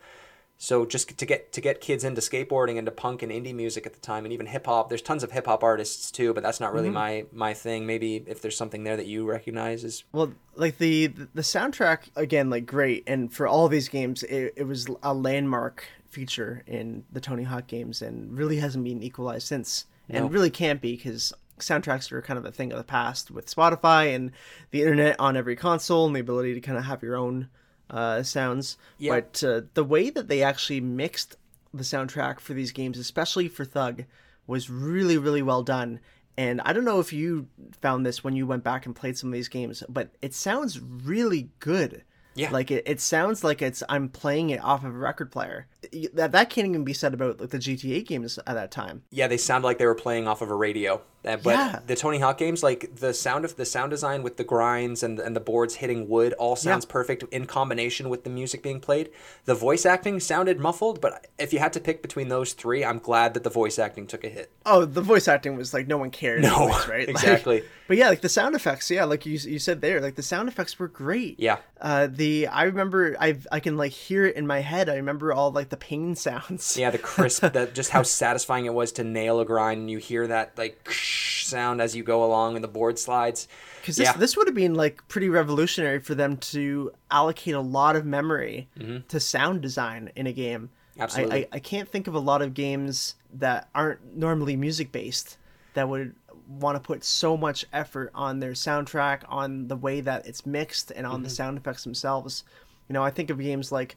So 0.63 0.87
just 0.87 1.19
to 1.19 1.27
get 1.27 1.53
to 1.55 1.61
get 1.61 1.81
kids 1.81 2.05
into 2.05 2.21
skateboarding, 2.21 2.77
into 2.77 2.93
punk 2.93 3.25
and 3.25 3.33
indie 3.33 3.53
music 3.53 3.85
at 3.85 3.95
the 3.95 3.99
time, 3.99 4.25
and 4.25 4.33
even 4.33 4.47
hip 4.47 4.67
hop. 4.67 4.91
There's 4.91 5.03
tons 5.03 5.25
of 5.25 5.33
hip 5.33 5.47
hop 5.47 5.65
artists 5.65 6.13
too, 6.13 6.33
but 6.33 6.45
that's 6.45 6.61
not 6.61 6.73
really 6.73 6.87
mm-hmm. 6.87 6.95
my 6.95 7.49
my 7.49 7.53
thing. 7.53 7.85
Maybe 7.85 8.23
if 8.29 8.41
there's 8.43 8.57
something 8.57 8.85
there 8.85 8.97
that 8.97 9.07
you 9.07 9.29
recognize 9.29 9.83
is 9.83 10.05
Well, 10.13 10.35
like 10.55 10.79
the 10.79 11.09
the 11.09 11.43
soundtrack 11.43 12.11
again, 12.15 12.49
like 12.49 12.65
great, 12.65 13.03
and 13.09 13.35
for 13.35 13.49
all 13.49 13.67
these 13.67 13.89
games, 13.89 14.23
it, 14.23 14.55
it 14.55 14.63
was 14.63 14.87
a 15.03 15.13
landmark 15.13 15.85
feature 16.11 16.63
in 16.69 17.03
the 17.11 17.21
Tony 17.21 17.43
Hawk 17.43 17.67
games, 17.67 18.01
and 18.01 18.39
really 18.39 18.59
hasn't 18.59 18.85
been 18.85 19.03
equalized 19.03 19.49
since, 19.49 19.87
No. 20.09 20.17
and 20.17 20.33
really 20.33 20.51
can't 20.51 20.81
be 20.81 20.95
because 20.95 21.33
soundtracks 21.59 22.13
are 22.13 22.23
kind 22.23 22.39
of 22.39 22.45
a 22.45 22.53
thing 22.53 22.71
of 22.71 22.79
the 22.79 22.85
past 22.85 23.33
with 23.33 23.53
Spotify 23.53 24.15
and 24.15 24.31
the 24.71 24.83
internet 24.83 25.19
on 25.19 25.37
every 25.37 25.57
console 25.57 26.07
and 26.07 26.15
the 26.15 26.21
ability 26.21 26.55
to 26.55 26.61
kind 26.61 26.79
of 26.79 26.85
have 26.85 27.03
your 27.03 27.17
own 27.17 27.49
uh, 27.91 28.23
sounds. 28.23 28.77
Yeah. 28.99 29.13
But 29.13 29.45
uh, 29.45 29.61
the 29.75 29.85
way 29.85 30.11
that 30.11 30.29
they 30.29 30.43
actually 30.43 30.81
mixed 30.81 31.37
the 31.75 31.85
soundtrack 31.85 32.41
for 32.41 32.55
these 32.55 32.73
games, 32.73 32.99
especially 32.99 33.49
for 33.49 33.65
Thug, 33.65 34.05
was 34.47 34.71
really 34.71 35.19
really 35.19 35.43
well 35.43 35.63
done. 35.63 36.01
And 36.37 36.61
I 36.63 36.73
don't 36.73 36.85
know 36.85 37.01
if 37.01 37.13
you 37.13 37.49
found 37.81 38.07
this 38.07 38.25
when 38.25 38.35
you 38.35 38.47
went 38.47 38.65
back 38.65 38.87
and 38.87 38.97
played 38.97 39.19
some 39.19 39.29
of 39.29 39.35
these 39.35 39.49
games, 39.49 39.83
but 39.89 40.11
it 40.23 40.33
sounds 40.33 40.81
really 40.81 41.51
good. 41.59 42.05
Yeah. 42.35 42.51
Like 42.51 42.71
it, 42.71 42.85
it 42.87 43.01
sounds 43.01 43.45
like 43.45 43.61
it's 43.61 43.83
I'm 43.89 44.09
playing 44.09 44.51
it 44.51 44.65
off 44.65 44.85
of 44.85 44.95
a 44.95 44.99
record 44.99 45.31
player. 45.31 45.67
That 46.15 46.33
that 46.33 46.49
can't 46.51 46.69
even 46.69 46.85
be 46.85 46.93
said 46.93 47.13
about 47.15 47.41
like 47.41 47.51
the 47.51 47.59
GTA 47.59 48.07
games 48.07 48.39
at 48.47 48.55
that 48.55 48.71
time. 48.71 49.03
yeah, 49.11 49.27
they 49.27 49.37
sound 49.37 49.65
like 49.65 49.79
they 49.79 49.87
were 49.87 49.95
playing 49.95 50.29
off 50.29 50.41
of 50.43 50.51
a 50.51 50.55
radio. 50.55 51.03
Uh, 51.25 51.37
But 51.37 51.51
Yeah. 51.55 51.79
the 51.87 51.95
Tony 51.95 52.19
Hawk 52.19 52.37
games, 52.39 52.63
like 52.65 52.97
the 52.97 53.15
sound 53.15 53.45
of 53.45 53.55
the 53.57 53.65
sound 53.65 53.91
design 53.91 54.23
with 54.25 54.37
the 54.39 54.45
grinds 54.45 55.03
and 55.05 55.19
and 55.21 55.35
the 55.37 55.41
boards 55.41 55.77
hitting 55.77 56.09
wood, 56.09 56.33
all 56.35 56.57
sounds 56.57 56.85
perfect 56.85 57.23
in 57.33 57.47
combination 57.47 58.09
with 58.09 58.25
the 58.25 58.31
music 58.31 58.63
being 58.63 58.81
played. 58.81 59.11
The 59.45 59.55
voice 59.55 59.87
acting 59.87 60.19
sounded 60.21 60.59
muffled, 60.61 61.01
but 61.01 61.27
if 61.39 61.53
you 61.53 61.59
had 61.61 61.73
to 61.75 61.81
pick 61.81 62.03
between 62.03 62.29
those 62.29 62.53
three, 62.55 62.85
I'm 62.85 62.99
glad 62.99 63.35
that 63.35 63.45
the 63.45 63.51
voice 63.51 63.79
acting 63.79 64.07
took 64.09 64.25
a 64.25 64.29
hit. 64.29 64.51
Oh, 64.67 64.85
the 64.85 65.01
voice 65.03 65.27
acting 65.29 65.57
was 65.57 65.73
like 65.75 65.87
no 65.87 65.99
one 65.99 66.11
cared. 66.11 66.43
No, 66.43 66.67
voice, 66.69 66.89
right? 66.89 67.07
Like- 67.09 67.17
exactly. 67.17 67.63
but 67.89 67.97
yeah, 67.97 68.09
like 68.09 68.21
the 68.21 68.29
sound 68.29 68.55
effects. 68.57 68.91
Yeah, 68.91 69.05
like 69.05 69.25
you 69.27 69.33
you 69.39 69.59
said 69.61 69.81
there, 69.81 70.01
like 70.01 70.17
the 70.17 70.23
sound 70.23 70.49
effects 70.49 70.79
were 70.79 70.89
great. 70.89 71.39
Yeah. 71.39 71.59
Uh, 71.81 72.09
the 72.11 72.47
I 72.49 72.65
remember 72.65 73.17
I 73.21 73.39
I 73.53 73.61
can 73.61 73.77
like 73.77 73.93
hear 73.93 74.27
it 74.27 74.35
in 74.37 74.47
my 74.47 74.61
head. 74.61 74.89
I 74.89 74.97
remember 74.97 75.33
all 75.33 75.51
like 75.53 75.69
the 75.73 75.77
pain 75.77 76.15
sounds. 76.27 76.77
Yeah, 76.77 76.91
the 76.91 76.99
crisp, 76.99 77.43
that 77.53 77.75
just 77.75 77.91
how 77.91 78.05
satisfying 78.05 78.67
it 78.67 78.75
was 78.75 78.93
to 78.93 79.03
nail 79.05 79.41
a 79.41 79.45
grind, 79.45 79.81
and 79.81 79.91
you 79.91 79.99
hear 79.99 80.29
that 80.29 80.57
like 80.57 80.89
sound 80.93 81.83
as 81.83 81.97
you 81.97 82.05
go 82.05 82.25
along, 82.25 82.55
and 82.55 82.63
the 82.63 82.69
board 82.69 82.99
slides. 83.01 83.49
Because 83.81 83.97
this, 83.97 84.07
Yeah. 84.07 84.17
this 84.17 84.37
would 84.37 84.47
have 84.47 84.55
been 84.55 84.75
like 84.75 85.07
pretty 85.09 85.29
revolutionary 85.29 85.99
for 85.99 86.15
them 86.15 86.37
to 86.39 86.93
allocate 87.11 87.55
a 87.55 87.61
lot 87.61 87.97
of 87.97 88.07
memory 88.07 88.69
to 89.09 89.19
sound 89.19 89.61
design 89.63 90.13
in 90.15 90.29
a 90.29 90.33
game. 90.33 90.71
Mm-hmm. 90.93 91.03
Absolutely. 91.03 91.35
I, 91.37 91.39
I, 91.41 91.49
I 91.55 91.59
can't 91.59 91.89
think 91.89 92.07
of 92.07 92.15
a 92.15 92.19
lot 92.21 92.43
of 92.43 92.55
games 92.55 93.17
that 93.35 93.69
aren't 93.75 94.15
normally 94.17 94.55
music 94.57 94.93
based 94.93 95.39
that 95.75 95.89
would 95.89 96.15
want 96.49 96.77
to 96.77 96.81
put 96.81 97.03
so 97.03 97.35
much 97.37 97.65
effort 97.73 98.11
on 98.15 98.39
their 98.41 98.53
soundtrack, 98.53 99.23
on 99.29 99.69
the 99.69 99.77
way 99.77 100.03
that 100.03 100.27
it's 100.27 100.45
mixed, 100.45 100.91
and 100.91 101.07
on 101.07 101.23
the 101.23 101.29
Mm-hmm. 101.29 101.35
sound 101.35 101.59
effects 101.59 101.83
themselves. 101.85 102.45
You 102.89 102.93
know, 102.93 103.03
I 103.03 103.11
think 103.11 103.31
of 103.31 103.39
games 103.39 103.73
like 103.73 103.97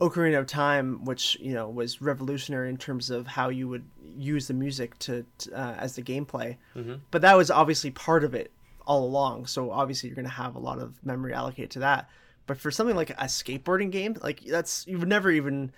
Ocarina 0.00 0.38
of 0.38 0.46
Time, 0.46 1.04
which 1.04 1.36
you 1.40 1.54
know 1.54 1.68
was 1.68 2.02
revolutionary 2.02 2.68
in 2.68 2.76
terms 2.76 3.10
of 3.10 3.26
how 3.26 3.48
you 3.48 3.68
would 3.68 3.84
use 4.16 4.48
the 4.48 4.54
music 4.54 4.98
to, 5.00 5.24
to, 5.38 5.52
uh, 5.52 5.74
as 5.78 5.96
the 5.96 6.02
gameplay. 6.02 6.56
Mm-hmm. 6.76 6.94
But 7.10 7.22
that 7.22 7.36
was 7.36 7.50
obviously 7.50 7.90
part 7.90 8.24
of 8.24 8.34
it 8.34 8.50
all 8.86 9.04
along. 9.04 9.46
So 9.46 9.70
obviously 9.70 10.08
you're 10.08 10.16
going 10.16 10.26
to 10.26 10.30
have 10.30 10.56
a 10.56 10.60
lot 10.60 10.78
of 10.78 11.04
memory 11.04 11.32
allocated 11.32 11.70
to 11.72 11.78
that. 11.80 12.08
But 12.46 12.58
for 12.58 12.70
something 12.70 12.96
like 12.96 13.10
a 13.10 13.24
skateboarding 13.24 13.90
game, 13.90 14.16
like 14.22 14.40
that's 14.40 14.86
you 14.86 14.98
would 14.98 15.08
never 15.08 15.30
even 15.30 15.72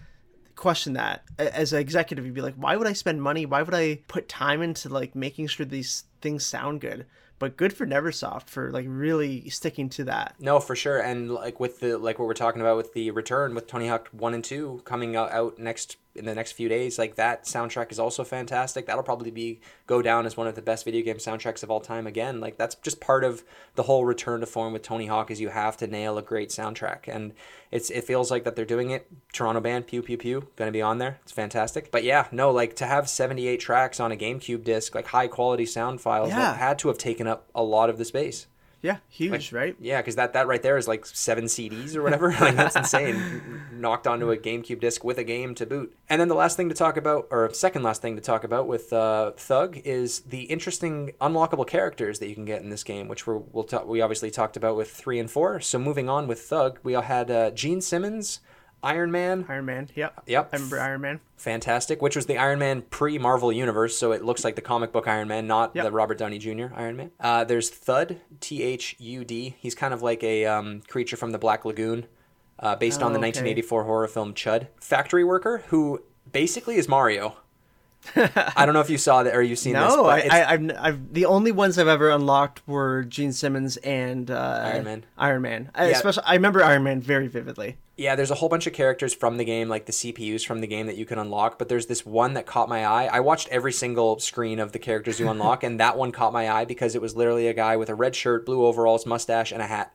question 0.56 0.94
that 0.94 1.22
as 1.38 1.74
an 1.74 1.78
executive 1.78 2.24
you'd 2.24 2.34
be 2.34 2.40
like 2.40 2.54
why 2.54 2.76
would 2.76 2.86
i 2.86 2.92
spend 2.94 3.20
money 3.20 3.44
why 3.44 3.60
would 3.60 3.74
i 3.74 3.94
put 4.08 4.26
time 4.26 4.62
into 4.62 4.88
like 4.88 5.14
making 5.14 5.46
sure 5.46 5.66
these 5.66 6.04
things 6.22 6.46
sound 6.46 6.80
good 6.80 7.04
but 7.38 7.56
good 7.56 7.72
for 7.72 7.86
neversoft 7.86 8.48
for 8.48 8.70
like 8.70 8.86
really 8.88 9.48
sticking 9.50 9.88
to 9.90 10.04
that. 10.04 10.34
No, 10.38 10.60
for 10.60 10.76
sure, 10.76 10.98
and 10.98 11.30
like 11.30 11.60
with 11.60 11.80
the 11.80 11.98
like 11.98 12.18
what 12.18 12.26
we're 12.26 12.34
talking 12.34 12.60
about 12.60 12.76
with 12.76 12.92
the 12.92 13.10
return 13.10 13.54
with 13.54 13.66
Tony 13.66 13.88
Hawk 13.88 14.08
One 14.12 14.34
and 14.34 14.44
Two 14.44 14.82
coming 14.84 15.16
out, 15.16 15.30
out 15.32 15.58
next 15.58 15.96
in 16.16 16.24
the 16.24 16.34
next 16.34 16.52
few 16.52 16.68
days, 16.68 16.98
like 16.98 17.14
that 17.16 17.44
soundtrack 17.44 17.92
is 17.92 17.98
also 17.98 18.24
fantastic. 18.24 18.86
That'll 18.86 19.02
probably 19.02 19.30
be 19.30 19.60
go 19.86 20.02
down 20.02 20.26
as 20.26 20.36
one 20.36 20.46
of 20.46 20.54
the 20.54 20.62
best 20.62 20.84
video 20.84 21.04
game 21.04 21.16
soundtracks 21.16 21.62
of 21.62 21.70
all 21.70 21.80
time. 21.80 22.06
Again, 22.06 22.40
like 22.40 22.56
that's 22.58 22.74
just 22.76 23.00
part 23.00 23.24
of 23.24 23.44
the 23.74 23.84
whole 23.84 24.04
return 24.04 24.40
to 24.40 24.46
form 24.46 24.72
with 24.72 24.82
Tony 24.82 25.06
Hawk 25.06 25.30
is 25.30 25.40
you 25.40 25.48
have 25.50 25.76
to 25.78 25.86
nail 25.86 26.18
a 26.18 26.22
great 26.22 26.50
soundtrack, 26.50 27.08
and 27.08 27.32
it's 27.70 27.90
it 27.90 28.04
feels 28.04 28.30
like 28.30 28.44
that 28.44 28.56
they're 28.56 28.64
doing 28.64 28.90
it. 28.90 29.06
Toronto 29.32 29.60
band 29.60 29.86
Pew 29.86 30.02
Pew 30.02 30.16
Pew 30.16 30.48
going 30.56 30.68
to 30.68 30.72
be 30.72 30.82
on 30.82 30.98
there. 30.98 31.18
It's 31.22 31.32
fantastic. 31.32 31.90
But 31.90 32.04
yeah, 32.04 32.26
no, 32.32 32.50
like 32.50 32.74
to 32.76 32.86
have 32.86 33.08
seventy 33.08 33.46
eight 33.48 33.60
tracks 33.60 34.00
on 34.00 34.12
a 34.12 34.16
GameCube 34.16 34.64
disc, 34.64 34.94
like 34.94 35.06
high 35.08 35.28
quality 35.28 35.66
sound 35.66 36.00
files, 36.00 36.30
Yeah. 36.30 36.36
that 36.40 36.56
had 36.58 36.78
to 36.80 36.88
have 36.88 36.98
taken 36.98 37.26
up 37.26 37.48
a 37.54 37.62
lot 37.62 37.90
of 37.90 37.98
the 37.98 38.04
space. 38.04 38.46
Yeah 38.86 38.98
huge 39.08 39.52
right 39.52 39.76
Yeah, 39.80 40.00
because 40.00 40.16
that, 40.16 40.32
that 40.34 40.46
right 40.46 40.62
there 40.62 40.76
is 40.76 40.86
like 40.88 41.06
seven 41.06 41.44
CDs 41.44 41.96
or 41.96 42.02
whatever. 42.02 42.30
like 42.40 42.56
that's 42.56 42.76
insane. 42.84 43.42
Knocked 43.72 44.06
onto 44.06 44.30
a 44.30 44.36
GameCube 44.36 44.80
disc 44.80 45.04
with 45.04 45.18
a 45.18 45.24
game 45.24 45.54
to 45.56 45.66
boot. 45.66 45.96
And 46.08 46.20
then 46.20 46.28
the 46.28 46.34
last 46.34 46.56
thing 46.56 46.68
to 46.68 46.74
talk 46.74 46.96
about, 46.96 47.26
or 47.30 47.52
second 47.52 47.82
last 47.82 48.02
thing 48.02 48.16
to 48.16 48.22
talk 48.22 48.44
about 48.44 48.66
with 48.66 48.92
uh, 48.92 49.32
Thug 49.32 49.78
is 49.84 50.20
the 50.20 50.42
interesting 50.42 51.12
unlockable 51.20 51.66
characters 51.66 52.18
that 52.18 52.28
you 52.28 52.34
can 52.34 52.44
get 52.44 52.62
in 52.62 52.70
this 52.70 52.84
game, 52.84 53.08
which 53.08 53.26
we're, 53.26 53.38
we'll 53.38 53.64
talk, 53.64 53.86
we 53.86 54.00
obviously 54.00 54.30
talked 54.30 54.56
about 54.56 54.76
with 54.76 54.90
three 54.90 55.18
and 55.18 55.30
four. 55.30 55.60
So 55.60 55.78
moving 55.78 56.08
on 56.08 56.26
with 56.26 56.42
Thug, 56.42 56.78
we 56.82 56.94
all 56.94 57.02
had 57.02 57.30
uh, 57.30 57.50
Gene 57.50 57.80
Simmons, 57.80 58.40
Iron 58.86 59.10
Man. 59.10 59.44
iron 59.48 59.64
man 59.66 59.88
yep 59.94 60.22
Yep. 60.26 60.48
i 60.52 60.56
remember 60.56 60.80
iron 60.80 61.00
man 61.00 61.20
Fantastic, 61.36 62.00
which 62.00 62.16
was 62.16 62.24
the 62.26 62.38
Iron 62.38 62.58
Man 62.58 62.80
pre 62.82 63.18
Marvel 63.18 63.52
universe, 63.52 63.96
so 63.98 64.12
it 64.12 64.24
looks 64.24 64.42
like 64.42 64.56
the 64.56 64.62
comic 64.62 64.90
book 64.90 65.06
Iron 65.06 65.28
Man, 65.28 65.46
not 65.46 65.72
Yep. 65.76 65.84
the 65.84 65.90
Robert 65.92 66.16
Downey 66.16 66.38
Jr. 66.38 66.68
Iron 66.74 66.96
Man. 66.96 67.10
Uh, 67.20 67.44
there's 67.44 67.68
Thud, 67.68 68.20
T 68.40 68.62
H 68.62 68.96
U 68.98 69.22
D. 69.22 69.54
He's 69.60 69.74
kind 69.74 69.92
of 69.92 70.00
like 70.02 70.24
a 70.24 70.46
um, 70.46 70.80
creature 70.88 71.16
from 71.16 71.32
the 71.32 71.38
Black 71.38 71.66
Lagoon, 71.66 72.06
uh, 72.58 72.74
based 72.76 73.02
on 73.02 73.12
the 73.12 73.18
Oh, 73.18 73.20
okay. 73.20 73.28
1984 73.28 73.84
horror 73.84 74.08
film 74.08 74.32
Chud. 74.32 74.68
Factory 74.80 75.24
worker 75.24 75.62
who 75.68 76.02
basically 76.32 76.76
is 76.76 76.88
Mario. 76.88 77.36
I 78.16 78.64
don't 78.64 78.72
know 78.72 78.80
if 78.80 78.88
you 78.90 78.98
saw 78.98 79.22
that 79.22 79.34
or 79.34 79.42
you've 79.42 79.58
seen 79.58 79.74
this. 79.74 79.82
no 79.94 80.06
I, 80.06 80.20
I, 80.30 80.52
I've, 80.52 80.70
I've 80.78 81.12
the 81.12 81.24
only 81.26 81.50
ones 81.52 81.76
i've 81.76 81.88
ever 81.88 82.08
unlocked 82.10 82.62
were 82.66 83.02
gene 83.04 83.32
simmons 83.32 83.76
and 83.78 84.30
uh, 84.30 84.60
Iron 84.72 84.84
Man. 84.84 85.04
iron 85.18 85.42
man 85.42 85.70
I, 85.74 85.86
Yeah. 85.88 85.96
especially 85.96 86.22
i 86.24 86.34
remember 86.34 86.62
iron 86.62 86.84
man 86.84 87.00
very 87.00 87.26
vividly 87.26 87.76
Yeah, 87.98 88.14
there's 88.14 88.30
a 88.30 88.34
whole 88.34 88.50
bunch 88.50 88.66
of 88.66 88.74
characters 88.74 89.14
from 89.14 89.38
the 89.38 89.44
game, 89.44 89.68
like 89.70 89.86
the 89.86 89.92
CPUs 89.92 90.44
from 90.46 90.60
the 90.60 90.66
game 90.66 90.86
that 90.86 90.96
you 90.98 91.06
can 91.06 91.18
unlock, 91.18 91.58
but 91.58 91.68
there's 91.70 91.86
this 91.86 92.04
one 92.04 92.34
that 92.34 92.44
caught 92.44 92.68
my 92.68 92.84
eye. 92.84 93.06
I 93.10 93.20
watched 93.20 93.48
every 93.48 93.72
single 93.72 94.18
screen 94.18 94.58
of 94.58 94.72
the 94.72 94.78
characters 94.78 95.18
you 95.18 95.30
unlock, 95.30 95.62
and 95.64 95.80
that 95.80 95.96
one 95.96 96.12
caught 96.12 96.32
my 96.34 96.50
eye 96.50 96.66
because 96.66 96.94
it 96.94 97.00
was 97.00 97.16
literally 97.16 97.48
a 97.48 97.54
guy 97.54 97.76
with 97.78 97.88
a 97.88 97.94
red 97.94 98.14
shirt, 98.14 98.44
blue 98.44 98.66
overalls, 98.66 99.06
mustache, 99.06 99.50
and 99.50 99.62
a 99.62 99.66
hat. 99.66 99.94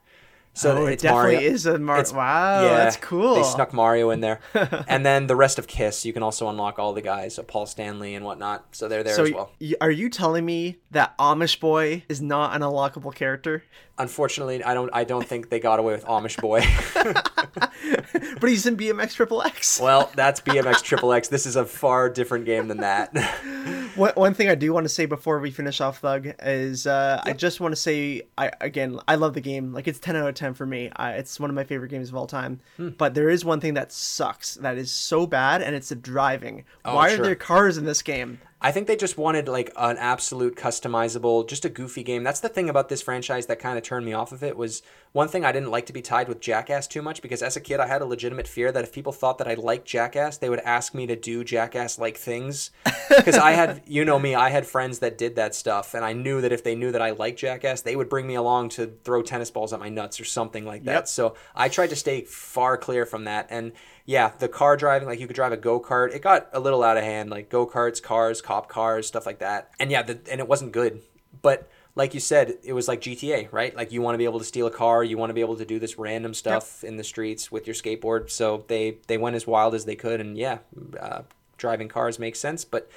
So 0.53 0.79
Oh, 0.79 0.85
it 0.87 0.99
definitely 0.99 1.35
Mario. 1.35 1.49
is 1.51 1.65
a 1.65 1.77
Mario. 1.79 2.13
Wow, 2.13 2.61
that's 2.63 2.97
cool. 2.97 3.35
They 3.35 3.43
snuck 3.43 3.71
Mario 3.71 4.09
in 4.09 4.19
there, 4.19 4.41
and 4.87 5.05
then 5.05 5.27
the 5.27 5.35
rest 5.35 5.57
of 5.59 5.65
Kiss. 5.67 6.03
You 6.03 6.11
can 6.11 6.23
also 6.23 6.49
unlock 6.49 6.77
all 6.77 6.91
the 6.91 7.01
guys, 7.01 7.35
so 7.35 7.43
Paul 7.43 7.65
Stanley 7.67 8.15
and 8.15 8.25
whatnot. 8.25 8.65
So 8.75 8.89
they're 8.89 9.01
there 9.03 9.15
so 9.15 9.23
as 9.25 9.31
well. 9.31 9.51
y- 9.61 9.75
are 9.79 9.91
you 9.91 10.09
telling 10.09 10.43
me 10.45 10.79
that 10.89 11.17
amish 11.19 11.57
boy 11.59 12.03
is 12.09 12.19
not 12.19 12.53
an 12.53 12.63
unlockable 12.63 13.15
character 13.15 13.63
Unfortunately, 14.01 14.63
I 14.63 14.73
don't. 14.73 14.89
I 14.93 15.03
don't 15.03 15.27
think 15.27 15.49
they 15.49 15.59
got 15.59 15.79
away 15.79 15.93
with 15.93 16.05
Amish 16.05 16.39
Boy. 16.41 16.61
but 18.39 18.49
he's 18.49 18.65
in 18.65 18.77
bmx 18.77 19.13
triple 19.13 19.41
x 19.43 19.79
well, 19.79 20.11
that's 20.15 20.41
BMX 20.41 20.83
Triple 20.83 21.13
X. 21.13 21.27
This 21.27 21.45
is 21.45 21.55
a 21.55 21.65
far 21.65 22.09
different 22.09 22.45
game 22.45 22.67
than 22.67 22.77
that. 22.77 23.15
One, 23.95 24.13
one 24.15 24.33
thing 24.33 24.47
I 24.47 24.55
do 24.55 24.71
want 24.71 24.85
to 24.85 24.89
say 24.89 25.05
before 25.05 25.39
we 25.39 25.51
finish 25.51 25.81
off 25.81 25.99
Thug 25.99 26.33
is 26.41 26.87
uh, 26.87 27.21
I 27.25 27.33
just 27.33 27.59
want 27.59 27.73
to 27.73 27.75
say 27.75 28.21
I 28.37 28.49
again 28.61 28.97
I 29.05 29.15
love 29.15 29.33
the 29.33 29.41
game 29.41 29.73
like 29.73 29.85
it's 29.85 29.99
ten 29.99 30.15
out 30.15 30.29
of 30.29 30.33
ten 30.33 30.53
for 30.53 30.65
me. 30.65 30.89
I, 30.95 31.13
it's 31.13 31.41
one 31.41 31.49
of 31.49 31.55
my 31.55 31.65
favorite 31.65 31.89
games 31.89 32.07
of 32.07 32.15
all 32.15 32.25
time. 32.25 32.61
Hmm. 32.77 32.89
But 32.89 33.15
there 33.15 33.29
is 33.29 33.43
one 33.43 33.59
thing 33.59 33.73
that 33.73 33.91
sucks 33.91 34.55
that 34.55 34.77
is 34.77 34.91
so 34.91 35.27
bad 35.27 35.61
and 35.61 35.75
it's 35.75 35.89
the 35.89 35.95
driving. 35.95 36.63
Oh, 36.85 36.95
Why 36.95 37.09
sure. 37.09 37.19
are 37.19 37.23
there 37.25 37.35
cars 37.35 37.77
in 37.77 37.83
this 37.83 38.01
game? 38.01 38.39
I 38.63 38.71
think 38.71 38.85
they 38.85 38.95
just 38.95 39.17
wanted 39.17 39.47
like 39.47 39.71
an 39.75 39.97
absolute 39.97 40.55
customizable, 40.55 41.47
just 41.49 41.65
a 41.65 41.69
goofy 41.69 42.03
game. 42.03 42.23
That's 42.23 42.41
the 42.41 42.49
thing 42.49 42.69
about 42.69 42.89
this 42.89 43.01
franchise 43.01 43.47
that 43.47 43.59
kind 43.59 43.75
of 43.77 43.83
turned 43.83 44.05
me 44.05 44.13
off 44.13 44.31
of 44.31 44.43
it 44.43 44.55
was 44.55 44.83
one 45.13 45.27
thing 45.27 45.43
I 45.43 45.51
didn't 45.51 45.71
like 45.71 45.87
to 45.87 45.93
be 45.93 46.01
tied 46.03 46.27
with 46.27 46.39
Jackass 46.39 46.87
too 46.87 47.01
much 47.01 47.23
because 47.23 47.41
as 47.41 47.57
a 47.57 47.59
kid 47.59 47.79
I 47.79 47.87
had 47.87 48.03
a 48.03 48.05
legitimate 48.05 48.47
fear 48.47 48.71
that 48.71 48.83
if 48.83 48.93
people 48.93 49.13
thought 49.13 49.39
that 49.39 49.47
I 49.47 49.55
liked 49.55 49.87
Jackass, 49.87 50.37
they 50.37 50.49
would 50.49 50.59
ask 50.59 50.93
me 50.93 51.07
to 51.07 51.15
do 51.15 51.43
Jackass 51.43 51.97
like 51.97 52.17
things. 52.17 52.71
Because 53.09 53.37
I 53.37 53.51
had, 53.51 53.81
you 53.85 54.05
know 54.05 54.17
me, 54.17 54.35
I 54.35 54.49
had 54.49 54.65
friends 54.65 54.99
that 54.99 55.17
did 55.17 55.35
that 55.35 55.53
stuff, 55.53 55.93
and 55.93 56.05
I 56.05 56.13
knew 56.13 56.39
that 56.39 56.53
if 56.53 56.63
they 56.63 56.75
knew 56.75 56.93
that 56.93 57.01
I 57.01 57.11
liked 57.11 57.39
Jackass, 57.39 57.81
they 57.81 57.97
would 57.97 58.07
bring 58.07 58.25
me 58.25 58.35
along 58.35 58.69
to 58.69 58.87
throw 59.03 59.21
tennis 59.21 59.51
balls 59.51 59.73
at 59.73 59.81
my 59.81 59.89
nuts 59.89 60.21
or 60.21 60.23
something 60.23 60.65
like 60.65 60.85
that. 60.85 60.93
Yep. 60.93 61.07
So 61.09 61.35
I 61.53 61.67
tried 61.67 61.89
to 61.89 61.97
stay 61.97 62.21
far 62.21 62.77
clear 62.77 63.05
from 63.05 63.25
that. 63.25 63.47
And 63.49 63.73
yeah, 64.05 64.31
the 64.39 64.47
car 64.47 64.77
driving, 64.77 65.07
like 65.07 65.19
you 65.19 65.27
could 65.27 65.35
drive 65.35 65.51
a 65.51 65.57
go 65.57 65.79
kart, 65.79 66.13
it 66.13 66.21
got 66.21 66.49
a 66.53 66.59
little 66.59 66.83
out 66.83 66.97
of 66.97 67.03
hand, 67.03 67.29
like 67.29 67.49
go 67.49 67.65
karts, 67.67 68.01
cars, 68.01 68.41
cop 68.41 68.67
cars, 68.67 69.07
stuff 69.07 69.25
like 69.25 69.39
that. 69.39 69.71
And 69.79 69.91
yeah, 69.91 70.01
the, 70.01 70.19
and 70.29 70.39
it 70.39 70.47
wasn't 70.47 70.71
good. 70.71 71.01
But 71.41 71.69
like 71.95 72.13
you 72.13 72.19
said, 72.19 72.57
it 72.63 72.73
was 72.73 72.87
like 72.87 73.01
GTA, 73.01 73.51
right? 73.51 73.75
Like 73.75 73.91
you 73.91 74.01
want 74.01 74.15
to 74.15 74.17
be 74.17 74.25
able 74.25 74.39
to 74.39 74.45
steal 74.45 74.67
a 74.67 74.71
car, 74.71 75.03
you 75.03 75.17
want 75.17 75.29
to 75.29 75.33
be 75.33 75.41
able 75.41 75.57
to 75.57 75.65
do 75.65 75.79
this 75.79 75.97
random 75.97 76.33
stuff 76.33 76.83
in 76.83 76.97
the 76.97 77.03
streets 77.03 77.51
with 77.51 77.67
your 77.67 77.73
skateboard. 77.73 78.29
So 78.29 78.63
they 78.67 78.97
they 79.07 79.17
went 79.17 79.35
as 79.35 79.45
wild 79.45 79.75
as 79.75 79.85
they 79.85 79.95
could, 79.95 80.21
and 80.21 80.37
yeah, 80.37 80.59
uh, 80.99 81.23
driving 81.57 81.87
cars 81.87 82.17
makes 82.19 82.39
sense, 82.39 82.65
but 82.65 82.89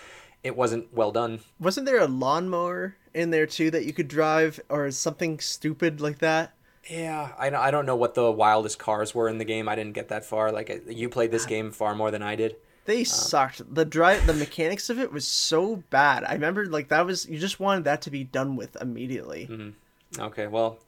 it 0.43 0.57
wasn't 0.57 0.93
well 0.93 1.11
done. 1.11 1.41
Wasn't 1.59 1.87
there 1.87 2.01
a 2.01 2.07
lawnmower 2.07 2.97
in 3.13 3.31
there 3.31 3.47
too 3.47 3.71
that 3.71 3.85
you 3.85 3.93
could 3.93 4.09
drive, 4.09 4.61
or 4.69 4.91
something 4.91 5.41
stupid 5.41 6.01
like 6.01 6.19
that? 6.19 6.55
Yeah, 6.91 7.33
I, 7.39 7.51
I 7.51 7.71
don't 7.71 7.87
know 7.87 7.97
what 7.97 8.15
the 8.15 8.31
wildest 8.31 8.79
cars 8.79 9.15
were 9.15 9.29
in 9.29 9.39
the 9.39 9.45
game. 9.45 9.69
I 9.69 9.75
didn't 9.75 9.95
get 9.95 10.09
that 10.09 10.25
far. 10.25 10.53
Like 10.53 10.85
you 10.89 11.09
played 11.09 11.31
this 11.31 11.47
game 11.47 11.71
far 11.71 11.95
more 11.95 12.11
than 12.11 12.23
I 12.23 12.37
did. 12.37 12.57
They 12.87 13.05
sucked. 13.05 13.75
The 13.75 13.87
drive, 13.87 14.27
the 14.27 14.35
mechanics 14.35 14.91
of 14.91 14.99
it 14.99 15.11
was 15.11 15.27
so 15.27 15.77
bad. 15.89 16.25
I 16.25 16.35
remember 16.35 16.67
like 16.67 16.89
that 16.89 17.07
was 17.07 17.27
you 17.27 17.39
just 17.39 17.59
wanted 17.59 17.85
that 17.85 18.03
to 18.03 18.11
be 18.11 18.25
done 18.25 18.57
with 18.57 18.77
immediately. 18.81 19.75
Okay, 20.19 20.47
well, 20.47 20.79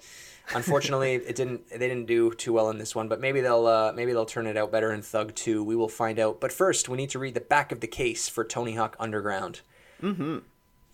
unfortunately, 0.55 1.15
it 1.15 1.35
didn't. 1.35 1.69
They 1.71 1.79
didn't 1.79 2.07
do 2.07 2.33
too 2.35 2.53
well 2.53 2.69
in 2.69 2.77
this 2.77 2.95
one, 2.95 3.09
but 3.09 3.21
maybe 3.21 3.41
they'll 3.41 3.67
uh, 3.67 3.93
maybe 3.95 4.13
they'll 4.13 4.27
turn 4.27 4.47
it 4.47 4.59
out 4.59 4.71
better 4.71 4.93
in 4.93 5.01
Thug 5.01 5.35
Two. 5.35 5.65
We 5.65 5.75
will 5.75 5.89
find 5.89 6.19
out. 6.19 6.41
But 6.41 6.53
first, 6.53 6.89
we 6.91 6.99
need 6.99 7.11
to 7.11 7.19
read 7.19 7.35
the 7.35 7.41
back 7.41 7.73
of 7.73 7.81
the 7.81 7.87
case 7.87 8.29
for 8.29 8.45
Tony 8.45 8.75
Hawk 8.75 8.97
Underground. 9.01 9.61
Mm-hmm. 10.03 10.39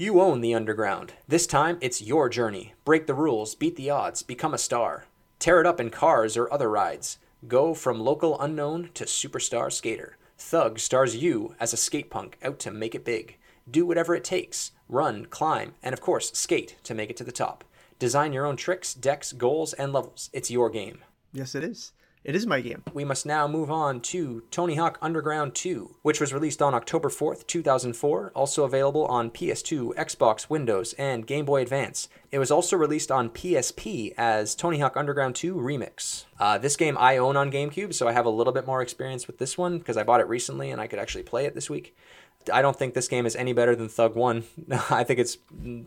You 0.03 0.21
own 0.21 0.41
the 0.41 0.53
Underground. 0.53 1.13
This 1.29 1.47
time, 1.47 1.79
it's 1.81 2.03
your 2.03 2.29
journey. 2.29 2.75
Break 2.85 3.07
the 3.07 3.15
rules, 3.15 3.55
beat 3.55 3.77
the 3.77 3.91
odds, 3.91 4.25
become 4.25 4.53
a 4.53 4.59
star. 4.59 5.05
Tear 5.39 5.61
it 5.61 5.67
up 5.67 5.79
in 5.79 5.91
cars 5.91 6.37
or 6.37 6.53
other 6.53 6.69
rides. 6.69 7.19
Go 7.47 7.73
from 7.73 8.01
local 8.01 8.37
unknown 8.41 8.91
to 8.95 9.05
superstar 9.05 9.71
skater. 9.71 10.17
Thug 10.37 10.81
stars 10.81 11.15
you 11.15 11.55
as 11.61 11.73
a 11.73 11.77
skate 11.77 12.11
punk 12.11 12.37
out 12.43 12.59
to 12.59 12.73
make 12.73 12.97
it 12.97 13.05
big. 13.05 13.39
Do 13.71 13.87
whatever 13.87 14.17
it 14.17 14.25
takes. 14.25 14.73
Run, 14.89 15.27
climb, 15.27 15.75
and 15.85 15.93
of 15.93 16.01
course, 16.01 16.33
skate 16.33 16.75
to 16.83 16.97
make 16.97 17.09
it 17.09 17.17
to 17.19 17.25
the 17.25 17.31
top. 17.31 17.63
Design 18.01 18.33
your 18.33 18.45
own 18.45 18.57
tricks, 18.57 18.95
decks, 18.95 19.33
goals, 19.33 19.73
and 19.73 19.93
levels. 19.93 20.31
It's 20.33 20.51
your 20.51 20.69
game. 20.69 21.05
Yes, 21.33 21.55
it 21.55 21.63
is. 21.63 21.93
It 22.25 22.37
is 22.37 22.47
my 22.47 22.61
game. 22.61 22.85
We 22.95 23.05
must 23.05 23.27
now 23.27 23.49
move 23.49 23.69
on 23.69 24.01
to 24.03 24.45
Tony 24.53 24.77
Hawk 24.77 24.97
Underground 25.03 25.57
2, 25.57 25.97
which 26.03 26.21
was 26.21 26.33
released 26.33 26.63
on 26.63 26.73
October 26.73 27.09
4th, 27.09 27.49
2004, 27.49 28.31
also 28.37 28.63
available 28.63 29.05
on 29.07 29.29
PS2, 29.33 29.97
Xbox, 29.97 30.49
Windows, 30.49 30.93
and 30.93 31.27
Game 31.27 31.45
Boy 31.45 31.63
Advance. 31.63 32.09
It 32.31 32.39
was 32.39 32.53
also 32.53 32.77
released 32.77 33.11
on 33.11 33.29
PSP 33.31 34.15
as 34.17 34.55
Tony 34.55 34.79
Hawk 34.79 34.97
Underground 34.97 35.35
2 35.35 35.57
Remix. 35.57 36.27
Uh, 36.39 36.59
this 36.59 36.77
game 36.77 36.97
I 36.97 37.17
own 37.17 37.37
on 37.37 37.51
GameCube, 37.51 37.93
so 37.93 38.07
I 38.07 38.13
have 38.13 38.27
a 38.27 38.31
little 38.31 38.53
bit 38.53 38.69
more 38.69 38.83
experience 38.83 39.27
with 39.27 39.39
this 39.39 39.59
one 39.59 39.79
because 39.79 39.97
I 39.97 40.05
bought 40.05 40.21
it 40.21 40.29
recently 40.29 40.71
and 40.71 40.81
I 40.81 40.87
could 40.87 41.01
actually 41.01 41.25
play 41.25 41.45
it 41.47 41.57
this 41.57 41.69
week. 41.69 41.97
I 42.53 42.63
don't 42.63 42.79
think 42.79 42.95
this 42.95 43.09
game 43.09 43.27
is 43.27 43.35
any 43.35 43.53
better 43.53 43.75
than 43.75 43.89
Thug 43.89 44.15
1. 44.15 44.45
I 44.91 45.03
think 45.03 45.19
it's 45.19 45.39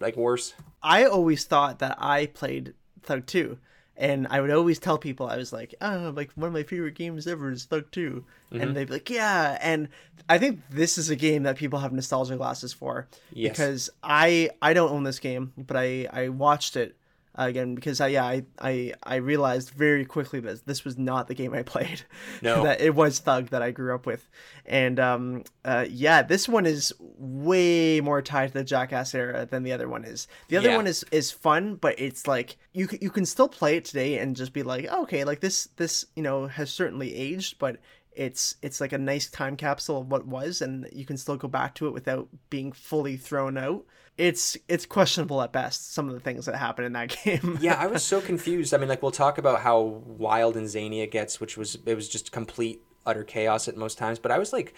like 0.02 0.18
worse. 0.18 0.54
I 0.84 1.06
always 1.06 1.46
thought 1.46 1.80
that 1.80 1.96
I 1.98 2.26
played 2.26 2.74
Thug 3.04 3.26
2. 3.26 3.58
And 3.98 4.28
I 4.30 4.42
would 4.42 4.52
always 4.52 4.78
tell 4.78 4.98
people, 4.98 5.28
I 5.28 5.38
was 5.38 5.54
like, 5.54 5.74
oh, 5.80 6.12
like 6.16 6.32
one 6.36 6.48
of 6.48 6.54
my 6.54 6.64
favorite 6.64 6.96
games 6.96 7.28
ever 7.28 7.52
is 7.52 7.66
Thug 7.66 7.90
2. 7.92 8.26
And 8.52 8.62
mm-hmm. 8.62 8.74
they'd 8.74 8.88
be 8.88 8.94
like, 8.94 9.10
yeah. 9.10 9.58
And 9.62 9.88
I 10.28 10.38
think 10.38 10.62
this 10.70 10.98
is 10.98 11.10
a 11.10 11.16
game 11.16 11.44
that 11.44 11.56
people 11.56 11.80
have 11.80 11.94
nostalgia 11.94 12.36
glasses 12.36 12.74
for. 12.74 13.08
Yes. 13.32 13.52
Because 13.52 13.90
I 14.04 14.50
I 14.62 14.74
don't 14.74 14.92
own 14.92 15.04
this 15.04 15.20
game, 15.20 15.54
but 15.58 15.78
I, 15.78 16.08
I 16.12 16.30
watched 16.30 16.76
it 16.76 16.98
uh, 17.38 17.44
again 17.44 17.76
because 17.76 18.00
I 18.02 18.08
yeah 18.08 18.26
I, 18.26 18.44
I 18.60 18.94
I 19.04 19.16
realized 19.18 19.72
very 19.72 20.06
quickly 20.06 20.40
that 20.42 20.66
this 20.66 20.84
was 20.86 20.98
not 20.98 21.28
the 21.28 21.34
game 21.36 21.54
I 21.54 21.64
played. 21.64 22.04
No. 22.42 22.64
that 22.68 22.82
it 22.82 22.96
was 22.96 23.20
Thug 23.20 23.50
that 23.50 23.62
I 23.62 23.72
grew 23.72 23.94
up 23.94 24.06
with, 24.06 24.28
and 24.66 25.00
um 25.00 25.44
uh 25.64 25.86
yeah 25.90 26.22
this 26.22 26.48
one 26.48 26.66
is 26.66 26.94
way 27.18 28.02
more 28.02 28.22
tied 28.22 28.48
to 28.48 28.54
the 28.54 28.64
Jackass 28.64 29.14
era 29.14 29.46
than 29.46 29.64
the 29.64 29.74
other 29.74 29.88
one 29.90 30.06
is. 30.06 30.28
The 30.48 30.58
other 30.58 30.70
Yeah. 30.70 30.78
one 30.78 30.88
is 30.88 31.04
is 31.12 31.32
fun, 31.32 31.76
but 31.76 32.00
it's 32.00 32.28
like 32.28 32.58
you 32.74 32.88
you 33.02 33.10
can 33.10 33.26
still 33.26 33.48
play 33.50 33.78
it 33.78 33.86
today 33.86 34.18
and 34.20 34.36
just 34.36 34.54
be 34.54 34.64
like 34.64 34.88
oh, 34.90 35.04
okay 35.04 35.24
like 35.24 35.42
this 35.42 35.70
this 35.78 36.06
you 36.16 36.24
know 36.24 36.48
has 36.48 36.70
certainly 36.72 37.16
aged, 37.16 37.60
but 37.60 37.78
it's 38.14 38.56
it's 38.62 38.80
like 38.80 38.94
a 38.94 38.98
nice 38.98 39.30
time 39.30 39.58
capsule 39.58 40.00
of 40.00 40.10
what 40.10 40.26
was 40.26 40.62
and 40.62 40.88
you 40.94 41.04
can 41.06 41.18
still 41.18 41.36
go 41.36 41.50
back 41.50 41.76
to 41.76 41.86
it 41.86 41.92
without 41.94 42.30
being 42.50 42.72
fully 42.72 43.18
thrown 43.18 43.58
out 43.58 43.84
it's 44.18 44.56
it's 44.70 44.86
questionable 44.86 45.42
at 45.42 45.52
best 45.52 45.94
some 45.94 46.08
of 46.08 46.14
the 46.14 46.20
things 46.22 46.46
that 46.46 46.56
happen 46.56 46.86
in 46.86 46.94
that 46.94 47.16
game 47.24 47.58
yeah, 47.62 47.76
I 47.78 47.88
was 47.88 48.04
so 48.04 48.22
confused. 48.22 48.74
I 48.74 48.78
mean, 48.78 48.88
like 48.90 49.02
we'll 49.02 49.12
talk 49.12 49.38
about 49.38 49.62
how 49.62 49.80
wild 49.82 50.56
and 50.56 50.70
zany 50.70 51.02
it 51.02 51.12
gets, 51.12 51.40
which 51.42 51.58
was 51.58 51.78
it 51.86 51.96
was 51.96 52.08
just 52.08 52.32
complete 52.32 52.82
utter 53.06 53.24
chaos 53.24 53.68
at 53.68 53.76
most 53.78 53.98
times. 53.98 54.18
But 54.20 54.32
I 54.32 54.38
was 54.40 54.54
like, 54.54 54.74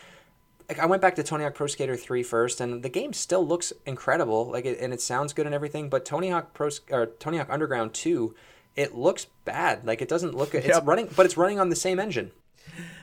like 0.67 0.79
I 0.79 0.85
went 0.85 1.01
back 1.01 1.15
to 1.15 1.23
Tony 1.23 1.43
Hawk 1.43 1.53
Pro 1.55 1.67
Skater 1.67 1.95
3 1.95 2.23
first, 2.23 2.59
and 2.59 2.81
the 2.83 2.89
game 2.89 3.13
still 3.13 3.45
looks 3.45 3.71
incredible. 3.85 4.49
Like 4.51 4.65
it, 4.65 4.79
and 4.79 4.91
it 4.93 5.01
sounds 5.01 5.33
good 5.33 5.45
and 5.45 5.53
everything. 5.55 5.89
But 5.89 6.03
Tony 6.03 6.29
Hawk 6.31 6.53
Pro 6.53 6.69
or 6.91 7.05
Tony 7.05 7.37
Hawk 7.37 7.47
Underground 7.49 7.93
2, 7.93 8.33
it 8.75 8.95
looks 8.95 9.27
bad. 9.45 9.85
Like 9.85 10.01
it 10.01 10.09
doesn't 10.09 10.33
look. 10.33 10.55
It's 10.55 10.67
Yep. 10.67 10.87
running, 10.87 11.09
but 11.15 11.25
it's 11.25 11.37
running 11.37 11.59
on 11.59 11.69
the 11.69 11.75
same 11.75 11.99
engine. 11.99 12.31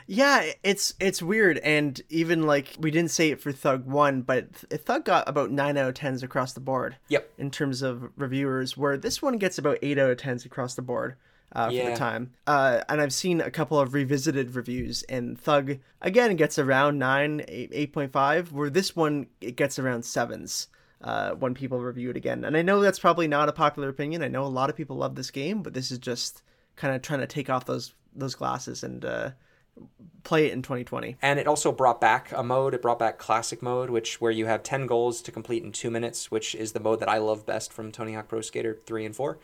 Yeah 0.07 0.51
it's 0.63 0.93
it's 1.01 1.23
weird 1.23 1.59
and 1.59 2.01
even 2.11 2.43
like 2.43 2.77
we 2.79 2.91
didn't 2.91 3.11
say 3.11 3.31
it 3.31 3.41
for 3.41 3.53
thug 3.53 3.87
1 3.87 4.23
but 4.23 4.53
thug 4.55 5.05
got 5.05 5.29
about 5.29 5.51
9 5.51 5.77
out 5.77 5.89
of 5.89 5.95
10s 5.95 6.23
across 6.23 6.53
the 6.53 6.61
board 6.61 6.97
Yep. 7.09 7.31
in 7.39 7.51
terms 7.51 7.81
of 7.83 8.11
reviewers 8.17 8.77
where 8.77 8.97
this 8.97 9.23
one 9.23 9.39
gets 9.39 9.57
about 9.59 9.79
8 9.83 9.99
out 9.99 10.11
of 10.11 10.19
10s 10.19 10.45
across 10.45 10.75
the 10.75 10.83
board 10.83 11.17
uh, 11.53 11.69
for 11.69 11.91
the 11.91 11.97
time. 11.97 12.33
Uh, 12.47 12.81
and 12.89 13.01
i've 13.01 13.13
seen 13.13 13.41
a 13.41 13.51
couple 13.51 13.79
of 13.79 13.95
revisited 13.95 14.55
reviews 14.55 15.03
and 15.05 15.41
thug 15.41 15.79
again 16.03 16.37
gets 16.37 16.59
around 16.59 16.99
9 16.99 17.43
8, 17.49 17.73
8.5 17.95 18.53
where 18.53 18.71
this 18.71 18.95
one 18.95 19.27
it 19.41 19.57
gets 19.57 19.79
around 19.79 20.03
7s 20.03 20.67
uh, 21.01 21.33
when 21.33 21.53
people 21.55 21.81
review 21.81 22.11
it 22.11 22.17
again. 22.17 22.45
And 22.45 22.57
i 22.57 22.63
know 22.63 22.81
that's 22.81 22.99
probably 22.99 23.29
not 23.29 23.49
a 23.49 23.53
popular 23.53 23.91
opinion. 23.91 24.23
I 24.23 24.29
know 24.29 24.45
a 24.45 24.49
lot 24.49 24.71
of 24.71 24.77
people 24.77 24.97
love 24.97 25.15
this 25.15 25.31
game 25.31 25.63
but 25.63 25.73
this 25.75 25.91
is 25.91 25.99
just 25.99 26.43
kind 26.77 26.95
of 26.95 27.03
trying 27.03 27.21
to 27.21 27.27
take 27.27 27.49
off 27.49 27.65
those 27.67 27.95
those 28.17 28.35
glasses 28.35 28.83
and 28.83 29.05
uh, 29.05 29.31
play 30.25 30.47
it 30.47 30.53
in 30.53 30.63
2020 30.63 31.17
And 31.23 31.39
it 31.39 31.47
also 31.47 31.71
brought 31.71 32.01
back 32.01 32.33
a 32.33 32.43
mode. 32.43 32.75
It 32.75 32.83
brought 32.83 32.99
back 32.99 33.19
classic 33.19 33.63
mode, 33.63 33.91
which 33.91 34.21
where 34.21 34.33
you 34.33 34.47
have 34.47 34.63
ten 34.63 34.87
goals 34.87 35.23
to 35.23 35.31
complete 35.31 35.63
in 35.63 35.71
two 35.71 35.91
minutes, 35.91 36.31
which 36.31 36.55
is 36.55 36.73
the 36.73 36.81
mode 36.81 37.01
that 37.01 37.09
I 37.09 37.19
love 37.19 37.47
best 37.47 37.73
from 37.73 37.93
Tony 37.93 38.15
Hawk 38.15 38.29
Pro 38.29 38.41
Skater 38.41 38.81
three 38.87 39.05
and 39.05 39.15
four. 39.15 39.39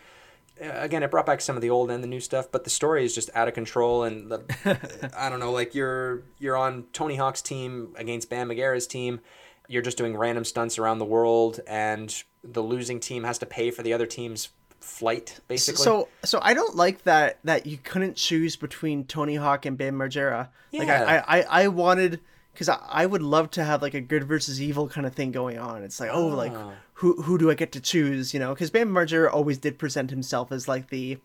Uh, 0.60 0.70
Again, 0.72 1.02
it 1.02 1.10
brought 1.10 1.26
back 1.26 1.40
some 1.40 1.56
of 1.56 1.62
the 1.62 1.70
old 1.70 1.90
and 1.90 2.02
the 2.02 2.08
new 2.08 2.20
stuff, 2.20 2.50
but 2.50 2.64
the 2.64 2.70
story 2.70 3.04
is 3.04 3.14
just 3.14 3.30
out 3.34 3.48
of 3.48 3.54
control. 3.54 4.04
And 4.04 4.30
the, 4.30 5.10
I 5.16 5.28
don't 5.28 5.40
know, 5.40 5.52
like 5.52 5.74
you're 5.74 6.22
you're 6.38 6.56
on 6.56 6.84
Tony 6.92 7.16
Hawk's 7.16 7.42
team 7.42 7.94
against 7.96 8.30
Bam 8.30 8.48
Margera's 8.48 8.86
team. 8.86 9.20
You're 9.68 9.82
just 9.82 9.98
doing 9.98 10.16
random 10.16 10.44
stunts 10.44 10.78
around 10.78 10.98
the 10.98 11.04
world, 11.04 11.60
and 11.66 12.12
the 12.42 12.62
losing 12.62 12.98
team 12.98 13.22
has 13.22 13.38
to 13.38 13.46
pay 13.46 13.70
for 13.70 13.82
the 13.82 13.92
other 13.92 14.06
team's 14.06 14.48
flight, 14.80 15.40
basically. 15.48 15.84
So 15.84 16.08
so 16.24 16.38
I 16.42 16.54
don't 16.54 16.76
like 16.76 17.02
that 17.04 17.38
that 17.44 17.66
you 17.66 17.78
couldn't 17.78 18.16
choose 18.16 18.56
between 18.56 19.04
Tony 19.04 19.36
Hawk 19.36 19.66
and 19.66 19.76
Bam 19.78 19.94
Margera. 19.98 20.48
Like 20.72 20.88
Yeah. 20.88 21.24
I, 21.26 21.38
I, 21.38 21.40
I, 21.40 21.64
I 21.64 21.68
wanted 21.68 22.20
because 22.52 22.68
I, 22.68 22.78
I 22.88 23.06
would 23.06 23.22
love 23.22 23.50
to 23.52 23.64
have 23.64 23.82
like 23.82 23.94
a 23.94 24.00
good 24.00 24.24
versus 24.24 24.60
evil 24.60 24.88
kind 24.88 25.06
of 25.06 25.14
thing 25.14 25.32
going 25.32 25.58
on. 25.58 25.82
It's 25.82 26.00
like 26.00 26.10
oh 26.12 26.28
like 26.28 26.52
Ah. 26.54 26.72
who 26.94 27.20
who 27.22 27.38
do 27.38 27.50
I 27.50 27.54
get 27.54 27.72
to 27.72 27.80
choose? 27.80 28.32
You 28.34 28.40
know 28.40 28.54
because 28.54 28.70
Bam 28.70 28.90
Margera 28.90 29.32
always 29.32 29.58
did 29.58 29.78
present 29.78 30.10
himself 30.10 30.50
as 30.52 30.66
like 30.68 30.88
the 30.90 31.18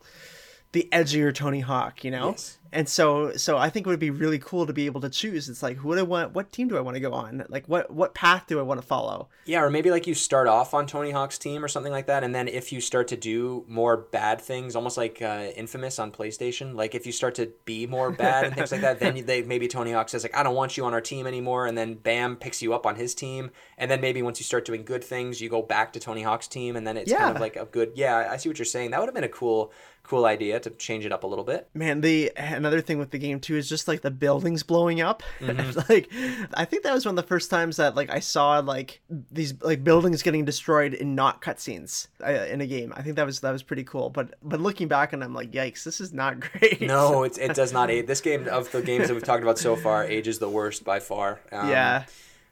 the 0.75 0.87
edgier 0.91 1.33
Tony 1.33 1.61
Hawk. 1.61 2.03
You 2.03 2.11
know. 2.11 2.31
Yes. 2.31 2.59
And 2.75 2.89
so, 2.89 3.31
so 3.37 3.57
I 3.57 3.69
think 3.69 3.87
it 3.87 3.89
would 3.89 3.99
be 3.99 4.09
really 4.09 4.37
cool 4.37 4.65
to 4.67 4.73
be 4.73 4.85
able 4.85 4.99
to 4.99 5.09
choose. 5.09 5.47
It's 5.47 5.63
like, 5.63 5.77
who 5.77 5.93
do 5.93 5.99
I 5.99 6.03
want? 6.03 6.33
What 6.33 6.51
team 6.51 6.67
do 6.67 6.75
I 6.75 6.81
want 6.81 6.95
to 6.95 6.99
go 6.99 7.13
on? 7.13 7.45
Like, 7.47 7.67
what 7.67 7.89
what 7.89 8.13
path 8.13 8.47
do 8.47 8.59
I 8.59 8.63
want 8.63 8.81
to 8.81 8.85
follow? 8.85 9.29
Yeah, 9.45 9.63
or 9.63 9.69
maybe 9.69 9.91
like 9.91 10.05
you 10.07 10.13
start 10.13 10.49
off 10.49 10.73
on 10.73 10.85
Tony 10.85 11.11
Hawk's 11.11 11.37
team 11.37 11.63
or 11.63 11.69
something 11.69 11.93
like 11.93 12.07
that, 12.07 12.25
and 12.25 12.35
then 12.35 12.49
if 12.49 12.73
you 12.73 12.81
start 12.81 13.07
to 13.07 13.15
do 13.15 13.63
more 13.69 13.95
bad 13.95 14.41
things, 14.41 14.75
almost 14.75 14.97
like 14.97 15.21
uh, 15.21 15.51
Infamous 15.55 15.99
on 15.99 16.11
PlayStation, 16.11 16.75
like 16.75 16.93
if 16.93 17.05
you 17.05 17.13
start 17.13 17.35
to 17.35 17.49
be 17.63 17.87
more 17.87 18.11
bad 18.11 18.43
and 18.43 18.55
things 18.55 18.73
like 18.73 18.81
that, 18.81 18.99
then 18.99 19.25
they 19.25 19.41
maybe 19.41 19.69
Tony 19.69 19.93
Hawk 19.93 20.09
says 20.09 20.23
like 20.23 20.35
I 20.35 20.43
don't 20.43 20.55
want 20.55 20.75
you 20.75 20.83
on 20.83 20.93
our 20.93 21.01
team 21.01 21.27
anymore, 21.27 21.67
and 21.67 21.77
then 21.77 21.93
Bam 21.93 22.35
picks 22.35 22.61
you 22.61 22.73
up 22.73 22.85
on 22.85 22.97
his 22.97 23.15
team, 23.15 23.51
and 23.77 23.89
then 23.89 24.01
maybe 24.01 24.21
once 24.21 24.37
you 24.41 24.43
start 24.43 24.65
doing 24.65 24.83
good 24.83 25.03
things, 25.03 25.39
you 25.39 25.47
go 25.47 25.61
back 25.61 25.93
to 25.93 26.01
Tony 26.01 26.23
Hawk's 26.23 26.49
team, 26.49 26.75
and 26.75 26.85
then 26.85 26.97
it's 26.97 27.13
kind 27.13 27.33
of 27.33 27.41
like 27.41 27.55
a 27.55 27.63
good. 27.63 27.93
Yeah, 27.95 28.27
I 28.29 28.35
see 28.35 28.49
what 28.49 28.59
you're 28.59 28.65
saying. 28.65 28.91
That 28.91 28.99
would 28.99 29.07
have 29.07 29.15
been 29.15 29.23
a 29.23 29.29
cool, 29.29 29.71
cool 30.05 30.25
idea 30.25 30.59
to 30.59 30.69
change 30.69 31.05
it 31.05 31.11
up 31.11 31.23
a 31.23 31.27
little 31.27 31.43
bit. 31.43 31.69
Man, 31.73 32.01
the 32.01 32.31
another 32.37 32.81
thing 32.81 32.99
with 32.99 33.11
the 33.11 33.17
game 33.17 33.39
too 33.39 33.55
is 33.55 33.67
just 33.67 33.87
like 33.87 34.01
the 34.01 34.11
buildings 34.11 34.63
blowing 34.63 35.01
up. 35.01 35.23
Mm-hmm. 35.39 35.79
like, 35.89 36.09
I 36.53 36.65
think 36.65 36.83
that 36.83 36.93
was 36.93 37.05
one 37.05 37.17
of 37.17 37.23
the 37.23 37.27
first 37.27 37.49
times 37.49 37.77
that 37.77 37.95
like 37.95 38.09
I 38.09 38.19
saw 38.19 38.59
like 38.59 39.01
these 39.09 39.53
like 39.61 39.83
buildings 39.83 40.21
getting 40.23 40.45
destroyed 40.45 40.93
in 40.93 41.15
not 41.15 41.41
cutscenes 41.41 42.07
uh, 42.23 42.45
in 42.49 42.61
a 42.61 42.67
game. 42.67 42.93
I 42.95 43.01
think 43.01 43.15
that 43.15 43.25
was 43.25 43.41
that 43.41 43.51
was 43.51 43.63
pretty 43.63 43.83
cool. 43.83 44.09
But 44.09 44.35
but 44.43 44.61
looking 44.61 44.87
back 44.87 45.13
and 45.13 45.23
I'm 45.23 45.33
like, 45.33 45.51
yikes, 45.51 45.83
this 45.83 45.99
is 45.99 46.13
not 46.13 46.39
great. 46.51 46.81
No, 46.81 47.23
it's, 47.23 47.37
it 47.37 47.55
does 47.55 47.73
not 47.73 47.89
age. 47.89 48.07
This 48.07 48.21
game 48.21 48.47
of 48.47 48.71
the 48.71 48.81
games 48.81 49.07
that 49.07 49.13
we've 49.13 49.23
talked 49.23 49.43
about 49.43 49.57
so 49.57 49.75
far 49.75 50.03
ages 50.03 50.39
the 50.39 50.49
worst 50.49 50.83
by 50.83 50.99
far. 50.99 51.39
Um, 51.51 51.69
yeah. 51.69 52.05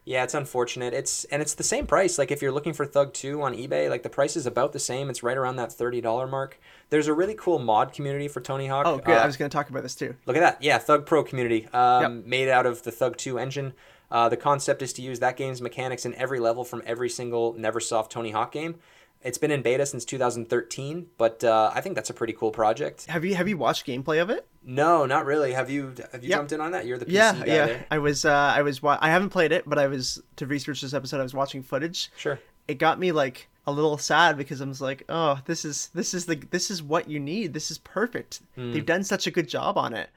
Yeah, 0.06 0.24
it's 0.24 0.34
unfortunate. 0.34 0.94
It's 0.94 1.24
and 1.26 1.42
it's 1.42 1.54
the 1.54 1.64
same 1.64 1.88
price. 1.88 2.18
Like 2.18 2.30
if 2.30 2.42
you're 2.42 2.52
looking 2.52 2.74
for 2.74 2.86
Thug 2.86 3.14
2 3.14 3.42
on 3.42 3.56
eBay, 3.56 3.90
like 3.90 4.04
the 4.04 4.10
price 4.10 4.36
is 4.36 4.46
about 4.46 4.74
the 4.74 4.80
same. 4.80 5.10
It's 5.10 5.24
right 5.24 5.38
around 5.38 5.56
that 5.56 5.70
$30 5.70 6.30
mark. 6.30 6.60
There's 6.94 7.08
a 7.08 7.14
really 7.14 7.34
cool 7.34 7.58
mod 7.58 7.92
community 7.92 8.28
for 8.28 8.40
Tony 8.40 8.68
Hawk. 8.68 8.86
Oh, 8.86 9.00
good. 9.00 9.18
Uh, 9.18 9.22
I 9.22 9.26
was 9.26 9.36
going 9.36 9.50
to 9.50 9.56
talk 9.58 9.72
about 9.72 9.82
this 9.82 9.96
too. 9.96 10.16
Look 10.28 10.38
at 10.38 10.42
that. 10.42 10.62
Yeah, 10.62 10.78
Thug 10.78 11.08
Pro 11.08 11.24
community. 11.24 11.68
Um, 11.74 12.22
Made 12.30 12.50
out 12.50 12.68
of 12.68 12.84
the 12.84 12.92
Thug 12.92 13.18
2 13.18 13.40
engine. 13.40 13.74
Uh, 14.12 14.30
the 14.30 14.38
concept 14.38 14.84
is 14.84 14.94
to 14.94 15.02
use 15.02 15.20
that 15.20 15.36
game's 15.36 15.60
mechanics 15.60 16.06
in 16.06 16.14
every 16.14 16.40
level 16.40 16.64
from 16.64 16.84
every 16.86 17.10
single 17.10 17.56
Neversoft 17.56 18.12
Tony 18.12 18.30
Hawk 18.30 18.52
game. 18.52 18.76
It's 19.24 19.40
been 19.40 19.50
in 19.50 19.64
beta 19.64 19.88
since 19.88 20.06
2013, 20.06 21.08
but 21.18 21.44
uh, 21.44 21.72
I 21.74 21.82
think 21.82 21.96
that's 21.96 22.12
a 22.12 22.14
pretty 22.14 22.34
cool 22.34 22.52
project. 22.52 23.08
Have 23.08 23.26
you 23.26 23.34
have 23.34 23.48
you 23.48 23.58
watched 23.58 23.88
gameplay 23.88 24.22
of 24.22 24.30
it? 24.30 24.46
No, 24.64 25.08
not 25.08 25.26
really. 25.26 25.54
Have 25.54 25.72
you 25.72 25.96
have 26.12 26.24
you 26.24 26.30
Yeah. 26.30 26.36
jumped 26.36 26.52
in 26.52 26.62
on 26.62 26.74
that? 26.74 26.86
You're 26.86 27.00
the 27.00 27.06
PC 27.06 27.12
yeah, 27.14 27.32
guy 27.34 27.46
yeah. 27.48 27.66
there. 27.66 27.86
I 27.90 27.98
was 27.98 28.24
uh, 28.24 28.54
I 28.56 28.62
was 28.62 28.84
wa- 28.84 29.00
I 29.02 29.10
haven't 29.10 29.30
played 29.30 29.52
it, 29.52 29.64
but 29.68 29.80
I 29.80 29.88
was 29.88 30.22
to 30.36 30.46
research 30.46 30.82
this 30.82 30.94
episode. 30.94 31.22
I 31.22 31.24
was 31.24 31.34
watching 31.34 31.64
footage. 31.64 32.12
Sure. 32.18 32.38
It 32.68 32.76
got 32.76 33.00
me 33.00 33.12
like 33.12 33.48
a 33.66 33.72
little 33.72 33.98
sad 33.98 34.38
because 34.38 34.62
I 34.62 34.66
was 34.66 34.82
like, 34.82 35.04
oh, 35.10 35.40
this 35.46 35.66
is 35.66 35.90
this 35.94 36.14
is 36.14 36.26
the 36.26 36.36
this 36.36 36.70
is 36.70 36.84
what 36.84 37.10
you 37.10 37.20
need. 37.20 37.54
This 37.54 37.72
is 37.72 37.78
perfect. 37.78 38.42
Hmm. 38.56 38.72
They've 38.72 38.86
done 38.86 39.04
such 39.04 39.28
a 39.28 39.32
good 39.32 39.48
job 39.48 39.78
on 39.78 39.94
it, 39.94 40.10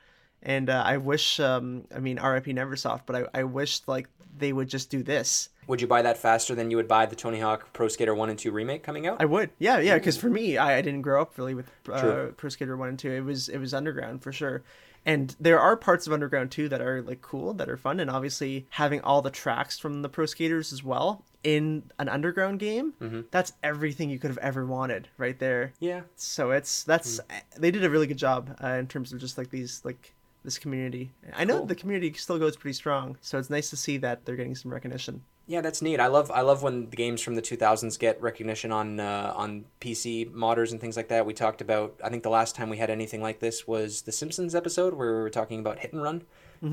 and 0.42 0.68
uh, 0.70 0.82
I 0.84 0.96
wish. 0.96 1.40
Um, 1.40 1.84
I 1.94 2.00
mean, 2.00 2.16
RIP 2.20 2.46
Neversoft, 2.46 3.02
but 3.06 3.16
I 3.34 3.40
I 3.40 3.44
wish 3.44 3.82
like 3.86 4.08
they 4.38 4.52
would 4.52 4.68
just 4.68 4.90
do 4.90 5.02
this. 5.02 5.48
Would 5.66 5.80
you 5.80 5.86
buy 5.86 6.02
that 6.02 6.18
faster 6.18 6.54
than 6.54 6.70
you 6.70 6.76
would 6.76 6.86
buy 6.86 7.06
the 7.06 7.16
Tony 7.16 7.40
Hawk 7.40 7.72
Pro 7.72 7.88
Skater 7.88 8.14
1 8.14 8.30
and 8.30 8.38
2 8.38 8.52
remake 8.52 8.84
coming 8.84 9.06
out? 9.06 9.20
I 9.20 9.24
would, 9.24 9.50
yeah, 9.58 9.80
yeah, 9.80 9.96
because 9.96 10.16
for 10.16 10.30
me, 10.30 10.56
I, 10.56 10.78
I 10.78 10.82
didn't 10.82 11.02
grow 11.02 11.20
up 11.20 11.36
really 11.36 11.54
with 11.54 11.68
uh, 11.90 12.26
Pro 12.36 12.50
Skater 12.50 12.76
One 12.76 12.90
and 12.90 12.98
Two. 12.98 13.10
It 13.10 13.24
was 13.24 13.48
it 13.48 13.58
was 13.58 13.74
Underground 13.74 14.22
for 14.22 14.32
sure, 14.32 14.62
and 15.06 15.34
there 15.40 15.58
are 15.58 15.76
parts 15.76 16.06
of 16.06 16.12
Underground 16.12 16.50
Two 16.50 16.68
that 16.68 16.82
are 16.82 17.00
like 17.00 17.22
cool, 17.22 17.54
that 17.54 17.68
are 17.70 17.78
fun, 17.78 17.98
and 18.00 18.10
obviously 18.10 18.66
having 18.70 19.00
all 19.00 19.22
the 19.22 19.30
tracks 19.30 19.78
from 19.78 20.02
the 20.02 20.08
Pro 20.10 20.26
Skaters 20.26 20.72
as 20.72 20.82
well 20.84 21.24
in 21.42 21.84
an 21.98 22.08
Underground 22.08 22.58
game, 22.58 22.92
Mm-hmm. 23.00 23.20
that's 23.30 23.52
everything 23.62 24.10
you 24.10 24.18
could 24.18 24.30
have 24.30 24.38
ever 24.38 24.66
wanted 24.66 25.08
right 25.16 25.38
there. 25.38 25.72
yeah. 25.80 26.00
So 26.16 26.50
it's 26.50 26.82
that's 26.84 27.20
they 27.56 27.70
did 27.70 27.84
a 27.84 27.88
really 27.90 28.06
good 28.08 28.18
job 28.18 28.58
uh, 28.62 28.68
in 28.80 28.86
terms 28.88 29.12
of 29.12 29.20
just 29.20 29.38
like 29.38 29.50
these 29.50 29.80
like 29.84 30.12
this 30.44 30.58
community. 30.58 31.10
I 31.36 31.44
know 31.44 31.58
Cool. 31.58 31.66
the 31.66 31.74
community 31.74 32.12
still 32.14 32.38
goes 32.38 32.56
pretty 32.56 32.74
strong, 32.74 33.16
so 33.20 33.38
it's 33.38 33.50
nice 33.50 33.70
to 33.70 33.76
see 33.76 33.96
that 33.98 34.24
they're 34.24 34.36
getting 34.36 34.54
some 34.56 34.72
recognition. 34.72 35.22
Yeah, 35.48 35.60
that's 35.60 35.80
neat. 35.80 36.00
I 36.00 36.08
love 36.08 36.30
I 36.32 36.40
love 36.40 36.62
when 36.64 36.90
the 36.90 36.96
games 36.96 37.22
from 37.22 37.36
the 37.36 37.42
2000s 37.42 37.96
get 38.00 38.20
recognition 38.20 38.72
on 38.72 38.98
uh, 38.98 39.32
on 39.36 39.66
PC 39.80 40.32
modders 40.32 40.72
and 40.72 40.80
things 40.80 40.96
like 40.96 41.08
that. 41.08 41.24
We 41.24 41.34
talked 41.34 41.60
about 41.60 41.94
I 42.02 42.10
think 42.10 42.24
the 42.24 42.30
last 42.30 42.56
time 42.56 42.68
we 42.68 42.78
had 42.78 42.90
anything 42.90 43.22
like 43.22 43.38
this 43.38 43.66
was 43.66 44.02
the 44.02 44.12
Simpsons 44.12 44.56
episode 44.56 44.94
where 44.94 45.14
we 45.14 45.22
were 45.22 45.30
talking 45.30 45.60
about 45.60 45.78
Hit 45.78 45.92
and 45.92 46.02
Run, 46.02 46.22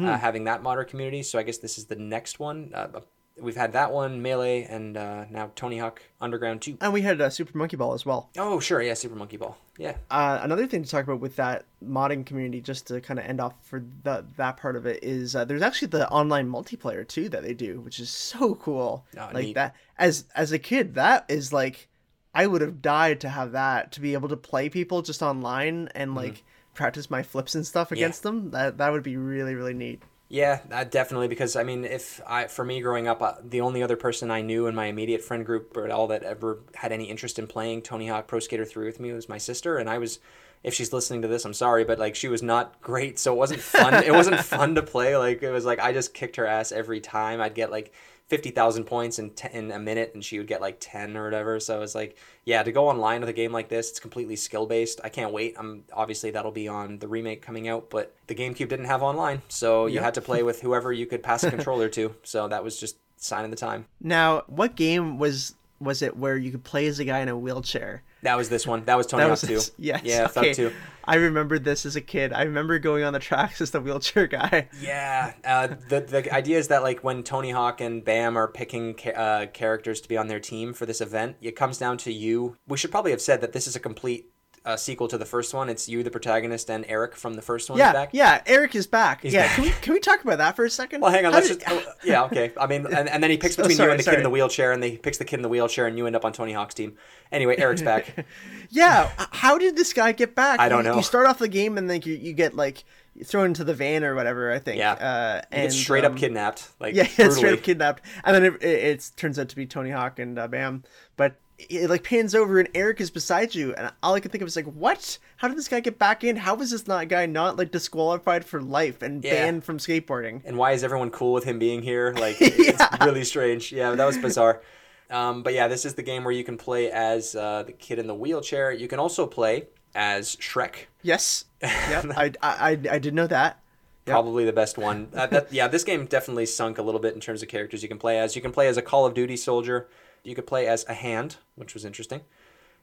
uh, 0.07 0.17
having 0.17 0.45
that 0.45 0.63
modder 0.63 0.83
community. 0.83 1.21
So 1.21 1.37
I 1.37 1.43
guess 1.43 1.59
this 1.59 1.77
is 1.77 1.85
the 1.85 1.95
next 1.95 2.39
one. 2.39 2.71
Uh, 2.73 3.01
we've 3.39 3.55
had 3.55 3.73
that 3.73 3.91
one, 3.91 4.21
Melee, 4.21 4.63
and 4.63 4.95
uh, 4.97 5.25
now 5.29 5.51
Tony 5.55 5.77
Hawk 5.79 6.01
Underground 6.21 6.61
2. 6.61 6.77
And 6.81 6.93
we 6.93 7.01
had 7.01 7.19
uh, 7.21 7.29
Super 7.29 7.57
Monkey 7.57 7.75
Ball 7.77 7.93
as 7.93 8.05
well. 8.05 8.29
Oh, 8.37 8.59
sure, 8.59 8.81
yeah, 8.81 8.93
Super 8.93 9.15
Monkey 9.15 9.37
Ball. 9.37 9.57
Yeah. 9.77 9.95
Uh, 10.11 10.39
another 10.43 10.67
thing 10.67 10.83
to 10.83 10.89
talk 10.89 11.03
about 11.03 11.19
with 11.19 11.35
that 11.37 11.65
modding 11.83 12.25
community, 12.25 12.61
just 12.61 12.87
to 12.87 13.01
kind 13.01 13.19
of 13.19 13.25
end 13.25 13.41
off 13.41 13.53
for 13.63 13.83
the, 14.03 14.23
that 14.37 14.57
part 14.57 14.75
of 14.75 14.85
it, 14.85 15.03
is 15.03 15.35
uh, 15.35 15.45
there's 15.45 15.63
actually 15.63 15.87
the 15.89 16.07
online 16.09 16.47
multiplayer 16.49 17.07
too 17.07 17.27
that 17.29 17.41
they 17.43 17.53
do, 17.55 17.81
which 17.81 17.99
is 17.99 18.09
so 18.09 18.53
cool. 18.55 19.05
Oh, 19.17 19.29
like 19.33 19.45
neat. 19.45 19.55
that 19.55 19.75
as 19.97 20.25
as 20.35 20.51
a 20.51 20.59
kid, 20.59 20.93
that 20.95 21.25
is 21.27 21.51
like 21.51 21.87
I 22.35 22.45
would 22.45 22.61
have 22.61 22.81
died 22.83 23.21
to 23.21 23.29
have 23.29 23.53
that 23.53 23.91
to 23.93 24.01
be 24.01 24.13
able 24.13 24.29
to 24.29 24.37
play 24.37 24.69
people 24.69 25.01
just 25.01 25.23
online 25.23 25.89
and 25.95 26.13
like 26.13 26.43
practice 26.75 27.09
my 27.09 27.23
flips 27.23 27.55
and 27.55 27.65
stuff 27.65 27.87
Mm-hmm. 27.87 27.95
Yeah. 27.95 28.05
against 28.05 28.21
them. 28.23 28.51
That 28.51 28.77
that 28.77 28.91
would 28.91 29.03
be 29.03 29.17
really 29.17 29.55
really 29.55 29.73
neat. 29.73 30.03
Yeah, 30.33 30.61
uh, 30.71 30.83
definitely. 30.83 31.27
Because 31.27 31.55
I 31.55 31.61
mean, 31.61 31.85
if 31.85 32.19
I, 32.25 32.47
for 32.47 32.65
me 32.65 32.81
growing 32.81 33.07
up, 33.07 33.21
uh, 33.21 33.33
the 33.43 33.61
only 33.61 33.83
other 33.83 33.95
person 33.95 34.31
I 34.31 34.41
knew 34.41 34.65
in 34.65 34.73
my 34.73 34.87
immediate 34.87 35.21
friend 35.23 35.45
group 35.45 35.77
or 35.77 35.85
at 35.85 35.91
all 35.91 36.07
that 36.07 36.23
ever 36.23 36.57
had 36.73 36.91
any 36.91 37.03
interest 37.03 37.37
in 37.37 37.45
playing 37.45 37.83
Tony 37.83 38.07
Hawk 38.07 38.25
Pro 38.25 38.39
Skater 38.39 38.65
3 38.65 38.83
with 38.87 38.99
me 38.99 39.13
was 39.13 39.29
my 39.29 39.37
sister, 39.37 39.77
and 39.77 39.87
I 39.87 39.99
was. 39.99 40.17
If 40.63 40.73
she's 40.73 40.93
listening 40.93 41.21
to 41.23 41.27
this, 41.27 41.43
I'm 41.43 41.53
sorry, 41.53 41.83
but 41.83 41.99
like 41.99 42.15
she 42.15 42.29
was 42.29 42.41
not 42.41 42.81
great, 42.81 43.19
so 43.19 43.33
it 43.33 43.37
wasn't 43.37 43.59
fun. 43.59 43.93
it 44.01 44.13
wasn't 44.13 44.39
fun 44.43 44.75
to 44.75 44.81
play. 44.81 45.15
Like 45.17 45.43
it 45.43 45.51
was 45.51 45.65
like 45.65 45.79
I 45.79 45.91
just 45.93 46.13
kicked 46.15 46.37
her 46.37 46.47
ass 46.47 46.71
every 46.71 47.01
time. 47.01 47.39
I'd 47.39 47.53
get 47.53 47.69
like 47.69 47.93
fifty 48.33 48.49
thousand 48.49 48.85
points 48.85 49.19
in 49.19 49.31
in 49.51 49.69
a 49.71 49.77
minute, 49.77 50.09
and 50.15 50.25
she 50.25 50.39
would 50.39 50.47
get 50.47 50.59
like 50.59 50.77
ten 50.79 51.15
or 51.15 51.23
whatever. 51.23 51.59
So 51.59 51.77
it 51.77 51.79
was 51.79 51.93
like, 51.93 52.17
yeah, 52.45 52.63
to 52.63 52.71
go 52.71 52.89
online 52.89 53.19
with 53.19 53.29
a 53.29 53.33
game 53.33 53.51
like 53.51 53.69
this, 53.69 53.91
it's 53.91 53.99
completely 53.99 54.35
skill 54.35 54.65
based. 54.65 54.99
I 55.03 55.09
can't 55.09 55.31
wait. 55.31 55.53
I'm 55.55 55.83
obviously 55.93 56.31
that'll 56.31 56.51
be 56.51 56.67
on 56.67 56.97
the 56.97 57.07
remake 57.07 57.43
coming 57.43 57.67
out, 57.67 57.91
but 57.91 58.15
the 58.25 58.33
GameCube 58.33 58.69
didn't 58.69 58.85
have 58.85 59.03
online, 59.03 59.43
so 59.49 59.85
you 59.85 59.95
Yep. 59.95 60.03
had 60.03 60.13
to 60.15 60.21
play 60.21 60.41
with 60.49 60.61
whoever 60.61 60.91
you 60.91 61.05
could 61.05 61.21
pass 61.21 61.43
a 61.43 61.51
controller 61.55 61.89
to. 61.89 62.15
So 62.23 62.47
that 62.47 62.63
was 62.63 62.79
just 62.79 62.97
sign 63.17 63.45
of 63.45 63.51
the 63.51 63.57
time. 63.57 63.85
Now, 64.01 64.43
what 64.47 64.75
game 64.75 65.19
was 65.19 65.53
was 65.79 66.01
it 66.01 66.17
where 66.17 66.35
you 66.37 66.49
could 66.49 66.63
play 66.63 66.87
as 66.87 66.97
a 66.97 67.05
guy 67.05 67.19
in 67.19 67.29
a 67.29 67.37
wheelchair? 67.37 68.01
That 68.23 68.37
was 68.37 68.49
this 68.49 68.65
one. 68.65 68.85
That 68.85 68.95
was 68.97 69.05
Tony 69.07 69.23
That 69.23 69.29
Hawk 69.29 69.49
was 69.49 69.69
2. 69.69 69.73
yes. 69.77 70.01
Yeah, 70.03 70.25
okay. 70.35 70.53
Thug 70.53 70.71
2. 70.71 70.75
I 71.05 71.15
remembered 71.15 71.65
this 71.65 71.85
as 71.85 71.97
a 71.97 72.01
kid. 72.01 72.31
I 72.31 72.43
remember 72.43 72.79
going 72.79 73.03
on 73.03 73.11
the 73.11 73.19
tracks 73.19 73.59
as 73.59 73.71
the 73.71 73.81
wheelchair 73.81 74.25
guy. 74.27 74.69
Yeah, 74.81 75.33
uh, 75.43 75.67
the 75.89 75.99
the 75.99 76.33
idea 76.33 76.57
is 76.57 76.69
that 76.69 76.81
like 76.81 77.03
when 77.03 77.23
Tony 77.23 77.51
Hawk 77.51 77.81
and 77.81 78.03
Bam 78.03 78.37
are 78.37 78.47
picking 78.47 78.93
ca- 78.95 79.11
uh, 79.11 79.45
characters 79.47 79.99
to 80.01 80.07
be 80.09 80.15
on 80.17 80.27
their 80.27 80.39
team 80.39 80.73
for 80.73 80.85
this 80.85 81.01
event, 81.01 81.35
it 81.41 81.55
comes 81.57 81.77
down 81.77 81.97
to 81.99 82.13
you. 82.13 82.55
We 82.67 82.77
should 82.77 82.91
probably 82.91 83.11
have 83.11 83.21
said 83.21 83.41
that 83.41 83.51
this 83.51 83.67
is 83.67 83.75
a 83.75 83.79
complete 83.81 84.31
uh, 84.65 84.77
sequel 84.77 85.07
to 85.09 85.17
the 85.17 85.25
first 85.25 85.53
one. 85.53 85.69
It's 85.69 85.89
you, 85.89 86.03
the 86.03 86.11
protagonist, 86.11 86.69
and 86.69 86.85
Eric 86.87 87.15
from 87.15 87.33
the 87.33 87.41
first 87.41 87.69
one. 87.69 87.77
Yeah, 87.79 87.91
back. 87.91 88.09
yeah. 88.13 88.41
Eric 88.45 88.75
is 88.75 88.87
back. 88.87 89.23
yeah, 89.23 89.47
back. 89.47 89.55
can 89.55 89.63
we 89.65 89.69
can 89.71 89.93
we 89.93 89.99
talk 89.99 90.23
about 90.23 90.37
that 90.37 90.55
for 90.55 90.63
a 90.65 90.69
second? 90.69 91.01
Well, 91.01 91.11
hang 91.11 91.25
on. 91.25 91.33
How 91.33 91.39
Let's 91.39 91.49
did- 91.49 91.59
just. 91.61 91.71
oh, 91.87 91.93
yeah, 92.03 92.23
okay. 92.23 92.51
I 92.59 92.67
mean, 92.67 92.85
and, 92.85 93.09
and 93.09 93.21
then 93.21 93.29
he 93.29 93.37
picks 93.37 93.55
Oh, 93.59 93.63
between 93.63 93.77
sorry, 93.77 93.87
you 93.87 93.91
and 93.91 93.99
the 93.99 94.03
sorry. 94.03 94.15
kid 94.15 94.19
in 94.19 94.23
the 94.23 94.29
wheelchair, 94.29 94.71
and 94.71 94.81
they 94.81 94.91
he 94.91 94.97
picks 94.97 95.17
the 95.17 95.25
kid 95.25 95.35
in 95.37 95.41
the 95.41 95.49
wheelchair, 95.49 95.85
and 95.87 95.97
you 95.97 96.07
end 96.07 96.15
up 96.15 96.23
on 96.25 96.31
Tony 96.33 96.53
Hawk's 96.53 96.75
team. 96.75 96.97
Anyway, 97.31 97.57
Eric's 97.57 97.81
back. 97.81 98.25
yeah. 98.69 99.09
How 99.31 99.57
did 99.57 99.75
this 99.75 99.91
guy 99.91 100.11
get 100.11 100.35
back? 100.35 100.59
I 100.59 100.69
don't 100.69 100.83
know. 100.83 100.95
You 100.95 101.03
start 101.03 101.25
off 101.25 101.39
the 101.39 101.47
game 101.47 101.77
and 101.77 101.89
then 101.89 102.01
you, 102.05 102.13
you 102.13 102.31
get 102.33 102.55
like 102.55 102.83
thrown 103.25 103.47
into 103.47 103.63
the 103.63 103.73
van 103.73 104.03
or 104.03 104.13
whatever. 104.15 104.51
I 104.51 104.59
think. 104.59 104.77
Yeah. 104.77 104.93
Uh, 104.93 105.41
and 105.51 105.73
straight 105.73 106.05
um, 106.05 106.13
up 106.13 106.17
kidnapped. 106.19 106.69
Like 106.79 106.93
Yeah, 106.95 107.07
brutally. 107.15 107.35
straight 107.37 107.53
up 107.53 107.63
kidnapped, 107.63 108.03
and 108.23 108.35
then 108.35 108.43
it, 108.45 108.63
it, 108.63 108.83
it 108.83 109.11
turns 109.17 109.39
out 109.39 109.49
to 109.49 109.55
be 109.55 109.65
Tony 109.65 109.89
Hawk 109.89 110.19
and 110.19 110.37
uh, 110.37 110.47
Bam. 110.47 110.83
But 111.17 111.35
it, 111.57 111.89
like 111.89 112.03
pans 112.03 112.33
over 112.35 112.59
and 112.59 112.69
Eric 112.73 112.99
is 113.01 113.09
beside 113.11 113.53
you, 113.55 113.73
and 113.73 113.91
all 114.01 114.13
I 114.15 114.19
can 114.19 114.31
think 114.31 114.41
of 114.41 114.47
is 114.47 114.55
like, 114.55 114.65
what? 114.65 115.17
How 115.37 115.47
did 115.47 115.57
this 115.57 115.67
guy 115.67 115.79
get 115.79 115.99
back 115.99 116.23
in? 116.23 116.35
How 116.35 116.55
was 116.55 116.71
this 116.71 116.87
not 116.87 117.07
guy 117.07 117.25
not 117.25 117.57
like 117.57 117.71
disqualified 117.71 118.43
for 118.45 118.61
life 118.61 119.01
and 119.01 119.23
Yeah. 119.23 119.31
banned 119.33 119.63
from 119.63 119.77
skateboarding? 119.77 120.41
and 120.45 120.57
why 120.57 120.71
is 120.71 120.83
everyone 120.83 121.09
cool 121.11 121.33
with 121.33 121.43
him 121.43 121.59
being 121.59 121.81
here? 121.81 122.13
Like, 122.19 122.37
it's 122.39 122.83
really 123.01 123.23
strange. 123.23 123.71
Yeah, 123.71 123.91
that 123.95 124.05
was 124.05 124.17
bizarre. 124.17 124.61
Um, 125.09 125.43
but 125.43 125.53
yeah, 125.53 125.67
this 125.67 125.85
is 125.85 125.93
the 125.95 126.01
game 126.03 126.23
where 126.23 126.33
you 126.33 126.43
can 126.43 126.57
play 126.57 126.89
as 126.89 127.35
uh, 127.35 127.63
the 127.63 127.73
kid 127.73 127.99
in 127.99 128.07
the 128.07 128.15
wheelchair. 128.15 128.71
You 128.71 128.87
can 128.87 128.99
also 128.99 129.27
play 129.27 129.67
as 129.93 130.35
Shrek, 130.37 130.87
Yes. 131.03 131.45
Yeah. 131.61 132.01
I, 132.17 132.31
I 132.41 132.71
I 132.71 132.79
I 132.91 132.99
did 132.99 133.13
know 133.13 133.27
that. 133.27 133.59
Yep. 134.05 134.13
probably 134.13 134.43
the 134.43 134.51
best 134.53 134.77
one. 134.77 135.07
Uh, 135.13 135.27
that, 135.27 135.53
yeah, 135.53 135.67
this 135.69 135.83
game 135.85 136.05
definitely 136.05 136.45
sunk 136.45 136.77
a 136.77 136.81
little 136.81 136.99
bit 136.99 137.13
in 137.13 137.21
terms 137.21 137.41
of 137.41 137.47
characters 137.47 137.83
you 137.83 137.87
can 137.87 137.97
play 137.99 138.19
as. 138.19 138.35
You 138.35 138.41
can 138.41 138.51
play 138.51 138.67
as 138.67 138.75
a 138.75 138.81
Call 138.81 139.05
of 139.05 139.13
Duty 139.13 139.37
soldier. 139.37 139.87
You 140.23 140.35
could 140.35 140.47
play 140.47 140.67
as 140.67 140.85
a 140.87 140.93
hand, 140.93 141.37
which 141.55 141.73
was 141.73 141.85
interesting. 141.85 142.21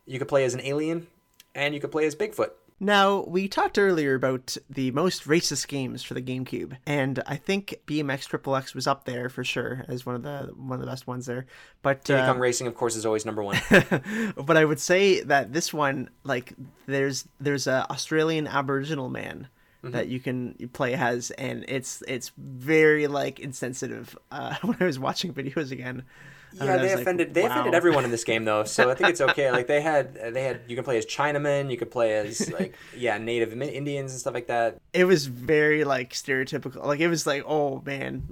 You 0.06 0.18
could 0.18 0.28
play 0.28 0.44
as 0.44 0.54
an 0.54 0.60
alien, 0.62 1.06
and 1.54 1.74
you 1.74 1.80
could 1.80 1.92
play 1.92 2.06
as 2.06 2.14
Bigfoot. 2.14 2.50
Now, 2.82 3.24
we 3.26 3.46
talked 3.46 3.78
earlier 3.78 4.14
about 4.14 4.56
the 4.70 4.90
most 4.92 5.24
racist 5.24 5.68
games 5.68 6.02
for 6.02 6.14
the 6.14 6.22
GameCube, 6.22 6.78
and 6.86 7.22
I 7.26 7.36
think 7.36 7.78
BMX 7.86 8.26
Triple 8.26 8.56
X 8.56 8.74
was 8.74 8.86
up 8.86 9.04
there 9.04 9.28
for 9.28 9.44
sure 9.44 9.84
as 9.86 10.06
one 10.06 10.14
of 10.14 10.22
the 10.22 10.50
one 10.56 10.78
of 10.78 10.80
the 10.80 10.90
best 10.90 11.06
ones 11.06 11.26
there. 11.26 11.44
But 11.82 12.04
Diddy 12.04 12.22
uh, 12.22 12.34
Racing, 12.34 12.66
of 12.66 12.74
course, 12.74 12.96
is 12.96 13.04
always 13.04 13.26
number 13.26 13.42
one. 13.42 13.60
but 14.36 14.56
I 14.56 14.64
would 14.64 14.80
say 14.80 15.20
that 15.24 15.52
this 15.52 15.74
one, 15.74 16.08
like, 16.24 16.54
there's 16.86 17.28
there's 17.38 17.66
a 17.66 17.86
Australian 17.90 18.46
Aboriginal 18.46 19.10
man 19.10 19.48
Mm-hmm. 19.82 19.92
that 19.92 20.08
you 20.08 20.20
can 20.20 20.68
play 20.74 20.92
as, 20.92 21.30
and 21.30 21.64
it's 21.66 22.02
it's 22.06 22.32
very 22.36 23.06
like 23.06 23.40
insensitive. 23.40 24.14
Uh, 24.30 24.54
when 24.60 24.76
I 24.78 24.84
was 24.84 24.98
watching 24.98 25.32
videos 25.32 25.70
again, 25.70 26.02
Yeah, 26.52 26.76
they 26.76 26.82
was 26.82 26.92
like, 26.92 27.00
offended. 27.02 27.34
they 27.34 27.44
offended 27.44 27.74
everyone 27.74 28.04
in 28.04 28.10
this 28.10 28.24
game 28.24 28.44
though, 28.44 28.64
so 28.64 28.90
I 28.90 28.94
think 28.94 29.10
it's 29.10 29.20
okay. 29.20 29.50
Like 29.50 29.66
they 29.66 29.80
had, 29.80 30.34
they 30.34 30.42
had. 30.42 30.62
You 30.66 30.76
can 30.76 30.84
play 30.84 30.98
as 30.98 31.06
Chinaman. 31.06 31.70
You 31.70 31.76
could 31.76 31.90
play 31.90 32.16
as 32.16 32.50
like 32.58 32.76
yeah, 32.96 33.18
Native 33.18 33.52
Indians 33.52 34.12
and 34.12 34.20
stuff 34.20 34.34
like 34.34 34.48
that. 34.48 34.80
It 34.92 35.04
was 35.04 35.26
very 35.26 35.84
like 35.84 36.12
stereotypical. 36.12 36.84
Like 36.84 37.00
it 37.00 37.08
was 37.08 37.26
like, 37.26 37.44
oh 37.46 37.82
man, 37.84 38.24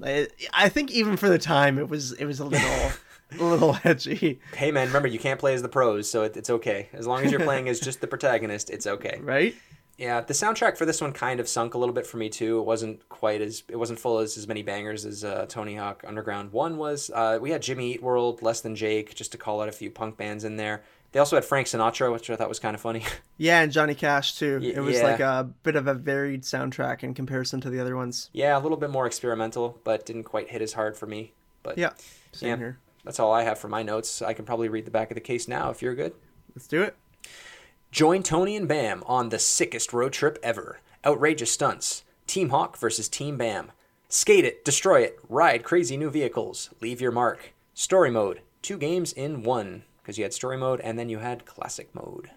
I 0.53 0.69
think 0.69 0.91
even 0.91 1.17
for 1.17 1.29
the 1.29 1.39
time, 1.39 1.79
it 1.79 1.89
was 1.89 2.13
it 2.13 2.25
was 2.25 2.41
a 2.41 2.45
little 2.45 2.93
a 3.39 3.45
little 3.45 3.77
edgy, 3.85 4.41
Hey 4.55 4.71
man, 4.71 4.87
remember 4.87 5.09
you 5.09 5.19
can't 5.19 5.39
play 5.39 5.55
as 5.55 5.63
the 5.63 5.69
pros, 5.69 6.09
so 6.09 6.23
it, 6.23 6.37
it's 6.37 6.51
okay 6.51 6.89
as 6.93 7.07
long 7.07 7.25
as 7.25 7.31
you're 7.31 7.41
playing 7.41 7.69
as 7.69 7.81
just 7.81 8.01
the 8.01 8.07
protagonist. 8.07 8.71
It's 8.71 8.87
okay. 8.87 9.19
right? 9.23 9.55
Yeah, 9.99 10.21
the 10.21 10.33
soundtrack 10.33 10.77
for 10.79 10.87
this 10.87 11.01
one 11.01 11.13
kind 11.13 11.41
of 11.41 11.49
sunk 11.49 11.75
a 11.75 11.79
little 11.79 11.93
bit 11.93 12.07
for 12.07 12.19
me 12.19 12.29
too. 12.29 12.61
It 12.61 12.63
wasn't 12.65 13.07
quite 13.09 13.41
as 13.41 13.65
it 13.69 13.77
wasn't 13.77 13.99
full 13.99 14.19
as 14.21 14.39
as 14.39 14.47
many 14.47 14.63
bangers 14.63 15.05
as 15.05 15.25
uh, 15.25 15.47
Tony 15.49 15.75
Hawk 15.75 16.05
Underground 16.07 16.53
One 16.53 16.77
was. 16.77 17.11
Uh, 17.13 17.39
we 17.43 17.51
had 17.51 17.63
Jimmy 17.63 17.93
Eat 17.95 18.03
World, 18.03 18.41
Less 18.41 18.61
Than 18.61 18.77
Jake, 18.77 19.15
just 19.17 19.33
to 19.33 19.39
call 19.39 19.61
out 19.61 19.69
a 19.69 19.73
few 19.73 19.91
punk 19.91 20.17
bands 20.17 20.45
in 20.45 20.57
there. 20.57 20.85
They 21.11 21.19
also 21.19 21.37
had 21.37 21.45
Frank 21.45 21.67
Sinatra, 21.67 22.13
which 22.13 22.31
I 22.31 22.37
thought 22.37 22.49
was 22.51 22.59
kind 22.61 22.75
of 22.75 22.81
funny. 22.81 23.05
Yeah, 23.41 23.61
and 23.61 23.71
Johnny 23.71 23.95
Cash 23.95 24.35
too. 24.37 24.59
Y- 24.61 24.73
it 24.75 24.81
was 24.81 24.97
yeah. 24.97 25.03
like 25.05 25.21
a 25.21 25.49
bit 25.63 25.77
of 25.77 25.87
a 25.87 25.95
varied 25.95 26.43
soundtrack 26.43 27.05
in 27.05 27.15
comparison 27.15 27.61
to 27.61 27.71
the 27.71 27.79
other 27.79 27.95
ones. 27.97 28.31
yeah, 28.33 28.59
a 28.59 28.61
little 28.61 28.77
bit 28.77 28.91
more 28.91 29.07
experimental, 29.07 29.79
but 29.85 30.05
didn't 30.05 30.25
quite 30.25 30.49
hit 30.51 30.61
as 30.61 30.73
hard 30.73 30.97
for 30.97 31.07
me. 31.07 31.33
But 31.63 31.79
Yeah, 31.79 31.91
same 32.33 32.51
Yeah. 32.51 32.57
here. 32.57 32.79
That's 33.05 33.21
all 33.21 33.33
I 33.33 33.45
have 33.45 33.57
for 33.59 33.69
my 33.69 33.85
notes. 33.85 34.23
I 34.23 34.33
can 34.33 34.45
probably 34.45 34.69
read 34.69 34.87
the 34.87 34.91
back 34.91 35.11
of 35.13 35.15
the 35.15 35.21
case 35.21 35.47
now 35.47 35.71
if 35.71 35.83
you're 35.83 35.95
good. 35.95 36.15
Let's 36.55 36.67
do 36.67 36.83
it. 36.83 36.97
Join 37.91 38.23
Tony 38.23 38.57
and 38.57 38.69
Bam 38.69 39.03
on 39.07 39.29
the 39.31 39.39
sickest 39.39 39.93
road 39.93 40.13
trip 40.13 40.39
ever. 40.43 40.81
Outrageous 41.05 41.53
stunts. 41.53 42.05
Team 42.27 42.51
Hawk 42.51 42.77
versus 42.77 43.09
Team 43.09 43.37
Bam. 43.37 43.73
Skate 44.09 44.45
it, 44.45 44.65
destroy 44.65 45.01
it, 45.03 45.19
ride 45.29 45.65
crazy 45.65 45.97
new 45.97 46.11
vehicles, 46.11 46.71
leave 46.81 47.01
your 47.01 47.13
mark. 47.13 47.53
Story 47.75 48.11
mode. 48.11 48.41
Two 48.63 48.79
games 48.79 49.13
in 49.13 49.43
one. 49.43 49.85
because 50.03 50.17
you 50.19 50.25
had 50.25 50.33
story 50.33 50.57
mode 50.57 50.81
and 50.81 50.99
then 50.99 51.09
you 51.11 51.19
had 51.19 51.45
classic 51.45 51.95
mode. 51.95 52.31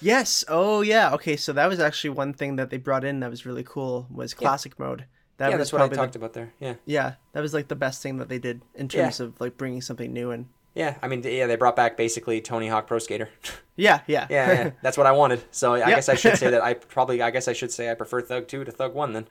Yes. 0.00 0.44
Oh 0.46 0.82
yeah. 0.82 1.12
Okay. 1.14 1.36
So 1.36 1.52
that 1.54 1.66
was 1.68 1.80
actually 1.80 2.10
one 2.10 2.32
thing 2.32 2.56
that 2.56 2.70
they 2.70 2.76
brought 2.76 3.04
in 3.04 3.20
that 3.20 3.30
was 3.30 3.44
really 3.46 3.64
cool 3.64 4.06
was 4.10 4.34
classic 4.34 4.78
mode. 4.78 5.06
That 5.38 5.50
yeah, 5.50 5.56
was 5.56 5.58
that's 5.58 5.72
what 5.72 5.78
I 5.80 5.88
probably 5.88 5.96
talked 5.96 6.12
the, 6.12 6.18
about 6.18 6.32
there. 6.34 6.52
Yeah. 6.60 6.74
Yeah, 6.84 7.14
that 7.32 7.40
was 7.40 7.54
like 7.54 7.68
the 7.68 7.76
best 7.76 8.02
thing 8.02 8.18
that 8.18 8.28
they 8.28 8.38
did 8.38 8.60
in 8.74 8.88
Yeah. 8.92 9.02
terms 9.04 9.20
of 9.20 9.40
like 9.40 9.56
bringing 9.56 9.80
something 9.80 10.12
new 10.12 10.30
in. 10.30 10.48
Yeah, 10.78 10.96
I 11.02 11.08
mean, 11.08 11.22
yeah, 11.24 11.46
they 11.48 11.56
brought 11.56 11.74
back 11.74 11.96
basically 11.96 12.40
Tony 12.40 12.68
Hawk 12.68 12.86
Pro 12.86 12.98
Skater. 12.98 13.28
Yeah. 13.80 14.00
Yeah. 14.08 14.26
yeah, 14.28 14.52
yeah, 14.52 14.70
that's 14.82 14.98
what 14.98 15.06
I 15.06 15.12
wanted. 15.12 15.40
So 15.52 15.74
I 15.74 15.78
Yep. 15.78 15.88
guess 15.90 16.08
I 16.08 16.16
should 16.16 16.36
say 16.36 16.50
that 16.50 16.60
I 16.64 16.74
probably, 16.96 17.22
I 17.22 17.30
guess 17.30 17.46
I 17.46 17.52
should 17.52 17.70
say 17.70 17.88
I 17.88 17.94
prefer 17.94 18.20
Thug 18.20 18.48
2 18.48 18.64
to 18.64 18.72
Thug 18.72 18.92
1 18.92 19.12
then. 19.12 19.28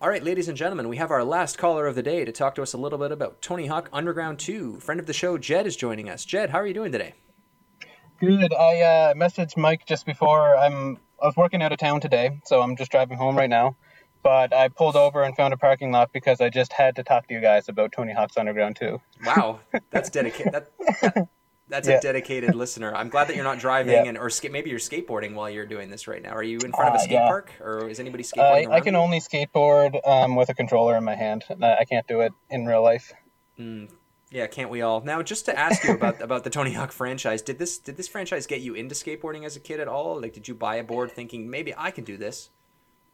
All 0.00 0.08
right, 0.08 0.24
ladies 0.24 0.48
and 0.48 0.56
gentlemen, 0.58 0.88
we 0.88 0.96
have 0.96 1.12
our 1.12 1.22
last 1.22 1.56
caller 1.56 1.86
of 1.86 1.94
the 1.94 2.02
day 2.02 2.24
to 2.24 2.32
talk 2.32 2.56
to 2.56 2.62
us 2.62 2.72
a 2.72 2.78
little 2.78 2.98
bit 2.98 3.12
about 3.12 3.40
Tony 3.40 3.66
Hawk 3.68 3.88
Underground 3.92 4.40
2. 4.40 4.80
Friend 4.80 4.98
of 4.98 5.06
the 5.06 5.12
show, 5.12 5.38
Jed, 5.38 5.68
is 5.68 5.76
joining 5.76 6.10
us. 6.10 6.24
Jed, 6.24 6.50
how 6.50 6.58
are 6.58 6.66
you 6.66 6.74
doing 6.74 6.90
today? 6.90 7.14
Good. 8.18 8.52
I 8.52 8.80
uh, 8.80 9.14
messaged 9.14 9.56
Mike 9.56 9.86
just 9.86 10.04
before. 10.04 10.56
I'm. 10.56 10.98
I 11.22 11.26
was 11.26 11.36
working 11.36 11.62
out 11.62 11.70
of 11.70 11.78
town 11.78 12.00
today, 12.00 12.40
so 12.44 12.60
I'm 12.62 12.74
just 12.74 12.90
driving 12.90 13.18
home 13.18 13.36
right 13.36 13.48
now. 13.48 13.76
But 14.26 14.52
I 14.52 14.66
pulled 14.68 14.96
over 14.96 15.22
and 15.22 15.36
found 15.36 15.54
a 15.54 15.56
parking 15.56 15.92
lot 15.92 16.12
because 16.12 16.40
I 16.40 16.48
just 16.50 16.72
had 16.72 16.96
to 16.96 17.04
talk 17.04 17.28
to 17.28 17.34
you 17.34 17.40
guys 17.40 17.68
about 17.68 17.92
Tony 17.92 18.12
Hawk's 18.12 18.36
Underground 18.36 18.74
2. 18.74 19.00
Wow, 19.24 19.60
that's 19.90 20.10
dedicated. 20.10 20.52
That, 20.52 20.70
that- 21.00 21.28
that's 21.68 21.86
Yeah. 21.88 21.96
a 21.98 22.00
dedicated 22.00 22.54
listener. 22.54 22.94
I'm 22.94 23.08
glad 23.08 23.26
that 23.28 23.34
you're 23.36 23.44
not 23.44 23.58
driving 23.58 23.92
Yeah. 23.94 24.04
and 24.04 24.16
or 24.18 24.30
maybe 24.50 24.70
you're 24.70 24.78
skateboarding 24.78 25.34
while 25.34 25.50
you're 25.50 25.66
doing 25.66 25.90
this 25.90 26.06
right 26.08 26.22
now. 26.22 26.30
Are 26.30 26.42
you 26.42 26.58
in 26.64 26.70
front 26.72 26.88
of 26.90 26.94
a 26.94 26.98
Uh, 26.98 27.00
skate 27.00 27.12
yeah. 27.12 27.26
park 27.28 27.50
or 27.60 27.88
is 27.88 27.98
anybody 28.00 28.22
skateboarding 28.24 28.70
I. 28.70 28.76
I 28.76 28.80
can 28.80 28.94
you? 28.94 29.00
only 29.00 29.18
skateboard 29.20 29.98
um, 30.06 30.34
with 30.36 30.48
a 30.48 30.54
controller 30.54 30.96
in 30.96 31.02
my 31.04 31.14
hand. 31.16 31.42
I 31.62 31.76
I 31.80 31.84
can't 31.84 32.06
do 32.08 32.20
it 32.20 32.32
in 32.50 32.66
real 32.66 32.82
life. 32.84 33.12
Yeah, 34.30 34.46
can't 34.48 34.70
we 34.70 34.82
all? 34.82 35.00
Now, 35.02 35.22
just 35.22 35.44
to 35.46 35.58
ask 35.58 35.82
you 35.84 35.94
about 35.94 36.20
about 36.20 36.42
the 36.44 36.50
Tony 36.50 36.72
Hawk 36.72 36.92
franchise, 36.92 37.42
did 37.42 37.58
this 37.58 37.78
did 37.78 37.96
this 37.96 38.08
franchise 38.08 38.46
get 38.46 38.60
you 38.60 38.74
into 38.74 38.94
skateboarding 38.94 39.44
as 39.44 39.56
a 39.56 39.60
kid 39.60 39.78
at 39.80 39.88
all? 39.88 40.20
Like, 40.20 40.32
did 40.34 40.46
you 40.48 40.54
buy 40.54 40.76
a 40.76 40.84
board 40.84 41.10
thinking 41.12 41.48
maybe 41.50 41.72
I 41.76 41.90
can 41.90 42.04
do 42.04 42.16
this? 42.16 42.50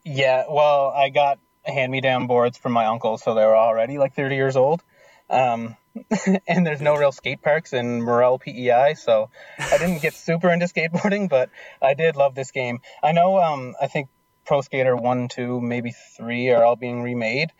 Yeah, 0.04 0.44
well, 0.48 0.88
I 0.88 1.10
got 1.10 1.38
hand-me-down 1.64 2.26
boards 2.26 2.58
from 2.58 2.72
my 2.72 2.86
uncle, 2.86 3.18
so 3.18 3.34
they 3.34 3.44
were 3.44 3.56
already 3.56 3.98
like 3.98 4.14
30 4.14 4.34
years 4.34 4.56
old. 4.56 4.82
Um, 5.30 5.76
and 6.48 6.66
there's 6.66 6.80
no 6.80 6.96
real 6.96 7.12
skate 7.12 7.42
parks 7.42 7.72
in 7.72 8.02
Morell, 8.02 8.38
PEI, 8.38 8.94
so 8.94 9.30
I 9.58 9.78
didn't 9.78 10.02
get 10.02 10.14
super 10.14 10.50
into 10.50 10.66
skateboarding, 10.66 11.28
but 11.28 11.50
I 11.80 11.94
did 11.94 12.16
love 12.16 12.34
this 12.34 12.50
game. 12.50 12.80
I 13.02 13.12
know, 13.12 13.38
um, 13.38 13.74
I 13.80 13.86
think 13.86 14.08
Pro 14.44 14.60
Skater 14.60 14.96
1, 14.96 15.28
2, 15.28 15.60
maybe 15.60 15.94
3 16.16 16.50
are 16.50 16.64
all 16.64 16.76
being 16.76 17.02
remade, 17.02 17.52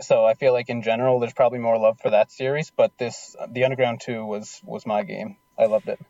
so 0.00 0.24
I 0.24 0.34
feel 0.34 0.52
like 0.52 0.68
in 0.68 0.82
general 0.82 1.20
there's 1.20 1.32
probably 1.32 1.60
more 1.60 1.78
love 1.78 2.00
for 2.00 2.10
that 2.10 2.32
series, 2.32 2.72
but 2.76 2.96
this, 2.98 3.36
the 3.48 3.64
Underground 3.64 4.00
2 4.00 4.24
was, 4.24 4.60
was 4.64 4.84
my 4.84 5.04
game. 5.04 5.36
I 5.56 5.66
loved 5.66 5.88
it. 5.88 6.00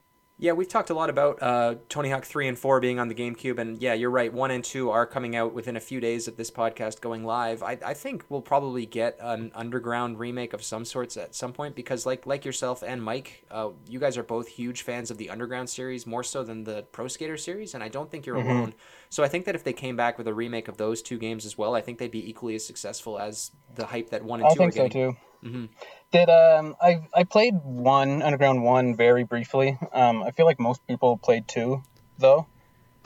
Yeah, 0.44 0.52
we've 0.52 0.68
talked 0.68 0.90
a 0.90 0.94
lot 0.94 1.08
about 1.08 1.42
uh, 1.42 1.76
Tony 1.88 2.10
Hawk 2.10 2.26
3 2.26 2.48
and 2.48 2.58
4 2.58 2.78
being 2.78 2.98
on 3.00 3.08
the 3.08 3.14
GameCube, 3.14 3.58
and 3.58 3.80
yeah, 3.80 3.94
you're 3.94 4.10
right. 4.10 4.30
1 4.30 4.50
and 4.50 4.62
2 4.62 4.90
are 4.90 5.06
coming 5.06 5.34
out 5.34 5.54
within 5.54 5.74
a 5.74 5.80
few 5.80 6.00
days 6.00 6.28
of 6.28 6.36
this 6.36 6.50
podcast 6.50 7.00
going 7.00 7.24
live. 7.24 7.62
I, 7.62 7.78
I 7.82 7.94
think 7.94 8.26
we'll 8.28 8.42
probably 8.42 8.84
get 8.84 9.16
an 9.22 9.52
underground 9.54 10.18
remake 10.18 10.52
of 10.52 10.62
some 10.62 10.84
sorts 10.84 11.16
at 11.16 11.34
some 11.34 11.54
point 11.54 11.74
because, 11.74 12.04
like 12.04 12.26
like 12.26 12.44
yourself 12.44 12.82
and 12.86 13.02
Mike, 13.02 13.46
uh, 13.50 13.70
you 13.88 13.98
guys 13.98 14.18
are 14.18 14.22
both 14.22 14.46
huge 14.46 14.82
fans 14.82 15.10
of 15.10 15.16
the 15.16 15.30
Underground 15.30 15.70
series, 15.70 16.06
more 16.06 16.22
so 16.22 16.44
than 16.44 16.64
the 16.64 16.82
Pro 16.92 17.08
Skater 17.08 17.38
series, 17.38 17.72
and 17.72 17.82
I 17.82 17.88
don't 17.88 18.10
think 18.10 18.26
you're 18.26 18.36
alone. 18.36 18.74
So 19.08 19.24
I 19.24 19.28
think 19.28 19.46
that 19.46 19.54
if 19.54 19.64
they 19.64 19.72
came 19.72 19.96
back 19.96 20.18
with 20.18 20.28
a 20.28 20.34
remake 20.34 20.68
of 20.68 20.76
those 20.76 21.00
two 21.00 21.16
games 21.16 21.46
as 21.46 21.56
well, 21.56 21.74
I 21.74 21.80
think 21.80 21.96
they'd 21.96 22.10
be 22.10 22.28
equally 22.28 22.54
as 22.54 22.66
successful 22.66 23.18
as 23.18 23.52
the 23.76 23.86
hype 23.86 24.10
that 24.10 24.22
1 24.22 24.42
and 24.42 24.54
2 24.54 24.62
I 24.62 24.70
think 24.70 24.76
are 24.76 24.90
so 24.90 25.16
getting. 25.44 25.66
too. 25.66 25.68
Did 26.12 26.30
um 26.30 26.76
I 26.80 27.02
I 27.14 27.24
played 27.24 27.54
one 27.62 28.22
Underground 28.22 28.62
one 28.62 28.96
very 28.96 29.24
briefly. 29.24 29.78
Um, 29.92 30.22
I 30.22 30.30
feel 30.30 30.46
like 30.46 30.60
most 30.60 30.86
people 30.86 31.18
played 31.18 31.48
two 31.48 31.82
though, 32.18 32.46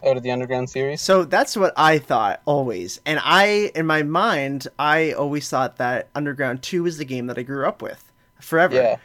out 0.06 0.16
of 0.16 0.22
the 0.22 0.30
Underground 0.30 0.70
series. 0.70 1.00
So 1.00 1.24
that's 1.24 1.56
what 1.56 1.72
I 1.76 1.98
thought 1.98 2.42
always. 2.44 3.00
And 3.04 3.20
I, 3.22 3.72
in 3.74 3.86
my 3.86 4.02
mind, 4.02 4.68
I 4.78 5.12
always 5.12 5.48
thought 5.48 5.76
that 5.76 6.08
Underground 6.14 6.62
2 6.62 6.82
was 6.82 6.98
the 6.98 7.04
game 7.04 7.26
that 7.26 7.38
I 7.38 7.42
grew 7.42 7.66
up 7.66 7.82
with 7.82 8.12
forever. 8.40 8.76
Yeah. 8.76 8.96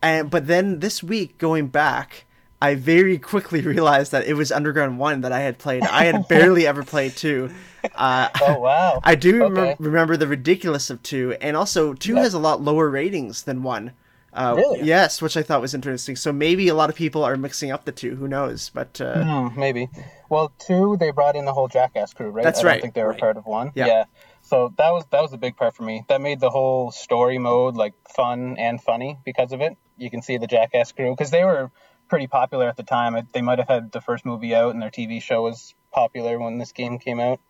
And 0.00 0.30
but 0.30 0.46
then 0.46 0.78
this 0.78 1.02
week 1.02 1.38
going 1.38 1.68
back, 1.68 2.24
I 2.60 2.74
very 2.74 3.18
quickly 3.18 3.60
realized 3.74 4.12
that 4.12 4.26
it 4.26 4.34
was 4.34 4.50
Underground 4.52 4.98
1 4.98 5.20
that 5.22 5.32
I 5.32 5.40
had 5.40 5.58
played. 5.58 5.84
I 5.84 6.04
had 6.04 6.26
barely 6.28 6.66
ever 6.66 6.82
played 6.84 7.16
2. 7.16 7.50
Uh, 7.94 8.28
Oh 8.42 8.58
wow! 8.60 9.00
I 9.04 9.14
do 9.14 9.44
Okay. 9.44 9.76
remember 9.78 10.16
the 10.16 10.26
ridiculous 10.26 10.90
of 10.90 11.02
2 11.02 11.36
and 11.40 11.56
also 11.56 11.94
2 11.94 12.16
Yeah. 12.16 12.22
has 12.22 12.34
a 12.34 12.38
lot 12.38 12.60
lower 12.60 12.88
ratings 12.90 13.44
than 13.44 13.62
1. 13.62 13.92
Uh, 14.32 14.54
Really? 14.56 14.82
Yes, 14.82 15.22
which 15.22 15.36
I 15.36 15.42
thought 15.42 15.60
was 15.60 15.74
interesting. 15.74 16.14
So 16.16 16.32
maybe 16.32 16.68
a 16.68 16.74
lot 16.74 16.90
of 16.90 16.96
people 16.96 17.24
are 17.24 17.36
mixing 17.36 17.70
up 17.70 17.84
the 17.84 17.92
two. 17.92 18.16
Who 18.16 18.28
knows? 18.28 18.70
But 18.74 19.00
uh, 19.00 19.24
Hmm, 19.24 19.58
maybe. 19.58 19.88
Well, 20.28 20.52
two 20.58 20.96
they 20.98 21.10
brought 21.12 21.34
in 21.36 21.44
the 21.44 21.52
whole 21.52 21.68
Jackass 21.68 22.12
crew, 22.14 22.30
right? 22.30 22.42
That's 22.42 22.60
I 22.60 22.62
don't 22.72 22.80
think 22.82 22.94
they 22.94 23.02
were 23.02 23.10
Right. 23.10 23.20
part 23.20 23.36
of 23.36 23.46
one. 23.46 23.72
Yeah. 23.74 24.04
So 24.42 24.72
that 24.76 24.90
was 24.92 25.04
that 25.10 25.22
was 25.22 25.32
a 25.32 25.38
big 25.38 25.56
part 25.56 25.74
for 25.76 25.84
me. 25.84 26.04
That 26.08 26.20
made 26.20 26.40
the 26.40 26.50
whole 26.50 26.90
story 26.90 27.38
mode 27.38 27.76
like 27.76 27.94
fun 28.14 28.56
and 28.58 28.80
funny 28.82 29.18
because 29.24 29.52
of 29.52 29.60
it. 29.60 29.76
You 29.96 30.10
can 30.10 30.22
see 30.22 30.36
the 30.36 30.46
Jackass 30.48 30.92
crew 30.92 31.10
because 31.12 31.30
they 31.30 31.44
were 31.44 31.70
pretty 32.08 32.26
popular 32.26 32.68
at 32.68 32.76
the 32.76 32.82
time. 32.82 33.28
They 33.32 33.42
might 33.42 33.58
have 33.58 33.68
had 33.68 33.92
the 33.92 34.00
first 34.00 34.24
movie 34.26 34.54
out 34.54 34.72
and 34.72 34.82
their 34.82 34.90
TV 34.90 35.20
show 35.22 35.42
was 35.42 35.74
popular 35.92 36.38
when 36.38 36.58
this 36.58 36.72
game 36.72 36.98
came 36.98 37.20
out. 37.20 37.40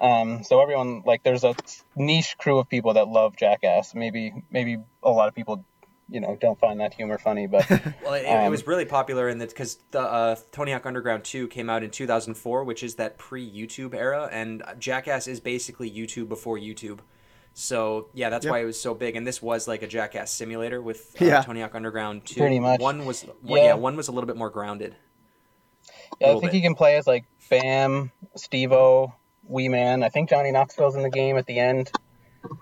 Um, 0.00 0.42
so 0.42 0.60
everyone 0.60 1.02
like 1.06 1.22
there's 1.22 1.44
a 1.44 1.54
niche 1.94 2.36
crew 2.38 2.58
of 2.58 2.68
people 2.68 2.94
that 2.94 3.08
love 3.08 3.36
Jackass. 3.36 3.94
Maybe 3.94 4.32
maybe 4.50 4.78
a 5.02 5.10
lot 5.10 5.28
of 5.28 5.34
people, 5.34 5.64
you 6.10 6.20
know, 6.20 6.36
don't 6.40 6.58
find 6.58 6.80
that 6.80 6.92
humor 6.94 7.18
funny, 7.18 7.46
but 7.46 7.68
Well, 8.04 8.14
it, 8.14 8.24
it 8.24 8.26
Um, 8.26 8.50
was 8.50 8.66
really 8.66 8.84
popular 8.84 9.28
in 9.28 9.38
that 9.38 9.50
because 9.50 9.78
the 9.92 10.00
uh, 10.00 10.36
Tony 10.50 10.72
Hawk 10.72 10.86
Underground 10.86 11.22
2 11.24 11.46
came 11.48 11.70
out 11.70 11.84
in 11.84 11.90
2004, 11.90 12.64
which 12.64 12.82
is 12.82 12.96
that 12.96 13.16
pre-YouTube 13.16 13.94
era, 13.94 14.28
and 14.32 14.62
Jackass 14.78 15.28
is 15.28 15.38
basically 15.40 15.88
YouTube 15.90 16.28
before 16.28 16.58
YouTube. 16.58 16.98
So 17.54 18.08
yeah, 18.14 18.30
that's 18.30 18.44
Yep. 18.44 18.50
why 18.52 18.60
it 18.60 18.64
was 18.64 18.80
so 18.80 18.94
big. 18.94 19.14
And 19.16 19.26
this 19.26 19.42
was 19.42 19.68
like 19.68 19.82
a 19.82 19.86
Jackass 19.86 20.30
simulator 20.30 20.80
with 20.80 21.14
uh, 21.20 21.24
Yeah. 21.24 21.42
Tony 21.42 21.60
Hawk 21.60 21.74
Underground 21.74 22.24
2. 22.26 22.40
Pretty 22.40 22.58
much. 22.58 22.80
One 22.80 23.04
was 23.04 23.22
one, 23.42 23.58
yeah. 23.58 23.64
Yeah. 23.66 23.74
one 23.74 23.96
was 23.96 24.08
a 24.08 24.12
little 24.12 24.26
bit 24.26 24.36
more 24.36 24.50
grounded. 24.50 24.96
Yeah, 26.20 26.28
I 26.28 26.30
think 26.32 26.44
bit. 26.44 26.54
you 26.54 26.62
can 26.62 26.74
play 26.74 26.96
as 26.96 27.06
like 27.06 27.24
Bam, 27.50 28.10
Steve-O, 28.36 29.12
Wee 29.46 29.68
Man. 29.68 30.02
I 30.02 30.08
think 30.08 30.30
Johnny 30.30 30.50
Knoxville's 30.52 30.94
in 30.96 31.02
the 31.02 31.10
game 31.10 31.36
at 31.36 31.46
the 31.46 31.58
end. 31.58 31.90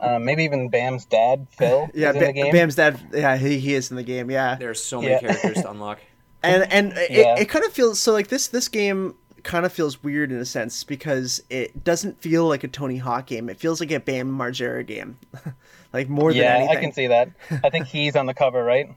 Um, 0.01 0.24
maybe 0.24 0.45
even 0.45 0.68
Bam's 0.68 1.05
dad, 1.07 1.47
Phil, 1.57 1.88
yeah, 1.95 2.11
is 2.11 2.16
in 2.16 2.20
Ba- 2.20 2.26
the 2.26 2.32
game. 2.32 2.53
Bam's 2.53 2.74
dad. 2.74 3.01
Yeah, 3.12 3.36
he, 3.36 3.59
he 3.59 3.74
is 3.74 3.91
in 3.91 3.97
the 3.97 4.03
game. 4.03 4.30
Yeah. 4.30 4.57
There 4.57 4.70
are 4.70 4.74
so 4.74 5.01
many 5.01 5.12
Yeah. 5.12 5.20
characters 5.20 5.62
to 5.62 5.70
unlock. 5.70 6.01
and 6.43 6.70
and 6.72 6.93
Yeah. 7.11 7.34
it, 7.36 7.43
it 7.43 7.49
kind 7.49 7.64
of 7.64 7.72
feels 7.72 7.99
so 8.01 8.12
like 8.12 8.28
this 8.28 8.49
this 8.49 8.68
game 8.68 9.14
kind 9.45 9.64
of 9.66 9.72
feels 9.72 10.03
weird 10.03 10.30
in 10.32 10.38
a 10.38 10.45
sense 10.45 10.84
because 10.84 11.43
it 11.51 11.84
doesn't 11.84 12.20
feel 12.20 12.47
like 12.49 12.64
a 12.64 12.68
Tony 12.68 12.97
Hawk 12.99 13.26
game. 13.26 13.49
It 13.49 13.59
feels 13.59 13.80
like 13.80 13.91
a 13.91 14.01
Bam 14.01 14.30
Margera 14.30 14.86
game, 14.86 15.18
like 15.93 16.09
more 16.09 16.32
than 16.32 16.43
yeah, 16.43 16.55
anything. 16.57 16.76
I 16.76 16.80
can 16.80 16.93
see 16.93 17.07
that. 17.09 17.30
I 17.64 17.70
think 17.70 17.86
he's 17.88 18.16
on 18.16 18.26
the 18.26 18.34
cover, 18.34 18.62
right? 18.64 18.88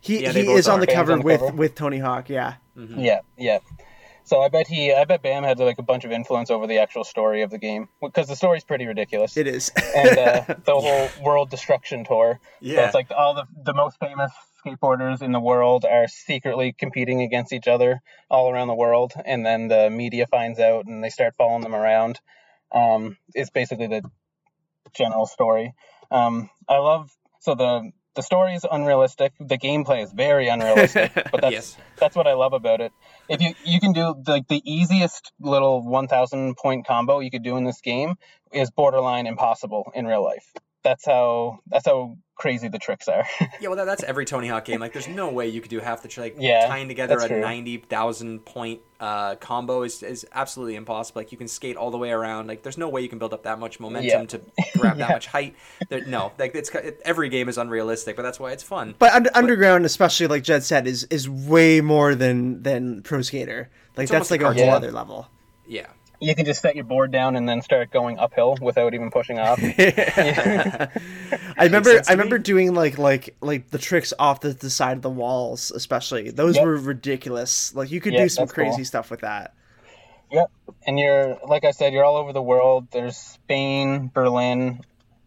He 0.00 0.22
Yeah, 0.22 0.32
he 0.32 0.50
is 0.52 0.66
on 0.68 0.80
the 0.80 0.86
cover 0.86 1.12
on 1.12 1.18
the 1.20 1.24
with 1.24 1.40
cover. 1.40 1.52
with 1.56 1.74
Tony 1.74 1.98
Hawk. 1.98 2.28
Yeah, 2.28 2.54
Yeah, 2.76 3.20
yeah. 3.36 3.58
So 4.24 4.40
I 4.40 4.48
bet 4.48 4.68
he, 4.68 4.92
I 4.92 5.04
bet 5.04 5.20
Bam 5.22 5.42
had 5.42 5.58
like 5.58 5.78
a 5.78 5.82
bunch 5.82 6.04
of 6.04 6.12
influence 6.12 6.48
over 6.50 6.66
the 6.68 6.78
actual 6.78 7.02
story 7.04 7.42
of 7.42 7.50
the 7.50 7.58
game 7.58 7.88
because 8.00 8.28
the 8.28 8.36
story's 8.36 8.62
pretty 8.64 8.86
ridiculous. 8.86 9.36
it 9.36 9.46
is. 9.48 9.70
and 9.96 10.16
uh, 10.18 10.44
the 10.64 10.72
whole 10.74 11.08
world 11.24 11.50
destruction 11.50 12.04
tour. 12.04 12.38
So 12.42 12.48
Yeah. 12.60 12.86
it's 12.86 12.94
like 12.94 13.08
all 13.10 13.34
the 13.34 13.46
the 13.64 13.74
most 13.74 13.98
famous 13.98 14.30
skateboarders 14.64 15.22
in 15.22 15.32
the 15.32 15.40
world 15.40 15.84
are 15.84 16.08
secretly 16.08 16.74
competing 16.76 17.22
against 17.22 17.52
each 17.52 17.68
other 17.68 18.00
all 18.30 18.50
around 18.50 18.68
the 18.68 18.74
world, 18.74 19.12
and 19.24 19.44
then 19.44 19.68
the 19.68 19.90
media 19.90 20.26
finds 20.26 20.58
out 20.58 20.86
and 20.86 21.02
they 21.02 21.10
start 21.10 21.34
following 21.36 21.62
them 21.62 21.74
around. 21.74 22.20
Um, 22.72 23.16
it's 23.34 23.50
basically 23.50 23.86
the 23.86 24.02
general 24.94 25.26
story. 25.26 25.74
Um, 26.10 26.50
I 26.68 26.78
love 26.78 27.10
so 27.40 27.54
the 27.54 27.92
the 28.14 28.22
story 28.22 28.54
is 28.54 28.66
unrealistic. 28.70 29.32
The 29.40 29.58
gameplay 29.58 30.02
is 30.02 30.12
very 30.12 30.48
unrealistic, 30.48 31.12
but 31.32 31.40
that's 31.40 31.52
Yes. 31.54 31.76
that's 31.98 32.16
what 32.16 32.26
I 32.26 32.34
love 32.34 32.52
about 32.52 32.80
it. 32.80 32.92
If 33.28 33.40
you 33.40 33.54
you 33.64 33.80
can 33.80 33.92
do 33.92 34.14
like 34.26 34.48
the 34.48 34.60
easiest 34.64 35.32
little 35.40 35.82
1000 35.82 36.56
point 36.56 36.86
combo 36.86 37.20
you 37.20 37.30
could 37.30 37.44
do 37.44 37.56
in 37.56 37.64
this 37.64 37.80
game 37.80 38.14
is 38.52 38.70
borderline 38.70 39.26
impossible 39.26 39.90
in 39.94 40.06
real 40.06 40.22
life. 40.22 40.52
That's 40.84 41.04
how 41.06 41.60
that's 41.66 41.86
how 41.86 42.16
crazy 42.34 42.66
the 42.68 42.78
tricks 42.78 43.06
are. 43.08 43.24
Yeah, 43.60 43.68
well, 43.68 43.76
that, 43.76 43.84
that's 43.84 44.02
every 44.02 44.24
Tony 44.24 44.48
Hawk 44.48 44.64
game. 44.64 44.80
Like, 44.80 44.92
there's 44.92 45.06
no 45.06 45.30
way 45.30 45.46
you 45.46 45.60
could 45.60 45.70
do 45.70 45.78
half 45.78 46.02
the 46.02 46.08
trick. 46.08 46.34
Like, 46.34 46.42
Yeah, 46.42 46.66
tying 46.66 46.88
together 46.88 47.16
a 47.18 47.28
true. 47.28 47.40
ninety 47.40 47.76
thousand 47.76 48.44
point 48.44 48.80
uh, 48.98 49.36
combo 49.36 49.82
is, 49.82 50.02
is 50.02 50.26
absolutely 50.32 50.74
impossible. 50.74 51.20
Like, 51.20 51.30
you 51.30 51.38
can 51.38 51.46
skate 51.46 51.76
all 51.76 51.92
the 51.92 51.98
way 51.98 52.10
around. 52.10 52.48
Like, 52.48 52.64
there's 52.64 52.78
no 52.78 52.88
way 52.88 53.02
you 53.02 53.08
can 53.08 53.18
build 53.20 53.32
up 53.32 53.44
that 53.44 53.60
much 53.60 53.78
momentum 53.78 54.22
Yeah. 54.22 54.26
to 54.26 54.40
grab 54.78 54.96
that 54.96 55.10
much 55.16 55.28
height. 55.28 55.54
There, 55.88 56.04
no, 56.04 56.32
like 56.38 56.56
it's 56.56 56.70
it, 56.74 57.00
every 57.04 57.28
game 57.28 57.48
is 57.48 57.58
unrealistic, 57.58 58.16
but 58.16 58.22
that's 58.22 58.40
why 58.40 58.50
it's 58.50 58.64
fun. 58.64 58.96
But 58.98 59.12
under, 59.12 59.30
underground, 59.34 59.84
especially 59.84 60.26
like 60.26 60.42
Jed 60.42 60.64
said, 60.64 60.88
is 60.88 61.04
is 61.04 61.28
way 61.28 61.80
more 61.80 62.16
than 62.16 62.62
than 62.64 63.02
Pro 63.02 63.22
Skater. 63.22 63.70
Like 63.96 64.08
that's 64.08 64.12
almost 64.12 64.30
like 64.32 64.40
a 64.42 64.46
a 64.48 64.52
whole 64.54 64.70
other 64.70 64.90
level. 64.90 65.28
Yeah, 65.68 65.86
you 66.22 66.34
can 66.34 66.44
just 66.46 66.62
set 66.62 66.74
your 66.76 66.84
board 66.84 67.10
down 67.10 67.36
and 67.36 67.48
then 67.48 67.60
start 67.62 67.90
going 67.90 68.18
uphill 68.18 68.56
without 68.60 68.94
even 68.94 69.10
pushing 69.10 69.38
off. 69.38 69.58
I 71.56 71.64
remember 71.64 72.02
I 72.06 72.12
remember 72.12 72.38
me. 72.38 72.42
doing 72.42 72.74
like 72.74 72.98
like 72.98 73.34
like 73.40 73.70
the 73.70 73.78
tricks 73.78 74.12
off 74.18 74.40
the, 74.40 74.50
the 74.50 74.70
side 74.70 74.96
of 74.96 75.02
the 75.02 75.10
walls, 75.10 75.70
especially. 75.70 76.30
Those 76.30 76.56
Yep. 76.56 76.64
were 76.64 76.76
ridiculous. 76.76 77.74
Like 77.74 77.90
you 77.90 78.00
could 78.00 78.12
Yeah, 78.14 78.22
do 78.22 78.28
some 78.28 78.42
that's 78.44 78.52
cool. 78.52 78.64
crazy 78.64 78.84
stuff 78.84 79.10
with 79.10 79.20
that. 79.20 79.54
Yep. 80.30 80.50
And 80.86 80.98
you're 80.98 81.38
like 81.46 81.64
I 81.64 81.70
said, 81.72 81.92
you're 81.92 82.04
all 82.04 82.16
over 82.16 82.32
the 82.32 82.42
world. 82.42 82.88
There's 82.92 83.16
Spain, 83.16 84.10
Berlin, 84.14 84.80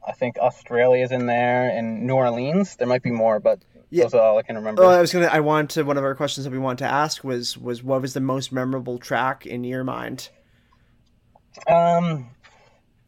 I 0.08 0.14
think 0.14 0.38
Australia's 0.38 1.12
in 1.12 1.26
there, 1.28 1.70
and 1.70 2.08
New 2.08 2.16
Orleans. 2.16 2.76
There 2.76 2.88
might 2.88 3.04
be 3.04 3.12
more, 3.12 3.40
but 3.40 3.60
Yeah. 3.90 4.04
those 4.06 4.14
are 4.16 4.22
all 4.22 4.38
I 4.38 4.42
can 4.44 4.56
remember. 4.56 4.82
Well, 4.84 4.92
I 4.92 5.02
was 5.02 5.12
gonna. 5.14 5.28
I 5.28 5.40
wanted 5.42 5.70
to. 5.72 5.84
One 5.84 5.98
of 5.98 6.04
our 6.04 6.16
questions 6.16 6.46
that 6.46 6.52
we 6.52 6.58
wanted 6.58 6.80
to 6.86 6.92
ask 6.92 7.24
was 7.24 7.58
was 7.58 7.84
what 7.84 8.02
was 8.02 8.14
the 8.14 8.20
most 8.22 8.52
memorable 8.52 8.98
track 8.98 9.46
in 9.46 9.64
your 9.64 9.84
mind? 9.84 10.30
Um, 11.68 12.30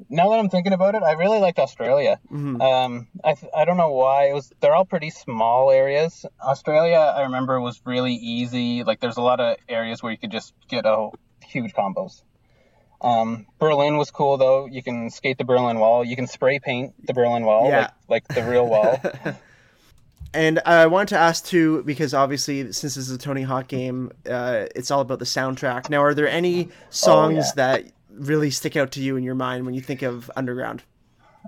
now 0.10 0.30
that 0.30 0.40
I'm 0.40 0.49
thinking 0.49 0.74
about 0.74 0.95
it, 0.95 1.03
I 1.03 1.14
really 1.14 1.40
liked 1.40 1.60
Australia. 1.60 2.19
Mhm. 2.32 2.61
Um, 2.61 3.07
I, 3.24 3.36
I 3.56 3.65
don't 3.65 3.78
know 3.78 3.91
why 3.91 4.30
it 4.30 4.34
was. 4.34 4.52
They're 4.60 4.76
all 4.76 4.86
pretty 4.86 5.10
small 5.10 5.72
areas. 5.72 6.26
Australia, 6.41 6.98
I 6.98 7.24
remember, 7.24 7.60
was 7.60 7.82
really 7.86 8.14
easy. 8.14 8.84
Like 8.84 8.99
there's 8.99 9.18
a 9.18 9.22
lot 9.22 9.40
of 9.40 9.57
areas 9.68 10.03
where 10.03 10.11
you 10.11 10.18
could 10.18 10.32
just 10.32 10.53
get 10.69 10.86
a 10.86 11.10
huge 11.44 11.74
combos. 11.74 12.22
Um, 13.02 13.45
Berlin 13.60 13.98
was 13.98 14.11
cool 14.11 14.38
though. 14.38 14.65
You 14.65 14.82
can 14.82 15.10
skate 15.10 15.38
the 15.38 15.44
Berlin 15.45 15.80
Wall. 15.80 16.03
You 16.03 16.15
can 16.15 16.28
spray 16.28 16.60
paint 16.60 16.94
the 17.06 17.14
Berlin 17.14 17.44
Wall, 17.45 17.69
Yeah. 17.69 17.90
like 18.07 18.26
like 18.28 18.28
the 18.36 18.44
real 18.49 18.68
wall. 18.68 18.99
And 20.34 20.60
I 20.65 20.86
wanted 20.88 21.07
to 21.10 21.18
ask 21.18 21.45
too, 21.45 21.84
because 21.84 22.14
obviously, 22.14 22.64
since 22.74 22.95
this 22.95 22.98
is 22.98 23.11
a 23.11 23.18
Tony 23.18 23.44
Hawk 23.44 23.68
game, 23.68 24.11
uh, 24.30 24.65
it's 24.76 24.91
all 24.91 25.02
about 25.02 25.19
the 25.19 25.26
soundtrack. 25.26 25.90
Now, 25.90 26.03
are 26.03 26.14
there 26.14 26.28
any 26.28 26.69
songs 26.90 27.45
yeah. 27.48 27.52
that 27.56 27.86
really 28.18 28.52
stick 28.52 28.76
out 28.76 28.91
to 28.91 29.02
you 29.02 29.15
in 29.18 29.23
your 29.23 29.35
mind 29.35 29.65
when 29.65 29.73
you 29.73 29.81
think 29.81 30.02
of 30.02 30.30
Underground? 30.35 30.84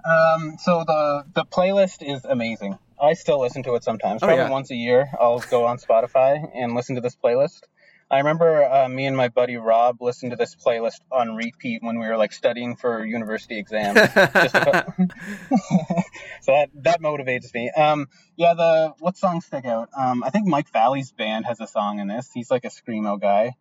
Um, 0.05 0.57
so 0.59 0.83
the 0.85 1.25
the 1.33 1.45
playlist 1.45 1.97
is 2.01 2.25
amazing. 2.25 2.77
I 3.01 3.13
still 3.13 3.39
listen 3.39 3.63
to 3.63 3.75
it 3.75 3.83
sometimes. 3.83 4.23
Oh, 4.23 4.27
Probably 4.27 4.43
yeah. 4.45 4.49
once 4.49 4.71
a 4.71 4.75
year, 4.75 5.09
I'll 5.19 5.39
go 5.39 5.65
on 5.65 5.77
Spotify 5.77 6.49
and 6.53 6.75
listen 6.75 6.95
to 6.95 7.01
this 7.01 7.15
playlist. 7.15 7.61
I 8.11 8.17
remember 8.17 8.63
uh, 8.63 8.89
me 8.89 9.05
and 9.05 9.15
my 9.15 9.27
buddy 9.27 9.57
Rob 9.57 10.01
listened 10.01 10.31
to 10.31 10.35
this 10.35 10.55
playlist 10.55 10.99
on 11.11 11.35
repeat 11.35 11.83
when 11.83 11.99
we 11.99 12.07
were 12.07 12.17
like 12.17 12.33
studying 12.33 12.75
for 12.75 13.05
university 13.05 13.59
exams. 13.59 13.99
About- 13.99 14.87
so 16.41 16.51
that 16.53 16.69
that 16.75 17.01
motivates 17.01 17.53
me. 17.53 17.69
Um, 17.69 18.07
yeah, 18.35 18.55
the 18.55 18.93
what 18.99 19.15
songs 19.15 19.45
stick 19.45 19.65
out? 19.65 19.89
Um, 19.95 20.23
I 20.23 20.31
think 20.31 20.47
Mike 20.47 20.71
Vallely's 20.71 21.11
band 21.11 21.45
has 21.45 21.59
a 21.59 21.67
song 21.67 21.99
in 21.99 22.07
this. 22.07 22.31
He's 22.33 22.49
like 22.49 22.65
a 22.65 22.69
screamo 22.69 23.21
guy. 23.21 23.55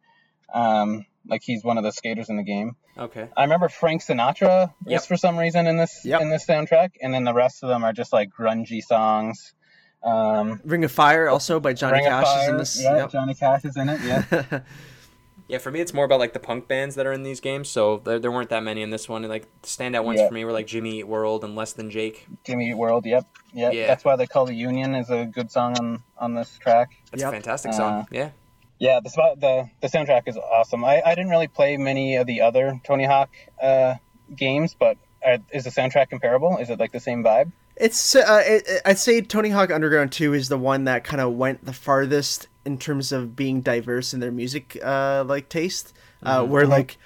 Um, 0.52 1.04
like 1.28 1.42
he's 1.44 1.62
one 1.62 1.78
of 1.78 1.84
the 1.84 1.92
skaters 1.92 2.28
in 2.30 2.36
the 2.36 2.42
game. 2.42 2.74
Okay. 2.96 3.28
I 3.36 3.42
remember 3.42 3.68
Frank 3.68 4.02
Sinatra 4.02 4.72
Yep. 4.86 5.00
is 5.00 5.06
for 5.06 5.16
some 5.16 5.38
reason 5.38 5.66
in 5.66 5.76
this 5.76 6.00
Yep. 6.04 6.20
in 6.22 6.30
this 6.30 6.46
soundtrack, 6.46 6.90
and 7.02 7.12
then 7.14 7.24
the 7.24 7.34
rest 7.34 7.62
of 7.62 7.68
them 7.68 7.84
are 7.84 7.92
just 7.92 8.12
like 8.12 8.30
grungy 8.30 8.82
songs. 8.82 9.54
Um, 10.02 10.60
Ring 10.64 10.84
of 10.84 10.92
Fire, 10.92 11.28
also 11.28 11.58
by 11.60 11.72
Johnny 11.72 11.98
Ring 11.98 12.06
Cash, 12.06 12.42
is 12.42 12.48
in 12.48 12.56
this. 12.56 12.82
Yeah, 12.82 12.96
yep. 12.96 13.10
Johnny 13.12 13.34
Cash 13.34 13.64
is 13.64 13.76
in 13.76 13.88
it. 13.88 14.00
Yeah. 14.02 14.60
Yeah, 15.50 15.56
for 15.56 15.70
me, 15.70 15.80
it's 15.80 15.94
more 15.94 16.04
about 16.04 16.18
like 16.18 16.34
the 16.34 16.38
punk 16.40 16.68
bands 16.68 16.94
that 16.96 17.06
are 17.06 17.12
in 17.14 17.22
these 17.22 17.40
games. 17.40 17.70
So 17.70 18.02
there, 18.04 18.18
there 18.18 18.30
weren't 18.30 18.50
that 18.50 18.62
many 18.62 18.82
in 18.82 18.90
this 18.90 19.08
one. 19.08 19.24
And, 19.24 19.30
like 19.32 19.46
the 19.62 19.66
standout 19.68 20.04
ones 20.04 20.20
Yeah. 20.20 20.28
for 20.28 20.34
me 20.34 20.44
were 20.44 20.52
like 20.52 20.66
Jimmy 20.66 20.98
Eat 20.98 21.08
World 21.08 21.42
and 21.42 21.56
Less 21.56 21.72
Than 21.72 21.90
Jake. 21.90 22.26
Jimmy 22.44 22.68
Eat 22.68 22.74
World. 22.74 23.06
Yep. 23.06 23.24
Yep. 23.54 23.72
Yeah. 23.72 23.86
That's 23.86 24.04
why 24.04 24.16
they 24.16 24.26
call 24.26 24.44
the 24.44 24.52
Union 24.52 24.94
is 24.94 25.08
a 25.08 25.24
good 25.24 25.50
song 25.50 25.74
on 25.78 26.02
on 26.18 26.34
this 26.34 26.58
track. 26.58 26.90
That's 27.10 27.22
Yep. 27.22 27.30
a 27.30 27.32
fantastic 27.32 27.72
song. 27.72 27.92
Uh, 28.00 28.04
yeah. 28.10 28.30
Yeah, 28.78 29.00
the 29.02 29.10
spot 29.10 29.40
the 29.40 29.68
the 29.80 29.88
soundtrack 29.88 30.22
is 30.26 30.36
awesome. 30.36 30.84
I, 30.84 31.02
I 31.04 31.14
didn't 31.14 31.30
really 31.30 31.48
play 31.48 31.76
many 31.76 32.16
of 32.16 32.26
the 32.26 32.40
other 32.40 32.80
Tony 32.84 33.04
Hawk 33.04 33.30
uh, 33.60 33.94
games, 34.36 34.74
but 34.78 34.96
uh, 35.26 35.38
is 35.52 35.64
the 35.64 35.70
soundtrack 35.70 36.10
comparable? 36.10 36.58
Is 36.58 36.70
it 36.70 36.78
like 36.78 36.92
the 36.92 37.00
same 37.00 37.24
vibe? 37.24 37.50
It's 37.76 38.14
uh, 38.14 38.42
it, 38.44 38.82
I'd 38.84 38.98
say 38.98 39.20
Tony 39.20 39.50
Hawk 39.50 39.70
Underground 39.70 40.12
2 40.12 40.34
is 40.34 40.48
the 40.48 40.58
one 40.58 40.84
that 40.84 41.04
kind 41.04 41.20
of 41.20 41.32
went 41.34 41.64
the 41.64 41.72
farthest 41.72 42.48
in 42.64 42.78
terms 42.78 43.12
of 43.12 43.34
being 43.36 43.60
diverse 43.60 44.12
in 44.14 44.20
their 44.20 44.32
music 44.32 44.78
uh, 44.82 45.24
like 45.26 45.48
taste. 45.48 45.92
Uh, 46.20 46.44
where 46.44 46.66
like 46.66 46.98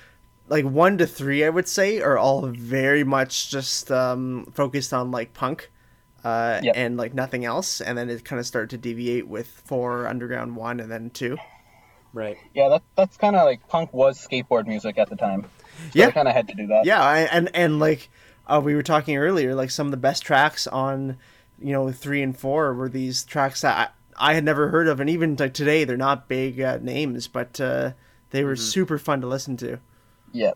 like 0.49 0.65
1 0.65 0.99
to 0.99 1.07
3 1.07 1.45
I 1.45 1.51
would 1.51 1.69
say 1.69 2.01
are 2.01 2.17
all 2.17 2.47
very 2.47 3.05
much 3.05 3.51
just 3.51 3.93
um, 3.93 4.47
focused 4.55 4.95
on 4.95 5.11
like 5.11 5.35
punk 5.35 5.71
uh, 6.25 6.61
Yep. 6.63 6.75
and 6.77 6.97
like 6.97 7.13
nothing 7.13 7.45
else 7.45 7.83
and 7.83 7.99
then 7.99 8.09
it 8.09 8.25
kind 8.25 8.41
of 8.41 8.47
started 8.47 8.71
to 8.71 8.79
deviate 8.79 9.29
with 9.29 9.49
4 9.67 10.07
Underground 10.07 10.57
1 10.57 10.81
and 10.81 10.91
then 10.91 11.11
2. 11.11 11.37
Right. 12.13 12.37
Yeah, 12.55 12.69
that 12.69 12.83
that's 12.97 13.17
kind 13.17 13.37
of 13.37 13.45
like 13.45 13.69
punk 13.69 13.93
was 13.93 14.19
skateboard 14.19 14.67
music 14.67 14.99
at 14.99 15.09
the 15.09 15.17
time. 15.17 15.43
So 15.43 15.89
Yeah. 15.95 16.11
kind 16.11 16.29
of 16.29 16.35
had 16.35 16.49
to 16.49 16.55
do 16.55 16.67
that. 16.69 16.85
Yeah, 16.85 17.03
I, 17.03 17.21
and 17.21 17.51
and 17.55 17.79
like 17.79 18.11
uh, 18.47 18.61
we 18.63 18.75
were 18.75 18.83
talking 18.83 19.17
earlier, 19.17 19.55
like 19.55 19.71
some 19.71 19.87
of 19.87 19.91
the 19.91 19.97
best 19.97 20.23
tracks 20.23 20.67
on, 20.67 21.17
you 21.59 21.73
know, 21.73 21.91
three 21.91 22.23
and 22.23 22.37
four 22.37 22.75
were 22.75 22.89
these 22.89 23.25
tracks 23.25 23.63
that 23.63 23.95
I, 24.19 24.31
I 24.33 24.35
had 24.35 24.45
never 24.45 24.69
heard 24.69 24.89
of, 24.89 25.01
and 25.01 25.09
even 25.09 25.37
like 25.37 25.55
today, 25.55 25.85
they're 25.85 25.97
not 25.97 26.29
big 26.29 26.61
uh, 26.61 26.79
names, 26.83 27.29
but 27.29 27.61
uh, 27.61 27.93
they 28.31 28.45
were 28.45 28.57
super 28.57 28.99
fun 28.99 29.21
to 29.23 29.27
listen 29.27 29.57
to. 29.59 29.79
Yeah. 30.33 30.53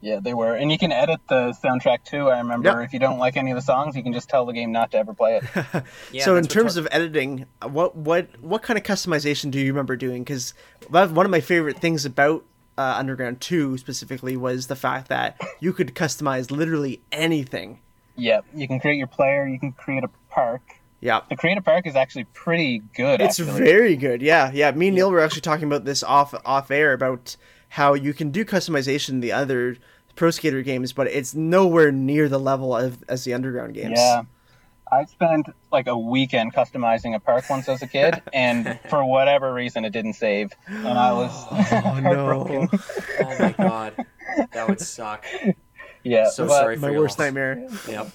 Yeah, 0.00 0.20
they 0.20 0.34
were. 0.34 0.54
And 0.54 0.70
you 0.70 0.78
can 0.78 0.92
edit 0.92 1.20
the 1.28 1.56
soundtrack 1.64 2.04
too. 2.04 2.28
I 2.28 2.38
remember 2.38 2.68
Yep. 2.68 2.86
if 2.88 2.92
you 2.92 2.98
don't 2.98 3.18
like 3.18 3.36
any 3.36 3.50
of 3.50 3.56
the 3.56 3.62
songs, 3.62 3.96
you 3.96 4.02
can 4.02 4.12
just 4.12 4.28
tell 4.28 4.44
the 4.46 4.52
game 4.52 4.70
not 4.70 4.90
to 4.92 4.98
ever 4.98 5.14
play 5.14 5.36
it. 5.42 5.84
Yeah, 6.12 6.24
so 6.24 6.36
in 6.36 6.44
terms 6.46 6.74
tar- 6.74 6.82
of 6.82 6.88
editing, 6.92 7.46
what 7.62 7.96
what 7.96 8.28
what 8.42 8.62
kind 8.62 8.76
of 8.78 8.84
customization 8.84 9.50
do 9.50 9.58
you 9.58 9.72
remember 9.72 9.96
doing? 9.96 10.22
Because 10.22 10.54
one 10.90 11.24
of 11.26 11.30
my 11.30 11.40
favorite 11.40 11.78
things 11.78 12.04
about 12.04 12.44
uh, 12.78 12.94
Underground 12.98 13.40
Two 13.40 13.78
specifically 13.78 14.36
was 14.36 14.66
the 14.66 14.76
fact 14.76 15.08
that 15.08 15.40
you 15.60 15.72
could 15.72 15.94
customize 15.94 16.50
literally 16.50 17.00
anything. 17.10 17.80
yeah, 18.16 18.40
you 18.54 18.68
can 18.68 18.78
create 18.80 18.98
your 18.98 19.06
player, 19.06 19.46
you 19.46 19.58
can 19.58 19.72
create 19.72 20.04
a 20.04 20.10
park. 20.30 20.60
Yeah. 21.00 21.20
The 21.28 21.36
create 21.36 21.58
a 21.58 21.62
park 21.62 21.86
is 21.86 21.94
actually 21.96 22.24
pretty 22.24 22.82
good. 22.94 23.20
It's 23.20 23.38
actually. 23.40 23.58
very 23.64 23.96
good. 23.96 24.22
Yeah, 24.22 24.50
yeah. 24.52 24.70
Me 24.72 24.88
and 24.88 24.94
Neil 24.96 25.10
were 25.10 25.20
actually 25.20 25.42
talking 25.42 25.64
about 25.66 25.84
this 25.84 26.02
off 26.02 26.34
off 26.44 26.70
air 26.70 26.92
about 26.92 27.36
how 27.76 27.92
you 27.92 28.14
can 28.14 28.30
do 28.30 28.42
customization 28.42 29.10
in 29.10 29.20
the 29.20 29.32
other 29.32 29.76
pro 30.14 30.30
skater 30.30 30.62
games, 30.62 30.94
but 30.94 31.06
it's 31.08 31.34
nowhere 31.34 31.92
near 31.92 32.26
the 32.26 32.40
level 32.40 32.74
of 32.74 33.04
as 33.06 33.24
the 33.24 33.34
underground 33.34 33.74
games. 33.74 33.98
Yeah. 33.98 34.22
I 34.90 35.04
spent 35.04 35.48
like 35.70 35.86
a 35.86 35.98
weekend 35.98 36.54
customizing 36.54 37.14
a 37.14 37.20
park 37.20 37.50
once 37.50 37.68
as 37.68 37.82
a 37.82 37.86
kid, 37.86 38.22
and 38.32 38.80
for 38.88 39.04
whatever 39.04 39.52
reason, 39.52 39.84
it 39.84 39.90
didn't 39.90 40.14
save, 40.14 40.52
and 40.66 40.98
I 40.98 41.12
was 41.12 41.30
Oh 41.50 42.00
no. 42.00 42.68
Oh 43.20 43.38
my 43.38 43.52
god, 43.52 44.06
that 44.52 44.68
would 44.68 44.80
suck. 44.80 45.26
Yeah, 46.08 46.28
So 46.30 46.46
but- 46.46 46.58
sorry 46.58 46.76
for 46.76 46.82
My 46.82 46.90
your 46.90 47.00
worst 47.02 47.18
loss. 47.18 47.26
nightmare. 47.26 47.68
Yep. 47.88 48.10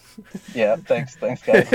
Yeah, 0.53 0.76
thanks, 0.77 1.15
thanks, 1.15 1.41
guys. 1.43 1.68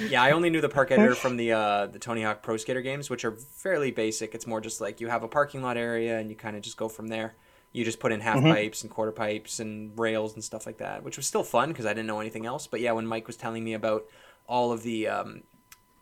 Yeah, 0.10 0.22
I 0.22 0.32
only 0.32 0.50
knew 0.50 0.60
the 0.60 0.68
park 0.68 0.90
editor 0.90 1.14
from 1.14 1.36
the 1.36 1.52
uh, 1.52 1.86
the 1.86 1.98
Tony 1.98 2.22
Hawk 2.22 2.42
Pro 2.42 2.56
Skater 2.56 2.82
games, 2.82 3.08
which 3.10 3.24
are 3.24 3.32
fairly 3.32 3.90
basic. 3.90 4.34
It's 4.34 4.46
more 4.46 4.60
just 4.60 4.80
like 4.80 5.00
you 5.00 5.08
have 5.08 5.22
a 5.22 5.28
parking 5.28 5.62
lot 5.62 5.76
area 5.76 6.18
and 6.18 6.28
you 6.30 6.36
kind 6.36 6.56
of 6.56 6.62
just 6.62 6.76
go 6.76 6.88
from 6.88 7.08
there. 7.08 7.34
You 7.72 7.84
just 7.84 8.00
put 8.00 8.10
in 8.12 8.20
half 8.20 8.40
pipes 8.42 8.82
and 8.82 8.90
quarter 8.90 9.12
pipes 9.12 9.60
and 9.60 9.98
rails 9.98 10.34
and 10.34 10.42
stuff 10.42 10.64
like 10.66 10.78
that, 10.78 11.02
which 11.02 11.16
was 11.18 11.26
still 11.26 11.42
fun 11.44 11.68
because 11.68 11.84
I 11.84 11.90
didn't 11.90 12.06
know 12.06 12.20
anything 12.20 12.46
else. 12.46 12.66
But 12.66 12.80
yeah, 12.80 12.92
when 12.92 13.06
Mike 13.06 13.26
was 13.26 13.36
telling 13.36 13.62
me 13.64 13.74
about 13.74 14.06
all 14.48 14.72
of 14.72 14.82
the 14.82 15.08
um, 15.08 15.42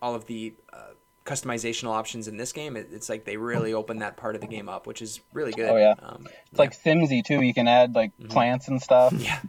all 0.01 0.15
of 0.15 0.27
the 0.27 0.55
uh, 0.73 0.93
customizational 1.25 1.91
options 1.91 2.29
in 2.29 2.37
this 2.37 2.53
game, 2.53 2.77
it, 2.77 2.89
it's 2.93 3.09
like 3.09 3.25
they 3.25 3.37
really 3.37 3.73
open 3.73 3.99
that 3.99 4.17
part 4.17 4.35
of 4.35 4.41
the 4.41 4.47
game 4.47 4.69
up, 4.69 4.87
which 4.87 5.01
is 5.03 5.21
really 5.33 5.53
good. 5.53 5.71
Oh, 5.71 5.77
yeah. 5.77 5.95
um, 6.03 6.27
It's 6.51 6.59
like 6.59 6.73
Simsy 6.73 7.25
too. 7.25 7.41
You 7.43 7.55
can 7.55 7.67
add 7.69 7.95
like 7.95 8.13
plants 8.29 8.69
and 8.69 8.81
stuff, 8.83 9.13
yeah, 9.19 9.41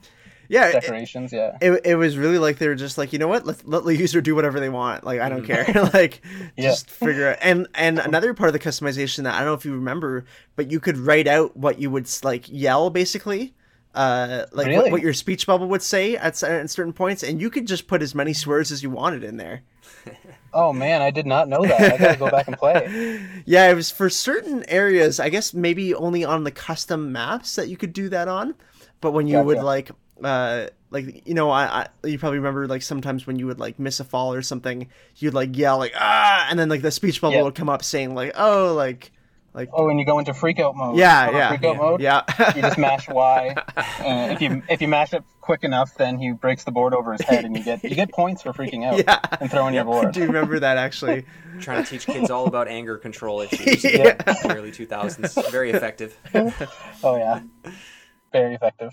Yeah. 0.47 0.67
It, 0.69 0.71
decorations. 0.81 1.33
Yeah, 1.33 1.57
it, 1.61 1.81
it 1.85 1.95
was 1.95 2.17
really 2.17 2.37
like 2.37 2.59
they 2.59 2.67
were 2.69 2.75
just 2.75 2.97
like 2.97 3.11
you 3.11 3.19
know 3.19 3.27
what 3.27 3.45
let, 3.45 3.67
let 3.67 3.83
the 3.83 3.95
user 3.95 4.21
do 4.21 4.35
whatever 4.35 4.59
they 4.59 4.69
want 4.69 5.03
like 5.03 5.19
i 5.19 5.27
don't 5.27 5.43
care 5.45 5.65
like 5.93 6.21
Yeah. 6.55 6.69
just 6.69 6.89
figure 6.89 7.31
out 7.31 7.37
and 7.41 7.67
and 7.75 7.99
another 7.99 8.33
part 8.33 8.47
of 8.47 8.53
the 8.53 8.59
customization 8.59 9.23
that 9.23 9.33
i 9.33 9.39
don't 9.39 9.47
know 9.47 9.53
if 9.55 9.65
you 9.65 9.73
remember 9.73 10.23
but 10.55 10.71
you 10.71 10.79
could 10.79 10.97
write 10.97 11.27
out 11.27 11.57
what 11.57 11.79
you 11.79 11.89
would 11.91 12.07
like 12.23 12.45
yell 12.47 12.89
basically 12.89 13.53
uh 13.95 14.45
like 14.51 14.67
what, 14.67 14.75
Really? 14.75 14.91
what 14.91 15.01
your 15.01 15.13
speech 15.13 15.47
bubble 15.47 15.67
would 15.67 15.81
say 15.81 16.15
at, 16.15 16.41
at 16.43 16.69
certain 16.69 16.93
points 16.93 17.23
and 17.23 17.41
you 17.41 17.49
could 17.49 17.65
just 17.67 17.87
put 17.87 18.01
as 18.01 18.13
many 18.13 18.33
swears 18.33 18.71
as 18.71 18.83
you 18.83 18.89
wanted 18.91 19.23
in 19.23 19.37
there 19.37 19.63
Oh 20.55 20.71
man, 20.73 21.01
I 21.01 21.11
did 21.11 21.25
not 21.27 21.47
know 21.49 21.61
that. 21.63 21.81
I 21.93 21.97
gotta 21.97 22.17
go 22.17 22.31
back 22.31 22.47
and 22.47 22.57
play. 22.57 23.21
yeah 23.45 23.69
it 23.69 23.75
was 23.75 23.91
for 23.91 24.09
certain 24.09 24.63
areas 24.67 25.19
i 25.19 25.29
guess 25.29 25.53
maybe 25.53 25.93
only 25.93 26.23
on 26.25 26.43
the 26.45 26.51
custom 26.51 27.11
maps 27.11 27.55
that 27.55 27.67
you 27.67 27.77
could 27.77 27.93
do 27.93 28.09
that 28.09 28.27
on 28.27 28.55
but 29.01 29.11
when 29.11 29.27
you 29.27 29.39
would 29.39 29.59
like 29.59 29.91
uh 30.23 30.65
like 30.89 31.27
you 31.27 31.33
know 31.35 31.51
I, 31.51 31.87
I 32.03 32.07
you 32.07 32.17
probably 32.17 32.39
remember 32.39 32.67
like 32.67 32.81
sometimes 32.81 33.27
when 33.27 33.37
you 33.37 33.45
would 33.47 33.59
like 33.59 33.77
miss 33.77 33.99
a 33.99 34.03
fall 34.03 34.33
or 34.33 34.41
something 34.41 34.87
you'd 35.17 35.33
like 35.35 35.55
yell 35.57 35.77
like 35.77 35.93
ah 35.95 36.47
and 36.49 36.57
then 36.57 36.69
like 36.69 36.81
the 36.81 36.89
speech 36.91 37.21
bubble 37.21 37.35
Yeah. 37.35 37.43
would 37.43 37.55
come 37.55 37.69
up 37.69 37.83
saying 37.83 38.15
like 38.15 38.31
oh 38.35 38.73
like 38.73 39.11
like 39.55 39.69
Oh, 39.73 39.89
and 39.89 39.99
you 39.99 40.05
go 40.05 40.19
into 40.19 40.33
freakout 40.33 40.75
mode. 40.75 40.97
yeah 40.97 41.25
Go 41.25 41.57
to 41.57 41.67
yeah 41.67 41.73
mode. 41.73 42.01
yeah 42.01 42.53
You 42.55 42.61
just 42.61 42.77
mash 42.77 43.07
Y. 43.09 43.55
And 43.99 44.31
if 44.33 44.41
you 44.41 44.61
if 44.69 44.81
you 44.81 44.87
mash 44.87 45.13
it 45.13 45.23
quick 45.41 45.63
enough, 45.63 45.95
then 45.95 46.17
he 46.19 46.31
breaks 46.31 46.63
the 46.65 46.71
board 46.71 46.93
over 46.93 47.13
his 47.13 47.21
head, 47.21 47.45
and 47.45 47.55
you 47.57 47.63
get 47.63 47.83
you 47.83 47.95
get 47.95 48.11
points 48.11 48.41
for 48.43 48.51
freaking 48.53 48.83
out 48.85 48.97
Yeah. 48.97 49.19
and 49.39 49.49
throwing 49.49 49.73
your 49.73 49.85
board. 49.85 50.11
do 50.13 50.19
you 50.19 50.27
remember 50.27 50.59
that 50.59 50.77
actually 50.77 51.25
trying 51.59 51.83
to 51.83 51.89
teach 51.89 52.05
kids 52.05 52.29
all 52.29 52.45
about 52.47 52.67
anger 52.67 52.97
control 52.97 53.41
issues. 53.41 53.83
Yeah. 53.83 54.09
in 54.27 54.47
the 54.49 54.55
early 54.57 54.71
2000s. 54.71 55.51
Very 55.51 55.71
effective. 55.71 56.17
Oh 57.03 57.15
yeah. 57.15 57.39
very 58.31 58.53
effective. 58.55 58.91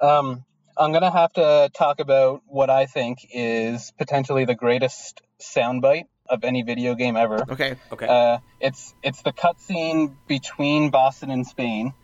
Um, 0.00 0.44
I'm 0.76 0.92
gonna 0.92 1.10
have 1.10 1.32
to 1.34 1.70
talk 1.74 2.00
about 2.00 2.42
what 2.46 2.70
I 2.70 2.86
think 2.86 3.18
is 3.32 3.92
potentially 3.98 4.44
the 4.44 4.54
greatest 4.54 5.22
soundbite 5.40 6.04
of 6.28 6.44
any 6.44 6.62
video 6.62 6.94
game 6.94 7.16
ever. 7.16 7.44
Okay. 7.50 7.76
Okay. 7.92 8.06
Uh, 8.06 8.38
it's 8.60 8.94
it's 9.02 9.22
the 9.22 9.32
cutscene 9.32 10.14
between 10.26 10.90
Boston 10.90 11.30
and 11.30 11.46
Spain. 11.46 11.94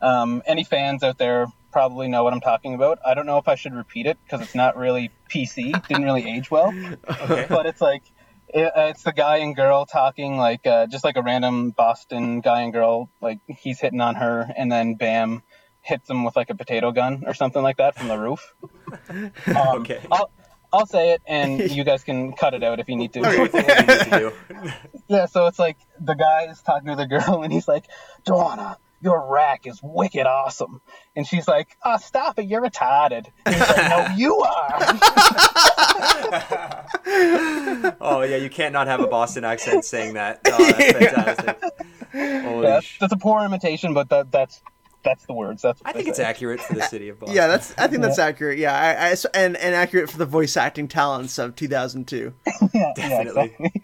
Um, 0.00 0.42
any 0.46 0.64
fans 0.64 1.02
out 1.02 1.18
there 1.18 1.46
probably 1.72 2.08
know 2.08 2.22
what 2.22 2.32
I'm 2.32 2.40
talking 2.40 2.74
about. 2.74 2.98
I 3.04 3.14
don't 3.14 3.26
know 3.26 3.38
if 3.38 3.48
I 3.48 3.56
should 3.56 3.74
repeat 3.74 4.06
it 4.06 4.18
because 4.24 4.40
it's 4.40 4.54
not 4.54 4.76
really 4.76 5.10
PC. 5.28 5.86
Didn't 5.88 6.04
really 6.04 6.28
age 6.28 6.50
well. 6.50 6.72
okay. 7.08 7.46
But 7.48 7.66
it's 7.66 7.80
like 7.80 8.02
it, 8.48 8.66
uh, 8.76 8.82
it's 8.90 9.02
the 9.02 9.12
guy 9.12 9.38
and 9.38 9.56
girl 9.56 9.84
talking 9.86 10.36
like 10.36 10.66
uh, 10.66 10.86
just 10.86 11.04
like 11.04 11.16
a 11.16 11.22
random 11.22 11.70
Boston 11.70 12.40
guy 12.40 12.62
and 12.62 12.72
girl. 12.72 13.10
Like 13.20 13.40
he's 13.48 13.80
hitting 13.80 14.00
on 14.00 14.14
her, 14.16 14.48
and 14.56 14.70
then 14.70 14.94
bam, 14.94 15.42
hits 15.80 16.08
him 16.08 16.24
with 16.24 16.36
like 16.36 16.50
a 16.50 16.54
potato 16.54 16.92
gun 16.92 17.24
or 17.26 17.34
something 17.34 17.62
like 17.62 17.78
that 17.78 17.96
from 17.96 18.08
the 18.08 18.18
roof. 18.18 18.54
Um, 19.08 19.80
Okay. 19.80 20.00
I'll, 20.10 20.30
I'll 20.74 20.86
say 20.86 21.12
it, 21.12 21.22
and 21.26 21.70
you 21.70 21.84
guys 21.84 22.02
can 22.02 22.32
cut 22.32 22.52
it 22.54 22.64
out 22.64 22.80
if 22.80 22.88
you 22.88 22.96
need 22.96 23.12
to. 23.12 23.20
What 23.20 23.52
do 23.52 23.58
you 23.58 23.64
need 23.64 23.76
to 23.86 24.32
do? 24.50 24.70
Yeah, 25.06 25.26
so 25.26 25.46
it's 25.48 25.58
like 25.58 25.76
the 26.00 26.14
guy 26.14 26.46
is 26.50 26.62
talking 26.62 26.88
to 26.88 26.96
the 26.96 27.06
girl 27.06 27.42
and 27.44 27.52
he's 27.52 27.68
like, 27.68 27.84
Joanna, 28.26 28.78
your 29.02 29.30
rack 29.30 29.66
is 29.66 29.78
wicked 29.82 30.26
awesome. 30.26 30.80
And 31.14 31.26
she's 31.26 31.46
like, 31.46 31.76
oh, 31.84 31.98
stop 31.98 32.38
it, 32.38 32.46
you're 32.46 32.62
retarded. 32.62 33.26
And 33.44 33.54
he's 33.54 33.68
like, 33.68 33.90
no, 33.90 34.14
you 34.16 34.38
are. 34.38 34.80
Oh 38.00 38.22
yeah, 38.22 38.36
you 38.36 38.48
can't 38.48 38.72
not 38.72 38.86
have 38.86 39.00
a 39.00 39.06
Boston 39.06 39.44
accent 39.44 39.84
saying 39.84 40.14
that. 40.14 40.40
Oh, 40.46 40.72
that's 40.72 40.92
fantastic. 40.92 41.62
Holy 42.44 42.66
Yeah, 42.66 42.80
sh- 42.80 42.98
that's 42.98 43.12
a 43.12 43.18
poor 43.18 43.44
imitation, 43.44 43.92
but 43.92 44.08
that, 44.08 44.32
that's 44.32 44.62
that's 45.04 45.26
the 45.26 45.32
words. 45.34 45.62
That's 45.62 45.80
what 45.80 45.88
I 45.88 45.92
they 45.92 45.98
think 46.00 46.08
it's 46.08 46.18
say. 46.18 46.24
accurate 46.24 46.60
for 46.60 46.74
the 46.74 46.82
city 46.88 47.08
of 47.08 47.20
Boston. 47.20 47.36
Yeah, 47.36 47.46
that's. 47.46 47.74
I 47.78 47.86
think 47.86 48.02
that's 48.02 48.18
accurate. 48.18 48.58
Yeah, 48.58 48.74
I, 48.74 49.10
I- 49.12 49.16
and 49.34 49.56
and 49.56 49.74
accurate 49.74 50.10
for 50.10 50.18
the 50.18 50.26
voice 50.26 50.56
acting 50.56 50.88
talents 50.88 51.38
of 51.38 51.54
2002. 51.56 52.32
Yeah, 52.46 52.68
yeah, 52.74 52.92
definitely. 53.24 53.44
exactly. 53.58 53.82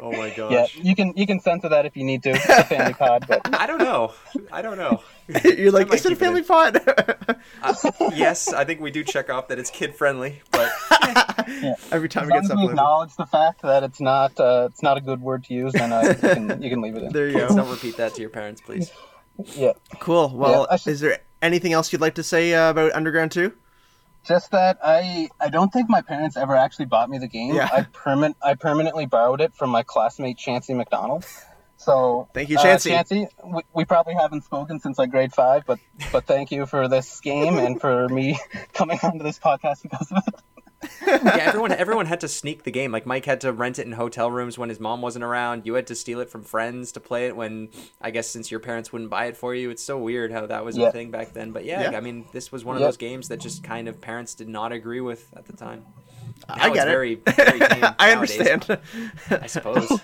Oh 0.00 0.12
my 0.12 0.30
gosh. 0.36 0.52
Yeah, 0.52 0.82
you 0.82 0.94
can 0.96 1.12
you 1.16 1.26
can 1.26 1.40
censor 1.40 1.68
that 1.70 1.86
if 1.86 1.96
you 1.96 2.04
need 2.04 2.22
to. 2.24 2.30
It's 2.30 2.44
a 2.48 2.64
family 2.64 2.94
pod, 2.94 3.24
but 3.28 3.40
I 3.58 3.66
don't 3.66 3.78
know. 3.78 4.12
I 4.52 4.62
don't 4.62 4.76
know. 4.78 5.00
You're 5.44 5.70
like, 5.72 5.92
is 5.94 6.04
it 6.04 6.06
a 6.06 6.08
keep 6.10 6.18
it 6.18 6.24
family 6.24 6.40
in. 6.40 6.46
pod? 6.46 6.80
Uh, 7.62 7.74
yes, 8.14 8.52
I 8.52 8.64
think 8.64 8.80
we 8.80 8.90
do 8.90 9.02
check 9.04 9.30
off 9.30 9.48
that 9.48 9.58
it's 9.58 9.70
kid 9.70 9.94
friendly, 9.94 10.42
but 10.50 10.70
Every 11.90 12.08
time 12.08 12.24
as 12.24 12.28
it 12.28 12.32
long 12.32 12.40
gets 12.40 12.50
as 12.50 12.56
we 12.56 12.62
uploaded. 12.64 12.70
acknowledge 12.70 13.16
the 13.16 13.26
fact 13.26 13.62
that 13.62 13.82
it's 13.84 14.00
not 14.00 14.38
uh, 14.40 14.68
it's 14.70 14.82
not 14.82 14.96
a 14.96 15.00
good 15.00 15.20
word 15.20 15.44
to 15.44 15.54
use, 15.54 15.74
and 15.74 15.92
uh, 15.92 16.00
you 16.08 16.14
can 16.14 16.62
you 16.62 16.70
can 16.70 16.80
leave 16.82 16.96
it 16.96 17.04
in. 17.04 17.12
There 17.12 17.28
you 17.28 17.38
go. 17.38 17.48
don't 17.48 17.70
repeat 17.70 17.96
that 17.96 18.14
to 18.14 18.20
your 18.20 18.30
parents, 18.30 18.60
please. 18.60 18.90
Yeah. 19.56 19.72
Cool. 19.98 20.30
Well, 20.34 20.66
I 20.70 20.76
should- 20.76 20.92
is 20.92 21.00
there 21.00 21.18
anything 21.40 21.72
else 21.72 21.92
you'd 21.92 22.00
like 22.00 22.14
to 22.16 22.22
say 22.22 22.54
uh, 22.54 22.70
about 22.70 22.92
Underground 22.92 23.32
2? 23.32 23.52
Just 24.24 24.52
that 24.52 24.78
I 24.84 25.28
I 25.40 25.48
don't 25.48 25.72
think 25.72 25.90
my 25.90 26.00
parents 26.00 26.36
ever 26.36 26.54
actually 26.54 26.84
bought 26.86 27.10
me 27.10 27.18
the 27.18 27.26
game. 27.26 27.54
Yeah. 27.56 27.68
I 27.72 27.82
permanent 27.82 28.36
I 28.40 28.54
permanently 28.54 29.06
borrowed 29.06 29.40
it 29.40 29.52
from 29.54 29.70
my 29.70 29.82
classmate 29.82 30.38
Chancey 30.38 30.74
McDonald. 30.74 31.26
So 31.76 32.28
Thank 32.32 32.48
you, 32.48 32.56
uh, 32.58 32.62
Chancey. 32.62 32.90
Chancey, 32.90 33.26
we, 33.44 33.62
we 33.74 33.84
probably 33.84 34.14
haven't 34.14 34.44
spoken 34.44 34.78
since 34.78 34.96
like 34.98 35.10
grade 35.10 35.32
five, 35.32 35.64
but 35.66 35.80
but 36.12 36.24
thank 36.26 36.52
you 36.52 36.66
for 36.66 36.86
this 36.86 37.18
game 37.18 37.58
and 37.58 37.80
for 37.80 38.08
me 38.08 38.38
coming 38.74 39.00
onto 39.02 39.24
this 39.24 39.40
podcast 39.40 39.82
because 39.82 40.12
of 40.12 40.22
it. 40.28 40.34
Yeah, 41.06 41.36
everyone 41.40 41.72
everyone 41.72 42.06
had 42.06 42.20
to 42.20 42.28
sneak 42.28 42.62
the 42.64 42.70
game. 42.70 42.90
Like 42.90 43.06
Mike 43.06 43.24
had 43.26 43.40
to 43.42 43.52
rent 43.52 43.78
it 43.78 43.86
in 43.86 43.92
hotel 43.92 44.30
rooms 44.30 44.56
when 44.58 44.68
his 44.70 44.80
mom 44.80 45.02
wasn't 45.02 45.24
around. 45.24 45.66
You 45.66 45.74
had 45.74 45.86
to 45.88 45.94
steal 45.94 46.20
it 46.20 46.30
from 46.30 46.42
friends 46.42 46.92
to 46.92 47.00
play 47.00 47.26
it 47.26 47.36
when 47.36 47.68
I 48.00 48.10
guess 48.10 48.28
since 48.28 48.50
your 48.50 48.60
parents 48.60 48.92
wouldn't 48.92 49.10
buy 49.10 49.26
it 49.26 49.36
for 49.36 49.54
you. 49.54 49.70
It's 49.70 49.82
so 49.82 49.98
weird 49.98 50.32
how 50.32 50.46
that 50.46 50.64
was 50.64 50.76
Yeah. 50.76 50.88
a 50.88 50.92
thing 50.92 51.10
back 51.10 51.32
then. 51.34 51.52
But 51.52 51.64
yeah, 51.64 51.90
Yeah. 51.90 51.96
I 51.96 52.00
mean, 52.00 52.24
this 52.32 52.50
was 52.50 52.64
one 52.64 52.76
of 52.76 52.80
Yeah. 52.80 52.88
those 52.88 52.96
games 52.96 53.28
that 53.28 53.38
just 53.40 53.62
kind 53.62 53.88
of 53.88 54.00
parents 54.00 54.34
did 54.34 54.48
not 54.48 54.72
agree 54.72 55.00
with 55.00 55.28
at 55.36 55.44
the 55.46 55.52
time. 55.52 55.84
Now 56.48 56.54
I 56.56 56.66
it's 56.68 56.74
get 56.76 56.88
it. 56.88 56.90
very, 56.90 57.14
very 57.16 57.60
I 57.98 58.12
understand. 58.12 58.78
I 59.30 59.46
suppose. 59.46 59.88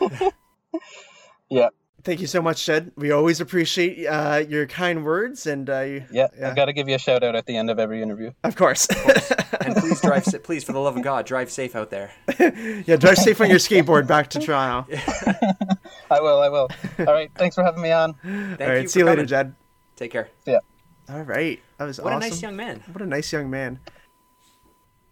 Yeah, 1.51 1.69
Thank 2.09 2.23
you 2.23 2.27
so 2.27 2.41
much, 2.41 2.65
Jed. 2.65 2.91
We 2.97 3.11
always 3.11 3.39
appreciate 3.43 4.07
uh, 4.07 4.43
your 4.49 4.67
kind 4.67 5.05
words, 5.05 5.47
and 5.47 5.69
uh, 5.69 5.81
you- 5.81 6.05
yeah. 6.11 6.29
Yeah. 6.41 6.51
I 6.53 6.55
got 6.55 6.65
to 6.65 6.73
give 6.73 6.89
you 6.89 6.95
a 6.95 6.99
shout 6.99 7.23
out 7.23 7.37
at 7.37 7.45
the 7.45 7.55
end 7.55 7.69
of 7.69 7.79
every 7.79 8.01
interview. 8.01 8.33
of 8.45 8.57
course. 8.57 8.87
and 9.61 9.77
please 9.77 10.01
drive, 10.01 10.25
sa- 10.25 10.39
please 10.39 10.65
for 10.65 10.73
the 10.73 10.79
love 10.79 10.97
of 10.97 11.03
God, 11.03 11.27
drive 11.27 11.51
safe 11.51 11.77
out 11.77 11.91
there. 11.91 12.11
yeah, 12.87 12.97
drive 12.97 13.19
safe 13.19 13.39
on 13.43 13.51
your 13.51 13.59
skateboard 13.59 14.07
back 14.07 14.31
to 14.31 14.39
Toronto. 14.39 14.91
I 16.11 16.21
will. 16.23 16.41
I 16.41 16.49
will. 16.49 16.71
All 17.01 17.13
right. 17.13 17.31
Thanks 17.35 17.55
for 17.57 17.63
having 17.63 17.83
me 17.83 17.93
on. 17.93 18.15
Thank 18.25 18.61
All 18.63 18.79
you. 18.79 18.89
see 18.89 19.01
you 19.01 19.05
later. 19.05 19.27
Jed. 19.27 19.55
Take 19.97 20.11
care. 20.11 20.31
See 20.47 20.53
ya. 20.53 20.61
All 21.11 21.21
right, 21.25 21.61
that 21.77 21.85
was 21.85 22.01
What 22.01 22.15
awesome. 22.15 22.23
a 22.27 22.31
nice 22.31 22.41
young 22.41 22.57
man. 22.57 22.83
What 22.91 23.03
a 23.03 23.07
nice 23.07 23.31
young 23.35 23.51
man. 23.51 23.81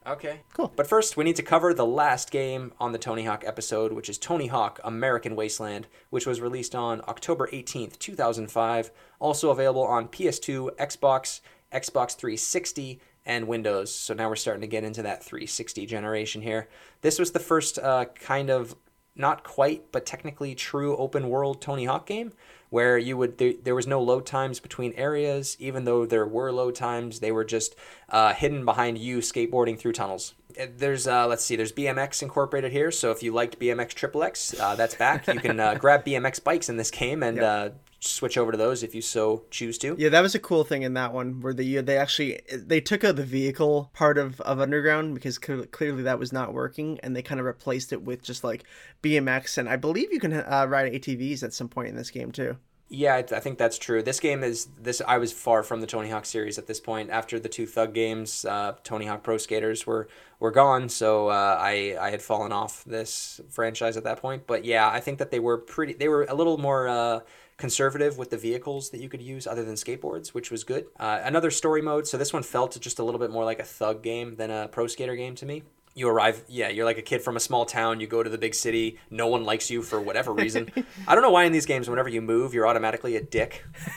Okay. 0.06 0.40
Cool. 0.52 0.72
But 0.76 0.86
first, 0.86 1.16
we 1.16 1.24
need 1.24 1.36
to 1.36 1.42
cover 1.42 1.74
the 1.74 1.84
last 1.84 2.30
game 2.30 2.72
on 2.78 2.92
the 2.92 2.98
Tony 2.98 3.24
Hawk 3.24 3.42
episode, 3.44 3.92
which 3.92 4.08
is 4.08 4.18
Tony 4.18 4.46
Hawk 4.46 4.78
American 4.84 5.34
Wasteland, 5.34 5.88
which 6.10 6.26
was 6.26 6.40
released 6.40 6.76
on 6.76 7.00
October 7.08 7.48
18th, 7.52 7.98
2005. 7.98 8.90
Also 9.18 9.50
available 9.50 9.82
on 9.82 10.06
PS2, 10.06 10.76
Xbox, 10.76 11.40
Xbox 11.72 12.14
360, 12.14 13.00
and 13.24 13.48
Windows. 13.48 13.92
So 13.92 14.14
now 14.14 14.28
we're 14.28 14.36
starting 14.36 14.60
to 14.60 14.68
get 14.68 14.84
into 14.84 15.02
that 15.02 15.24
360 15.24 15.84
generation 15.86 16.42
here. 16.42 16.68
This 17.00 17.18
was 17.18 17.32
the 17.32 17.40
first 17.40 17.78
uh, 17.80 18.04
kind 18.14 18.48
of 18.48 18.76
not 19.16 19.42
quite, 19.42 19.90
but 19.90 20.06
technically 20.06 20.54
true 20.54 20.96
open 20.96 21.28
world 21.28 21.60
Tony 21.60 21.86
Hawk 21.86 22.06
game 22.06 22.32
where 22.70 22.98
you 22.98 23.16
would 23.16 23.38
there, 23.38 23.54
there 23.62 23.74
was 23.74 23.86
no 23.86 24.00
load 24.00 24.26
times 24.26 24.60
between 24.60 24.92
areas. 24.94 25.56
Even 25.58 25.84
though 25.84 26.06
there 26.06 26.26
were 26.26 26.52
load 26.52 26.74
times 26.74 27.20
they 27.20 27.32
were 27.32 27.44
just 27.44 27.74
uh, 28.10 28.32
hidden 28.34 28.64
behind 28.64 28.98
you 28.98 29.18
skateboarding 29.18 29.78
through 29.78 29.92
tunnels. 29.92 30.34
Uh, 30.60 30.66
there's 30.76 31.06
uh, 31.06 31.26
let's 31.26 31.44
see 31.44 31.56
there's 31.56 31.72
bmx 31.72 32.22
incorporated 32.22 32.72
here. 32.72 32.90
So 32.90 33.10
if 33.10 33.22
you 33.22 33.32
liked 33.32 33.58
bmx 33.58 33.88
triple 33.90 34.22
x 34.22 34.58
uh, 34.58 34.74
that's 34.74 34.94
back. 34.94 35.26
You 35.26 35.40
can 35.40 35.60
uh, 35.60 35.74
grab 35.78 36.04
bmx 36.04 36.42
bikes 36.42 36.68
in 36.68 36.76
this 36.76 36.90
game 36.90 37.22
and 37.22 37.38
uh, 37.38 37.70
switch 38.00 38.36
over 38.36 38.52
to 38.52 38.58
those 38.58 38.82
if 38.82 38.94
you 38.94 39.02
so 39.02 39.44
choose 39.50 39.78
to 39.78 39.96
Yeah, 39.98 40.08
that 40.10 40.20
was 40.20 40.34
a 40.34 40.38
cool 40.38 40.64
thing 40.64 40.82
in 40.82 40.94
that 40.94 41.12
one 41.12 41.40
where 41.40 41.54
they 41.54 41.80
they 41.80 41.96
actually 41.96 42.40
they 42.52 42.80
took 42.80 43.04
out 43.04 43.16
the 43.16 43.24
vehicle 43.24 43.90
part 43.92 44.18
of, 44.18 44.40
of 44.42 44.60
Underground 44.60 45.14
because 45.14 45.38
cl- 45.42 45.66
clearly 45.66 46.02
that 46.02 46.18
was 46.18 46.32
not 46.32 46.52
working, 46.52 47.00
and 47.02 47.14
they 47.14 47.22
kind 47.22 47.40
of 47.40 47.46
replaced 47.46 47.92
it 47.92 48.02
with 48.02 48.22
just 48.22 48.44
like 48.44 48.64
BMX, 49.02 49.58
and 49.58 49.68
I 49.68 49.76
believe 49.76 50.12
you 50.12 50.20
can 50.20 50.32
uh, 50.32 50.66
ride 50.68 50.92
ATVs 50.92 51.42
at 51.42 51.52
some 51.52 51.68
point 51.68 51.88
in 51.88 51.96
this 51.96 52.10
game 52.10 52.32
too. 52.32 52.56
Yeah, 52.88 53.14
I, 53.14 53.18
I 53.18 53.40
think 53.40 53.58
that's 53.58 53.78
true. 53.78 54.00
This 54.02 54.20
game 54.20 54.44
is 54.44 54.68
this. 54.80 55.02
I 55.06 55.18
was 55.18 55.32
far 55.32 55.64
from 55.64 55.80
the 55.80 55.88
Tony 55.88 56.08
Hawk 56.08 56.24
series 56.24 56.56
at 56.56 56.68
this 56.68 56.78
point. 56.78 57.10
After 57.10 57.40
the 57.40 57.48
two 57.48 57.66
Thug 57.66 57.92
games, 57.94 58.44
uh, 58.44 58.74
Tony 58.84 59.06
Hawk 59.06 59.24
Pro 59.24 59.38
Skaters 59.38 59.86
were 59.86 60.06
were 60.38 60.52
gone, 60.52 60.88
so 60.88 61.28
uh, 61.28 61.58
I 61.60 61.96
I 62.00 62.10
had 62.10 62.22
fallen 62.22 62.52
off 62.52 62.84
this 62.84 63.40
franchise 63.50 63.96
at 63.96 64.04
that 64.04 64.20
point. 64.20 64.46
But 64.46 64.64
yeah, 64.64 64.88
I 64.88 65.00
think 65.00 65.18
that 65.18 65.32
they 65.32 65.40
were 65.40 65.58
pretty. 65.58 65.94
They 65.94 66.08
were 66.08 66.26
a 66.28 66.34
little 66.34 66.58
more. 66.58 67.24
Conservative 67.58 68.18
with 68.18 68.28
the 68.30 68.36
vehicles 68.36 68.90
that 68.90 69.00
you 69.00 69.08
could 69.08 69.22
use 69.22 69.46
other 69.46 69.64
than 69.64 69.74
skateboards 69.76 70.28
which 70.28 70.50
was 70.50 70.62
good 70.62 70.86
uh, 71.00 71.20
another 71.24 71.50
story 71.50 71.80
mode 71.80 72.06
so 72.06 72.16
this 72.18 72.32
one 72.32 72.42
felt 72.42 72.78
just 72.80 72.98
a 72.98 73.02
little 73.02 73.18
bit 73.18 73.30
more 73.30 73.44
like 73.44 73.58
a 73.58 73.64
thug 73.64 74.02
game 74.02 74.36
than 74.36 74.50
a 74.50 74.68
pro 74.68 74.86
skater 74.86 75.16
game 75.16 75.34
to 75.36 75.46
me 75.46 75.62
you 75.94 76.06
arrive 76.06 76.44
yeah 76.48 76.68
you're 76.68 76.84
like 76.84 76.98
a 76.98 77.02
kid 77.02 77.22
from 77.22 77.34
a 77.34 77.40
small 77.40 77.64
town 77.64 77.98
you 77.98 78.06
go 78.06 78.22
to 78.22 78.28
the 78.28 78.36
big 78.36 78.54
city 78.54 78.98
no 79.10 79.26
one 79.26 79.44
likes 79.44 79.70
you 79.70 79.80
for 79.80 79.98
whatever 79.98 80.34
reason 80.34 80.70
i 81.08 81.14
don't 81.14 81.22
know 81.22 81.30
why 81.30 81.44
in 81.44 81.52
these 81.52 81.64
games 81.64 81.88
whenever 81.88 82.10
you 82.10 82.20
move 82.20 82.52
you're 82.52 82.66
automatically 82.66 83.16
a 83.16 83.22
dick 83.22 83.64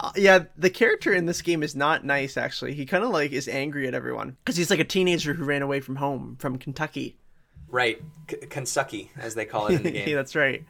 Uh, 0.00 0.10
yeah, 0.16 0.44
the 0.56 0.70
character 0.70 1.12
in 1.12 1.26
this 1.26 1.42
game 1.42 1.62
is 1.62 1.74
not 1.76 2.04
nice. 2.04 2.36
Actually, 2.36 2.74
he 2.74 2.86
kind 2.86 3.04
of 3.04 3.10
like 3.10 3.32
is 3.32 3.48
angry 3.48 3.86
at 3.86 3.94
everyone 3.94 4.36
because 4.44 4.56
he's 4.56 4.70
like 4.70 4.80
a 4.80 4.84
teenager 4.84 5.34
who 5.34 5.44
ran 5.44 5.62
away 5.62 5.80
from 5.80 5.96
home 5.96 6.36
from 6.38 6.56
Kentucky. 6.58 7.16
right 7.68 8.00
K- 8.26 8.46
kentucky 8.48 9.10
as 9.18 9.34
they 9.34 9.44
call 9.44 9.66
it 9.68 9.74
in 9.76 9.82
the 9.82 9.90
game 9.98 10.08
yeah, 10.08 10.14
that's 10.14 10.34
right. 10.36 10.64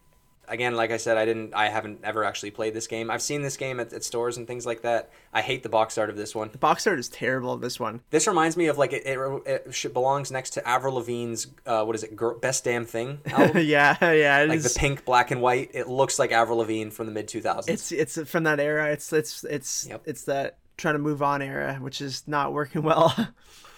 Again 0.49 0.75
like 0.77 0.91
i 0.91 0.97
said 0.97 1.17
i 1.17 1.25
didn't 1.25 1.55
i 1.55 1.69
haven't 1.69 2.01
ever 2.05 2.25
actually 2.25 2.51
played 2.51 2.75
this 2.75 2.87
game 2.87 3.11
i've 3.11 3.23
seen 3.23 3.43
this 3.43 3.57
game 3.57 3.81
at, 3.81 3.93
at 3.93 4.05
stores 4.05 4.37
and 4.37 4.47
things 4.47 4.65
like 4.67 4.83
that 4.83 5.11
i 5.33 5.41
hate 5.43 5.63
the 5.63 5.69
box 5.69 5.99
art 5.99 6.11
of 6.11 6.17
this 6.17 6.35
one 6.35 6.49
The 6.53 6.59
box 6.59 6.87
art 6.87 6.99
is 6.99 7.09
terrible 7.09 7.53
of 7.53 7.61
this 7.61 7.79
one. 7.81 8.01
this 8.11 8.27
reminds 8.27 8.57
me 8.57 8.67
of 8.67 8.79
like 8.79 8.93
it, 8.93 9.03
it, 9.07 9.67
it 9.85 9.93
belongs 9.95 10.31
next 10.31 10.51
to 10.51 10.69
avril 10.69 10.95
lavigne's 10.95 11.49
uh, 11.67 11.85
what 11.85 11.97
is 11.97 12.03
it 12.05 12.15
Girl, 12.17 12.39
best 12.39 12.65
damn 12.65 12.85
thing 12.87 13.19
album 13.27 13.63
yeah, 13.65 13.97
yeah, 14.13 14.45
like 14.49 14.59
is- 14.59 14.75
the 14.75 14.79
pink 14.79 15.05
black 15.05 15.31
and 15.31 15.41
white 15.43 15.71
it 15.75 15.89
looks 15.89 16.19
like 16.19 16.33
avril 16.33 16.59
lavigne 16.59 16.91
from 16.91 17.07
the 17.07 17.13
mid 17.13 17.29
2000s 17.29 17.69
It's 17.69 17.93
it's 17.93 18.31
from 18.31 18.45
that 18.45 18.61
era. 18.61 18.91
It's 18.93 19.13
it's 19.13 19.45
it's 19.45 19.87
Yep. 19.89 20.03
it's 20.07 20.23
that 20.25 20.59
trying 20.77 20.95
to 20.95 20.99
move 20.99 21.23
on 21.23 21.41
era, 21.43 21.79
which 21.81 22.01
is 22.01 22.23
not 22.27 22.53
working 22.53 22.83
well. 22.83 23.15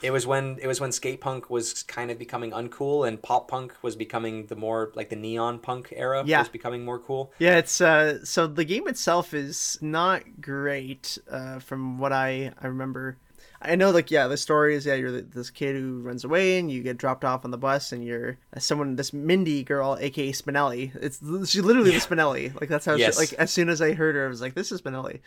It 0.01 0.11
was 0.13 0.27
when 0.27 0.59
it 0.63 0.67
was 0.67 0.81
when 0.81 0.93
skate 0.93 1.21
punk 1.21 1.51
was 1.51 1.83
kind 1.83 2.11
of 2.11 2.19
becoming 2.19 2.53
uncool 2.53 3.07
and 3.07 3.21
pop 3.21 3.49
punk 3.49 3.73
was 3.83 3.97
becoming 3.97 4.47
the 4.47 4.57
more 4.57 4.93
like 4.95 5.09
the 5.09 5.17
neon 5.17 5.59
punk 5.59 5.93
era 5.97 6.23
Yeah. 6.25 6.39
was 6.41 6.49
becoming 6.49 6.85
more 6.85 6.99
cool. 6.99 7.33
yeah, 7.39 7.57
it's 7.59 7.81
uh 7.81 8.25
so 8.25 8.47
the 8.47 8.65
game 8.65 8.87
itself 8.89 9.35
is 9.35 9.79
not 9.81 10.23
great 10.41 11.19
uh 11.31 11.59
from 11.59 11.99
what 11.99 12.13
I 12.13 12.53
I 12.61 12.67
remember. 12.69 13.17
I 13.61 13.75
know, 13.75 13.91
like, 13.91 14.11
yeah, 14.11 14.29
the 14.29 14.37
story 14.37 14.77
is 14.77 14.87
yeah, 14.87 14.95
you're 14.95 15.21
this 15.21 15.51
kid 15.51 15.75
who 15.75 16.01
runs 16.01 16.25
away 16.25 16.59
and 16.59 16.71
you 16.71 16.83
get 16.83 16.97
dropped 16.97 17.25
off 17.25 17.45
on 17.45 17.51
the 17.51 17.59
bus, 17.59 17.91
and 17.91 18.05
you're 18.05 18.39
uh, 18.57 18.61
someone, 18.61 18.95
this 18.97 19.13
Mindy 19.13 19.65
girl, 19.65 19.97
aka 20.01 20.31
Spinelli. 20.33 20.95
It's 20.95 21.19
she's 21.51 21.65
literally 21.65 21.91
the 21.91 21.97
Spinelli. 21.99 22.59
Like 22.61 22.69
that's 22.69 22.87
how. 22.87 22.95
Yes. 22.95 23.15
She, 23.15 23.21
like 23.21 23.33
as 23.35 23.51
soon 23.53 23.69
as 23.69 23.83
I 23.83 23.95
heard 23.95 24.15
her, 24.15 24.27
I 24.27 24.29
was 24.29 24.41
like, 24.41 24.55
this 24.55 24.71
is 24.71 24.81
Spinelli. 24.81 25.21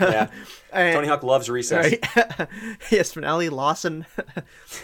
Yeah. 0.00 0.28
And- 0.72 0.94
Tony 0.94 1.08
Hawk 1.08 1.22
loves 1.22 1.48
recess. 1.48 1.84
right? 1.84 1.98
yeah, 2.90 3.00
Spinelli, 3.02 3.50
Lawson, 3.50 4.06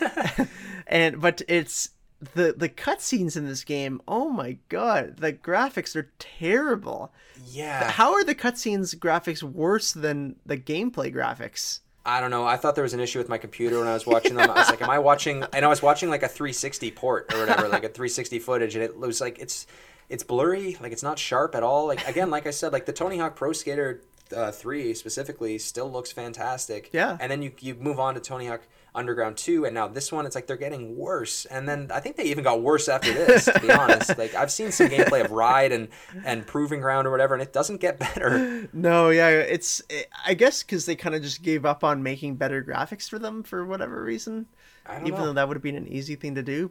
and 0.86 1.20
but 1.20 1.42
it's 1.48 1.90
the 2.34 2.54
the 2.56 2.68
cutscenes 2.68 3.36
in 3.36 3.46
this 3.46 3.62
game. 3.62 4.00
Oh 4.08 4.30
my 4.30 4.58
god, 4.68 5.18
the 5.18 5.32
graphics 5.32 5.94
are 5.96 6.10
terrible. 6.18 7.12
Yeah. 7.46 7.90
How 7.90 8.14
are 8.14 8.24
the 8.24 8.34
cutscenes 8.34 8.96
graphics 8.96 9.42
worse 9.42 9.92
than 9.92 10.36
the 10.46 10.56
gameplay 10.56 11.14
graphics? 11.14 11.80
I 12.06 12.20
don't 12.20 12.30
know. 12.30 12.46
I 12.46 12.56
thought 12.56 12.76
there 12.76 12.84
was 12.84 12.94
an 12.94 13.00
issue 13.00 13.18
with 13.18 13.28
my 13.28 13.36
computer 13.36 13.78
when 13.80 13.88
I 13.88 13.94
was 13.94 14.06
watching 14.06 14.36
them. 14.36 14.48
I 14.48 14.54
was 14.54 14.70
like, 14.70 14.80
"Am 14.80 14.88
I 14.88 14.98
watching?" 15.00 15.44
And 15.52 15.64
I 15.64 15.68
was 15.68 15.82
watching 15.82 16.08
like 16.08 16.22
a 16.22 16.28
360 16.28 16.92
port 16.92 17.34
or 17.34 17.40
whatever, 17.40 17.68
like 17.68 17.84
a 17.84 17.88
360 17.88 18.38
footage, 18.38 18.76
and 18.76 18.84
it 18.84 18.96
was 18.96 19.20
like 19.20 19.38
it's 19.40 19.66
it's 20.08 20.22
blurry, 20.22 20.76
like 20.80 20.92
it's 20.92 21.02
not 21.02 21.18
sharp 21.18 21.54
at 21.56 21.62
all. 21.62 21.86
Like 21.88 22.06
again, 22.06 22.30
like 22.30 22.46
I 22.46 22.50
said, 22.50 22.72
like 22.72 22.86
the 22.86 22.92
Tony 22.92 23.18
Hawk 23.18 23.34
Pro 23.34 23.52
Skater 23.52 24.02
uh, 24.34 24.52
3 24.52 24.94
specifically 24.94 25.58
still 25.58 25.90
looks 25.90 26.12
fantastic. 26.12 26.90
Yeah. 26.92 27.16
And 27.20 27.30
then 27.30 27.42
you 27.42 27.52
you 27.60 27.74
move 27.74 27.98
on 27.98 28.14
to 28.14 28.20
Tony 28.20 28.46
Hawk 28.46 28.62
Underground 28.96 29.36
2, 29.36 29.64
and 29.66 29.74
now 29.74 29.86
this 29.88 30.10
one, 30.10 30.26
it's 30.26 30.34
like 30.34 30.46
they're 30.46 30.56
getting 30.56 30.96
worse. 30.96 31.44
And 31.44 31.68
then 31.68 31.88
I 31.92 32.00
think 32.00 32.16
they 32.16 32.24
even 32.24 32.42
got 32.42 32.62
worse 32.62 32.88
after 32.88 33.12
this. 33.12 33.44
to 33.44 33.60
be 33.60 33.70
honest, 33.70 34.16
like 34.18 34.34
I've 34.34 34.50
seen 34.50 34.72
some 34.72 34.88
gameplay 34.88 35.22
of 35.22 35.30
Ride 35.30 35.70
and 35.72 35.88
and 36.24 36.46
Proving 36.46 36.80
Ground 36.80 37.06
or 37.06 37.10
whatever, 37.10 37.34
and 37.34 37.42
it 37.42 37.52
doesn't 37.52 37.80
get 37.80 37.98
better. 37.98 38.46
No, 38.72 39.10
yeah, 39.10 39.28
it's 39.28 39.82
I 40.26 40.34
guess 40.34 40.62
because 40.62 40.86
they 40.86 40.96
kind 40.96 41.14
of 41.14 41.22
just 41.22 41.42
gave 41.42 41.64
up 41.64 41.84
on 41.84 42.02
making 42.02 42.36
better 42.36 42.62
graphics 42.64 43.08
for 43.08 43.18
them 43.18 43.42
for 43.42 43.64
whatever 43.64 44.02
reason. 44.02 44.46
I 44.86 44.98
don't 44.98 45.06
Even 45.06 45.20
know. 45.20 45.26
though 45.26 45.32
that 45.34 45.48
would 45.48 45.56
have 45.56 45.62
been 45.62 45.76
an 45.76 45.88
easy 45.88 46.16
thing 46.16 46.34
to 46.34 46.42
do. 46.42 46.70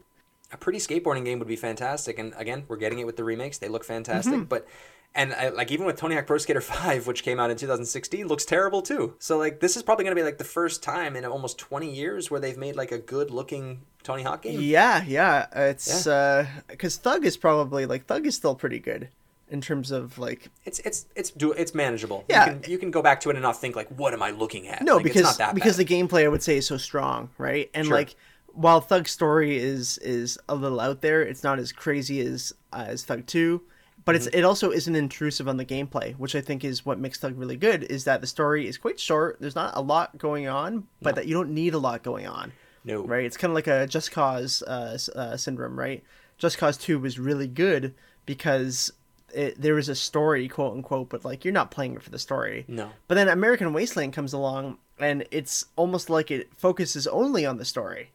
a 0.51 0.57
pretty 0.57 0.79
skateboarding 0.79 1.25
game 1.25 1.39
would 1.39 1.47
be 1.47 1.55
fantastic. 1.55 2.19
And 2.19 2.33
again, 2.37 2.65
we're 2.67 2.77
getting 2.77 2.99
it 2.99 3.05
with 3.05 3.17
the 3.17 3.23
remakes; 3.23 3.57
they 3.57 3.67
look 3.69 3.83
fantastic. 3.83 4.33
Mm-hmm. 4.33 4.43
But 4.43 4.67
and 5.15 5.33
I, 5.33 5.49
like 5.49 5.71
even 5.71 5.85
with 5.85 5.95
Tony 5.95 6.15
Hawk 6.15 6.27
Pro 6.27 6.37
Skater 6.37 6.61
Five, 6.73 7.07
which 7.07 7.23
came 7.23 7.39
out 7.39 7.49
in 7.49 7.57
2016, 7.57 8.27
looks 8.27 8.45
terrible 8.45 8.81
too. 8.81 9.15
So 9.19 9.37
like 9.37 9.59
this 9.59 9.75
is 9.75 9.83
probably 9.83 10.03
going 10.05 10.15
to 10.15 10.19
be 10.19 10.23
like 10.25 10.37
the 10.37 10.43
first 10.43 10.83
time 10.83 11.15
in 11.15 11.25
almost 11.25 11.57
20 11.57 11.89
years 11.93 12.29
where 12.29 12.39
they've 12.39 12.57
made 12.57 12.75
like 12.75 12.91
a 12.91 12.99
good 12.99 13.31
looking 13.31 13.81
Tony 14.03 14.23
Hawk 14.23 14.43
game. 14.43 14.59
Yeah, 14.61 15.03
yeah, 15.07 15.47
it's 15.55 16.05
uh 16.05 16.45
because 16.67 16.97
Thug 16.97 17.25
is 17.25 17.37
probably 17.37 17.85
like 17.85 18.05
Thug 18.05 18.25
is 18.27 18.35
still 18.35 18.55
pretty 18.55 18.79
good 18.79 19.09
in 19.47 19.61
terms 19.61 19.91
of 19.91 20.17
like 20.17 20.49
It's 20.65 20.79
it's 20.79 21.05
it's 21.15 21.31
do 21.31 21.51
it's 21.53 21.73
manageable. 21.75 22.25
Yeah. 22.27 22.45
you 22.55 22.59
can, 22.59 22.71
you 22.71 22.77
can 22.77 22.91
go 22.91 23.01
back 23.01 23.19
to 23.21 23.29
it 23.29 23.35
and 23.35 23.43
not 23.43 23.59
think 23.59 23.75
like, 23.75 23.87
what 23.89 24.13
am 24.13 24.21
I 24.23 24.31
looking 24.31 24.67
at? 24.67 24.81
No, 24.81 24.95
Like, 24.97 25.03
because 25.05 25.21
it's 25.21 25.39
not 25.39 25.47
that 25.47 25.55
because 25.55 25.77
bad. 25.77 25.87
the 25.87 25.93
gameplay 25.95 26.25
I 26.25 26.27
would 26.27 26.43
say 26.43 26.57
is 26.57 26.67
so 26.67 26.77
strong, 26.77 27.29
right? 27.37 27.69
And 27.73 27.87
Sure. 27.87 27.95
like 27.95 28.15
while 28.47 28.79
Thug's 28.81 29.11
story 29.11 29.57
is 29.57 29.97
is 29.99 30.37
a 30.49 30.55
little 30.55 30.79
out 30.79 31.01
there, 31.01 31.21
it's 31.21 31.43
not 31.43 31.59
as 31.59 31.71
crazy 31.71 32.21
as 32.21 32.53
uh, 32.73 32.85
as 32.87 33.03
Thug 33.03 33.25
Two, 33.27 33.61
but 34.05 34.15
Mm-hmm. 34.15 34.27
it's 34.27 34.35
it 34.35 34.43
also 34.43 34.71
isn't 34.71 34.95
intrusive 34.95 35.47
on 35.47 35.57
the 35.57 35.65
gameplay, 35.65 36.15
which 36.15 36.35
I 36.35 36.41
think 36.41 36.63
is 36.63 36.85
what 36.85 36.99
makes 36.99 37.19
Thug 37.19 37.37
really 37.37 37.57
good. 37.57 37.83
Is 37.83 38.03
that 38.05 38.21
the 38.21 38.27
story 38.27 38.67
is 38.67 38.77
quite 38.77 38.99
short. 38.99 39.37
There's 39.39 39.55
not 39.55 39.75
a 39.75 39.81
lot 39.81 40.17
going 40.17 40.47
on, 40.47 40.87
but 41.01 41.15
that 41.15 41.27
you 41.27 41.33
don't 41.33 41.49
need 41.51 41.73
a 41.73 41.79
lot 41.79 42.03
going 42.03 42.27
on. 42.27 42.53
No. 42.83 43.03
right? 43.03 43.25
It's 43.25 43.35
kind 43.37 43.49
of 43.51 43.55
like 43.55 43.65
a 43.67 43.87
Just 43.87 44.11
Cause 44.11 44.61
uh, 44.63 44.97
uh, 45.15 45.37
syndrome, 45.37 45.77
right? 45.77 46.03
Just 46.37 46.57
Cause 46.59 46.77
Two 46.77 46.99
was 46.99 47.17
really 47.17 47.47
good 47.47 47.95
because 48.27 48.93
it, 49.33 49.59
there 49.59 49.73
was 49.73 49.89
a 49.89 49.95
story, 49.95 50.47
quote 50.47 50.73
unquote, 50.73 51.09
but 51.09 51.25
like 51.25 51.43
you're 51.43 51.51
not 51.53 51.71
playing 51.71 51.95
it 51.95 52.03
for 52.03 52.11
the 52.11 52.19
story. 52.19 52.63
No. 52.67 52.91
But 53.07 53.15
then 53.15 53.27
American 53.27 53.73
Wasteland 53.73 54.13
comes 54.13 54.33
along, 54.33 54.77
and 54.99 55.25
it's 55.31 55.65
almost 55.75 56.09
like 56.11 56.29
it 56.29 56.49
focuses 56.55 57.07
only 57.07 57.43
on 57.45 57.57
the 57.57 57.65
story. 57.65 58.11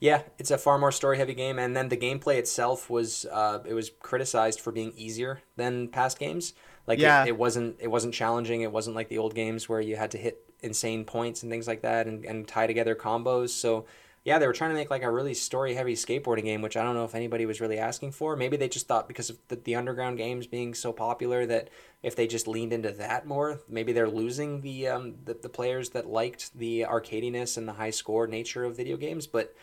Yeah, 0.00 0.22
it's 0.38 0.52
a 0.52 0.58
far 0.58 0.78
more 0.78 0.92
story 0.92 1.18
heavy 1.18 1.34
game, 1.34 1.58
and 1.58 1.76
then 1.76 1.88
the 1.88 1.96
gameplay 1.96 2.36
itself 2.36 2.88
was 2.88 3.26
uh, 3.32 3.60
it 3.66 3.74
was 3.74 3.90
criticized 4.00 4.60
for 4.60 4.70
being 4.70 4.92
easier 4.96 5.42
than 5.56 5.88
past 5.88 6.18
games. 6.18 6.54
Like 6.86 7.00
Yeah. 7.00 7.24
it, 7.24 7.30
it 7.30 7.38
wasn't 7.38 7.76
it 7.80 7.88
wasn't 7.88 8.14
challenging. 8.14 8.60
It 8.62 8.70
wasn't 8.70 8.94
like 8.94 9.08
the 9.08 9.18
old 9.18 9.34
games 9.34 9.68
where 9.68 9.80
you 9.80 9.96
had 9.96 10.12
to 10.12 10.18
hit 10.18 10.44
insane 10.60 11.04
points 11.04 11.42
and 11.42 11.50
things 11.50 11.66
like 11.66 11.82
that, 11.82 12.06
and, 12.06 12.24
and 12.24 12.46
tie 12.46 12.66
together 12.68 12.94
combos. 12.94 13.50
So 13.50 13.86
yeah, 14.24 14.38
they 14.38 14.46
were 14.46 14.52
trying 14.52 14.70
to 14.70 14.76
make 14.76 14.90
like 14.90 15.02
a 15.02 15.10
really 15.10 15.34
story 15.34 15.74
heavy 15.74 15.94
skateboarding 15.94 16.44
game, 16.44 16.62
which 16.62 16.76
I 16.76 16.84
don't 16.84 16.94
know 16.94 17.04
if 17.04 17.14
anybody 17.16 17.44
was 17.46 17.60
really 17.60 17.78
asking 17.78 18.12
for. 18.12 18.36
Maybe 18.36 18.56
they 18.56 18.68
just 18.68 18.86
thought 18.86 19.08
because 19.08 19.30
of 19.30 19.38
the, 19.48 19.56
the 19.56 19.74
underground 19.74 20.16
games 20.18 20.46
being 20.46 20.74
so 20.74 20.92
popular 20.92 21.44
that 21.46 21.70
if 22.04 22.14
they 22.14 22.26
just 22.28 22.46
leaned 22.46 22.72
into 22.72 22.92
that 22.92 23.26
more, 23.26 23.60
maybe 23.68 23.92
they're 23.92 24.08
losing 24.08 24.60
the 24.60 24.86
um, 24.88 25.14
the, 25.24 25.34
the 25.34 25.48
players 25.48 25.90
that 25.90 26.06
liked 26.06 26.56
the 26.56 26.82
arcadiness 26.88 27.56
and 27.56 27.66
the 27.66 27.72
high 27.72 27.90
score 27.90 28.28
nature 28.28 28.62
of 28.64 28.76
video 28.76 28.96
games, 28.96 29.26
but. 29.26 29.56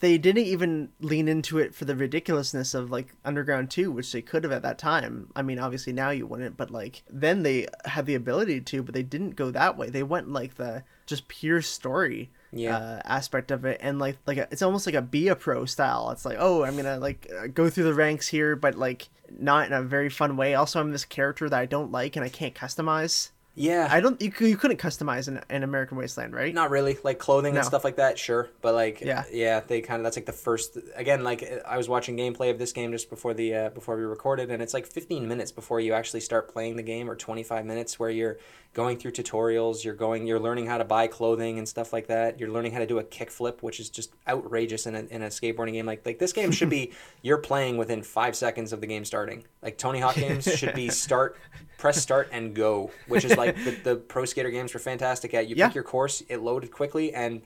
They 0.00 0.18
didn't 0.18 0.44
even 0.46 0.88
lean 1.00 1.28
into 1.28 1.58
it 1.58 1.74
for 1.74 1.84
the 1.84 1.94
ridiculousness 1.94 2.74
of 2.74 2.90
like 2.90 3.14
Underground 3.24 3.70
2, 3.70 3.90
which 3.92 4.10
they 4.12 4.22
could 4.22 4.42
have 4.42 4.52
at 4.52 4.62
that 4.62 4.78
time. 4.78 5.30
I 5.36 5.42
mean, 5.42 5.58
obviously 5.60 5.92
now 5.92 6.10
you 6.10 6.26
wouldn't, 6.26 6.56
but 6.56 6.70
like 6.70 7.02
then 7.08 7.42
they 7.44 7.68
had 7.84 8.06
the 8.06 8.14
ability 8.16 8.60
to, 8.62 8.82
but 8.82 8.94
they 8.94 9.02
didn't 9.04 9.36
go 9.36 9.50
that 9.52 9.76
way. 9.78 9.90
They 9.90 10.02
went 10.02 10.32
like 10.32 10.56
the 10.56 10.82
just 11.06 11.28
pure 11.28 11.62
story 11.62 12.30
Yeah. 12.52 12.76
uh, 12.76 13.00
aspect 13.04 13.50
of 13.50 13.64
it, 13.64 13.78
and 13.80 13.98
like 13.98 14.18
like 14.26 14.38
a, 14.38 14.48
it's 14.50 14.62
almost 14.62 14.86
like 14.86 14.94
a 14.94 15.02
be 15.02 15.28
a 15.28 15.36
pro 15.36 15.64
style. 15.66 16.10
It's 16.10 16.24
like 16.24 16.36
oh, 16.40 16.64
I'm 16.64 16.76
gonna 16.76 16.98
like 16.98 17.30
uh, 17.36 17.46
go 17.46 17.70
through 17.70 17.84
the 17.84 17.94
ranks 17.94 18.28
here, 18.28 18.56
but 18.56 18.74
like 18.76 19.08
not 19.38 19.66
in 19.66 19.72
a 19.72 19.82
very 19.82 20.08
fun 20.10 20.36
way. 20.36 20.54
Also, 20.54 20.80
I'm 20.80 20.90
this 20.92 21.04
character 21.04 21.48
that 21.48 21.58
I 21.58 21.66
don't 21.66 21.90
like 21.92 22.16
and 22.16 22.24
I 22.24 22.28
can't 22.28 22.54
customize. 22.54 23.30
Yeah, 23.54 23.86
I 23.90 24.00
don't 24.00 24.20
you, 24.22 24.32
you 24.40 24.56
couldn't 24.56 24.78
customize 24.78 25.28
in, 25.28 25.38
in 25.50 25.62
American 25.62 25.98
Wasteland, 25.98 26.32
right? 26.32 26.54
not 26.54 26.70
really 26.70 26.96
like 27.04 27.18
clothing 27.18 27.52
No. 27.52 27.58
and 27.60 27.66
stuff 27.66 27.84
like 27.84 27.96
that. 27.96 28.18
Sure, 28.18 28.48
but 28.62 28.74
like 28.74 29.02
Yeah. 29.02 29.24
yeah, 29.30 29.60
they 29.60 29.82
kind 29.82 30.00
of 30.00 30.04
that's 30.04 30.16
like 30.16 30.24
the 30.24 30.32
first 30.32 30.78
again. 30.94 31.22
Like 31.22 31.44
I 31.66 31.76
was 31.76 31.86
watching 31.88 32.16
gameplay 32.16 32.50
of 32.50 32.58
this 32.58 32.72
game 32.72 32.92
just 32.92 33.10
before 33.10 33.34
the 33.34 33.54
uh, 33.54 33.68
before 33.70 33.96
we 33.96 34.04
recorded, 34.04 34.50
and 34.50 34.62
it's 34.62 34.72
like 34.72 34.86
15 34.86 35.28
minutes 35.28 35.52
before 35.52 35.80
you 35.80 35.92
actually 35.92 36.20
start 36.20 36.50
playing 36.50 36.76
the 36.76 36.82
game, 36.82 37.10
or 37.10 37.14
25 37.14 37.66
minutes 37.66 37.98
where 37.98 38.08
you're 38.10 38.38
going 38.72 38.96
through 38.96 39.12
tutorials. 39.12 39.84
You're 39.84 39.92
going, 39.94 40.26
you're 40.26 40.40
learning 40.40 40.64
how 40.66 40.78
to 40.78 40.84
buy 40.84 41.06
clothing 41.06 41.58
and 41.58 41.68
stuff 41.68 41.92
like 41.92 42.06
that. 42.06 42.40
You're 42.40 42.48
learning 42.48 42.72
how 42.72 42.78
to 42.78 42.86
do 42.86 42.98
a 43.00 43.04
kickflip, 43.04 43.60
which 43.62 43.80
is 43.80 43.90
just 43.90 44.14
outrageous 44.26 44.86
in 44.86 44.94
a, 44.94 45.00
in 45.10 45.20
a 45.22 45.26
skateboarding 45.26 45.72
game. 45.74 45.84
Like 45.84 46.06
like 46.06 46.18
this 46.18 46.32
game 46.32 46.52
should 46.52 46.70
be 46.70 46.92
you're 47.22 47.36
playing 47.36 47.76
within 47.76 48.02
five 48.02 48.34
seconds 48.34 48.72
of 48.72 48.80
the 48.80 48.86
game 48.86 49.04
starting. 49.04 49.44
Like 49.62 49.76
Tony 49.76 50.00
Hawk 50.00 50.14
games 50.14 50.44
should 50.56 50.72
be 50.74 50.88
start, 50.88 51.36
press 51.78 52.00
start 52.00 52.28
and 52.32 52.54
go, 52.54 52.90
which 53.08 53.24
is 53.24 53.36
like 53.36 53.56
the, 53.64 53.70
the 53.84 53.96
pro 53.96 54.24
skater 54.24 54.50
games 54.50 54.72
were 54.74 54.80
fantastic 54.80 55.34
at. 55.34 55.48
You 55.48 55.56
Yeah. 55.56 55.68
pick 55.68 55.74
your 55.74 55.84
course, 55.84 56.22
it 56.28 56.38
loaded 56.38 56.70
quickly, 56.70 57.12
and 57.14 57.42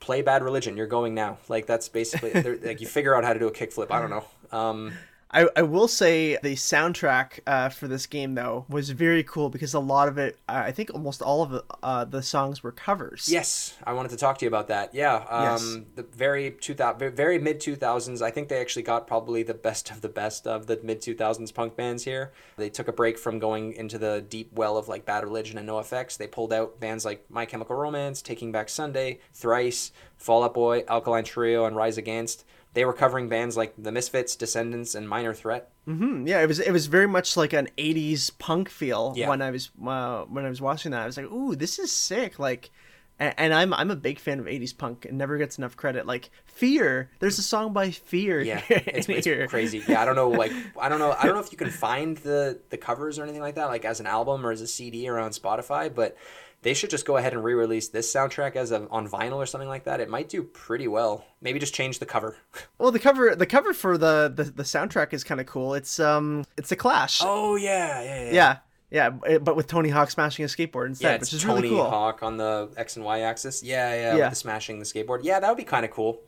play 0.00 0.22
Bad 0.22 0.42
Religion. 0.42 0.76
You're 0.76 0.86
going 0.86 1.14
now. 1.14 1.38
Like 1.48 1.66
that's 1.66 1.88
basically 1.88 2.32
like 2.62 2.80
you 2.80 2.86
figure 2.86 3.14
out 3.14 3.24
how 3.24 3.32
to 3.32 3.38
do 3.38 3.46
a 3.48 3.52
kickflip. 3.52 3.90
I 3.90 4.00
don't 4.00 4.10
know. 4.10 4.24
Um, 4.50 4.92
I, 5.32 5.48
I 5.56 5.62
will 5.62 5.86
say 5.86 6.36
the 6.42 6.56
soundtrack 6.56 7.40
uh, 7.46 7.68
for 7.68 7.86
this 7.86 8.06
game 8.06 8.34
though 8.34 8.64
was 8.68 8.90
very 8.90 9.22
cool 9.22 9.48
because 9.48 9.74
a 9.74 9.78
lot 9.80 10.08
of 10.08 10.18
it, 10.18 10.38
uh, 10.48 10.62
I 10.66 10.72
think 10.72 10.90
almost 10.92 11.22
all 11.22 11.42
of 11.42 11.52
it, 11.52 11.62
uh, 11.82 12.04
the 12.04 12.20
songs 12.22 12.62
were 12.64 12.72
covers. 12.72 13.28
Yes, 13.30 13.76
I 13.84 13.92
wanted 13.92 14.08
to 14.08 14.16
talk 14.16 14.38
to 14.38 14.44
you 14.44 14.48
about 14.48 14.66
that. 14.68 14.92
Yeah, 14.92 15.24
um, 15.28 15.44
Yes. 15.44 15.76
the 15.94 16.02
very 16.02 16.50
two 16.50 16.74
thousand, 16.74 17.14
very 17.14 17.38
mid 17.38 17.60
two 17.60 17.76
thousands. 17.76 18.22
I 18.22 18.30
think 18.32 18.48
they 18.48 18.60
actually 18.60 18.82
got 18.82 19.06
probably 19.06 19.42
the 19.44 19.54
best 19.54 19.90
of 19.90 20.00
the 20.00 20.08
best 20.08 20.46
of 20.48 20.66
the 20.66 20.80
mid 20.82 21.00
two 21.00 21.14
thousands 21.14 21.52
punk 21.52 21.76
bands 21.76 22.04
here. 22.04 22.32
They 22.56 22.68
took 22.68 22.88
a 22.88 22.92
break 22.92 23.16
from 23.16 23.38
going 23.38 23.72
into 23.74 23.98
the 23.98 24.24
deep 24.28 24.52
well 24.52 24.76
of 24.76 24.88
like 24.88 25.04
Bad 25.04 25.22
Religion 25.22 25.58
and 25.58 25.68
NoFX. 25.68 26.16
They 26.16 26.26
pulled 26.26 26.52
out 26.52 26.80
bands 26.80 27.04
like 27.04 27.24
My 27.30 27.46
Chemical 27.46 27.76
Romance, 27.76 28.20
Taking 28.20 28.50
Back 28.50 28.68
Sunday, 28.68 29.20
Thrice, 29.32 29.92
Fall 30.16 30.42
Out 30.42 30.54
Boy, 30.54 30.84
Alkaline 30.88 31.24
Trio, 31.24 31.66
and 31.66 31.76
Rise 31.76 31.98
Against. 31.98 32.44
They 32.72 32.84
were 32.84 32.92
covering 32.92 33.28
bands 33.28 33.56
like 33.56 33.74
The 33.76 33.90
Misfits, 33.90 34.36
Descendants, 34.36 34.94
and 34.94 35.08
Minor 35.08 35.34
Threat. 35.34 35.70
Hmm, 35.86 36.26
yeah, 36.26 36.40
it 36.40 36.46
was 36.46 36.60
it 36.60 36.70
was 36.70 36.86
very 36.86 37.08
much 37.08 37.36
like 37.36 37.52
an 37.52 37.68
'80s 37.76 38.30
punk 38.38 38.68
feel 38.68 39.12
Yeah. 39.16 39.28
when 39.28 39.42
I 39.42 39.50
was 39.50 39.70
uh, 39.84 40.22
when 40.24 40.44
I 40.44 40.48
was 40.48 40.60
watching 40.60 40.92
that. 40.92 41.02
I 41.02 41.06
was 41.06 41.16
like, 41.16 41.26
"Ooh, 41.32 41.56
this 41.56 41.78
is 41.80 41.90
sick!" 41.90 42.38
Like, 42.38 42.70
and, 43.18 43.34
and 43.36 43.52
I'm 43.54 43.74
I'm 43.74 43.90
a 43.90 43.96
big 43.96 44.20
fan 44.20 44.38
of 44.38 44.46
'80s 44.46 44.76
punk. 44.78 45.04
It 45.04 45.12
never 45.12 45.36
gets 45.36 45.58
enough 45.58 45.76
credit. 45.76 46.06
Like 46.06 46.30
Fear, 46.44 47.10
there's 47.18 47.38
a 47.40 47.42
song 47.42 47.72
by 47.72 47.90
Fear. 47.90 48.42
Yeah, 48.42 48.62
it's, 48.68 49.08
it's 49.08 49.50
crazy. 49.50 49.82
Yeah, 49.88 50.00
I 50.00 50.04
don't 50.04 50.14
know. 50.14 50.28
Like, 50.28 50.52
I 50.80 50.88
don't 50.88 50.98
know. 51.00 51.10
I 51.18 51.24
don't 51.24 51.34
know 51.34 51.40
if 51.40 51.50
you 51.50 51.58
can 51.58 51.70
find 51.70 52.18
the 52.18 52.60
the 52.70 52.76
covers 52.76 53.18
or 53.18 53.24
anything 53.24 53.40
like 53.42 53.56
that, 53.56 53.64
like 53.66 53.84
as 53.84 53.98
an 53.98 54.06
album 54.06 54.46
or 54.46 54.52
as 54.52 54.60
a 54.60 54.68
CD 54.68 55.08
or 55.08 55.18
on 55.18 55.32
Spotify. 55.32 55.92
But 55.92 56.16
they 56.62 56.74
should 56.74 56.90
just 56.90 57.06
go 57.06 57.16
ahead 57.16 57.32
and 57.32 57.42
re-release 57.42 57.88
this 57.88 58.12
soundtrack 58.12 58.54
as 58.56 58.70
a 58.70 58.86
on 58.90 59.08
vinyl 59.08 59.36
or 59.36 59.46
something 59.46 59.68
like 59.68 59.84
that. 59.84 60.00
It 60.00 60.08
might 60.10 60.28
do 60.28 60.42
pretty 60.42 60.88
well. 60.88 61.24
Maybe 61.40 61.58
just 61.58 61.74
change 61.74 61.98
the 61.98 62.06
cover. 62.06 62.36
Well, 62.78 62.90
the 62.90 62.98
cover 62.98 63.34
the 63.36 63.46
cover 63.46 63.72
for 63.74 63.98
the 63.98 64.32
the, 64.34 64.44
the 64.44 64.62
soundtrack 64.62 65.12
is 65.12 65.22
kind 65.24 65.40
of 65.40 65.46
cool. 65.46 65.74
It's 65.74 66.00
um 66.00 66.44
it's 66.56 66.72
a 66.72 66.76
Clash. 66.76 67.20
Oh 67.22 67.56
yeah, 67.56 68.02
yeah, 68.02 68.24
yeah. 68.32 68.58
yeah, 68.90 69.10
yeah, 69.28 69.38
but 69.38 69.54
with 69.54 69.66
Tony 69.66 69.90
Hawk 69.90 70.10
smashing 70.10 70.44
a 70.44 70.48
skateboard 70.48 70.86
instead, 70.86 71.12
Yeah, 71.12 71.18
which 71.18 71.32
is 71.32 71.42
Tony 71.42 71.54
really 71.62 71.68
cool. 71.68 71.78
Tony 71.84 71.90
Hawk 71.90 72.22
on 72.22 72.36
the 72.38 72.70
X 72.76 72.96
and 72.96 73.04
Y 73.04 73.20
axis. 73.20 73.62
Yeah, 73.62 73.94
yeah, 73.94 74.16
Yeah. 74.16 74.30
Smashing 74.30 74.78
the 74.78 74.84
skateboard. 74.86 75.20
Yeah, 75.22 75.40
that 75.40 75.48
would 75.48 75.58
be 75.58 75.64
kind 75.64 75.84
of 75.84 75.90
cool. 75.90 76.22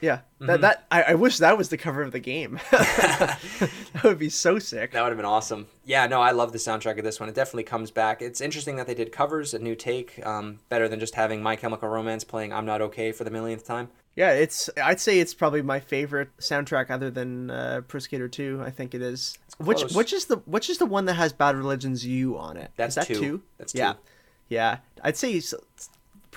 Yeah, 0.00 0.20
Mm-hmm. 0.40 0.46
that 0.46 0.60
that 0.60 0.84
I, 0.90 1.02
I 1.02 1.14
wish 1.14 1.38
that 1.38 1.58
was 1.58 1.68
the 1.68 1.76
cover 1.76 2.02
of 2.02 2.12
the 2.12 2.20
game. 2.20 2.60
that 2.70 3.38
would 4.04 4.18
be 4.18 4.28
so 4.28 4.58
sick. 4.60 4.92
That 4.92 5.02
would 5.02 5.08
have 5.08 5.16
been 5.16 5.24
awesome. 5.26 5.66
Yeah, 5.84 6.06
no, 6.06 6.20
I 6.20 6.30
love 6.30 6.52
the 6.52 6.58
soundtrack 6.58 6.96
of 6.98 7.04
this 7.04 7.18
one. 7.18 7.28
It 7.28 7.34
definitely 7.34 7.64
comes 7.64 7.90
back. 7.90 8.22
It's 8.22 8.40
interesting 8.40 8.76
that 8.76 8.86
they 8.86 8.94
did 8.94 9.10
covers, 9.10 9.52
a 9.54 9.58
new 9.58 9.74
take, 9.74 10.24
um, 10.24 10.60
better 10.68 10.88
than 10.88 11.00
just 11.00 11.16
having 11.16 11.42
My 11.42 11.56
Chemical 11.56 11.88
Romance 11.88 12.22
playing 12.22 12.52
"I'm 12.52 12.66
Not 12.66 12.80
Okay" 12.80 13.10
for 13.12 13.24
the 13.24 13.30
millionth 13.30 13.64
time. 13.66 13.88
Yeah, 14.14 14.30
it's 14.32 14.68
I'd 14.82 15.00
say 15.00 15.18
it's 15.20 15.34
probably 15.34 15.62
my 15.62 15.80
favorite 15.80 16.28
soundtrack 16.38 16.90
other 16.90 17.10
than 17.10 17.50
uh, 17.50 17.80
Pro 17.86 18.00
Skater 18.00 18.28
2. 18.28 18.62
I 18.64 18.70
think 18.70 18.94
it 18.94 19.02
is. 19.02 19.36
Which 19.58 19.82
which 19.94 20.12
is 20.12 20.26
the 20.26 20.36
which 20.46 20.70
is 20.70 20.78
the 20.78 20.86
one 20.86 21.06
that 21.06 21.14
has 21.14 21.32
Bad 21.32 21.56
Religion's 21.56 22.06
"You" 22.06 22.38
on 22.38 22.56
it? 22.56 22.70
That's 22.76 22.94
that 22.94 23.06
two. 23.08 23.42
That's 23.58 23.74
yeah, 23.74 23.94
two. 23.94 23.98
yeah. 24.50 24.78
I'd 25.02 25.16
say 25.16 25.40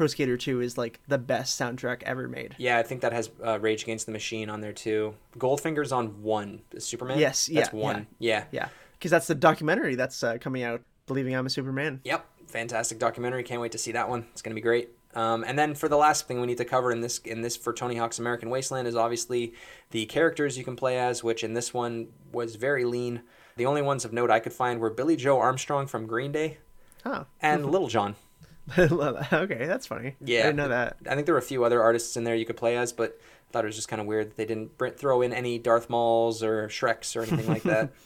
Pro 0.02 0.08
Skater 0.08 0.36
2 0.36 0.62
is 0.62 0.80
like 0.80 1.00
the 1.08 1.20
best 1.20 1.62
soundtrack 1.62 2.02
ever 2.02 2.28
made. 2.28 2.56
Yeah, 2.58 2.80
I 2.80 2.82
think 2.82 3.02
that 3.02 3.14
has 3.14 3.30
uh, 3.46 3.60
Rage 3.60 3.84
Against 3.84 4.08
the 4.08 4.12
Machine 4.12 4.50
on 4.50 4.60
there 4.60 4.74
too. 4.74 5.14
Goldfinger's 5.38 5.92
on 5.92 6.24
one. 6.24 6.64
Superman. 6.80 7.20
Yes, 7.20 7.46
that's 7.46 7.72
yeah, 7.72 7.80
one. 7.80 8.08
Yeah. 8.18 8.46
Yeah, 8.50 8.70
because 8.94 9.12
that's 9.12 9.28
the 9.28 9.36
documentary 9.36 9.94
that's 9.94 10.24
uh, 10.24 10.40
coming 10.42 10.64
out. 10.64 10.82
Believing 11.06 11.36
I'm 11.36 11.46
a 11.46 11.52
Superman. 11.52 12.02
Yep, 12.04 12.26
fantastic 12.48 12.98
documentary. 12.98 13.44
Can't 13.44 13.62
wait 13.62 13.74
to 13.74 13.78
see 13.78 13.92
that 13.92 14.10
one. 14.10 14.26
It's 14.32 14.42
going 14.42 14.54
to 14.54 14.56
be 14.56 14.62
great. 14.62 14.90
Um, 15.14 15.44
and 15.44 15.60
then 15.60 15.76
for 15.76 15.88
the 15.88 15.98
last 15.98 16.28
thing 16.28 16.42
we 16.42 16.48
need 16.48 16.58
to 16.58 16.66
cover 16.66 16.92
in 16.92 17.02
this 17.02 17.20
in 17.20 17.44
this 17.44 17.56
for 17.56 17.72
Tony 17.72 17.98
Hawk's 17.98 18.18
American 18.18 18.50
Wasteland 18.50 18.88
is 18.88 18.96
obviously 18.96 19.54
the 19.92 20.08
characters 20.08 20.58
you 20.58 20.64
can 20.64 20.76
play 20.76 20.98
as, 20.98 21.24
which 21.24 21.44
in 21.44 21.54
this 21.54 21.76
one 21.76 22.08
was 22.32 22.56
very 22.56 22.86
lean. 22.86 23.22
The 23.56 23.68
only 23.68 23.84
ones 23.84 24.04
of 24.04 24.14
note 24.14 24.32
I 24.32 24.40
could 24.40 24.54
find 24.54 24.80
were 24.80 24.90
Billie 24.90 25.16
Joe 25.16 25.38
Armstrong 25.38 25.86
from 25.86 26.08
Green 26.08 26.32
Day 26.32 26.58
Oh, 27.06 27.28
and 27.40 27.70
Lil 27.70 27.88
Jon. 27.88 28.16
okay, 29.34 29.66
that's 29.66 29.86
funny. 29.88 30.16
Yeah, 30.24 30.40
I 30.40 30.44
didn't 30.44 30.56
know 30.58 30.68
that. 30.70 30.98
I 31.10 31.16
think 31.16 31.26
there 31.26 31.36
were 31.36 31.40
a 31.40 31.44
few 31.44 31.64
other 31.64 31.82
artists 31.82 32.16
in 32.18 32.24
there 32.24 32.36
you 32.36 32.46
could 32.46 32.58
play 32.58 32.78
as, 32.78 32.92
but 32.94 33.20
I 33.50 33.52
thought 33.52 33.66
it 33.66 33.68
was 33.68 33.76
just 33.76 33.88
kind 33.88 34.00
of 34.02 34.08
weird 34.08 34.30
that 34.30 34.38
they 34.38 34.46
didn't 34.46 34.78
br- 34.78 34.88
throw 34.90 35.22
in 35.22 35.34
any 35.34 35.58
Darth 35.60 35.90
Mauls 35.90 36.42
or 36.44 36.68
Shreks 36.68 37.16
or 37.16 37.22
anything 37.24 37.48
like 37.48 37.64
that. 37.64 37.92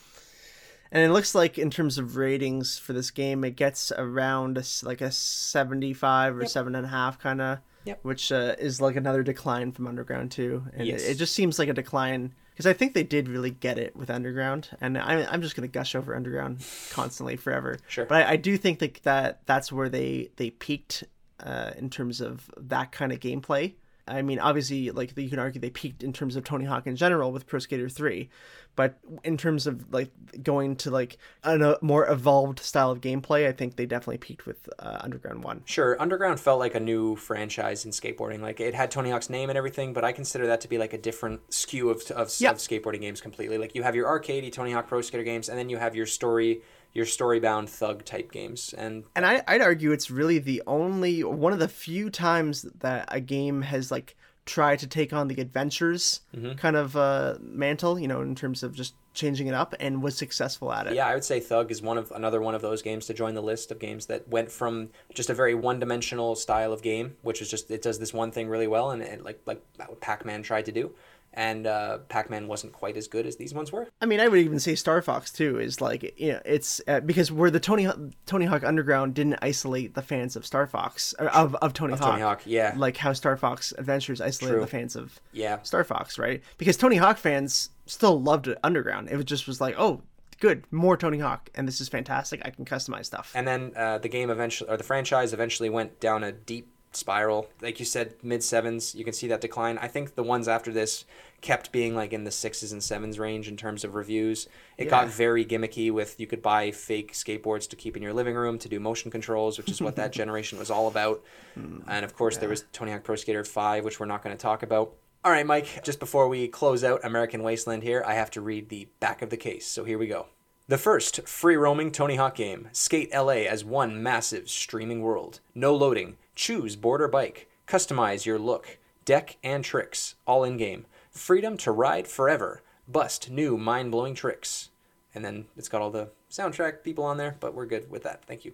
And 0.92 1.04
it 1.04 1.12
looks 1.12 1.36
like 1.36 1.58
in 1.58 1.72
terms 1.72 1.98
of 1.98 2.16
ratings 2.16 2.78
for 2.78 2.94
this 2.94 3.12
game, 3.12 3.44
it 3.44 3.58
gets 3.58 3.92
around 3.98 4.64
like 4.84 5.02
a 5.02 5.12
seventy-five 5.12 6.38
or 6.38 6.42
Yep. 6.42 6.50
seven 6.50 6.76
and 6.76 6.86
a 6.86 6.90
half 6.90 7.20
kind 7.20 7.42
of, 7.42 7.58
Yep. 7.86 8.00
which 8.04 8.32
uh, 8.32 8.56
is 8.60 8.80
like 8.80 8.96
another 8.96 9.22
decline 9.24 9.72
from 9.74 9.88
Underground 9.88 10.32
Two. 10.32 10.64
And 10.74 10.88
Yes. 10.88 11.04
it, 11.04 11.12
it 11.12 11.16
just 11.16 11.34
seems 11.34 11.60
like 11.60 11.68
a 11.68 11.74
decline 11.74 12.34
because 12.56 12.66
I 12.66 12.72
think 12.72 12.94
they 12.94 13.04
did 13.04 13.28
really 13.28 13.52
get 13.52 13.78
it 13.78 13.98
with 13.98 14.10
Underground, 14.10 14.70
and 14.80 14.98
I'm 14.98 15.28
I'm 15.30 15.42
just 15.42 15.58
gonna 15.58 15.68
gush 15.68 15.94
over 15.94 16.16
Underground 16.16 16.66
constantly 16.92 17.36
forever. 17.36 17.78
Sure. 17.88 18.06
But 18.06 18.26
I, 18.26 18.32
I 18.32 18.36
do 18.38 18.56
think 18.56 18.80
that, 18.80 19.04
that 19.04 19.42
that's 19.46 19.74
where 19.74 19.90
they 19.90 20.30
they 20.38 20.52
peaked 20.52 21.04
uh, 21.42 21.72
in 21.78 21.90
terms 21.90 22.22
of 22.22 22.50
that 22.58 22.94
kind 22.94 23.12
of 23.12 23.20
gameplay. 23.20 23.74
I 24.08 24.22
mean, 24.22 24.40
obviously, 24.40 24.92
like 24.92 25.18
you 25.18 25.30
can 25.30 25.40
argue 25.40 25.60
they 25.60 25.70
peaked 25.70 26.02
in 26.02 26.14
terms 26.14 26.36
of 26.36 26.44
Tony 26.46 26.64
Hawk 26.66 26.88
in 26.88 26.96
general 26.96 27.32
with 27.32 27.46
Pro 27.46 27.60
Skater 27.60 27.90
Three, 27.90 28.30
but 28.76 28.98
in 29.24 29.38
terms 29.38 29.68
of 29.68 29.94
like 29.94 30.12
going 30.44 30.76
to 30.78 30.92
like 30.92 31.18
a 31.44 31.56
a 31.60 31.78
more 31.82 32.08
evolved 32.10 32.60
style 32.60 32.92
of 32.92 33.02
gameplay, 33.02 33.48
I 33.48 33.52
think 33.52 33.76
they 33.76 33.86
definitely 33.86 34.18
peaked 34.18 34.46
with 34.46 34.68
uh, 34.80 34.98
Underground 35.02 35.44
One. 35.44 35.62
Sure, 35.66 35.96
Underground 36.02 36.40
felt 36.40 36.60
like 36.60 36.76
a 36.76 36.80
new 36.80 37.16
franchise 37.16 37.86
in 37.86 37.92
skateboarding. 37.92 38.42
Like 38.42 38.60
it 38.60 38.76
had 38.76 38.92
Tony 38.92 39.12
Hawk's 39.12 39.30
name 39.30 39.50
and 39.50 39.58
everything, 39.58 39.94
but 39.94 40.04
I 40.04 40.12
consider 40.12 40.48
that 40.48 40.62
to 40.62 40.68
be 40.68 40.78
like 40.78 40.94
a 40.94 40.98
different 40.98 41.42
skew 41.54 41.90
of, 41.90 42.02
of, 42.12 42.34
Yeah. 42.40 42.52
of 42.52 42.58
skateboarding 42.58 43.02
games 43.02 43.22
completely. 43.22 43.58
Like 43.58 43.76
you 43.76 43.84
have 43.84 43.96
your 43.96 44.08
arcadey 44.08 44.52
Tony 44.52 44.72
Hawk 44.74 44.88
Pro 44.88 45.02
Skater 45.02 45.24
games, 45.24 45.50
and 45.50 45.58
then 45.58 45.70
you 45.70 45.78
have 45.78 45.96
your 45.96 46.06
story, 46.06 46.62
your 46.94 47.06
story 47.06 47.40
bound 47.40 47.70
thug 47.70 48.04
type 48.06 48.32
games. 48.32 48.74
And 48.78 49.06
And 49.16 49.26
I, 49.26 49.44
I'd 49.48 49.62
argue 49.62 49.92
it's 49.92 50.12
really 50.12 50.40
the 50.40 50.62
only 50.68 51.24
one 51.24 51.54
of 51.54 51.60
the 51.60 51.68
few 51.68 52.10
times 52.10 52.64
that 52.80 53.06
a 53.10 53.20
game 53.22 53.62
has 53.62 53.92
like 53.92 54.16
tried 54.46 54.80
to 54.80 54.88
take 54.88 55.12
on 55.12 55.28
the 55.28 55.42
adventures 55.42 56.22
kind 56.58 56.76
of 56.76 56.96
uh, 56.96 57.36
mantle, 57.42 57.98
you 58.00 58.08
know, 58.08 58.22
in 58.22 58.36
terms 58.36 58.62
of 58.64 58.74
just 58.74 58.94
changing 59.14 59.48
it 59.48 59.54
up, 59.54 59.74
and 59.80 60.04
was 60.04 60.16
successful 60.18 60.74
at 60.74 60.88
it. 60.88 60.94
yeah, 60.94 61.08
I 61.08 61.14
would 61.14 61.24
say 61.24 61.40
Thug 61.40 61.72
is 61.72 61.82
one 61.82 61.98
of 61.98 62.12
another 62.12 62.42
one 62.42 62.54
of 62.54 62.62
those 62.62 62.82
games 62.82 63.06
to 63.08 63.14
join 63.14 63.34
the 63.34 63.42
list 63.42 63.72
of 63.72 63.80
games 63.80 64.08
that 64.08 64.28
went 64.28 64.52
from 64.52 64.90
just 65.14 65.30
a 65.30 65.34
very 65.34 65.56
one 65.56 65.80
dimensional 65.80 66.36
style 66.36 66.74
of 66.74 66.82
game, 66.82 67.16
which 67.22 67.42
is 67.42 67.50
just 67.50 67.72
it 67.72 67.82
does 67.82 67.98
this 67.98 68.14
one 68.14 68.32
thing 68.32 68.48
really 68.50 68.68
well, 68.68 68.92
and 68.92 69.02
it, 69.02 69.24
like 69.24 69.40
like 69.46 69.62
what 69.78 70.02
Pac 70.02 70.26
Man 70.26 70.44
tried 70.44 70.66
to 70.66 70.72
do. 70.72 70.92
And 71.36 71.68
uh, 71.68 71.98
Pac 72.10 72.30
Man 72.30 72.48
wasn't 72.48 72.74
quite 72.74 72.96
as 72.98 73.08
good 73.08 73.26
as 73.26 73.36
these 73.36 73.54
ones 73.54 73.72
were. 73.72 73.88
I 74.02 74.06
mean, 74.06 74.20
I 74.20 74.28
would 74.28 74.40
even 74.40 74.60
say 74.60 74.74
Star 74.76 75.02
Fox 75.02 75.32
too 75.32 75.60
is 75.60 75.82
like 75.82 76.14
you 76.18 76.34
know 76.34 76.42
it's 76.46 76.82
uh, 76.88 77.02
because 77.02 77.32
where 77.32 77.52
the 77.52 77.60
Tony 77.60 77.88
Tony 78.26 78.46
Hawk 78.46 78.64
Underground 78.64 79.14
didn't 79.14 79.40
isolate 79.42 79.94
the 79.96 80.02
fans 80.02 80.36
of 80.36 80.46
Star 80.46 80.66
Fox 80.66 81.14
or 81.20 81.28
of 81.28 81.56
of 81.56 81.74
Tony 81.74 81.94
Hawk. 81.94 82.02
Tony 82.12 82.22
Hawk, 82.22 82.42
yeah. 82.46 82.74
Like 82.78 82.98
how 82.98 83.14
Star 83.14 83.36
Fox 83.38 83.74
Adventures 83.78 84.22
isolated 84.22 84.54
True. 84.56 84.62
the 84.62 84.68
fans 84.68 84.96
of 84.96 85.20
Yeah. 85.34 85.62
Star 85.64 85.84
Fox, 85.84 86.18
right? 86.18 86.42
Because 86.58 86.78
Tony 86.78 86.96
Hawk 86.96 87.18
fans 87.18 87.70
still 87.86 88.22
loved 88.22 88.48
Underground. 88.64 89.10
It 89.10 89.16
was 89.16 89.26
just 89.26 89.46
was 89.48 89.60
like, 89.60 89.76
oh, 89.78 90.02
good, 90.40 90.64
more 90.72 90.98
Tony 90.98 91.20
Hawk, 91.20 91.50
and 91.56 91.68
this 91.68 91.80
is 91.82 91.88
fantastic. 91.90 92.42
I 92.46 92.50
can 92.50 92.66
customize 92.66 93.06
stuff. 93.06 93.32
And 93.36 93.48
then 93.48 93.72
uh, 93.76 93.98
the 93.98 94.10
game 94.10 94.30
eventually, 94.30 94.70
or 94.70 94.78
the 94.78 94.84
franchise 94.84 95.34
eventually 95.34 95.70
went 95.70 96.00
down 96.00 96.24
a 96.24 96.32
deep 96.32 96.68
spiral. 96.96 97.48
Like 97.62 97.80
you 97.80 97.86
said, 97.86 98.16
mid 98.24 98.44
sevens, 98.44 98.96
you 98.96 99.04
can 99.04 99.14
see 99.14 99.28
that 99.28 99.42
decline. 99.42 99.78
I 99.78 99.88
think 99.88 100.16
the 100.16 100.24
ones 100.24 100.48
after 100.48 100.72
this 100.72 101.06
kept 101.42 101.72
being 101.72 101.96
like 101.96 102.12
in 102.12 102.24
the 102.24 102.32
sixes 102.32 102.72
and 102.72 102.84
sevens 102.84 103.20
range 103.20 103.48
in 103.48 103.56
terms 103.56 103.84
of 103.84 103.94
reviews. 103.94 104.48
It 104.78 104.86
got 104.90 105.08
very 105.08 105.46
gimmicky 105.46 105.92
with 105.92 106.20
you 106.20 106.28
could 106.28 106.42
buy 106.42 106.72
fake 106.72 107.14
skateboards 107.14 107.70
to 107.70 107.76
keep 107.76 107.96
in 107.96 108.02
your 108.02 108.14
living 108.14 108.36
room 108.36 108.58
to 108.60 108.70
do 108.70 108.80
motion 108.80 109.12
controls, 109.12 109.58
which 109.58 109.70
is 109.70 109.82
what 109.82 109.96
that 109.98 110.12
generation 110.22 110.58
was 110.58 110.72
all 110.72 110.88
about. 110.88 111.24
Hmm. 111.54 111.80
And 111.88 112.04
of 112.04 112.16
course, 112.16 112.38
there 112.38 112.50
was 112.50 112.66
Tony 112.74 112.92
Hawk 112.92 113.04
Pro 113.04 113.16
Skater 113.16 113.44
5, 113.44 113.86
which 113.86 114.00
we're 114.00 114.06
not 114.08 114.24
going 114.24 114.36
to 114.36 114.42
talk 114.42 114.64
about. 114.64 114.94
All 115.24 115.32
right, 115.32 115.46
Mike, 115.46 115.84
just 115.84 116.00
before 116.00 116.28
we 116.28 116.48
close 116.48 116.84
out 116.84 117.04
American 117.04 117.42
Wasteland 117.42 117.84
here, 117.84 118.04
I 118.06 118.14
have 118.14 118.32
to 118.32 118.42
read 118.42 118.70
the 118.70 118.88
back 119.00 119.22
of 119.22 119.30
the 119.30 119.38
case. 119.38 119.66
So 119.66 119.84
here 119.84 119.98
we 119.98 120.08
go. 120.08 120.28
The 120.68 120.80
first 120.80 121.28
free 121.28 121.58
roaming 121.58 121.92
Tony 121.92 122.16
Hawk 122.16 122.34
game. 122.34 122.70
Skate 122.72 123.14
LA 123.14 123.46
as 123.46 123.64
one 123.64 124.02
massive 124.02 124.50
streaming 124.50 125.02
world. 125.02 125.40
No 125.54 125.76
loading. 125.76 126.18
Choose 126.34 126.76
board 126.76 127.04
or 127.04 127.08
bike. 127.08 127.48
Customize 127.68 128.26
your 128.26 128.40
look, 128.40 128.80
deck, 129.06 129.38
and 129.44 129.64
tricks. 129.64 130.16
All 130.26 130.44
in 130.44 130.58
game. 130.58 130.88
Freedom 131.12 131.56
to 131.58 131.72
ride 131.72 132.08
forever. 132.08 132.64
Bust 132.88 133.30
new 133.30 133.60
mind 133.60 133.92
blowing 133.92 134.16
tricks. 134.16 134.70
And 135.14 135.24
then 135.24 135.46
it's 135.56 135.70
got 135.70 135.84
all 135.84 135.92
the 135.92 136.10
soundtrack 136.32 136.82
people 136.82 137.04
on 137.04 137.18
there, 137.18 137.38
but 137.40 137.54
we're 137.54 137.68
good 137.68 137.92
with 137.92 138.02
that. 138.02 138.26
Thank 138.26 138.44
you. 138.44 138.54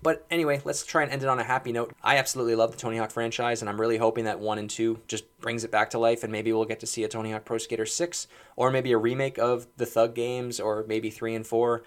But 0.00 0.26
anyway, 0.30 0.60
let's 0.64 0.84
try 0.84 1.02
and 1.02 1.12
end 1.12 1.22
it 1.22 1.28
on 1.28 1.38
a 1.38 1.44
happy 1.44 1.72
note. 1.72 1.92
I 2.02 2.16
absolutely 2.16 2.54
love 2.54 2.72
the 2.72 2.76
Tony 2.76 2.98
Hawk 2.98 3.10
franchise, 3.10 3.60
and 3.60 3.68
I'm 3.68 3.80
really 3.80 3.98
hoping 3.98 4.24
that 4.24 4.40
1 4.40 4.58
and 4.58 4.70
2 4.70 5.00
just 5.06 5.24
brings 5.40 5.64
it 5.64 5.70
back 5.70 5.90
to 5.90 5.98
life, 5.98 6.22
and 6.22 6.32
maybe 6.32 6.52
we'll 6.52 6.64
get 6.64 6.80
to 6.80 6.86
see 6.86 7.04
a 7.04 7.08
Tony 7.08 7.32
Hawk 7.32 7.44
Pro 7.44 7.58
Skater 7.58 7.86
6, 7.86 8.26
or 8.56 8.70
maybe 8.70 8.92
a 8.92 8.98
remake 8.98 9.38
of 9.38 9.66
the 9.76 9.86
Thug 9.86 10.14
games, 10.14 10.58
or 10.58 10.84
maybe 10.88 11.10
3 11.10 11.34
and 11.34 11.46
4. 11.46 11.82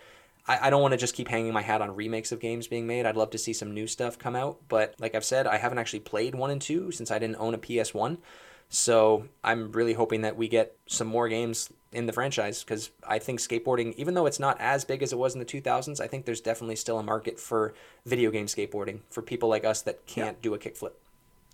I, 0.47 0.67
I 0.67 0.69
don't 0.69 0.81
want 0.81 0.93
to 0.93 0.97
just 0.97 1.15
keep 1.15 1.27
hanging 1.27 1.53
my 1.53 1.61
hat 1.61 1.81
on 1.81 1.95
remakes 1.95 2.31
of 2.31 2.39
games 2.39 2.67
being 2.67 2.87
made. 2.87 3.05
I'd 3.05 3.17
love 3.17 3.31
to 3.31 3.37
see 3.37 3.53
some 3.53 3.73
new 3.73 3.87
stuff 3.87 4.19
come 4.19 4.35
out, 4.35 4.59
but 4.67 4.95
like 4.99 5.15
I've 5.15 5.25
said, 5.25 5.47
I 5.47 5.57
haven't 5.57 5.79
actually 5.79 6.01
played 6.01 6.35
1 6.35 6.51
and 6.51 6.61
2 6.61 6.91
since 6.91 7.11
I 7.11 7.19
didn't 7.19 7.37
own 7.37 7.53
a 7.53 7.57
PS1. 7.57 8.17
So 8.69 9.27
I'm 9.43 9.71
really 9.71 9.93
hoping 9.93 10.21
that 10.21 10.37
we 10.37 10.47
get 10.47 10.75
some 10.87 11.07
more 11.07 11.29
games 11.29 11.71
in 11.95 12.05
the 12.05 12.13
franchise 12.13 12.63
because 12.63 12.91
I 13.07 13.19
think 13.19 13.39
skateboarding, 13.39 13.95
even 13.95 14.13
though 14.13 14.25
it's 14.25 14.39
not 14.39 14.59
as 14.59 14.83
big 14.83 15.01
as 15.01 15.13
it 15.13 15.17
was 15.17 15.33
in 15.33 15.39
the 15.39 15.45
2000s, 15.45 15.99
I 16.01 16.07
think 16.07 16.25
there's 16.25 16.41
definitely 16.41 16.75
still 16.75 16.99
a 16.99 17.03
market 17.03 17.39
for 17.39 17.73
video 18.05 18.31
game 18.31 18.47
skateboarding 18.47 18.99
for 19.09 19.21
people 19.21 19.49
like 19.49 19.63
us 19.65 19.81
that 19.83 20.05
can't 20.05 20.41
do 20.41 20.53
a 20.53 20.59
kickflip. 20.59 20.91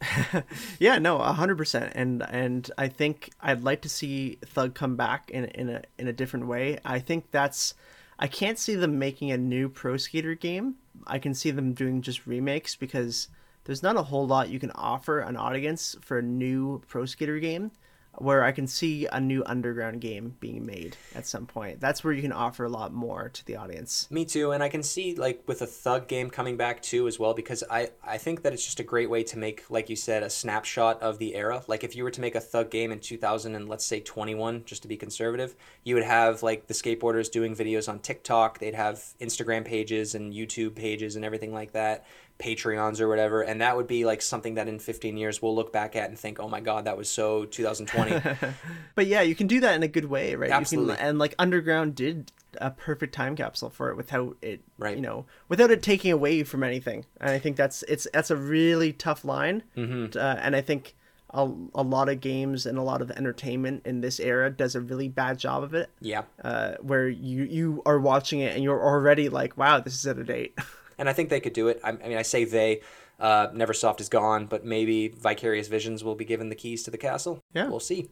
Yeah, 0.80 0.98
no, 0.98 1.20
hundred 1.20 1.58
percent, 1.58 1.92
and 1.94 2.24
and 2.24 2.72
I 2.76 2.88
think 2.88 3.30
I'd 3.40 3.64
like 3.64 3.82
to 3.82 3.90
see 3.90 4.40
Thug 4.44 4.74
come 4.74 4.96
back 4.96 5.30
in 5.30 5.46
in 5.46 5.70
a 5.70 5.84
in 6.00 6.08
a 6.08 6.14
different 6.14 6.48
way. 6.48 6.80
I 6.84 6.98
think 6.98 7.30
that's 7.30 7.76
I 8.18 8.28
can't 8.28 8.58
see 8.58 8.76
them 8.76 8.98
making 8.98 9.32
a 9.32 9.38
new 9.38 9.70
Pro 9.70 9.98
Skater 9.98 10.34
game. 10.34 10.76
I 11.06 11.20
can 11.20 11.36
see 11.36 11.52
them 11.52 11.74
doing 11.74 12.02
just 12.02 12.26
remakes 12.26 12.76
because 12.76 13.28
there's 13.66 13.84
not 13.84 13.96
a 13.96 14.04
whole 14.04 14.26
lot 14.26 14.50
you 14.50 14.60
can 14.60 14.72
offer 14.72 15.20
an 15.20 15.38
audience 15.38 15.96
for 16.02 16.18
a 16.18 16.24
new 16.24 16.82
Pro 16.88 17.06
Skater 17.06 17.40
game. 17.40 17.72
Where 18.18 18.44
I 18.44 18.52
can 18.52 18.68
see 18.68 19.08
a 19.08 19.20
new 19.20 19.42
underground 19.46 20.02
game 20.02 20.36
being 20.40 20.66
made 20.66 20.98
at 21.16 21.26
some 21.26 21.46
point. 21.46 21.80
That's 21.80 22.04
where 22.04 22.14
you 22.14 22.22
can 22.22 22.34
offer 22.34 22.66
a 22.66 22.70
lot 22.70 22.94
more 22.94 23.30
to 23.30 23.46
the 23.46 23.56
audience. 23.56 24.08
Me 24.12 24.26
too, 24.26 24.52
and 24.52 24.62
I 24.62 24.70
can 24.70 24.84
see 24.84 25.16
like 25.16 25.44
with 25.48 25.62
a 25.62 25.66
thug 25.66 26.08
game 26.08 26.30
coming 26.30 26.58
back 26.58 26.82
too 26.82 27.08
as 27.08 27.18
well 27.18 27.34
because 27.34 27.64
I 27.70 27.92
I 28.04 28.18
think 28.18 28.44
that 28.44 28.54
it's 28.54 28.66
just 28.66 28.80
a 28.80 28.84
great 28.84 29.10
way 29.10 29.24
to 29.24 29.38
make 29.38 29.70
like 29.70 29.90
you 29.90 29.96
said 29.96 30.24
a 30.24 30.30
snapshot 30.30 31.02
of 31.02 31.20
the 31.20 31.36
era. 31.36 31.64
Like 31.68 31.84
if 31.84 31.96
you 31.96 32.04
were 32.04 32.12
to 32.12 32.22
make 32.22 32.36
a 32.36 32.42
thug 32.42 32.70
game 32.70 32.92
in 32.92 33.00
2000 33.00 33.56
and 33.56 33.70
let's 33.70 33.86
say 33.86 34.02
21 34.02 34.64
just 34.66 34.82
to 34.82 34.88
be 34.88 34.98
conservative, 34.98 35.56
you 35.84 35.96
would 35.96 36.04
have 36.04 36.44
like 36.44 36.68
the 36.68 36.74
skateboarders 36.74 37.32
doing 37.32 37.56
videos 37.56 37.88
on 37.88 38.00
TikTok, 38.00 38.60
they'd 38.60 38.76
have 38.76 39.04
Instagram 39.20 39.66
pages 39.66 40.16
and 40.16 40.34
YouTube 40.34 40.76
pages 40.76 41.16
and 41.16 41.24
everything 41.24 41.54
like 41.54 41.72
that, 41.72 42.06
Patreons 42.42 43.00
or 43.00 43.08
whatever, 43.08 43.42
and 43.42 43.62
that 43.62 43.78
would 43.78 43.88
be 43.88 44.04
like 44.06 44.22
something 44.22 44.56
that 44.56 44.68
in 44.68 44.80
15 44.80 45.16
years 45.18 45.42
we'll 45.42 45.56
look 45.56 45.72
back 45.72 45.96
at 45.96 46.10
and 46.10 46.18
think, 46.18 46.40
"Oh 46.40 46.50
my 46.50 46.60
god, 46.60 46.86
that 46.86 46.98
was 46.98 47.10
so 47.10 47.46
2020." 47.46 48.22
But 48.96 49.08
yeah, 49.08 49.22
you 49.22 49.36
can 49.36 49.48
do 49.48 49.60
that 49.62 49.76
in 49.76 49.84
a 49.84 49.88
good 49.88 50.06
way, 50.06 50.36
right? 50.36 50.52
Absolutely. 50.52 50.94
You 50.94 50.98
can, 50.98 51.08
and 51.08 51.20
like 51.20 51.36
Underground 51.40 51.96
did 51.96 52.32
a 52.58 52.72
perfect 52.72 53.14
time 53.14 53.36
capsule 53.36 53.70
for 53.70 53.90
it 53.90 53.96
without 53.96 54.36
it, 54.42 54.62
Right. 54.78 54.96
You 54.96 55.02
know, 55.02 55.26
without 55.48 55.72
it 55.72 55.82
taking 55.82 56.12
away 56.12 56.44
from 56.44 56.64
anything. 56.64 57.06
And 57.20 57.30
I 57.30 57.40
think 57.40 57.56
that's 57.56 57.84
it's 57.84 58.08
that's 58.14 58.32
a 58.32 58.36
really 58.36 58.92
tough 58.92 59.24
line. 59.24 59.64
Mm-hmm. 59.78 60.18
Uh, 60.18 60.36
and 60.42 60.56
I 60.56 60.62
think 60.62 60.96
a, 61.34 61.50
a 61.74 61.84
lot 61.84 62.10
of 62.10 62.20
games 62.20 62.66
and 62.66 62.78
a 62.78 62.82
lot 62.82 63.02
of 63.02 63.10
entertainment 63.12 63.86
in 63.86 64.02
this 64.02 64.20
era 64.20 64.50
does 64.50 64.76
a 64.76 64.82
really 64.82 65.08
bad 65.08 65.40
job 65.40 65.64
of 65.64 65.74
it. 65.74 65.90
Yeah. 66.02 66.24
Uh, 66.44 66.74
where 66.82 67.08
you 67.08 67.44
you 67.44 67.82
are 67.86 68.00
watching 68.00 68.42
it 68.42 68.54
and 68.54 68.64
you're 68.64 68.84
already 68.84 69.30
like, 69.30 69.58
wow, 69.58 69.80
this 69.80 69.94
is 69.94 70.08
out 70.08 70.20
of 70.20 70.28
date. 70.28 70.58
and 71.02 71.10
I 71.10 71.14
think 71.14 71.28
they 71.30 71.42
could 71.42 71.52
do 71.54 71.68
it. 71.68 71.82
I, 71.84 71.90
I 71.90 72.08
mean, 72.08 72.18
I 72.18 72.22
say 72.22 72.46
they. 72.46 72.80
Uh, 73.20 73.50
Neversoft 73.50 74.00
is 74.02 74.10
gone, 74.10 74.46
but 74.48 74.66
maybe 74.66 75.10
Vicarious 75.10 75.68
Visions 75.68 76.04
will 76.04 76.16
be 76.16 76.26
given 76.26 76.50
the 76.50 76.56
keys 76.56 76.82
to 76.84 76.92
the 76.92 76.98
castle. 76.98 77.40
Yeah. 77.54 77.68
we'll 77.68 77.80
see. 77.80 78.08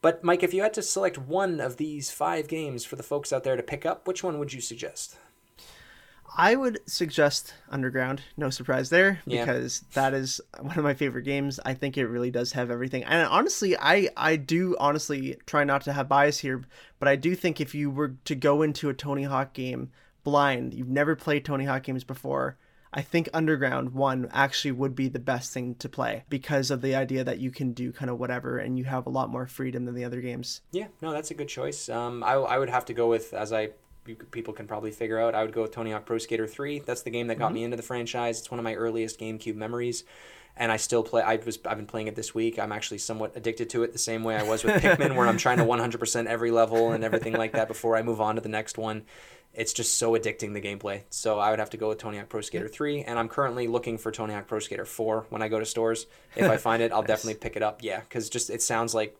But 0.00 0.24
Mike, 0.24 0.42
if 0.42 0.54
you 0.54 0.62
had 0.62 0.72
to 0.74 0.82
select 0.82 1.18
one 1.18 1.60
of 1.60 1.76
these 1.76 2.10
five 2.10 2.48
games 2.48 2.86
for 2.86 2.96
the 2.96 3.02
folks 3.02 3.34
out 3.34 3.44
there 3.44 3.56
to 3.56 3.62
pick 3.62 3.84
up, 3.84 4.06
which 4.06 4.24
one 4.24 4.38
would 4.38 4.52
you 4.54 4.62
suggest? 4.62 5.16
I 6.36 6.54
would 6.54 6.78
suggest 6.86 7.52
Underground. 7.68 8.22
No 8.36 8.50
surprise 8.50 8.88
there, 8.88 9.20
Yeah. 9.26 9.44
because 9.44 9.80
that 9.94 10.14
is 10.14 10.40
one 10.60 10.78
of 10.78 10.84
my 10.84 10.94
favorite 10.94 11.24
games. 11.24 11.58
I 11.66 11.74
think 11.74 11.98
it 11.98 12.06
really 12.06 12.30
does 12.30 12.52
have 12.52 12.70
everything. 12.70 13.02
And 13.04 13.26
honestly, 13.28 13.76
I 13.76 14.08
I 14.16 14.36
do 14.36 14.76
honestly 14.78 15.36
try 15.44 15.64
not 15.64 15.82
to 15.82 15.92
have 15.92 16.08
bias 16.08 16.38
here, 16.38 16.62
but 16.98 17.08
I 17.08 17.16
do 17.16 17.34
think 17.34 17.60
if 17.60 17.74
you 17.74 17.90
were 17.90 18.14
to 18.24 18.34
go 18.34 18.62
into 18.62 18.88
a 18.88 18.94
Tony 18.94 19.24
Hawk 19.24 19.52
game 19.52 19.90
blind, 20.24 20.74
you've 20.74 20.88
never 20.88 21.16
played 21.16 21.44
Tony 21.44 21.64
Hawk 21.64 21.82
games 21.82 22.04
before. 22.04 22.56
I 22.92 23.02
think 23.02 23.28
Underground 23.32 23.90
one 23.90 24.28
actually 24.32 24.72
would 24.72 24.96
be 24.96 25.08
the 25.08 25.20
best 25.20 25.52
thing 25.52 25.76
to 25.76 25.88
play 25.88 26.24
because 26.28 26.72
of 26.72 26.82
the 26.82 26.96
idea 26.96 27.22
that 27.22 27.38
you 27.38 27.52
can 27.52 27.72
do 27.72 27.92
kind 27.92 28.10
of 28.10 28.18
whatever 28.18 28.58
and 28.58 28.76
you 28.76 28.84
have 28.84 29.06
a 29.06 29.10
lot 29.10 29.30
more 29.30 29.46
freedom 29.46 29.84
than 29.84 29.94
the 29.94 30.04
other 30.04 30.20
games. 30.20 30.60
Yeah, 30.72 30.88
no, 31.00 31.12
that's 31.12 31.30
a 31.30 31.34
good 31.34 31.48
choice. 31.48 31.88
Um, 31.88 32.24
I, 32.24 32.32
I 32.32 32.58
would 32.58 32.70
have 32.70 32.84
to 32.86 32.92
go 32.92 33.08
with, 33.08 33.32
as 33.32 33.52
I 33.52 33.70
you, 34.06 34.16
people 34.16 34.52
can 34.52 34.66
probably 34.66 34.90
figure 34.90 35.18
out, 35.18 35.34
I 35.34 35.42
would 35.42 35.52
go 35.52 35.62
with 35.62 35.72
Tony 35.72 35.92
Hawk 35.92 36.04
Pro 36.04 36.18
Skater 36.18 36.46
3. 36.46 36.80
That's 36.80 37.02
the 37.02 37.10
game 37.10 37.28
that 37.28 37.38
got 37.38 37.52
me 37.52 37.64
into 37.64 37.76
the 37.76 37.82
franchise. 37.82 38.38
It's 38.40 38.50
one 38.50 38.58
of 38.58 38.64
my 38.64 38.74
earliest 38.74 39.20
GameCube 39.20 39.56
memories. 39.56 40.04
And 40.56 40.72
I 40.72 40.76
still 40.76 41.02
play. 41.02 41.22
I 41.22 41.36
was. 41.36 41.58
I've 41.64 41.76
been 41.76 41.86
playing 41.86 42.08
it 42.08 42.16
this 42.16 42.34
week. 42.34 42.58
I'm 42.58 42.72
actually 42.72 42.98
somewhat 42.98 43.36
addicted 43.36 43.70
to 43.70 43.84
it, 43.84 43.92
the 43.92 44.00
same 44.00 44.24
way 44.24 44.36
I 44.36 44.42
was 44.42 44.64
with 44.64 44.74
Pikmin, 44.82 45.14
where 45.14 45.26
I'm 45.26 45.38
trying 45.38 45.58
to 45.58 45.64
100% 45.64 46.26
every 46.26 46.50
level 46.50 46.90
and 46.90 47.04
everything 47.04 47.34
like 47.34 47.52
that 47.52 47.68
before 47.68 47.96
I 47.96 48.02
move 48.02 48.20
on 48.20 48.34
to 48.34 48.40
the 48.40 48.48
next 48.48 48.76
one. 48.76 49.04
It's 49.52 49.72
just 49.72 49.98
so 49.98 50.12
addicting 50.12 50.52
the 50.54 50.60
gameplay. 50.60 51.02
So 51.10 51.38
I 51.40 51.50
would 51.50 51.58
have 51.58 51.70
to 51.70 51.76
go 51.76 51.88
with 51.88 51.98
Tony 51.98 52.18
Hawk 52.18 52.28
Pro 52.28 52.40
Skater 52.40 52.68
3, 52.68 53.02
and 53.02 53.18
I'm 53.18 53.28
currently 53.28 53.66
looking 53.66 53.98
for 53.98 54.12
Tony 54.12 54.32
Hawk 54.32 54.46
Pro 54.46 54.60
Skater 54.60 54.84
4 54.84 55.26
when 55.28 55.42
I 55.42 55.48
go 55.48 55.58
to 55.58 55.66
stores. 55.66 56.06
If 56.36 56.48
I 56.48 56.56
find 56.56 56.82
it, 56.82 56.92
I'll 56.92 57.02
definitely 57.12 57.34
pick 57.40 57.56
it 57.56 57.62
up. 57.62 57.82
Yeah, 57.82 58.00
because 58.00 58.30
just 58.30 58.48
it 58.50 58.62
sounds 58.62 58.94
like 58.94 59.16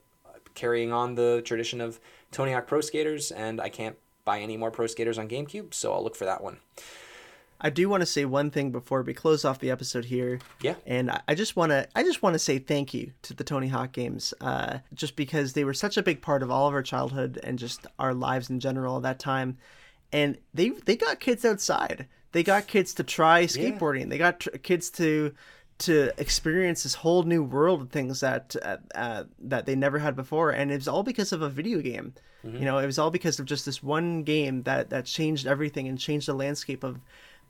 carrying 0.55 0.93
on 0.93 1.15
the 1.17 1.43
tradition 1.45 1.81
of 1.81 1.99
Tony 2.31 2.53
Hawk 2.53 2.67
Pro 2.69 2.81
Skaters, 2.81 3.33
and 3.33 3.61
I 3.61 3.69
can't 3.71 3.97
buy 4.25 4.41
any 4.41 4.57
more 4.57 4.71
Pro 4.71 4.87
Skaters 4.87 5.19
on 5.19 5.29
GameCube, 5.29 5.75
so 5.75 5.93
I'll 5.93 6.05
look 6.05 6.15
for 6.17 6.27
that 6.27 6.43
one. 6.43 6.59
I 7.61 7.69
do 7.69 7.89
want 7.91 8.01
to 8.01 8.07
say 8.07 8.25
one 8.25 8.51
thing 8.51 8.71
before 8.71 9.03
we 9.03 9.13
close 9.13 9.45
off 9.45 9.59
the 9.59 9.71
episode 9.71 10.07
here. 10.07 10.39
Yeah. 10.63 10.77
And 10.87 11.11
I- 11.11 11.21
I 11.29 11.35
just 11.35 11.57
want 11.57 11.71
to 11.71 11.87
I 11.95 12.03
just 12.03 12.23
want 12.23 12.33
to 12.35 12.39
say 12.39 12.59
thank 12.59 12.95
you 12.95 13.13
to 13.23 13.35
the 13.35 13.45
Tony 13.45 13.69
Hawk 13.69 13.93
games, 13.93 14.33
uh, 14.41 14.79
just 14.95 15.15
because 15.15 15.53
they 15.53 15.65
were 15.65 15.75
such 15.75 15.97
a 15.99 16.03
big 16.03 16.23
part 16.23 16.43
of 16.43 16.51
all 16.51 16.69
of 16.69 16.75
our 16.75 16.83
childhood 16.83 17.39
and 17.43 17.59
just 17.59 17.87
our 17.99 18.15
lives 18.15 18.49
in 18.49 18.61
general 18.61 18.97
at 18.97 19.03
that 19.03 19.19
time, 19.19 19.59
and 20.13 20.39
they 20.55 20.71
they 20.71 20.97
got 20.97 21.21
kids 21.21 21.45
outside. 21.45 22.07
They 22.33 22.43
got 22.43 22.67
kids 22.67 22.95
to 22.95 23.03
try 23.05 23.45
skateboarding. 23.45 24.09
They 24.09 24.19
got 24.19 24.41
tr- 24.41 24.51
kids 24.51 24.91
to 24.93 25.33
to 25.79 26.13
experience 26.19 26.83
this 26.83 26.95
whole 26.95 27.23
new 27.23 27.43
world 27.43 27.81
of 27.81 27.91
things 27.91 28.21
that 28.21 28.55
uh, 28.63 28.77
uh, 28.95 29.25
that 29.39 29.67
they 29.67 29.75
never 29.75 29.99
had 29.99 30.15
before, 30.15 30.51
and 30.51 30.71
it 30.71 30.77
was 30.77 30.89
all 30.89 31.03
because 31.03 31.33
of 31.33 31.43
a 31.43 31.49
video 31.49 31.81
game. 31.81 32.15
You 32.43 32.65
know, 32.65 32.79
it 32.79 32.87
was 32.87 32.99
all 32.99 33.11
because 33.11 33.39
of 33.39 33.45
just 33.47 33.67
this 33.67 33.83
one 33.83 34.23
game 34.23 34.63
that 34.63 34.91
that 34.91 35.05
changed 35.05 35.47
everything 35.47 35.89
and 35.89 35.99
changed 35.99 36.27
the 36.29 36.35
landscape 36.35 36.83
of 36.85 36.99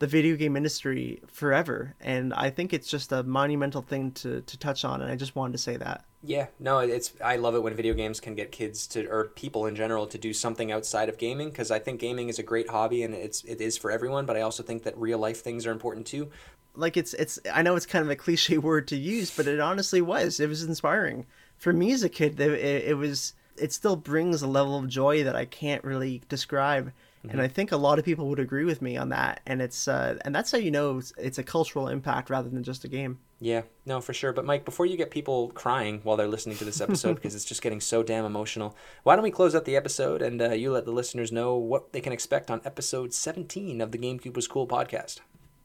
the 0.00 0.06
video 0.08 0.34
game 0.34 0.56
industry 0.56 1.22
forever. 1.28 1.94
And 2.00 2.34
I 2.34 2.50
think 2.50 2.72
it's 2.72 2.88
just 2.88 3.12
a 3.12 3.22
monumental 3.22 3.82
thing 3.82 4.10
to 4.12 4.40
to 4.42 4.58
touch 4.58 4.84
on, 4.84 5.00
and 5.00 5.10
I 5.10 5.16
just 5.16 5.36
wanted 5.36 5.52
to 5.52 5.58
say 5.58 5.76
that. 5.76 6.04
Yeah, 6.22 6.48
no, 6.58 6.80
it's 6.80 7.12
I 7.24 7.36
love 7.36 7.54
it 7.54 7.62
when 7.62 7.74
video 7.74 7.94
games 7.94 8.20
can 8.20 8.34
get 8.34 8.52
kids 8.52 8.86
to 8.88 9.06
or 9.06 9.28
people 9.28 9.66
in 9.66 9.74
general 9.76 10.06
to 10.08 10.18
do 10.18 10.32
something 10.34 10.70
outside 10.72 11.08
of 11.08 11.16
gaming 11.16 11.48
because 11.50 11.70
I 11.70 11.78
think 11.78 12.00
gaming 12.00 12.28
is 12.28 12.38
a 12.38 12.42
great 12.42 12.68
hobby 12.68 13.02
and 13.04 13.14
it's 13.14 13.42
it 13.44 13.60
is 13.60 13.78
for 13.78 13.90
everyone, 13.90 14.26
but 14.26 14.36
I 14.36 14.42
also 14.42 14.62
think 14.62 14.82
that 14.82 14.98
real 14.98 15.18
life 15.18 15.40
things 15.42 15.66
are 15.66 15.70
important 15.72 16.06
too. 16.06 16.30
like 16.74 16.96
it's 16.96 17.14
it's 17.14 17.38
I 17.52 17.62
know 17.62 17.76
it's 17.76 17.86
kind 17.86 18.04
of 18.04 18.10
a 18.10 18.16
cliche 18.16 18.58
word 18.68 18.88
to 18.88 18.96
use, 18.96 19.30
but 19.34 19.46
it 19.46 19.60
honestly 19.60 20.00
was. 20.02 20.40
It 20.40 20.48
was 20.48 20.62
inspiring 20.62 21.26
for 21.56 21.72
me 21.72 21.92
as 21.92 22.02
a 22.02 22.08
kid. 22.08 22.38
It, 22.40 22.52
it, 22.52 22.84
it 22.90 22.94
was. 22.94 23.34
It 23.56 23.72
still 23.72 23.96
brings 23.96 24.40
a 24.40 24.46
level 24.46 24.78
of 24.78 24.88
joy 24.88 25.24
that 25.24 25.36
I 25.36 25.44
can't 25.44 25.84
really 25.84 26.22
describe, 26.30 26.92
and 27.28 27.40
I 27.40 27.48
think 27.48 27.70
a 27.70 27.76
lot 27.76 27.98
of 27.98 28.04
people 28.04 28.28
would 28.28 28.38
agree 28.38 28.64
with 28.64 28.80
me 28.80 28.96
on 28.96 29.10
that. 29.10 29.40
And 29.46 29.60
it's 29.60 29.86
uh, 29.88 30.18
and 30.24 30.34
that's 30.34 30.50
how 30.52 30.58
you 30.58 30.70
know 30.70 30.98
it's, 30.98 31.12
it's 31.18 31.38
a 31.38 31.42
cultural 31.42 31.88
impact 31.88 32.30
rather 32.30 32.48
than 32.48 32.62
just 32.62 32.84
a 32.84 32.88
game. 32.88 33.18
Yeah, 33.40 33.62
no, 33.86 34.00
for 34.00 34.12
sure. 34.12 34.32
But 34.32 34.44
Mike, 34.44 34.64
before 34.64 34.86
you 34.86 34.96
get 34.96 35.10
people 35.10 35.48
crying 35.50 36.00
while 36.02 36.16
they're 36.16 36.28
listening 36.28 36.56
to 36.58 36.64
this 36.64 36.80
episode 36.80 37.14
because 37.16 37.34
it's 37.34 37.44
just 37.44 37.62
getting 37.62 37.80
so 37.80 38.02
damn 38.02 38.24
emotional, 38.24 38.76
why 39.02 39.16
don't 39.16 39.22
we 39.22 39.30
close 39.30 39.54
out 39.54 39.64
the 39.64 39.76
episode 39.76 40.22
and 40.22 40.40
uh, 40.40 40.50
you 40.50 40.72
let 40.72 40.84
the 40.84 40.92
listeners 40.92 41.32
know 41.32 41.56
what 41.56 41.92
they 41.92 42.00
can 42.00 42.12
expect 42.12 42.50
on 42.50 42.60
episode 42.64 43.12
17 43.12 43.80
of 43.80 43.92
the 43.92 43.98
GameCube 43.98 44.36
Was 44.36 44.46
Cool 44.46 44.66
podcast? 44.66 45.20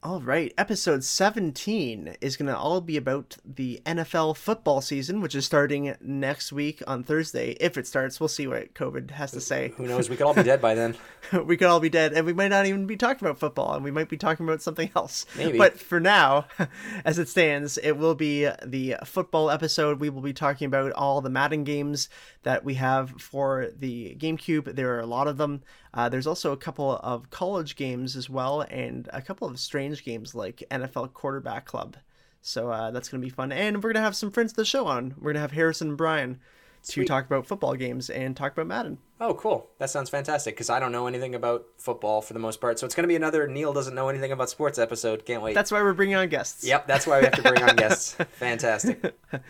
All 0.06 0.22
right, 0.22 0.54
episode 0.56 1.04
17 1.04 2.18
is 2.22 2.38
going 2.38 2.46
to 2.46 2.56
all 2.56 2.80
be 2.80 2.96
about 2.96 3.38
the 3.44 3.82
NFL 3.88 4.38
football 4.38 4.80
season, 4.80 5.20
which 5.20 5.34
is 5.34 5.48
starting 5.48 5.96
next 6.00 6.54
week 6.54 6.84
on 6.86 7.02
Thursday. 7.02 7.58
If 7.60 7.76
it 7.76 7.88
starts, 7.88 8.20
we'll 8.20 8.30
see 8.30 8.46
what 8.46 8.76
COVID 8.76 9.10
has 9.10 9.32
to 9.32 9.42
say. 9.42 9.74
Who 9.78 9.88
knows? 9.88 10.08
We 10.08 10.16
could 10.16 10.28
all 10.28 10.36
be 10.36 10.44
dead 10.44 10.62
by 10.62 10.76
then. 10.76 10.96
we 11.46 11.58
could 11.58 11.66
all 11.66 11.80
be 11.80 11.90
dead, 11.90 12.14
and 12.14 12.24
we 12.24 12.34
might 12.34 12.50
not 12.50 12.68
even 12.68 12.86
be 12.86 12.98
talking 12.98 13.28
about 13.28 13.40
football, 13.40 13.74
and 13.74 13.84
we 13.84 13.90
might 13.90 14.08
be 14.08 14.16
talking 14.16 14.46
about 14.46 14.62
something 14.62 14.92
else. 14.96 15.26
Maybe. 15.36 15.58
But 15.58 15.80
for 15.80 16.00
now, 16.00 16.46
as 17.04 17.18
it 17.18 17.28
stands, 17.28 17.80
it 17.80 17.94
will 17.94 18.14
be 18.14 18.48
the 18.64 18.98
football 19.06 19.50
episode. 19.50 20.00
We 20.00 20.12
will 20.12 20.22
be 20.22 20.34
talking 20.34 20.68
about 20.68 20.92
all 20.92 21.20
the 21.22 21.32
Madden 21.32 21.64
games 21.64 22.10
that 22.44 22.64
we 22.64 22.76
have 22.76 23.20
for 23.20 23.72
the 23.76 24.16
GameCube. 24.20 24.76
There 24.76 24.96
are 24.96 25.00
a 25.00 25.08
lot 25.08 25.28
of 25.28 25.38
them. 25.38 25.64
Uh, 25.96 26.10
there's 26.10 26.28
also 26.28 26.52
a 26.52 26.58
couple 26.58 27.00
of 27.02 27.30
college 27.30 27.76
games 27.76 28.16
as 28.16 28.30
well, 28.30 28.62
and 28.62 29.10
a 29.14 29.22
couple 29.22 29.48
of 29.48 29.60
strange 29.60 30.04
games 30.04 30.36
like 30.36 30.64
NFL 30.70 31.14
Quarterback 31.14 31.66
Club. 31.66 31.96
So 32.42 32.70
uh, 32.70 32.92
that's 32.92 33.10
going 33.10 33.22
to 33.22 33.26
be 33.26 33.32
fun. 33.32 33.52
And 33.52 33.78
we're 33.78 33.94
going 33.94 33.96
to 33.96 34.02
have 34.02 34.16
some 34.16 34.30
friends 34.30 34.52
of 34.52 34.58
the 34.58 34.66
show 34.66 34.86
on. 34.86 35.16
We're 35.18 35.32
going 35.32 35.36
to 35.36 35.40
have 35.40 35.54
Harrison 35.54 35.90
and 35.90 35.98
Brian 35.98 36.40
to 36.90 37.06
talk 37.06 37.26
about 37.26 37.48
football 37.48 37.74
games 37.76 38.10
and 38.10 38.38
talk 38.38 38.52
about 38.52 38.68
Madden. 38.68 39.00
Oh, 39.20 39.34
cool. 39.34 39.70
That 39.80 39.90
sounds 39.90 40.10
fantastic 40.10 40.56
because 40.56 40.70
I 40.70 40.80
don't 40.80 40.92
know 40.92 41.08
anything 41.08 41.34
about 41.34 41.66
football 41.78 42.22
for 42.22 42.34
the 42.34 42.40
most 42.40 42.62
part. 42.62 42.78
So 42.78 42.86
it's 42.86 42.94
going 42.94 43.06
to 43.06 43.08
be 43.08 43.16
another 43.16 43.48
Neil 43.48 43.74
doesn't 43.74 43.96
know 43.96 44.10
anything 44.10 44.32
about 44.32 44.50
sports 44.50 44.78
episode. 44.78 45.26
Can't 45.26 45.42
wait. 45.42 45.56
That's 45.56 45.72
why 45.72 45.82
we're 45.82 45.94
bringing 45.94 46.16
on 46.16 46.30
guests. 46.30 46.64
Yep, 46.64 46.86
that's 46.86 47.08
why 47.08 47.20
we 47.20 47.26
have 47.26 47.34
to 47.34 47.42
bring 47.42 47.64
on 47.64 47.76
guests. 47.78 48.14
Fantastic. 48.34 49.16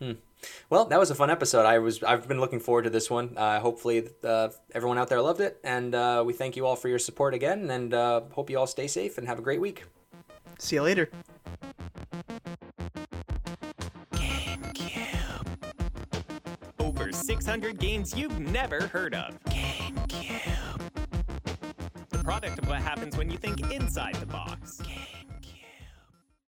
Hmm. 0.00 0.14
Well, 0.70 0.86
that 0.86 0.98
was 0.98 1.10
a 1.10 1.14
fun 1.14 1.30
episode. 1.30 1.66
I 1.66 1.78
was 1.78 2.02
I've 2.02 2.26
been 2.28 2.40
looking 2.40 2.60
forward 2.60 2.82
to 2.82 2.90
this 2.90 3.10
one. 3.10 3.36
Uh, 3.36 3.60
hopefully, 3.60 4.08
uh, 4.22 4.48
everyone 4.74 4.98
out 4.98 5.08
there 5.08 5.20
loved 5.20 5.40
it, 5.40 5.60
and 5.64 5.94
uh, 5.94 6.22
we 6.26 6.32
thank 6.32 6.56
you 6.56 6.66
all 6.66 6.76
for 6.76 6.88
your 6.88 6.98
support 6.98 7.34
again. 7.34 7.70
And 7.70 7.94
uh, 7.94 8.22
hope 8.32 8.50
you 8.50 8.58
all 8.58 8.66
stay 8.66 8.86
safe 8.86 9.18
and 9.18 9.26
have 9.26 9.38
a 9.38 9.42
great 9.42 9.60
week. 9.60 9.84
See 10.58 10.76
you 10.76 10.82
later. 10.82 11.08
GameCube. 14.12 15.46
Over 16.78 17.12
600 17.12 17.78
games 17.78 18.16
you've 18.16 18.38
never 18.38 18.86
heard 18.88 19.14
of. 19.14 19.38
GameCube. 19.44 20.80
The 22.10 22.18
product 22.18 22.58
of 22.58 22.68
what 22.68 22.78
happens 22.78 23.16
when 23.16 23.30
you 23.30 23.38
think 23.38 23.70
inside 23.72 24.14
the 24.16 24.26
box. 24.26 24.80